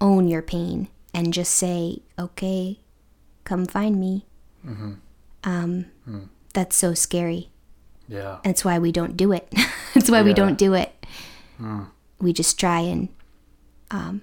own 0.00 0.28
your 0.28 0.42
pain 0.42 0.88
and 1.12 1.32
just 1.32 1.52
say, 1.52 1.98
okay, 2.18 2.78
come 3.42 3.66
find 3.66 3.98
me. 3.98 4.24
Um, 5.42 5.86
That's 6.52 6.76
so 6.76 6.94
scary. 6.94 7.50
Yeah. 8.08 8.38
That's 8.44 8.64
why 8.64 8.78
we 8.78 8.92
don't 8.92 9.16
do 9.16 9.32
it. 9.32 9.52
That's 9.94 10.10
why 10.10 10.22
we 10.22 10.32
don't 10.34 10.56
do 10.56 10.74
it. 10.74 11.06
We 12.20 12.32
just 12.32 12.60
try 12.60 12.80
and 12.80 13.08
um, 13.90 14.22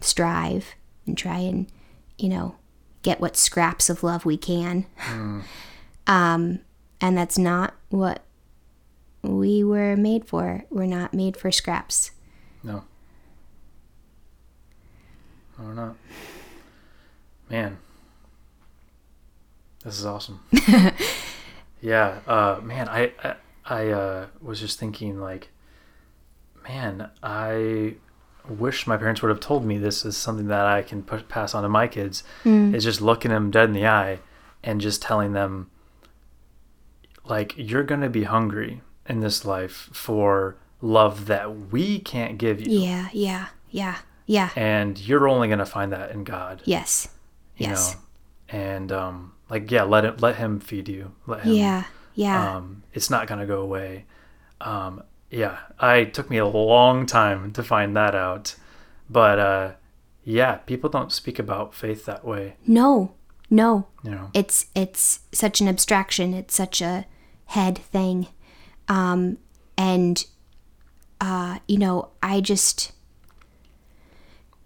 strive 0.00 0.74
and 1.06 1.16
try 1.16 1.38
and, 1.38 1.66
you 2.18 2.28
know, 2.28 2.56
get 3.02 3.20
what 3.20 3.36
scraps 3.36 3.88
of 3.88 4.02
love 4.02 4.24
we 4.24 4.36
can. 4.36 4.86
Um, 6.06 6.60
and 7.00 7.16
that's 7.16 7.38
not 7.38 7.74
what 7.88 8.22
we 9.22 9.62
were 9.64 9.96
made 9.96 10.26
for. 10.26 10.64
We're 10.70 10.86
not 10.86 11.14
made 11.14 11.36
for 11.36 11.50
scraps. 11.50 12.10
No. 12.62 12.84
Or 15.58 15.74
not. 15.74 15.96
Man. 17.48 17.78
This 19.84 19.98
is 19.98 20.06
awesome. 20.06 20.40
yeah. 21.80 22.18
Uh, 22.26 22.60
man, 22.62 22.88
I, 22.88 23.12
I, 23.22 23.34
I 23.64 23.88
uh, 23.88 24.26
was 24.42 24.60
just 24.60 24.78
thinking, 24.78 25.20
like, 25.20 25.48
man, 26.62 27.10
I 27.22 27.94
wish 28.50 28.86
my 28.86 28.96
parents 28.96 29.22
would 29.22 29.28
have 29.30 29.40
told 29.40 29.64
me 29.64 29.78
this 29.78 30.04
is 30.04 30.16
something 30.16 30.48
that 30.48 30.66
I 30.66 30.82
can 30.82 31.02
push, 31.02 31.22
pass 31.28 31.54
on 31.54 31.62
to 31.62 31.68
my 31.68 31.86
kids. 31.86 32.22
Is 32.44 32.84
just 32.84 33.00
looking 33.00 33.30
them 33.30 33.50
dead 33.50 33.68
in 33.68 33.74
the 33.74 33.86
eye 33.86 34.18
and 34.62 34.80
just 34.80 35.00
telling 35.02 35.32
them, 35.32 35.70
like, 37.24 37.54
you're 37.56 37.82
going 37.82 38.00
to 38.00 38.10
be 38.10 38.24
hungry 38.24 38.80
in 39.06 39.20
this 39.20 39.44
life 39.44 39.88
for 39.92 40.56
love 40.80 41.26
that 41.26 41.70
we 41.70 41.98
can't 41.98 42.38
give 42.38 42.60
you 42.60 42.80
Yeah, 42.80 43.08
yeah, 43.12 43.46
yeah, 43.70 43.98
yeah. 44.26 44.50
and 44.56 44.98
you're 44.98 45.28
only 45.28 45.48
going 45.48 45.58
to 45.58 45.66
find 45.66 45.92
that 45.92 46.10
in 46.10 46.24
God, 46.24 46.62
Yes. 46.64 47.08
you 47.56 47.66
Yes. 47.66 47.94
know. 47.94 48.00
And 48.48 48.90
um 48.90 49.32
like 49.48 49.70
yeah, 49.70 49.82
let 49.84 50.04
it 50.04 50.20
let 50.20 50.36
him 50.36 50.58
feed 50.58 50.88
you. 50.88 51.12
Let 51.26 51.40
him 51.42 51.52
Yeah, 51.54 51.84
yeah. 52.14 52.56
um 52.56 52.82
it's 52.92 53.08
not 53.10 53.28
going 53.28 53.38
to 53.40 53.46
go 53.46 53.60
away. 53.60 54.06
Um 54.60 55.02
yeah, 55.30 55.58
I 55.78 56.04
took 56.04 56.28
me 56.28 56.38
a 56.38 56.46
long 56.46 57.06
time 57.06 57.52
to 57.52 57.62
find 57.62 57.96
that 57.96 58.14
out. 58.14 58.56
But 59.08 59.38
uh 59.38 59.72
yeah, 60.24 60.56
people 60.56 60.90
don't 60.90 61.12
speak 61.12 61.38
about 61.38 61.74
faith 61.74 62.04
that 62.04 62.24
way, 62.24 62.56
no, 62.66 63.14
no. 63.48 63.86
you 64.04 64.10
know. 64.10 64.30
it's 64.34 64.66
it's 64.74 65.20
such 65.32 65.60
an 65.60 65.68
abstraction 65.68 66.34
it's 66.34 66.54
such 66.54 66.80
a 66.80 67.04
head 67.46 67.76
thing 67.76 68.28
um 68.86 69.36
and 69.76 70.26
uh 71.20 71.58
you 71.66 71.76
know 71.76 72.08
i 72.22 72.40
just 72.40 72.92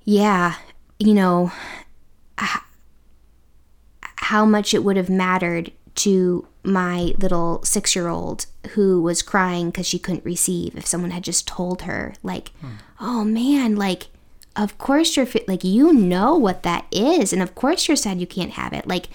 yeah 0.04 0.56
you 0.98 1.14
know 1.14 1.50
how 4.18 4.44
much 4.44 4.74
it 4.74 4.84
would 4.84 4.96
have 4.96 5.08
mattered 5.08 5.72
to 5.94 6.46
my 6.62 7.14
little 7.18 7.62
six 7.62 7.94
year 7.96 8.08
old 8.08 8.46
who 8.68 9.02
was 9.02 9.22
crying 9.22 9.70
because 9.70 9.86
she 9.86 9.98
couldn't 9.98 10.24
receive 10.24 10.76
if 10.76 10.86
someone 10.86 11.10
had 11.10 11.24
just 11.24 11.46
told 11.46 11.82
her 11.82 12.14
like 12.22 12.50
hmm. 12.60 12.72
oh 13.00 13.24
man 13.24 13.76
like 13.76 14.08
of 14.56 14.78
course 14.78 15.16
you're 15.16 15.26
fi- 15.26 15.44
like 15.48 15.64
you 15.64 15.92
know 15.92 16.36
what 16.36 16.62
that 16.62 16.86
is 16.90 17.32
and 17.32 17.42
of 17.42 17.54
course 17.54 17.88
you're 17.88 17.96
sad 17.96 18.20
you 18.20 18.26
can't 18.26 18.52
have 18.52 18.72
it. 18.72 18.86
Like 18.86 19.08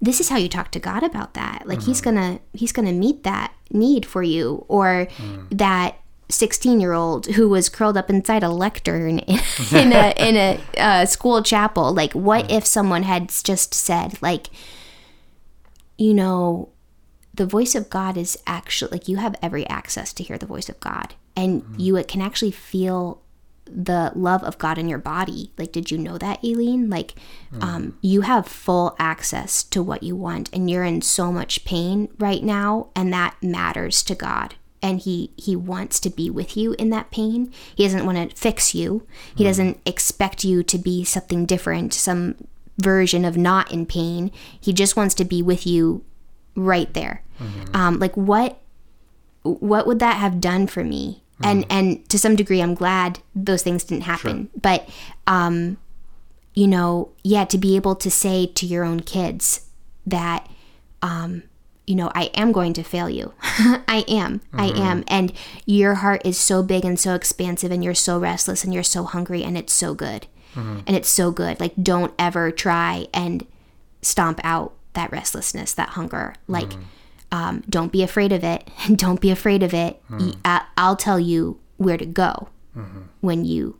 this 0.00 0.20
is 0.20 0.28
how 0.28 0.36
you 0.36 0.48
talk 0.48 0.70
to 0.72 0.80
god 0.80 1.02
about 1.02 1.34
that. 1.34 1.66
Like 1.66 1.82
he's 1.82 2.00
mm-hmm. 2.00 2.16
gonna 2.16 2.40
he's 2.52 2.72
gonna 2.72 2.92
meet 2.92 3.22
that 3.24 3.52
need 3.70 4.06
for 4.06 4.22
you 4.22 4.64
or 4.68 5.08
mm. 5.16 5.46
that 5.50 5.96
16 6.28 6.80
year 6.80 6.92
old 6.92 7.26
who 7.26 7.48
was 7.48 7.68
curled 7.68 7.96
up 7.96 8.10
inside 8.10 8.42
a 8.42 8.48
lectern 8.48 9.18
in, 9.20 9.38
in 9.72 9.92
a 9.92 10.14
in 10.16 10.36
a 10.36 10.60
uh, 10.78 11.06
school 11.06 11.42
chapel. 11.42 11.92
Like 11.92 12.12
what 12.12 12.46
mm. 12.46 12.56
if 12.56 12.66
someone 12.66 13.02
had 13.02 13.28
just 13.28 13.74
said 13.74 14.20
like 14.22 14.48
you 15.98 16.14
know 16.14 16.70
the 17.36 17.46
voice 17.46 17.74
of 17.74 17.90
God 17.90 18.16
is 18.16 18.38
actually 18.46 18.90
like 18.90 19.08
you 19.08 19.18
have 19.18 19.36
every 19.40 19.66
access 19.68 20.12
to 20.14 20.22
hear 20.22 20.38
the 20.38 20.46
voice 20.46 20.68
of 20.68 20.80
God 20.80 21.14
and 21.36 21.62
mm-hmm. 21.62 21.80
you 21.80 22.04
can 22.04 22.20
actually 22.20 22.50
feel 22.50 23.22
the 23.66 24.12
love 24.14 24.44
of 24.44 24.58
God 24.58 24.78
in 24.78 24.88
your 24.88 24.98
body. 24.98 25.52
Like 25.58 25.72
did 25.72 25.90
you 25.90 25.98
know 25.98 26.18
that 26.18 26.44
Aileen? 26.44 26.88
Like 26.88 27.14
hmm. 27.50 27.62
um 27.62 27.98
you 28.00 28.22
have 28.22 28.46
full 28.46 28.96
access 28.98 29.62
to 29.64 29.82
what 29.82 30.02
you 30.02 30.16
want 30.16 30.50
and 30.52 30.70
you're 30.70 30.84
in 30.84 31.02
so 31.02 31.32
much 31.32 31.64
pain 31.64 32.08
right 32.18 32.42
now 32.42 32.88
and 32.94 33.12
that 33.12 33.36
matters 33.42 34.02
to 34.04 34.14
God. 34.14 34.54
And 34.82 35.00
he 35.00 35.32
he 35.36 35.56
wants 35.56 35.98
to 36.00 36.10
be 36.10 36.30
with 36.30 36.56
you 36.56 36.74
in 36.74 36.90
that 36.90 37.10
pain. 37.10 37.52
He 37.74 37.84
doesn't 37.84 38.06
want 38.06 38.30
to 38.30 38.36
fix 38.36 38.74
you. 38.74 39.06
He 39.34 39.44
hmm. 39.44 39.48
doesn't 39.48 39.80
expect 39.84 40.44
you 40.44 40.62
to 40.62 40.78
be 40.78 41.04
something 41.04 41.44
different, 41.44 41.92
some 41.92 42.36
version 42.78 43.24
of 43.24 43.36
not 43.36 43.72
in 43.72 43.86
pain. 43.86 44.30
He 44.60 44.72
just 44.72 44.96
wants 44.96 45.14
to 45.14 45.24
be 45.24 45.42
with 45.42 45.66
you 45.66 46.04
right 46.56 46.92
there. 46.94 47.22
Um, 47.74 47.98
like 47.98 48.16
what 48.16 48.58
what 49.42 49.86
would 49.86 49.98
that 50.00 50.16
have 50.16 50.40
done 50.40 50.66
for 50.66 50.82
me? 50.82 51.22
And 51.42 51.66
and 51.70 52.08
to 52.08 52.18
some 52.18 52.34
degree, 52.34 52.62
I'm 52.62 52.74
glad 52.74 53.18
those 53.34 53.62
things 53.62 53.84
didn't 53.84 54.04
happen. 54.04 54.48
But 54.60 54.88
um, 55.26 55.76
you 56.54 56.66
know, 56.66 57.10
yeah, 57.22 57.44
to 57.44 57.58
be 57.58 57.76
able 57.76 57.94
to 57.96 58.10
say 58.10 58.46
to 58.46 58.64
your 58.66 58.84
own 58.84 59.00
kids 59.00 59.66
that 60.06 60.48
um, 61.02 61.42
you 61.86 61.94
know, 61.94 62.10
I 62.14 62.24
am 62.34 62.50
going 62.52 62.72
to 62.72 62.82
fail 62.82 63.08
you. 63.08 63.32
I 63.42 64.04
am. 64.08 64.40
I 64.52 64.66
am. 64.80 65.04
And 65.06 65.32
your 65.66 65.94
heart 65.96 66.22
is 66.24 66.36
so 66.38 66.62
big 66.62 66.84
and 66.84 66.98
so 66.98 67.14
expansive 67.14 67.70
and 67.70 67.84
you're 67.84 67.94
so 67.94 68.18
restless 68.18 68.64
and 68.64 68.74
you're 68.74 68.82
so 68.82 69.04
hungry 69.04 69.44
and 69.44 69.56
it's 69.56 69.72
so 69.72 69.94
good. 69.94 70.26
And 70.86 70.96
it's 70.96 71.08
so 71.10 71.30
good. 71.30 71.60
Like 71.60 71.74
don't 71.80 72.14
ever 72.18 72.50
try 72.50 73.06
and 73.12 73.46
stomp 74.00 74.40
out 74.42 74.72
that 74.96 75.12
restlessness, 75.12 75.72
that 75.74 75.90
hunger. 75.90 76.34
Like 76.48 76.70
mm. 76.70 76.82
um, 77.30 77.62
don't 77.68 77.92
be 77.92 78.02
afraid 78.02 78.32
of 78.32 78.42
it. 78.42 78.68
don't 78.96 79.20
be 79.20 79.30
afraid 79.30 79.62
of 79.62 79.72
it. 79.72 80.02
Mm. 80.10 80.36
Uh, 80.44 80.60
I'll 80.76 80.96
tell 80.96 81.20
you 81.20 81.60
where 81.76 81.96
to 81.96 82.06
go 82.06 82.48
mm-hmm. 82.76 83.02
when 83.20 83.44
you 83.44 83.78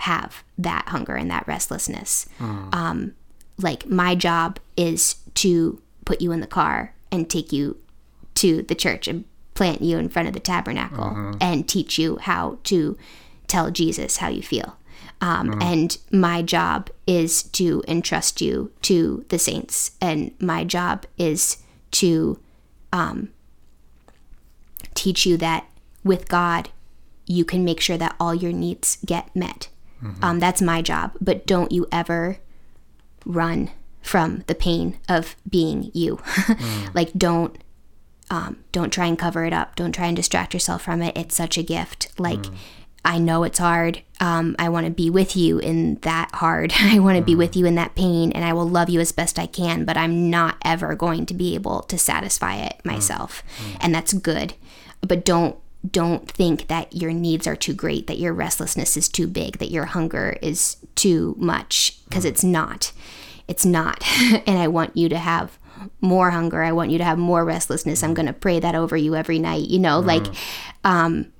have 0.00 0.44
that 0.58 0.88
hunger 0.88 1.14
and 1.14 1.30
that 1.30 1.48
restlessness. 1.48 2.26
Mm. 2.38 2.74
Um, 2.74 3.14
like 3.58 3.86
my 3.86 4.14
job 4.14 4.60
is 4.76 5.16
to 5.34 5.80
put 6.04 6.20
you 6.20 6.32
in 6.32 6.40
the 6.40 6.46
car 6.46 6.94
and 7.10 7.30
take 7.30 7.52
you 7.52 7.78
to 8.34 8.62
the 8.62 8.74
church 8.74 9.08
and 9.08 9.24
plant 9.54 9.80
you 9.80 9.96
in 9.96 10.08
front 10.08 10.28
of 10.28 10.34
the 10.34 10.40
tabernacle 10.40 11.06
mm-hmm. 11.06 11.32
and 11.40 11.66
teach 11.66 11.98
you 11.98 12.18
how 12.18 12.58
to 12.64 12.96
tell 13.48 13.70
Jesus 13.70 14.18
how 14.18 14.28
you 14.28 14.42
feel. 14.42 14.76
Um, 15.20 15.58
And 15.62 15.96
my 16.10 16.42
job 16.42 16.90
is 17.06 17.42
to 17.42 17.82
entrust 17.88 18.40
you 18.40 18.70
to 18.82 19.24
the 19.28 19.38
saints, 19.38 19.92
and 20.00 20.32
my 20.40 20.64
job 20.64 21.06
is 21.16 21.58
to 21.92 22.38
um, 22.92 23.30
teach 24.94 25.26
you 25.26 25.36
that 25.38 25.66
with 26.04 26.28
God, 26.28 26.68
you 27.26 27.44
can 27.44 27.64
make 27.64 27.80
sure 27.80 27.96
that 27.98 28.14
all 28.20 28.34
your 28.34 28.52
needs 28.52 28.98
get 29.04 29.34
met. 29.34 29.68
Um, 30.22 30.38
that's 30.38 30.62
my 30.62 30.82
job. 30.82 31.12
But 31.20 31.46
don't 31.46 31.72
you 31.72 31.86
ever 31.90 32.38
run 33.24 33.70
from 34.02 34.44
the 34.46 34.54
pain 34.54 34.98
of 35.08 35.34
being 35.48 35.90
you. 35.94 36.20
like 36.94 37.12
don't 37.16 37.56
um, 38.30 38.58
don't 38.72 38.92
try 38.92 39.06
and 39.06 39.18
cover 39.18 39.44
it 39.44 39.52
up. 39.52 39.74
Don't 39.74 39.92
try 39.92 40.06
and 40.06 40.16
distract 40.16 40.52
yourself 40.54 40.82
from 40.82 41.00
it. 41.02 41.16
It's 41.16 41.34
such 41.34 41.56
a 41.58 41.62
gift. 41.62 42.08
Like 42.18 42.44
I 43.06 43.18
know 43.18 43.44
it's 43.44 43.60
hard. 43.60 44.02
Um, 44.18 44.56
I 44.58 44.68
want 44.68 44.86
to 44.86 44.92
be 44.92 45.10
with 45.10 45.36
you 45.36 45.58
in 45.60 45.94
that 46.00 46.30
hard. 46.34 46.72
I 46.78 46.98
want 46.98 47.16
to 47.16 47.24
be 47.24 47.32
mm-hmm. 47.32 47.38
with 47.38 47.56
you 47.56 47.64
in 47.64 47.76
that 47.76 47.94
pain, 47.94 48.32
and 48.32 48.44
I 48.44 48.52
will 48.52 48.68
love 48.68 48.90
you 48.90 49.00
as 49.00 49.12
best 49.12 49.38
I 49.38 49.46
can. 49.46 49.84
But 49.84 49.96
I'm 49.96 50.28
not 50.28 50.56
ever 50.62 50.94
going 50.96 51.24
to 51.26 51.34
be 51.34 51.54
able 51.54 51.82
to 51.82 51.96
satisfy 51.96 52.56
it 52.56 52.78
mm-hmm. 52.78 52.88
myself, 52.88 53.44
mm-hmm. 53.58 53.76
and 53.80 53.94
that's 53.94 54.12
good. 54.12 54.54
But 55.00 55.24
don't 55.24 55.56
don't 55.88 56.28
think 56.28 56.66
that 56.66 56.96
your 56.96 57.12
needs 57.12 57.46
are 57.46 57.54
too 57.54 57.72
great, 57.72 58.08
that 58.08 58.18
your 58.18 58.32
restlessness 58.32 58.96
is 58.96 59.08
too 59.08 59.28
big, 59.28 59.58
that 59.58 59.70
your 59.70 59.84
hunger 59.84 60.36
is 60.42 60.78
too 60.96 61.36
much, 61.38 62.00
because 62.08 62.24
it's 62.24 62.42
not. 62.42 62.92
It's 63.46 63.64
not. 63.64 64.02
and 64.46 64.58
I 64.58 64.66
want 64.66 64.96
you 64.96 65.08
to 65.10 65.18
have 65.18 65.60
more 66.00 66.30
hunger. 66.30 66.60
I 66.62 66.72
want 66.72 66.90
you 66.90 66.98
to 66.98 67.04
have 67.04 67.18
more 67.18 67.44
restlessness. 67.44 68.02
I'm 68.02 68.14
going 68.14 68.26
to 68.26 68.32
pray 68.32 68.58
that 68.58 68.74
over 68.74 68.96
you 68.96 69.14
every 69.14 69.38
night. 69.38 69.68
You 69.68 69.78
know, 69.78 70.00
like, 70.00 70.26
um, 70.82 71.32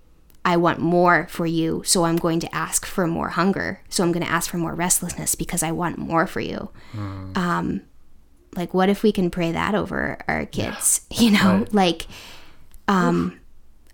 I 0.46 0.56
want 0.56 0.78
more 0.78 1.26
for 1.28 1.44
you. 1.44 1.82
So 1.84 2.04
I'm 2.04 2.16
going 2.16 2.40
to 2.40 2.54
ask 2.54 2.86
for 2.86 3.06
more 3.06 3.30
hunger. 3.30 3.80
So 3.90 4.02
I'm 4.04 4.12
going 4.12 4.24
to 4.24 4.30
ask 4.30 4.48
for 4.50 4.56
more 4.58 4.74
restlessness 4.74 5.34
because 5.34 5.62
I 5.62 5.72
want 5.72 5.98
more 5.98 6.26
for 6.26 6.40
you. 6.40 6.70
Um, 7.34 7.82
like, 8.56 8.72
what 8.72 8.88
if 8.88 9.02
we 9.02 9.12
can 9.12 9.30
pray 9.30 9.52
that 9.52 9.74
over 9.74 10.18
our 10.28 10.46
kids? 10.46 11.00
You 11.10 11.32
know, 11.32 11.58
Right. 11.58 11.74
like, 11.74 12.06
um, 12.88 13.38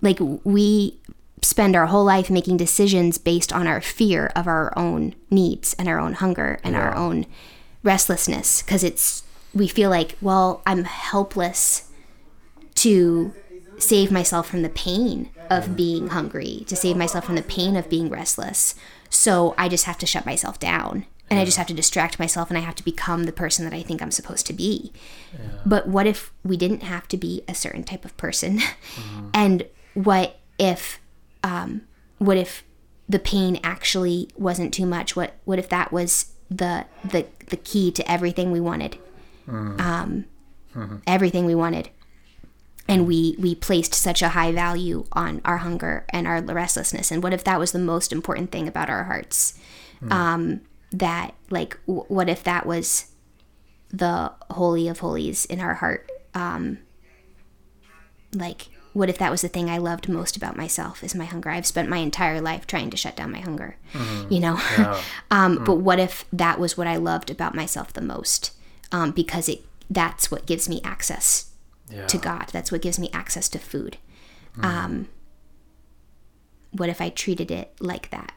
like 0.03 0.19
we 0.45 1.01
spend 1.43 1.75
our 1.75 1.87
whole 1.87 2.05
life 2.05 2.31
making 2.31 2.57
decisions 2.59 3.19
based 3.19 3.53
on 3.53 3.67
our 3.67 3.81
fear 3.81 4.31
of 4.37 4.47
our 4.47 4.73
own 4.79 5.15
needs 5.31 5.75
and 5.79 5.89
our 5.89 5.99
own 5.99 6.13
hunger 6.15 6.59
and 6.63 6.77
our 6.77 6.95
own 6.95 7.27
restlessness 7.83 8.63
because 8.63 8.85
it's 8.85 9.25
we 9.53 9.67
feel 9.67 9.91
like 9.91 10.17
well 10.23 10.63
i'm 10.67 10.85
helpless 10.85 11.91
to 12.77 13.33
save 13.79 14.13
myself 14.13 14.49
from 14.49 14.63
the 14.63 14.69
pain 14.69 15.31
of 15.57 15.77
being 15.77 16.09
hungry 16.09 16.65
to 16.67 16.77
save 16.77 16.97
myself 16.97 17.25
from 17.25 17.37
the 17.37 17.43
pain 17.43 17.77
of 17.77 17.89
being 17.89 18.09
restless 18.09 18.75
so 19.09 19.55
i 19.59 19.69
just 19.69 19.85
have 19.85 19.99
to 19.99 20.07
shut 20.07 20.27
myself 20.27 20.59
down 20.59 21.07
and 21.33 21.41
I 21.41 21.47
just 21.47 21.57
have 21.57 21.67
to 21.69 21.75
distract 21.75 22.19
myself 22.19 22.51
and 22.51 22.59
I 22.59 22.61
have 22.61 22.75
to 22.75 22.85
become 22.85 23.25
the 23.25 23.33
person 23.33 23.65
that 23.65 23.73
I 23.73 23.83
think 23.83 24.03
I'm 24.03 24.11
supposed 24.11 24.47
to 24.49 24.53
be. 24.53 24.93
But 25.65 25.89
what 25.89 26.07
if 26.07 26.31
we 26.45 26.59
didn't 26.59 26.83
have 26.83 27.09
to 27.09 27.17
be 27.17 27.43
a 27.49 27.55
certain 27.55 27.85
type 27.85 28.05
of 28.05 28.15
person? 28.19 28.61
and 29.35 29.67
what 29.95 30.41
if 30.59 31.01
um, 31.43 31.83
what 32.19 32.37
if 32.37 32.65
the 33.09 33.19
pain 33.19 33.59
actually 33.65 34.29
wasn't 34.37 34.75
too 34.75 34.85
much? 34.85 35.17
What 35.17 35.33
what 35.45 35.59
if 35.59 35.71
that 35.71 35.91
was 35.91 36.35
the 36.51 36.85
the 37.03 37.25
the 37.47 37.57
key 37.57 37.91
to 37.93 38.11
everything 38.11 38.53
we 38.53 38.61
wanted? 38.61 38.99
Um, 39.81 40.27
everything 41.07 41.47
we 41.47 41.55
wanted. 41.55 41.89
And 42.93 43.07
we 43.07 43.37
we 43.39 43.55
placed 43.55 43.95
such 43.95 44.23
a 44.23 44.29
high 44.31 44.53
value 44.53 45.07
on 45.13 45.41
our 45.45 45.59
hunger 45.59 46.05
and 46.11 46.27
our 46.27 46.41
restlessness. 46.43 47.11
And 47.11 47.23
what 47.23 47.33
if 47.33 47.43
that 47.45 47.59
was 47.59 47.73
the 47.73 47.79
most 47.79 48.13
important 48.13 48.51
thing 48.53 48.69
about 48.69 48.91
our 48.91 49.05
hearts? 49.05 49.59
Um, 50.11 50.61
that 50.93 51.35
like, 51.51 51.79
w- 51.87 52.05
what 52.09 52.29
if 52.29 52.43
that 52.45 52.67
was 52.67 53.13
the 53.91 54.33
holy 54.51 54.89
of 54.89 54.99
holies 54.99 55.45
in 55.47 55.61
our 55.61 55.75
heart? 55.75 56.11
Um, 56.35 56.79
like, 58.35 58.69
what 58.93 59.09
if 59.09 59.19
that 59.19 59.31
was 59.31 59.43
the 59.43 59.49
thing 59.49 59.71
I 59.71 59.79
loved 59.79 60.09
most 60.09 60.37
about 60.37 60.57
myself 60.57 61.03
is 61.05 61.15
my 61.15 61.25
hunger? 61.25 61.51
I've 61.51 61.67
spent 61.67 61.89
my 61.89 61.99
entire 61.99 62.41
life 62.41 62.67
trying 62.67 62.91
to 62.91 62.97
shut 62.97 63.17
down 63.17 63.33
my 63.33 63.41
hunger, 63.41 63.77
you 64.29 64.41
know. 64.41 64.59
um, 65.31 65.65
But 65.65 65.77
what 65.77 65.99
if 65.99 66.25
that 66.33 66.59
was 66.59 66.77
what 66.77 66.87
I 66.87 66.97
loved 66.97 67.31
about 67.31 67.55
myself 67.55 67.93
the 67.93 68.01
most? 68.01 68.53
Um, 68.91 69.11
because 69.13 69.49
it 69.49 69.65
that's 69.91 70.31
what 70.31 70.47
gives 70.47 70.69
me 70.69 70.81
access 70.85 71.52
Yeah. 71.89 72.07
to 72.07 72.19
God. 72.19 72.47
That's 72.53 72.73
what 72.73 72.83
gives 72.83 72.99
me 72.99 73.11
access 73.13 73.49
to 73.51 73.59
food. 73.59 73.99
Um, 74.61 75.09
what 76.73 76.89
if 76.89 77.01
I 77.01 77.09
treated 77.11 77.51
it 77.51 77.75
like 77.81 78.11
that? 78.11 78.33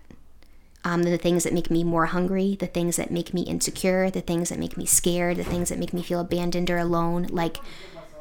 Um, 0.84 1.04
the 1.04 1.18
things 1.18 1.44
that 1.44 1.54
make 1.54 1.72
me 1.72 1.84
more 1.84 2.06
hungry, 2.08 2.56
the 2.60 2.68
things 2.68 2.96
that 2.98 3.10
make 3.10 3.34
me 3.34 3.42
insecure, 3.42 4.10
the 4.12 4.22
things 4.22 4.50
that 4.50 4.60
make 4.60 4.78
me 4.78 4.86
scared, 4.86 5.38
the 5.38 5.44
things 5.44 5.70
that 5.70 5.80
make 5.80 5.94
me 5.94 6.04
feel 6.04 6.20
abandoned 6.20 6.70
or 6.70 6.78
alone, 6.78 7.28
like 7.32 7.58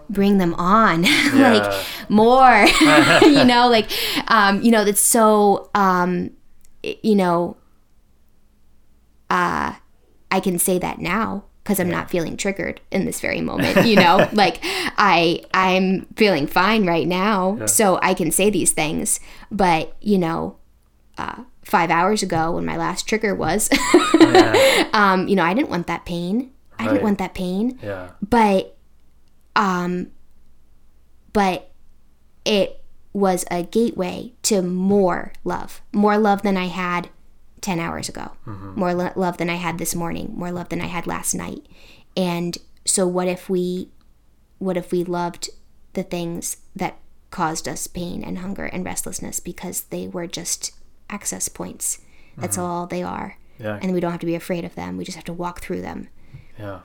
bring 0.08 0.38
them 0.38 0.54
on, 0.54 1.02
like 1.34 1.86
more, 2.08 2.66
you 3.22 3.44
know, 3.44 3.68
like, 3.70 3.90
um, 4.28 4.62
you 4.62 4.70
know, 4.70 4.84
that's 4.84 5.00
so, 5.00 5.70
um, 5.74 6.30
you 6.82 7.14
know, 7.14 7.56
uh, 9.28 9.74
I 10.30 10.40
can 10.40 10.58
say 10.58 10.78
that 10.78 10.98
now 11.00 11.44
because 11.64 11.80
I'm 11.80 11.88
not 11.90 12.10
feeling 12.10 12.36
triggered 12.36 12.80
in 12.90 13.06
this 13.06 13.20
very 13.20 13.40
moment, 13.50 13.86
you 13.86 13.96
know? 13.96 14.28
like 14.34 14.58
I 14.62 15.40
I'm 15.54 16.06
feeling 16.16 16.46
fine 16.46 16.86
right 16.86 17.08
now, 17.08 17.64
so 17.66 17.98
I 18.02 18.14
can 18.14 18.30
say 18.30 18.50
these 18.50 18.72
things, 18.72 19.18
but 19.50 19.96
you 20.00 20.18
know, 20.18 20.56
uh 21.18 21.42
5 21.64 21.90
hours 21.90 22.22
ago 22.22 22.52
when 22.52 22.66
my 22.66 22.76
last 22.76 23.08
trigger 23.08 23.34
was 23.34 23.70
um 24.92 25.26
you 25.28 25.36
know, 25.36 25.42
I 25.44 25.54
didn't 25.54 25.70
want 25.70 25.86
that 25.86 26.04
pain. 26.04 26.50
I 26.78 26.88
didn't 26.88 27.02
want 27.02 27.18
that 27.18 27.34
pain, 27.34 27.78
Yeah. 27.82 28.10
but 28.20 28.76
um 29.56 30.08
but 31.32 31.70
it 32.44 32.82
was 33.12 33.44
a 33.50 33.62
gateway 33.62 34.32
to 34.42 34.60
more 34.62 35.32
love. 35.44 35.80
More 35.92 36.18
love 36.18 36.42
than 36.42 36.56
I 36.56 36.66
had 36.66 37.08
10 37.64 37.80
hours 37.80 38.10
ago. 38.10 38.32
More 38.46 38.92
lo- 38.92 39.12
love 39.16 39.38
than 39.38 39.48
I 39.48 39.54
had 39.54 39.78
this 39.78 39.94
morning. 39.94 40.32
More 40.36 40.52
love 40.52 40.68
than 40.68 40.82
I 40.82 40.86
had 40.86 41.06
last 41.06 41.34
night. 41.34 41.66
And 42.14 42.58
so 42.84 43.06
what 43.08 43.26
if 43.26 43.48
we 43.48 43.88
what 44.58 44.76
if 44.76 44.92
we 44.92 45.02
loved 45.02 45.48
the 45.94 46.02
things 46.02 46.58
that 46.76 46.98
caused 47.30 47.66
us 47.66 47.86
pain 47.86 48.22
and 48.22 48.38
hunger 48.38 48.66
and 48.66 48.84
restlessness 48.84 49.40
because 49.40 49.84
they 49.84 50.06
were 50.06 50.26
just 50.26 50.72
access 51.08 51.48
points. 51.48 52.00
That's 52.36 52.58
all 52.58 52.86
they 52.86 53.02
are. 53.02 53.38
Yeah. 53.58 53.78
And 53.80 53.92
we 53.92 54.00
don't 54.00 54.10
have 54.10 54.20
to 54.20 54.26
be 54.26 54.34
afraid 54.34 54.64
of 54.64 54.74
them. 54.74 54.96
We 54.96 55.04
just 55.04 55.16
have 55.16 55.24
to 55.24 55.32
walk 55.32 55.60
through 55.60 55.80
them. 55.80 56.08
Yeah, 56.58 56.80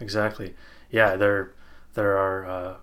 exactly. 0.00 0.54
Yeah, 0.90 1.16
there, 1.16 1.52
there 1.94 2.16
are, 2.16 2.46
uh, 2.46 2.74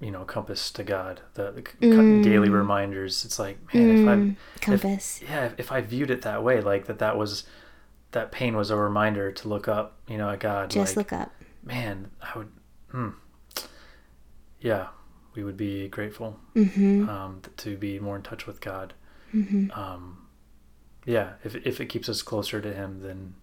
you 0.00 0.10
know, 0.10 0.24
compass 0.24 0.70
to 0.72 0.84
God, 0.84 1.20
the, 1.34 1.50
the 1.52 1.62
Mm. 1.86 2.22
daily 2.22 2.48
reminders. 2.48 3.24
It's 3.24 3.38
like, 3.38 3.58
man, 3.74 3.90
if 3.90 4.06
I, 4.08 4.60
Compass. 4.64 5.20
yeah, 5.22 5.46
if, 5.46 5.58
if 5.60 5.72
I 5.72 5.80
viewed 5.80 6.10
it 6.10 6.22
that 6.22 6.42
way, 6.44 6.60
like 6.60 6.86
that, 6.86 6.98
that 7.00 7.16
was, 7.18 7.44
that 8.12 8.30
pain 8.30 8.56
was 8.56 8.70
a 8.70 8.76
reminder 8.76 9.32
to 9.32 9.48
look 9.48 9.66
up, 9.68 9.96
you 10.06 10.16
know, 10.16 10.30
at 10.30 10.40
God. 10.40 10.70
just 10.70 10.96
like, 10.96 11.10
look 11.10 11.20
up. 11.20 11.32
man, 11.64 12.10
I 12.22 12.38
would, 12.38 12.50
hmm. 12.90 13.08
yeah, 14.60 14.88
we 15.34 15.44
would 15.44 15.56
be 15.56 15.88
grateful 15.88 16.38
Mm-hmm. 16.54 17.08
um, 17.08 17.42
to 17.58 17.76
be 17.76 17.98
more 17.98 18.16
in 18.16 18.22
touch 18.22 18.46
with 18.46 18.60
God. 18.60 18.94
Um, 19.32 20.26
yeah, 21.04 21.32
if 21.44 21.54
if 21.66 21.80
it 21.80 21.86
keeps 21.86 22.08
us 22.08 22.22
closer 22.22 22.60
to 22.62 22.72
Him, 22.72 23.00
then 23.02 23.34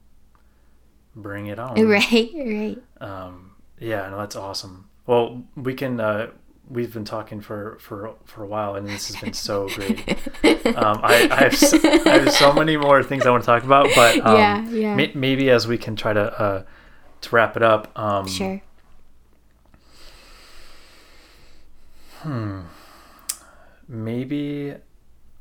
bring 1.15 1.48
it 1.48 1.60
on. 1.60 1.76
Right, 1.88 2.32
right. 2.36 2.77
Um, 2.99 3.52
yeah, 3.80 4.10
no, 4.10 4.18
that's 4.18 4.36
awesome. 4.36 4.90
Well, 5.06 5.44
we 5.56 5.73
can. 5.76 5.99
Uh, 5.99 6.32
we've 6.69 6.93
been 6.93 7.05
talking 7.05 7.41
for 7.41 7.77
for 7.79 8.15
for 8.25 8.43
a 8.43 8.47
while, 8.47 8.75
and 8.75 8.87
this 8.87 9.07
has 9.07 9.21
been 9.21 9.33
so 9.33 9.67
great. 9.75 9.99
Um, 10.75 10.99
I, 11.03 11.27
I, 11.31 11.35
have 11.43 11.53
s- 11.53 11.73
I 11.83 12.09
have 12.19 12.31
so 12.33 12.51
many 12.53 12.75
more 12.77 13.03
things 13.03 13.25
I 13.25 13.29
want 13.31 13.43
to 13.43 13.47
talk 13.47 13.63
about, 13.63 13.87
but 13.95 14.19
um, 14.25 14.35
Yeah, 14.37 14.69
yeah. 14.69 14.95
may- 14.95 15.11
maybe 15.13 15.49
as 15.49 15.67
we 15.67 15.77
can 15.77 15.95
try 15.95 16.13
to 16.13 16.41
uh, 16.41 16.63
to 17.21 17.35
wrap 17.35 17.55
it 17.55 17.63
up. 17.63 17.97
Um, 17.97 18.27
Sure. 18.27 18.61
maybe 23.87 24.73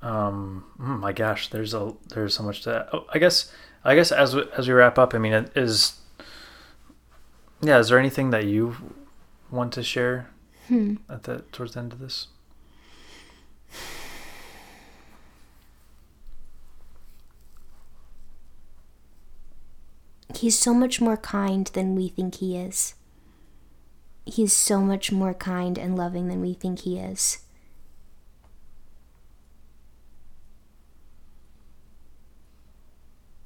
um 0.02 0.64
mm, 0.78 0.98
my 1.01 1.12
gosh 1.12 1.48
there's 1.48 1.72
a 1.74 1.92
there's 2.10 2.34
so 2.34 2.42
much 2.42 2.62
to 2.62 2.86
oh, 2.92 3.06
i 3.12 3.18
guess 3.18 3.51
i 3.84 3.94
guess 3.94 4.12
as 4.12 4.34
we, 4.36 4.42
as 4.56 4.68
we 4.68 4.74
wrap 4.74 4.98
up 4.98 5.14
i 5.14 5.18
mean 5.18 5.32
it 5.32 5.51
is 5.56 5.98
yeah 7.62 7.78
is 7.78 7.88
there 7.88 7.98
anything 7.98 8.30
that 8.30 8.44
you 8.44 8.76
want 9.51 9.72
to 9.72 9.82
share 9.82 10.28
at 11.09 11.23
the 11.24 11.45
towards 11.53 11.74
the 11.74 11.81
end 11.81 11.93
of 11.93 11.99
this 11.99 12.28
He's 20.36 20.59
so 20.59 20.74
much 20.74 21.01
more 21.01 21.16
kind 21.16 21.69
than 21.69 21.95
we 21.95 22.09
think 22.09 22.36
he 22.36 22.57
is. 22.57 22.95
He's 24.27 24.53
so 24.55 24.81
much 24.81 25.12
more 25.12 25.35
kind 25.35 25.78
and 25.78 25.97
loving 25.97 26.28
than 26.28 26.41
we 26.41 26.55
think 26.55 26.81
he 26.81 26.99
is. 26.99 27.39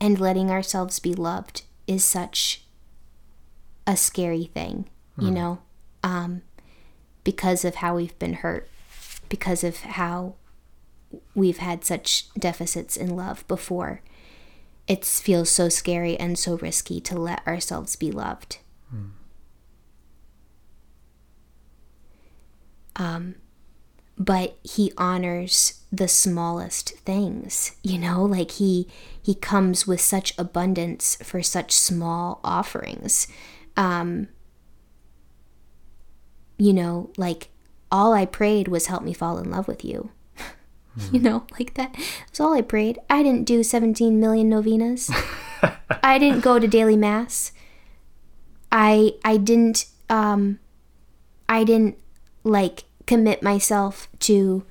And 0.00 0.18
letting 0.18 0.50
ourselves 0.50 0.98
be 0.98 1.14
loved 1.14 1.62
is 1.86 2.04
such 2.04 2.64
a 3.86 3.96
scary 3.96 4.44
thing, 4.44 4.88
you 5.18 5.30
know, 5.30 5.58
um, 6.04 6.42
because 7.24 7.64
of 7.64 7.76
how 7.76 7.96
we've 7.96 8.18
been 8.18 8.34
hurt, 8.34 8.68
because 9.28 9.64
of 9.64 9.80
how 9.80 10.34
we've 11.34 11.58
had 11.58 11.84
such 11.84 12.32
deficits 12.34 12.96
in 12.96 13.14
love 13.16 13.46
before 13.48 14.02
it 14.88 15.04
feels 15.04 15.50
so 15.50 15.68
scary 15.68 16.16
and 16.16 16.38
so 16.38 16.56
risky 16.56 16.98
to 17.02 17.18
let 17.18 17.46
ourselves 17.46 17.94
be 17.94 18.10
loved. 18.10 18.58
Um, 22.96 23.34
but 24.16 24.58
he 24.62 24.92
honors 24.96 25.82
the 25.92 26.08
smallest 26.08 26.90
things, 27.00 27.76
you 27.82 27.98
know, 27.98 28.24
like 28.24 28.52
he 28.52 28.88
he 29.22 29.34
comes 29.34 29.86
with 29.86 30.00
such 30.00 30.36
abundance 30.38 31.16
for 31.22 31.42
such 31.42 31.72
small 31.72 32.40
offerings. 32.42 33.28
Um, 33.76 34.28
you 36.58 36.72
know, 36.72 37.10
like 37.16 37.48
all 37.90 38.12
I 38.12 38.26
prayed 38.26 38.68
was 38.68 38.86
help 38.86 39.02
me 39.02 39.14
fall 39.14 39.38
in 39.38 39.50
love 39.50 39.68
with 39.68 39.84
you. 39.84 40.10
You 41.12 41.20
know, 41.20 41.46
like 41.52 41.74
that. 41.74 41.94
That's 42.26 42.40
all 42.40 42.54
I 42.54 42.60
prayed. 42.60 42.98
I 43.08 43.22
didn't 43.22 43.44
do 43.44 43.62
17 43.62 44.18
million 44.18 44.48
novenas. 44.48 45.08
I 46.02 46.18
didn't 46.18 46.40
go 46.40 46.58
to 46.58 46.66
daily 46.66 46.96
mass. 46.96 47.52
I 48.72 49.12
I 49.24 49.36
didn't 49.36 49.86
um 50.10 50.58
I 51.48 51.62
didn't 51.62 51.98
like 52.42 52.82
commit 53.06 53.44
myself 53.44 54.08
to 54.20 54.64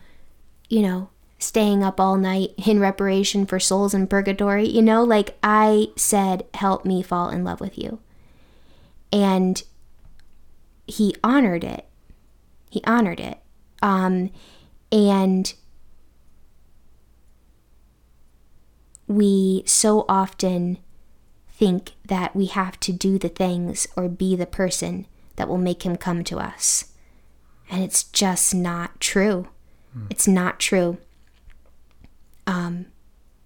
you 0.68 0.82
know 0.82 1.10
staying 1.40 1.84
up 1.84 2.00
all 2.00 2.18
night 2.18 2.54
in 2.58 2.80
reparation 2.80 3.46
for 3.46 3.60
souls 3.60 3.94
in 3.94 4.08
purgatory, 4.08 4.68
you 4.68 4.82
know? 4.82 5.04
Like 5.04 5.38
I 5.44 5.88
said 5.96 6.46
help 6.56 6.84
me 6.84 7.02
fall 7.02 7.30
in 7.30 7.44
love 7.44 7.62
with 7.62 7.78
you. 7.78 8.00
And 9.12 9.64
he 10.88 11.16
honored 11.24 11.64
it. 11.64 11.86
He 12.70 12.82
honored 12.86 13.20
it. 13.20 13.40
Um 13.82 14.32
and 14.92 15.54
we 19.08 19.64
so 19.66 20.06
often 20.08 20.78
think 21.50 21.94
that 22.06 22.36
we 22.36 22.46
have 22.48 22.80
to 22.82 22.92
do 22.94 23.18
the 23.18 23.30
things 23.30 23.88
or 23.96 24.08
be 24.08 24.36
the 24.36 24.46
person 24.46 25.08
that 25.38 25.48
will 25.48 25.58
make 25.58 25.84
him 25.84 25.96
come 25.96 26.24
to 26.26 26.38
us. 26.38 26.94
And 27.70 27.84
it's 27.84 28.04
just 28.04 28.54
not 28.54 29.00
true. 29.00 29.48
It's 30.10 30.28
not 30.28 30.60
true. 30.60 30.98
Um, 32.46 32.88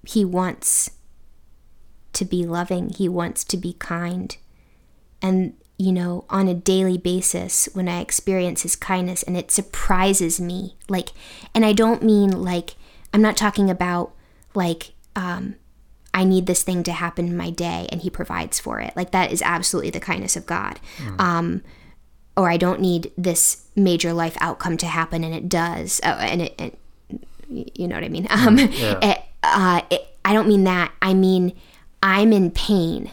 he 0.06 0.26
wants 0.26 0.92
to 2.14 2.26
be 2.26 2.46
loving, 2.46 2.90
He 2.90 3.08
wants 3.08 3.44
to 3.46 3.58
be 3.58 3.74
kind. 3.74 4.36
And, 5.22 5.54
you 5.82 5.92
know, 5.92 6.26
on 6.30 6.48
a 6.48 6.54
daily 6.54 6.98
basis, 7.00 7.68
when 7.74 7.90
I 7.90 8.02
experience 8.02 8.62
His 8.62 8.76
kindness 8.76 9.24
and 9.24 9.36
it 9.36 9.50
surprises 9.50 10.40
me, 10.40 10.76
like, 10.88 11.10
and 11.56 11.66
I 11.66 11.74
don't 11.74 12.04
mean 12.04 12.30
like, 12.44 12.76
I'm 13.14 13.22
not 13.22 13.36
talking 13.36 13.68
about 13.70 14.14
like, 14.54 14.92
um, 15.16 15.56
I 16.14 16.24
need 16.24 16.46
this 16.46 16.62
thing 16.62 16.84
to 16.84 16.92
happen 16.92 17.28
in 17.28 17.36
my 17.36 17.50
day 17.50 17.88
and 17.92 18.02
he 18.02 18.10
provides 18.10 18.60
for 18.60 18.80
it. 18.80 18.94
Like 18.96 19.12
that 19.12 19.32
is 19.32 19.42
absolutely 19.42 19.90
the 19.90 20.00
kindness 20.00 20.36
of 20.36 20.46
God. 20.46 20.80
Um, 21.18 21.64
or 22.38 22.50
I 22.50 22.58
don't 22.58 22.80
need 22.80 23.12
this 23.18 23.66
major 23.76 24.14
life 24.14 24.38
outcome 24.40 24.78
to 24.78 24.86
happen 24.86 25.24
and 25.24 25.34
it 25.34 25.50
does. 25.50 26.00
Oh, 26.04 26.12
and 26.12 26.42
it, 26.44 26.62
it 26.62 26.78
you 27.50 27.88
know 27.88 27.96
what 27.96 28.04
I 28.04 28.10
mean? 28.10 28.28
Um, 28.30 28.58
Yeah. 28.58 29.00
it, 29.02 29.22
uh, 29.44 29.82
it, 29.90 30.06
I 30.24 30.34
don't 30.34 30.48
mean 30.48 30.64
that. 30.66 30.92
I 31.02 31.14
mean, 31.14 31.54
I'm 32.04 32.32
in 32.34 32.52
pain 32.52 33.12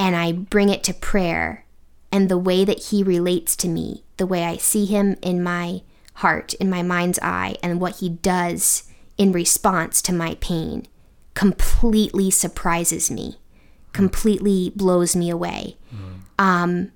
and 0.00 0.16
I 0.16 0.32
bring 0.32 0.70
it 0.70 0.82
to 0.84 0.94
prayer 0.94 1.66
and 2.10 2.28
the 2.30 2.38
way 2.38 2.64
that 2.64 2.84
he 2.84 3.02
relates 3.02 3.54
to 3.56 3.68
me, 3.68 4.02
the 4.16 4.26
way 4.26 4.44
I 4.44 4.56
see 4.56 4.86
him 4.86 5.18
in 5.20 5.42
my 5.42 5.82
heart, 6.14 6.54
in 6.54 6.70
my 6.70 6.82
mind's 6.82 7.18
eye, 7.20 7.56
and 7.62 7.80
what 7.80 7.96
he 7.96 8.08
does 8.08 8.84
in 9.18 9.30
response 9.30 10.00
to 10.02 10.12
my 10.14 10.38
pain 10.40 10.86
completely 11.34 12.30
surprises 12.30 13.10
me, 13.10 13.40
completely 13.92 14.72
blows 14.74 15.14
me 15.14 15.28
away. 15.28 15.76
Um, 16.38 16.92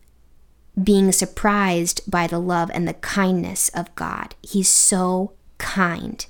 being 0.83 1.13
surprised 1.13 2.11
by 2.11 2.27
the 2.27 2.41
love 2.41 2.71
and 2.73 2.89
the 2.89 2.95
kindness 2.95 3.69
of 3.69 3.95
God. 3.95 4.35
He's 4.41 4.69
so 4.69 5.35
kind. 5.59 6.25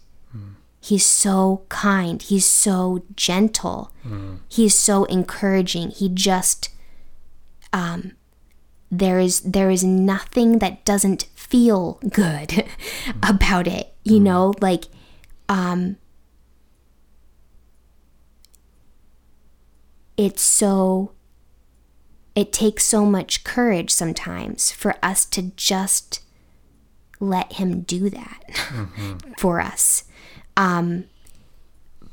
He's 0.84 1.06
so 1.06 1.64
kind. 1.70 2.20
He's 2.20 2.44
so 2.44 3.04
gentle. 3.16 3.90
He's 4.50 4.74
so 4.74 5.04
encouraging. 5.04 5.90
He 5.92 6.10
just 6.10 6.68
um 7.72 8.12
there 8.90 9.18
is 9.18 9.40
there 9.40 9.70
is 9.70 9.82
nothing 9.82 10.58
that 10.58 10.84
doesn't 10.84 11.22
feel 11.34 11.98
good 12.10 12.66
about 13.22 13.66
it. 13.66 13.94
You 14.04 14.20
know, 14.20 14.52
like 14.60 14.84
um 15.48 15.96
it's 20.18 20.42
so 20.42 21.12
it 22.34 22.52
takes 22.52 22.84
so 22.84 23.06
much 23.06 23.42
courage 23.42 23.90
sometimes 23.90 24.70
for 24.70 24.96
us 25.02 25.24
to 25.24 25.50
just 25.56 26.20
let 27.20 27.54
him 27.54 27.80
do 27.80 28.10
that 28.10 28.42
for 29.38 29.62
us. 29.62 30.04
Um, 30.56 31.04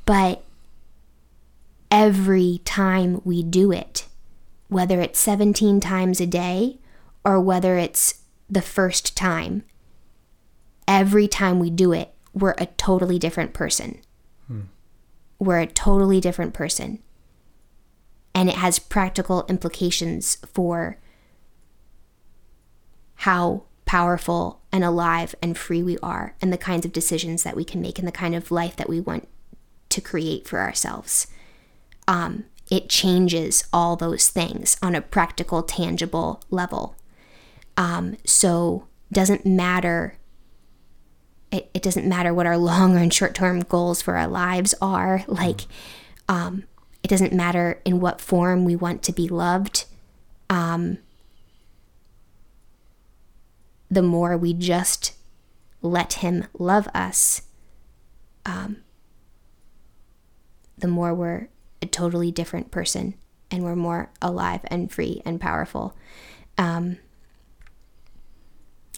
but 0.06 0.44
every 1.90 2.62
time 2.66 3.22
we 3.24 3.44
do 3.44 3.72
it, 3.72 4.08
whether 4.68 5.02
it's 5.02 5.20
17 5.20 5.80
times 5.80 6.20
a 6.22 6.26
day 6.26 6.80
or 7.24 7.40
whether 7.40 7.78
it's 7.78 8.22
the 8.50 8.62
first 8.62 9.16
time, 9.16 9.64
every 10.88 11.28
time 11.28 11.60
we 11.60 11.70
do 11.70 11.92
it, 11.92 12.14
we're 12.34 12.56
a 12.58 12.66
totally 12.78 13.20
different 13.20 13.54
person. 13.54 14.00
We're 15.40 15.60
a 15.60 15.68
totally 15.68 16.22
different 16.22 16.54
person 16.54 17.00
and 18.34 18.50
it 18.50 18.56
has 18.56 18.80
practical 18.80 19.46
implications 19.48 20.38
for 20.54 20.98
how 23.16 23.64
powerful 23.86 24.61
and 24.72 24.84
alive 24.84 25.36
and 25.42 25.58
free 25.58 25.84
we 25.84 25.98
are 26.00 26.36
and 26.42 26.52
the 26.52 26.58
kinds 26.58 26.86
of 26.86 26.94
decisions 26.94 27.44
that 27.44 27.56
we 27.56 27.64
can 27.64 27.82
make 27.82 28.00
and 28.00 28.08
the 28.08 28.12
kind 28.12 28.36
of 28.36 28.52
life 28.52 28.76
that 28.76 28.90
we 28.90 29.00
want 29.00 29.28
to 29.90 30.02
create 30.02 30.48
for 30.48 30.60
ourselves 30.60 31.28
um, 32.08 32.46
it 32.70 32.90
changes 32.90 33.66
all 33.74 33.96
those 33.96 34.30
things 34.30 34.78
on 34.82 34.96
a 34.96 35.02
practical 35.02 35.62
tangible 35.62 36.42
level 36.50 36.96
um, 37.78 38.18
so 38.26 38.88
doesn't 39.12 39.46
matter 39.46 40.18
it, 41.52 41.70
it 41.74 41.82
doesn't 41.82 42.08
matter 42.08 42.34
what 42.34 42.46
our 42.46 42.58
long 42.72 42.98
and 42.98 43.14
short 43.14 43.36
term 43.36 43.62
goals 43.62 44.02
for 44.02 44.18
our 44.18 44.28
lives 44.28 44.74
are 44.82 45.24
like 45.28 45.62
um, 46.30 46.64
it 47.04 47.10
doesn't 47.10 47.34
matter 47.34 47.82
in 47.84 48.00
what 48.00 48.22
form 48.22 48.64
we 48.64 48.76
want 48.76 49.04
to 49.04 49.12
be 49.12 49.28
loved. 49.28 49.86
Um, 50.50 51.00
the 53.92 54.02
more 54.02 54.38
we 54.38 54.54
just 54.54 55.14
let 55.82 56.14
Him 56.14 56.46
love 56.58 56.88
us, 56.96 57.44
um, 58.46 58.78
the 60.78 60.88
more 60.88 61.14
we're 61.14 61.50
a 61.82 61.86
totally 61.86 62.32
different 62.32 62.72
person 62.72 63.16
and 63.52 63.64
we're 63.64 63.76
more 63.76 64.10
alive 64.22 64.62
and 64.68 64.92
free 64.92 65.22
and 65.26 65.42
powerful. 65.42 65.96
Um, 66.58 66.98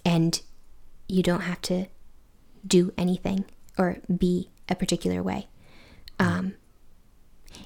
and 0.06 0.41
you 1.07 1.24
don't 1.24 1.41
have 1.41 1.61
to 1.64 1.88
do 2.65 2.94
anything 2.98 3.45
or 3.78 3.98
be 4.15 4.49
a 4.70 4.76
particular 4.76 5.24
way. 5.24 5.48
Um, 6.20 6.53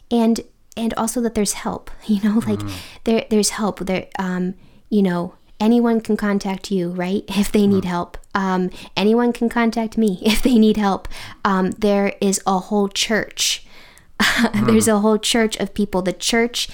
and 0.10 0.42
and 0.76 0.94
also 0.94 1.20
that 1.22 1.34
there's 1.34 1.54
help 1.54 1.92
you 2.06 2.22
know 2.22 2.42
like 2.48 2.62
there 3.04 3.26
there's 3.30 3.52
help 3.52 3.80
there 3.80 4.08
um 4.20 4.54
you 4.90 5.02
know 5.02 5.34
anyone 5.60 6.02
can 6.02 6.18
contact 6.18 6.72
you 6.72 6.90
right 6.90 7.24
if 7.30 7.52
they 7.52 7.68
need 7.68 7.86
help. 7.86 8.18
Um 8.34 8.70
anyone 8.96 9.34
can 9.34 9.50
contact 9.50 9.98
me 9.98 10.20
if 10.26 10.42
they 10.42 10.58
need 10.58 10.78
help. 10.78 11.08
Um 11.46 11.72
there 11.72 12.14
is 12.22 12.42
a 12.46 12.60
whole 12.60 12.90
church. 12.90 13.66
There's 14.54 14.88
a 14.88 15.00
whole 15.00 15.20
church 15.20 15.58
of 15.58 15.74
people. 15.74 16.02
The 16.02 16.14
church 16.14 16.70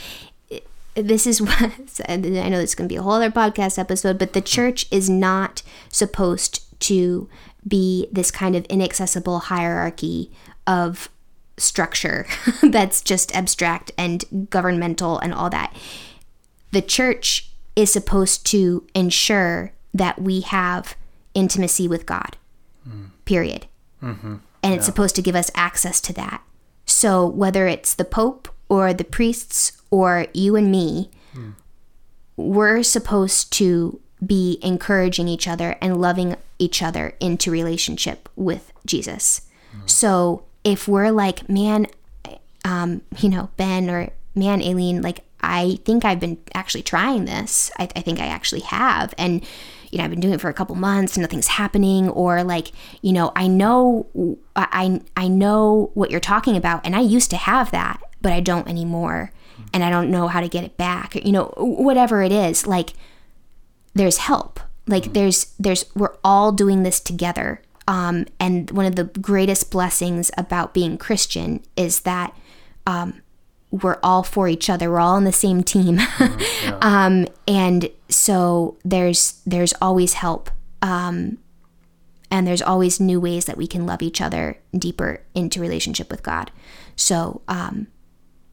this 0.96 1.26
is 1.26 1.42
what 1.42 1.62
I 2.08 2.18
know 2.18 2.60
this 2.60 2.72
is 2.72 2.76
going 2.76 2.88
to 2.88 2.94
be 2.94 2.98
a 2.98 3.02
whole 3.02 3.14
other 3.14 3.32
podcast 3.32 3.80
episode, 3.80 4.20
but 4.20 4.34
the 4.34 4.42
church 4.42 4.86
is 4.92 5.10
not 5.10 5.64
supposed 5.90 6.80
to 6.82 7.28
be 7.68 8.08
this 8.12 8.32
kind 8.32 8.56
of 8.56 8.66
inaccessible 8.66 9.40
hierarchy 9.40 10.32
of 10.68 11.10
structure 11.58 12.26
that's 12.62 13.02
just 13.02 13.36
abstract 13.36 13.92
and 13.98 14.50
governmental 14.50 15.18
and 15.20 15.34
all 15.34 15.50
that. 15.50 15.76
The 16.72 16.82
church 16.82 17.52
is 17.76 17.92
supposed 17.92 18.46
to 18.48 18.86
ensure 18.94 19.72
that 19.94 20.22
we 20.22 20.42
have 20.42 20.96
intimacy 21.34 21.88
with 21.88 22.06
God, 22.06 22.38
period. 23.26 23.68
Mm-hmm. 24.02 24.36
And 24.62 24.74
it's 24.74 24.86
supposed 24.86 25.16
to 25.16 25.22
give 25.22 25.36
us 25.36 25.52
access 25.56 26.00
to 26.02 26.14
that. 26.14 26.42
So 26.86 27.26
whether 27.26 27.68
it's 27.68 27.94
the 27.94 28.06
Pope 28.06 28.48
or 28.70 28.94
the 28.94 29.04
priests 29.04 29.82
or 29.92 30.28
you 30.34 30.56
and 30.56 30.72
me, 30.72 31.10
hmm. 31.34 31.52
we're 32.38 32.84
supposed 32.84 33.52
to 33.54 34.00
be 34.26 34.58
encouraging 34.62 35.28
each 35.28 35.48
other 35.48 35.76
and 35.82 36.00
loving 36.00 36.36
each 36.60 36.82
other 36.82 37.14
into 37.20 37.52
relationship 37.52 38.30
with 38.36 38.72
Jesus. 38.86 39.42
Hmm. 39.72 39.80
So 39.86 40.44
if 40.64 40.88
we're 40.88 41.12
like, 41.12 41.50
man, 41.50 41.88
um, 42.64 43.02
you 43.20 43.30
know, 43.30 43.50
Ben 43.58 43.90
or 43.90 44.10
man, 44.34 44.62
Aileen, 44.62 45.02
like, 45.02 45.26
I 45.44 45.78
think 45.86 46.06
I've 46.06 46.20
been 46.20 46.38
actually 46.56 46.84
trying 46.84 47.26
this. 47.26 47.70
I, 47.78 47.90
I 47.96 48.02
think 48.02 48.20
I 48.20 48.28
actually 48.28 48.62
have. 48.62 49.14
And, 49.18 49.44
you 49.92 49.98
know, 49.98 50.06
I've 50.06 50.10
been 50.10 50.22
doing 50.22 50.34
it 50.34 50.42
for 50.42 50.50
a 50.50 50.54
couple 50.54 50.76
months 50.76 51.16
and 51.16 51.22
nothing's 51.22 51.48
happening. 51.48 52.10
Or 52.10 52.44
like, 52.44 52.72
you 53.02 53.14
know, 53.14 53.32
I 53.36 53.48
know, 53.48 54.38
I, 54.56 55.02
I 55.16 55.28
know 55.28 55.92
what 55.94 56.10
you're 56.10 56.20
talking 56.20 56.56
about. 56.56 56.86
And 56.86 56.96
I 56.96 57.02
used 57.02 57.30
to 57.32 57.38
have 57.38 57.72
that, 57.72 58.02
but 58.22 58.32
I 58.32 58.40
don't 58.40 58.68
anymore. 58.68 59.32
And 59.74 59.84
I 59.84 59.90
don't 59.90 60.10
know 60.10 60.28
how 60.28 60.40
to 60.42 60.48
get 60.48 60.64
it 60.64 60.78
back. 60.78 61.16
You 61.16 61.32
know, 61.32 61.54
whatever 61.58 62.24
it 62.24 62.32
is, 62.32 62.66
like, 62.66 62.94
there's 63.94 64.18
help. 64.18 64.60
Like, 64.88 65.14
there's, 65.14 65.54
there's, 65.60 65.86
we're 65.96 66.16
all 66.24 66.52
doing 66.52 66.84
this 66.84 67.00
together. 67.00 67.62
Um, 67.88 68.28
and 68.40 68.72
one 68.72 68.86
of 68.86 68.96
the 68.96 69.06
greatest 69.06 69.70
blessings 69.72 70.32
about 70.38 70.74
being 70.74 70.98
Christian 70.98 71.62
is 71.76 72.02
that 72.02 72.36
um, 72.88 73.22
we're 73.74 73.98
all 74.04 74.22
for 74.22 74.48
each 74.48 74.70
other. 74.70 74.92
We're 74.92 75.00
all 75.00 75.16
on 75.16 75.24
the 75.24 75.32
same 75.32 75.64
team, 75.64 76.00
um, 76.82 77.28
and 77.48 77.90
so 78.08 78.78
there's 78.86 79.42
there's 79.48 79.74
always 79.82 80.14
help, 80.14 80.52
um, 80.84 81.40
and 82.30 82.46
there's 82.46 82.62
always 82.62 83.00
new 83.00 83.20
ways 83.20 83.46
that 83.46 83.58
we 83.58 83.66
can 83.66 83.88
love 83.88 84.04
each 84.04 84.22
other 84.22 84.60
deeper 84.78 85.24
into 85.34 85.60
relationship 85.60 86.12
with 86.12 86.22
God. 86.22 86.52
So 86.96 87.42
um, 87.48 87.88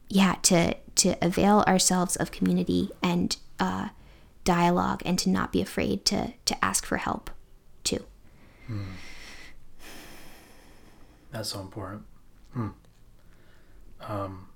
yeah, 0.09 0.35
to 0.43 0.73
to 0.95 1.15
avail 1.21 1.63
ourselves 1.67 2.15
of 2.15 2.31
community 2.31 2.89
and 3.03 3.37
uh, 3.59 3.89
dialogue, 4.43 5.03
and 5.05 5.19
to 5.19 5.29
not 5.29 5.51
be 5.51 5.61
afraid 5.61 6.03
to 6.05 6.33
to 6.45 6.65
ask 6.65 6.83
for 6.83 6.97
help, 6.97 7.29
too. 7.83 8.03
That's 11.31 11.49
so 11.49 11.59
important. 11.59 12.03
Hmm. 12.53 12.69
Um, 14.01 14.47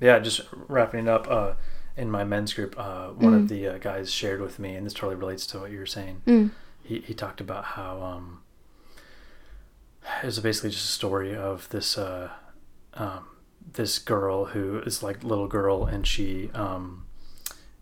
yeah, 0.00 0.18
just 0.18 0.42
wrapping 0.52 1.00
it 1.00 1.08
up. 1.08 1.26
Uh, 1.30 1.54
in 1.96 2.10
my 2.10 2.24
men's 2.24 2.52
group, 2.52 2.78
uh, 2.78 3.08
one 3.08 3.32
of 3.32 3.48
the 3.48 3.66
uh, 3.66 3.78
guys 3.78 4.12
shared 4.12 4.40
with 4.42 4.58
me, 4.58 4.74
and 4.74 4.84
this 4.84 4.92
totally 4.92 5.14
relates 5.14 5.46
to 5.46 5.60
what 5.60 5.70
you 5.70 5.78
were 5.78 5.86
saying. 5.86 6.22
Mm. 6.26 6.50
He 6.82 7.00
he 7.00 7.14
talked 7.14 7.40
about 7.40 7.64
how 7.64 8.02
um, 8.02 8.42
it 10.22 10.26
was 10.26 10.38
basically 10.40 10.70
just 10.70 10.84
a 10.84 10.92
story 10.92 11.34
of 11.34 11.68
this 11.70 11.96
uh, 11.96 12.30
um, 12.94 13.26
this 13.72 13.98
girl 13.98 14.46
who 14.46 14.80
is 14.80 15.02
like 15.02 15.24
little 15.24 15.48
girl, 15.48 15.86
and 15.86 16.06
she 16.06 16.50
um, 16.52 17.06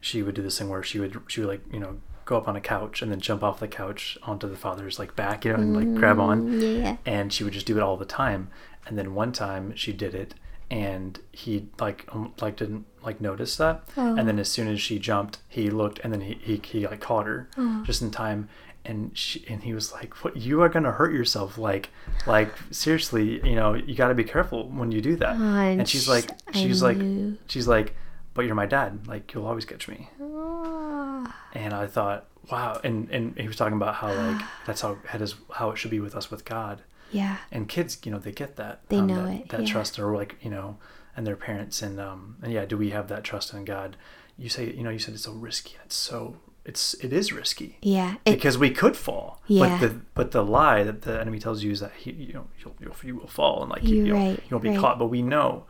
she 0.01 0.23
would 0.23 0.37
do 0.37 0.43
this 0.43 0.59
thing 0.59 0.69
where 0.69 0.83
she 0.83 1.01
would 1.01 1.21
she 1.27 1.41
would 1.41 1.49
like 1.49 1.63
you 1.73 1.81
know 1.81 2.01
go 2.25 2.37
up 2.37 2.49
on 2.49 2.57
a 2.57 2.61
couch 2.61 3.03
and 3.03 3.11
then 3.11 3.21
jump 3.21 3.43
off 3.43 3.61
the 3.61 3.69
couch 3.69 4.17
onto 4.23 4.49
the 4.49 4.57
father's 4.57 4.99
like 4.99 5.15
back, 5.15 5.45
you 5.45 5.53
know, 5.53 5.59
and 5.59 5.77
like 5.77 5.95
grab 5.95 6.19
on. 6.19 6.61
Mm, 6.61 6.83
yeah. 6.83 6.97
And 7.05 7.33
she 7.33 7.45
would 7.45 7.53
just 7.53 7.67
do 7.67 7.77
it 7.77 7.83
all 7.83 7.97
the 7.97 8.05
time. 8.05 8.49
And 8.87 8.97
then 8.97 9.15
one 9.15 9.33
time 9.33 9.75
she 9.77 9.93
did 9.93 10.15
it, 10.15 10.35
and 10.75 11.21
he 11.43 11.53
like 11.79 11.99
um, 12.13 12.33
like 12.45 12.57
didn't 12.57 12.85
like 13.07 13.21
notice 13.21 13.57
that. 13.63 13.77
And 14.19 14.27
then 14.29 14.39
as 14.45 14.49
soon 14.51 14.67
as 14.75 14.81
she 14.81 14.99
jumped, 14.99 15.39
he 15.49 15.71
looked, 15.71 15.99
and 16.03 16.13
then 16.13 16.21
he 16.29 16.35
he, 16.49 16.61
he 16.73 16.87
like 16.87 17.01
caught 17.09 17.27
her 17.27 17.49
just 17.87 18.03
in 18.03 18.11
time. 18.11 18.49
And 18.87 19.17
she 19.17 19.37
and 19.49 19.63
he 19.63 19.73
was 19.73 19.93
like, 19.99 20.11
"What? 20.23 20.37
You 20.37 20.61
are 20.63 20.69
gonna 20.69 20.93
hurt 21.01 21.13
yourself? 21.21 21.57
Like, 21.57 21.89
like 22.27 22.51
seriously, 22.71 23.27
you 23.49 23.55
know, 23.61 23.73
you 23.75 23.95
got 23.95 24.09
to 24.09 24.15
be 24.15 24.25
careful 24.25 24.69
when 24.69 24.91
you 24.93 25.01
do 25.11 25.15
that." 25.17 25.37
and 25.73 25.81
and 25.81 25.89
she's 25.89 26.05
sh- 26.05 26.15
like, 26.15 26.27
she's 26.53 26.83
like, 26.83 26.99
she's 27.47 27.67
like, 27.77 27.95
"But 28.35 28.43
you're 28.47 28.55
my 28.65 28.67
dad. 28.67 29.07
Like, 29.07 29.33
you'll 29.33 29.47
always 29.47 29.65
catch 29.65 29.89
me." 29.89 29.99
Ah. 30.21 31.35
and 31.55 31.73
I 31.73 31.87
thought, 31.87 32.27
wow. 32.51 32.79
And 32.85 33.09
and 33.11 33.39
he 33.39 33.47
was 33.47 33.57
talking 33.57 33.77
about 33.83 33.95
how 34.01 34.13
like 34.13 34.43
that's 34.67 34.83
how 34.83 34.99
it 35.15 35.21
is 35.23 35.35
how 35.59 35.71
it 35.71 35.77
should 35.79 35.91
be 35.97 36.01
with 36.01 36.15
us 36.15 36.31
with 36.31 36.45
God. 36.45 36.83
Yeah. 37.15 37.37
And 37.51 37.69
kids, 37.69 37.99
you 38.05 38.13
know, 38.13 38.19
they 38.19 38.33
get 38.33 38.57
that. 38.57 38.81
They 38.89 38.99
um, 38.99 39.07
know 39.07 39.27
that, 39.27 39.35
it, 39.35 39.49
That 39.51 39.61
yeah. 39.61 39.73
trust, 39.73 39.99
or 39.99 40.15
like 40.15 40.37
you 40.41 40.51
know, 40.51 40.79
and 41.17 41.27
their 41.27 41.37
parents, 41.37 41.83
and 41.83 42.01
um, 42.01 42.37
and 42.43 42.53
yeah, 42.53 42.65
do 42.65 42.77
we 42.77 42.91
have 42.91 43.09
that 43.09 43.25
trust 43.25 43.53
in 43.55 43.65
God? 43.65 43.97
You 44.37 44.49
say, 44.49 44.73
you 44.73 44.83
know, 44.83 44.91
you 44.91 44.99
said 44.99 45.15
it's 45.15 45.25
so 45.25 45.33
risky. 45.33 45.77
It's 45.85 45.95
so 45.95 46.37
it's 46.65 46.95
it 46.95 47.13
is 47.13 47.33
risky 47.33 47.77
Yeah. 47.83 48.15
It, 48.25 48.33
because 48.33 48.57
we 48.57 48.71
could 48.71 48.97
fall. 48.97 49.43
Yeah. 49.47 49.69
But 49.69 49.81
the 49.81 50.01
but 50.15 50.31
the 50.31 50.43
lie 50.43 50.83
that 50.83 51.03
the 51.03 51.21
enemy 51.21 51.39
tells 51.39 51.63
you 51.63 51.71
is 51.71 51.81
that 51.81 51.93
he 51.93 52.13
you 52.13 52.33
know 52.33 52.47
you'll, 52.59 52.75
you'll 52.81 52.97
you 53.03 53.17
will 53.17 53.27
fall 53.27 53.63
and 53.63 53.71
like 53.71 53.85
you, 53.85 54.05
you'll, 54.05 54.17
right, 54.17 54.41
you'll 54.49 54.61
be 54.61 54.71
right. 54.71 54.79
caught. 54.79 54.99
But 54.99 55.07
we 55.07 55.23
know 55.23 55.65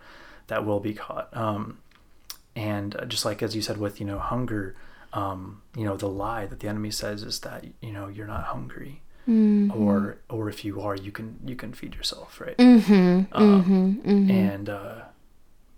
that 0.47 0.65
we'll 0.65 0.81
be 0.81 0.95
caught. 0.95 1.37
Um, 1.37 1.79
and 2.55 2.95
uh, 2.97 3.05
just 3.07 3.25
like 3.25 3.43
as 3.43 3.57
you 3.57 3.63
said 3.63 3.79
with 3.79 3.99
you 3.99 4.07
know 4.07 4.19
hunger, 4.19 4.77
um, 5.13 5.63
you 5.77 5.85
know 5.85 5.97
the 5.97 6.09
lie 6.09 6.47
that 6.47 6.61
the 6.61 6.69
enemy 6.69 6.93
says 6.93 7.23
is 7.23 7.41
that 7.41 7.65
you 7.81 7.93
know 7.93 8.09
you're 8.09 8.27
not 8.27 8.45
hungry. 8.45 9.03
Mm-hmm. 9.29 9.83
Or, 9.83 10.19
or 10.29 10.49
if 10.49 10.65
you 10.65 10.81
are, 10.83 10.95
you 10.95 11.11
can 11.13 11.39
you 11.47 11.57
can 11.57 11.73
feed 11.73 11.95
yourself, 11.95 12.41
right? 12.41 12.57
mm-hmm, 12.59 12.93
Um, 13.33 13.65
mm-hmm, 13.65 14.11
mm-hmm. 14.11 14.31
And 14.31 14.69
uh, 14.69 14.95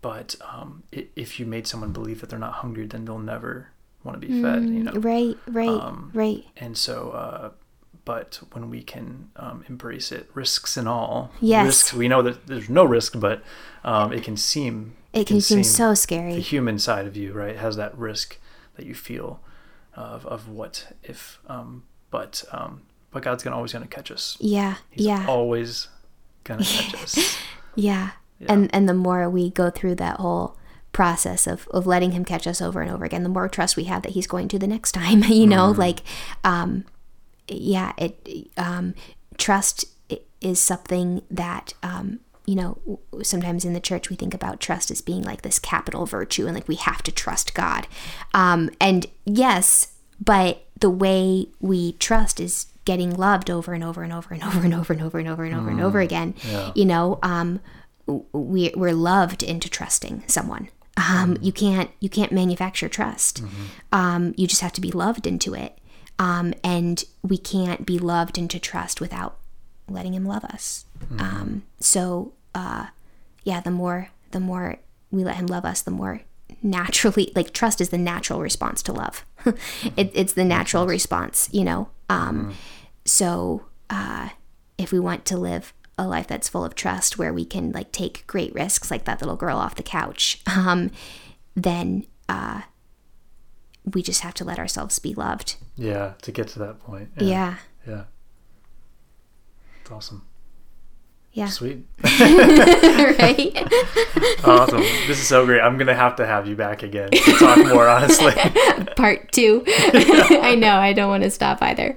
but 0.03 0.35
um, 0.41 0.83
if 0.93 1.39
you 1.41 1.47
made 1.47 1.67
someone 1.67 1.93
believe 1.93 2.21
that 2.21 2.31
they're 2.31 2.39
not 2.39 2.55
hungry, 2.55 2.87
then 2.87 3.05
they'll 3.05 3.19
never 3.19 3.69
want 4.05 4.21
to 4.21 4.27
be 4.27 4.41
fed. 4.43 4.65
You 4.65 4.83
know, 4.85 4.93
Right, 4.93 5.37
right, 5.47 5.69
Um, 5.69 6.11
right. 6.15 6.45
and 6.57 6.77
so 6.79 7.11
uh, 7.11 7.51
but 8.05 8.41
when 8.53 8.71
we 8.71 8.83
can 8.83 9.31
um, 9.37 9.65
embrace 9.69 10.13
it 10.13 10.31
risks 10.35 10.77
and 10.77 10.87
all 10.89 11.33
Yes. 11.41 11.65
risks 11.67 11.93
we 11.93 12.07
know 12.07 12.23
that 12.23 12.47
there's 12.47 12.69
no 12.71 12.85
risk 12.85 13.19
but 13.19 13.43
um, 13.83 14.13
it 14.13 14.23
can 14.23 14.37
seem 14.37 14.95
It 15.13 15.27
can 15.27 15.41
seem 15.41 15.65
so 15.65 15.93
scary. 15.95 16.35
the 16.35 16.41
human 16.41 16.79
side 16.79 17.07
of 17.07 17.17
you 17.17 17.33
right 17.33 17.57
has 17.57 17.75
that 17.77 17.97
risk 17.99 18.39
that 18.77 18.87
you 18.87 18.95
feel 18.95 19.41
of, 19.97 20.25
of 20.27 20.49
what 20.49 20.93
if 21.03 21.41
um, 21.49 21.83
but 22.13 22.45
um, 22.53 22.83
but 23.17 23.23
god's 23.23 23.43
gonna 23.43 23.57
always 23.57 23.73
gonna 23.73 23.87
catch 23.87 24.11
us 24.11 24.37
Yeah, 24.41 24.77
he's 24.91 25.07
yeah, 25.07 25.25
always 25.27 25.89
gonna 26.45 26.65
catch 26.77 26.95
us 27.03 27.39
yeah. 27.75 28.11
Yeah. 28.39 28.53
And 28.53 28.71
and 28.75 28.87
the 28.87 28.95
more 28.95 29.31
we 29.31 29.49
go 29.51 29.71
through 29.71 29.95
that 29.97 30.17
whole 30.21 30.57
process 30.93 31.47
of, 31.47 31.67
of 31.69 31.87
letting 31.87 32.13
him 32.13 32.25
catch 32.25 32.47
us 32.47 32.61
over 32.61 32.83
and 32.83 32.91
over 32.91 33.05
again, 33.07 33.23
the 33.23 33.29
more 33.31 33.49
trust 33.49 33.77
we 33.77 33.85
have 33.85 34.03
that 34.03 34.13
he's 34.13 34.27
going 34.27 34.49
to 34.49 34.59
the 34.59 34.67
next 34.67 34.93
time. 34.93 35.23
You 35.41 35.47
know, 35.47 35.71
Mm-hmm. 35.71 35.81
like, 35.81 36.01
um, 36.45 36.85
yeah, 37.49 37.93
it 37.97 38.49
um, 38.59 38.95
trust 39.39 39.87
is 40.43 40.61
something 40.61 41.23
that 41.31 41.73
um, 41.83 42.21
you 42.47 42.55
know 42.57 43.01
sometimes 43.23 43.65
in 43.65 43.73
the 43.73 43.81
church 43.81 44.11
we 44.11 44.17
think 44.17 44.35
about 44.35 44.61
trust 44.61 44.91
as 44.91 45.01
being 45.01 45.23
like 45.23 45.41
this 45.43 45.59
capital 45.59 46.05
virtue 46.07 46.45
and 46.47 46.55
like 46.55 46.69
we 46.69 46.77
have 46.77 47.03
to 47.05 47.13
trust 47.13 47.55
God. 47.55 47.87
Um, 48.35 48.69
and 48.81 49.07
yes, 49.25 49.95
but 50.23 50.63
the 50.79 50.91
way 50.91 51.47
we 51.61 51.93
trust 51.93 52.39
is 52.39 52.67
getting 52.87 53.15
loved 53.15 53.51
over 53.57 53.75
and 53.75 53.85
over 53.85 54.03
and 54.03 54.13
over 54.15 54.33
and 54.33 54.43
over 54.43 54.61
and 54.61 54.75
over 54.75 54.95
and 54.95 55.03
over 55.03 55.19
and 55.19 55.29
over 55.29 55.45
and 55.45 55.55
over 55.55 55.69
and 55.69 55.81
over 55.83 56.01
again. 56.01 56.35
You 56.75 56.87
know, 56.87 57.19
um, 57.23 57.61
we 58.33 58.73
we're 58.75 58.95
loved 58.95 59.43
into 59.43 59.69
trusting 59.69 60.25
someone. 60.27 60.71
Um, 60.97 61.37
you 61.43 61.53
can't 61.53 61.91
you 62.01 62.09
can't 62.09 62.33
manufacture 62.33 62.89
trust. 62.89 63.43
Um, 63.93 64.33
you 64.39 64.47
just 64.47 64.63
have 64.63 64.73
to 64.73 64.81
be 64.81 64.91
loved 64.91 65.27
into 65.27 65.53
it. 65.55 65.79
Um, 66.19 66.55
and 66.65 67.05
we 67.23 67.37
can't 67.37 67.85
be 67.85 67.99
loved 67.99 68.39
into 68.39 68.59
trust 68.59 69.03
without 69.03 69.37
letting 69.87 70.15
him 70.15 70.25
love 70.25 70.45
us. 70.45 70.87
Um, 71.19 71.65
so 71.79 72.33
uh, 72.55 72.87
yeah, 73.45 73.61
the 73.61 73.71
more 73.71 74.09
the 74.31 74.41
more 74.41 74.77
we 75.11 75.25
let 75.25 75.37
him 75.37 75.47
love 75.47 75.65
us, 75.67 75.83
the 75.83 75.91
more 75.91 76.23
naturally 76.63 77.33
like 77.37 77.53
trust 77.53 77.81
is 77.81 77.91
the 77.91 77.99
natural 77.99 78.41
response 78.41 78.83
to 78.85 78.93
love. 78.93 79.25
it, 79.97 80.11
it's 80.15 80.33
the 80.33 80.45
natural 80.45 80.87
response, 80.87 81.49
you 81.53 81.65
know. 81.65 81.89
Um, 82.09 82.55
So 83.07 83.67
uh, 83.89 84.31
if 84.77 84.93
we 84.93 84.99
want 84.99 85.25
to 85.27 85.37
live 85.39 85.73
a 85.97 86.07
life 86.07 86.27
that's 86.27 86.49
full 86.49 86.65
of 86.65 86.75
trust, 86.75 87.19
where 87.19 87.33
we 87.33 87.45
can 87.45 87.73
like 87.73 87.93
take 87.93 88.27
great 88.27 88.55
risks, 88.55 88.91
like 88.91 89.05
that 89.05 89.21
little 89.21 89.37
girl 89.37 89.57
off 89.57 89.77
the 89.77 89.83
couch, 89.83 90.43
um, 90.47 90.91
then 91.55 92.07
uh, 92.29 92.63
we 93.85 94.03
just 94.03 94.21
have 94.21 94.35
to 94.35 94.45
let 94.45 94.59
ourselves 94.59 94.99
be 94.99 95.15
loved. 95.15 95.57
yeah 95.77 96.15
to 96.23 96.33
get 96.33 96.49
to 96.49 96.59
that 96.59 96.81
point. 96.81 97.09
Yeah, 97.19 97.57
yeah. 97.87 98.05
It's 99.81 99.91
awesome 99.91 100.27
yeah, 101.37 101.47
sweet 101.47 101.85
right. 102.03 103.53
awesome 104.45 104.81
this 105.07 105.19
is 105.21 105.27
so 105.29 105.45
great 105.45 105.61
i'm 105.61 105.77
gonna 105.79 105.95
have 105.95 106.17
to 106.17 106.27
have 106.27 106.49
you 106.49 106.57
back 106.57 106.83
again 106.83 107.11
to 107.11 107.33
talk 107.39 107.59
more 107.59 107.89
honestly 107.89 108.33
Part 108.97 109.33
two. 109.33 109.63
I 109.67 110.55
know. 110.55 110.77
I 110.77 110.93
don't 110.93 111.09
want 111.09 111.23
to 111.23 111.31
stop 111.31 111.59
either. 111.61 111.95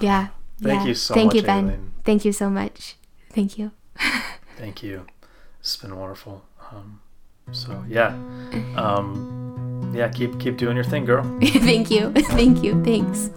yeah. 0.00 0.28
Thank 0.62 0.80
yeah. 0.80 0.84
you 0.86 0.94
so 0.94 1.14
Thank 1.14 1.28
much, 1.28 1.36
you, 1.36 1.42
Ben. 1.42 1.64
Aileen. 1.64 1.92
Thank 2.04 2.24
you 2.24 2.32
so 2.32 2.48
much. 2.48 2.96
Thank 3.30 3.58
you. 3.58 3.72
Thank 4.56 4.82
you. 4.82 5.06
It's 5.60 5.76
been 5.76 5.96
wonderful. 5.96 6.42
Um, 6.72 7.00
so 7.52 7.84
yeah, 7.86 8.16
um, 8.76 9.92
yeah. 9.94 10.08
Keep 10.08 10.40
keep 10.40 10.56
doing 10.56 10.76
your 10.76 10.84
thing, 10.84 11.04
girl. 11.04 11.22
Thank 11.42 11.90
you. 11.90 12.12
Thank 12.12 12.62
you. 12.62 12.82
Thanks. 12.82 13.28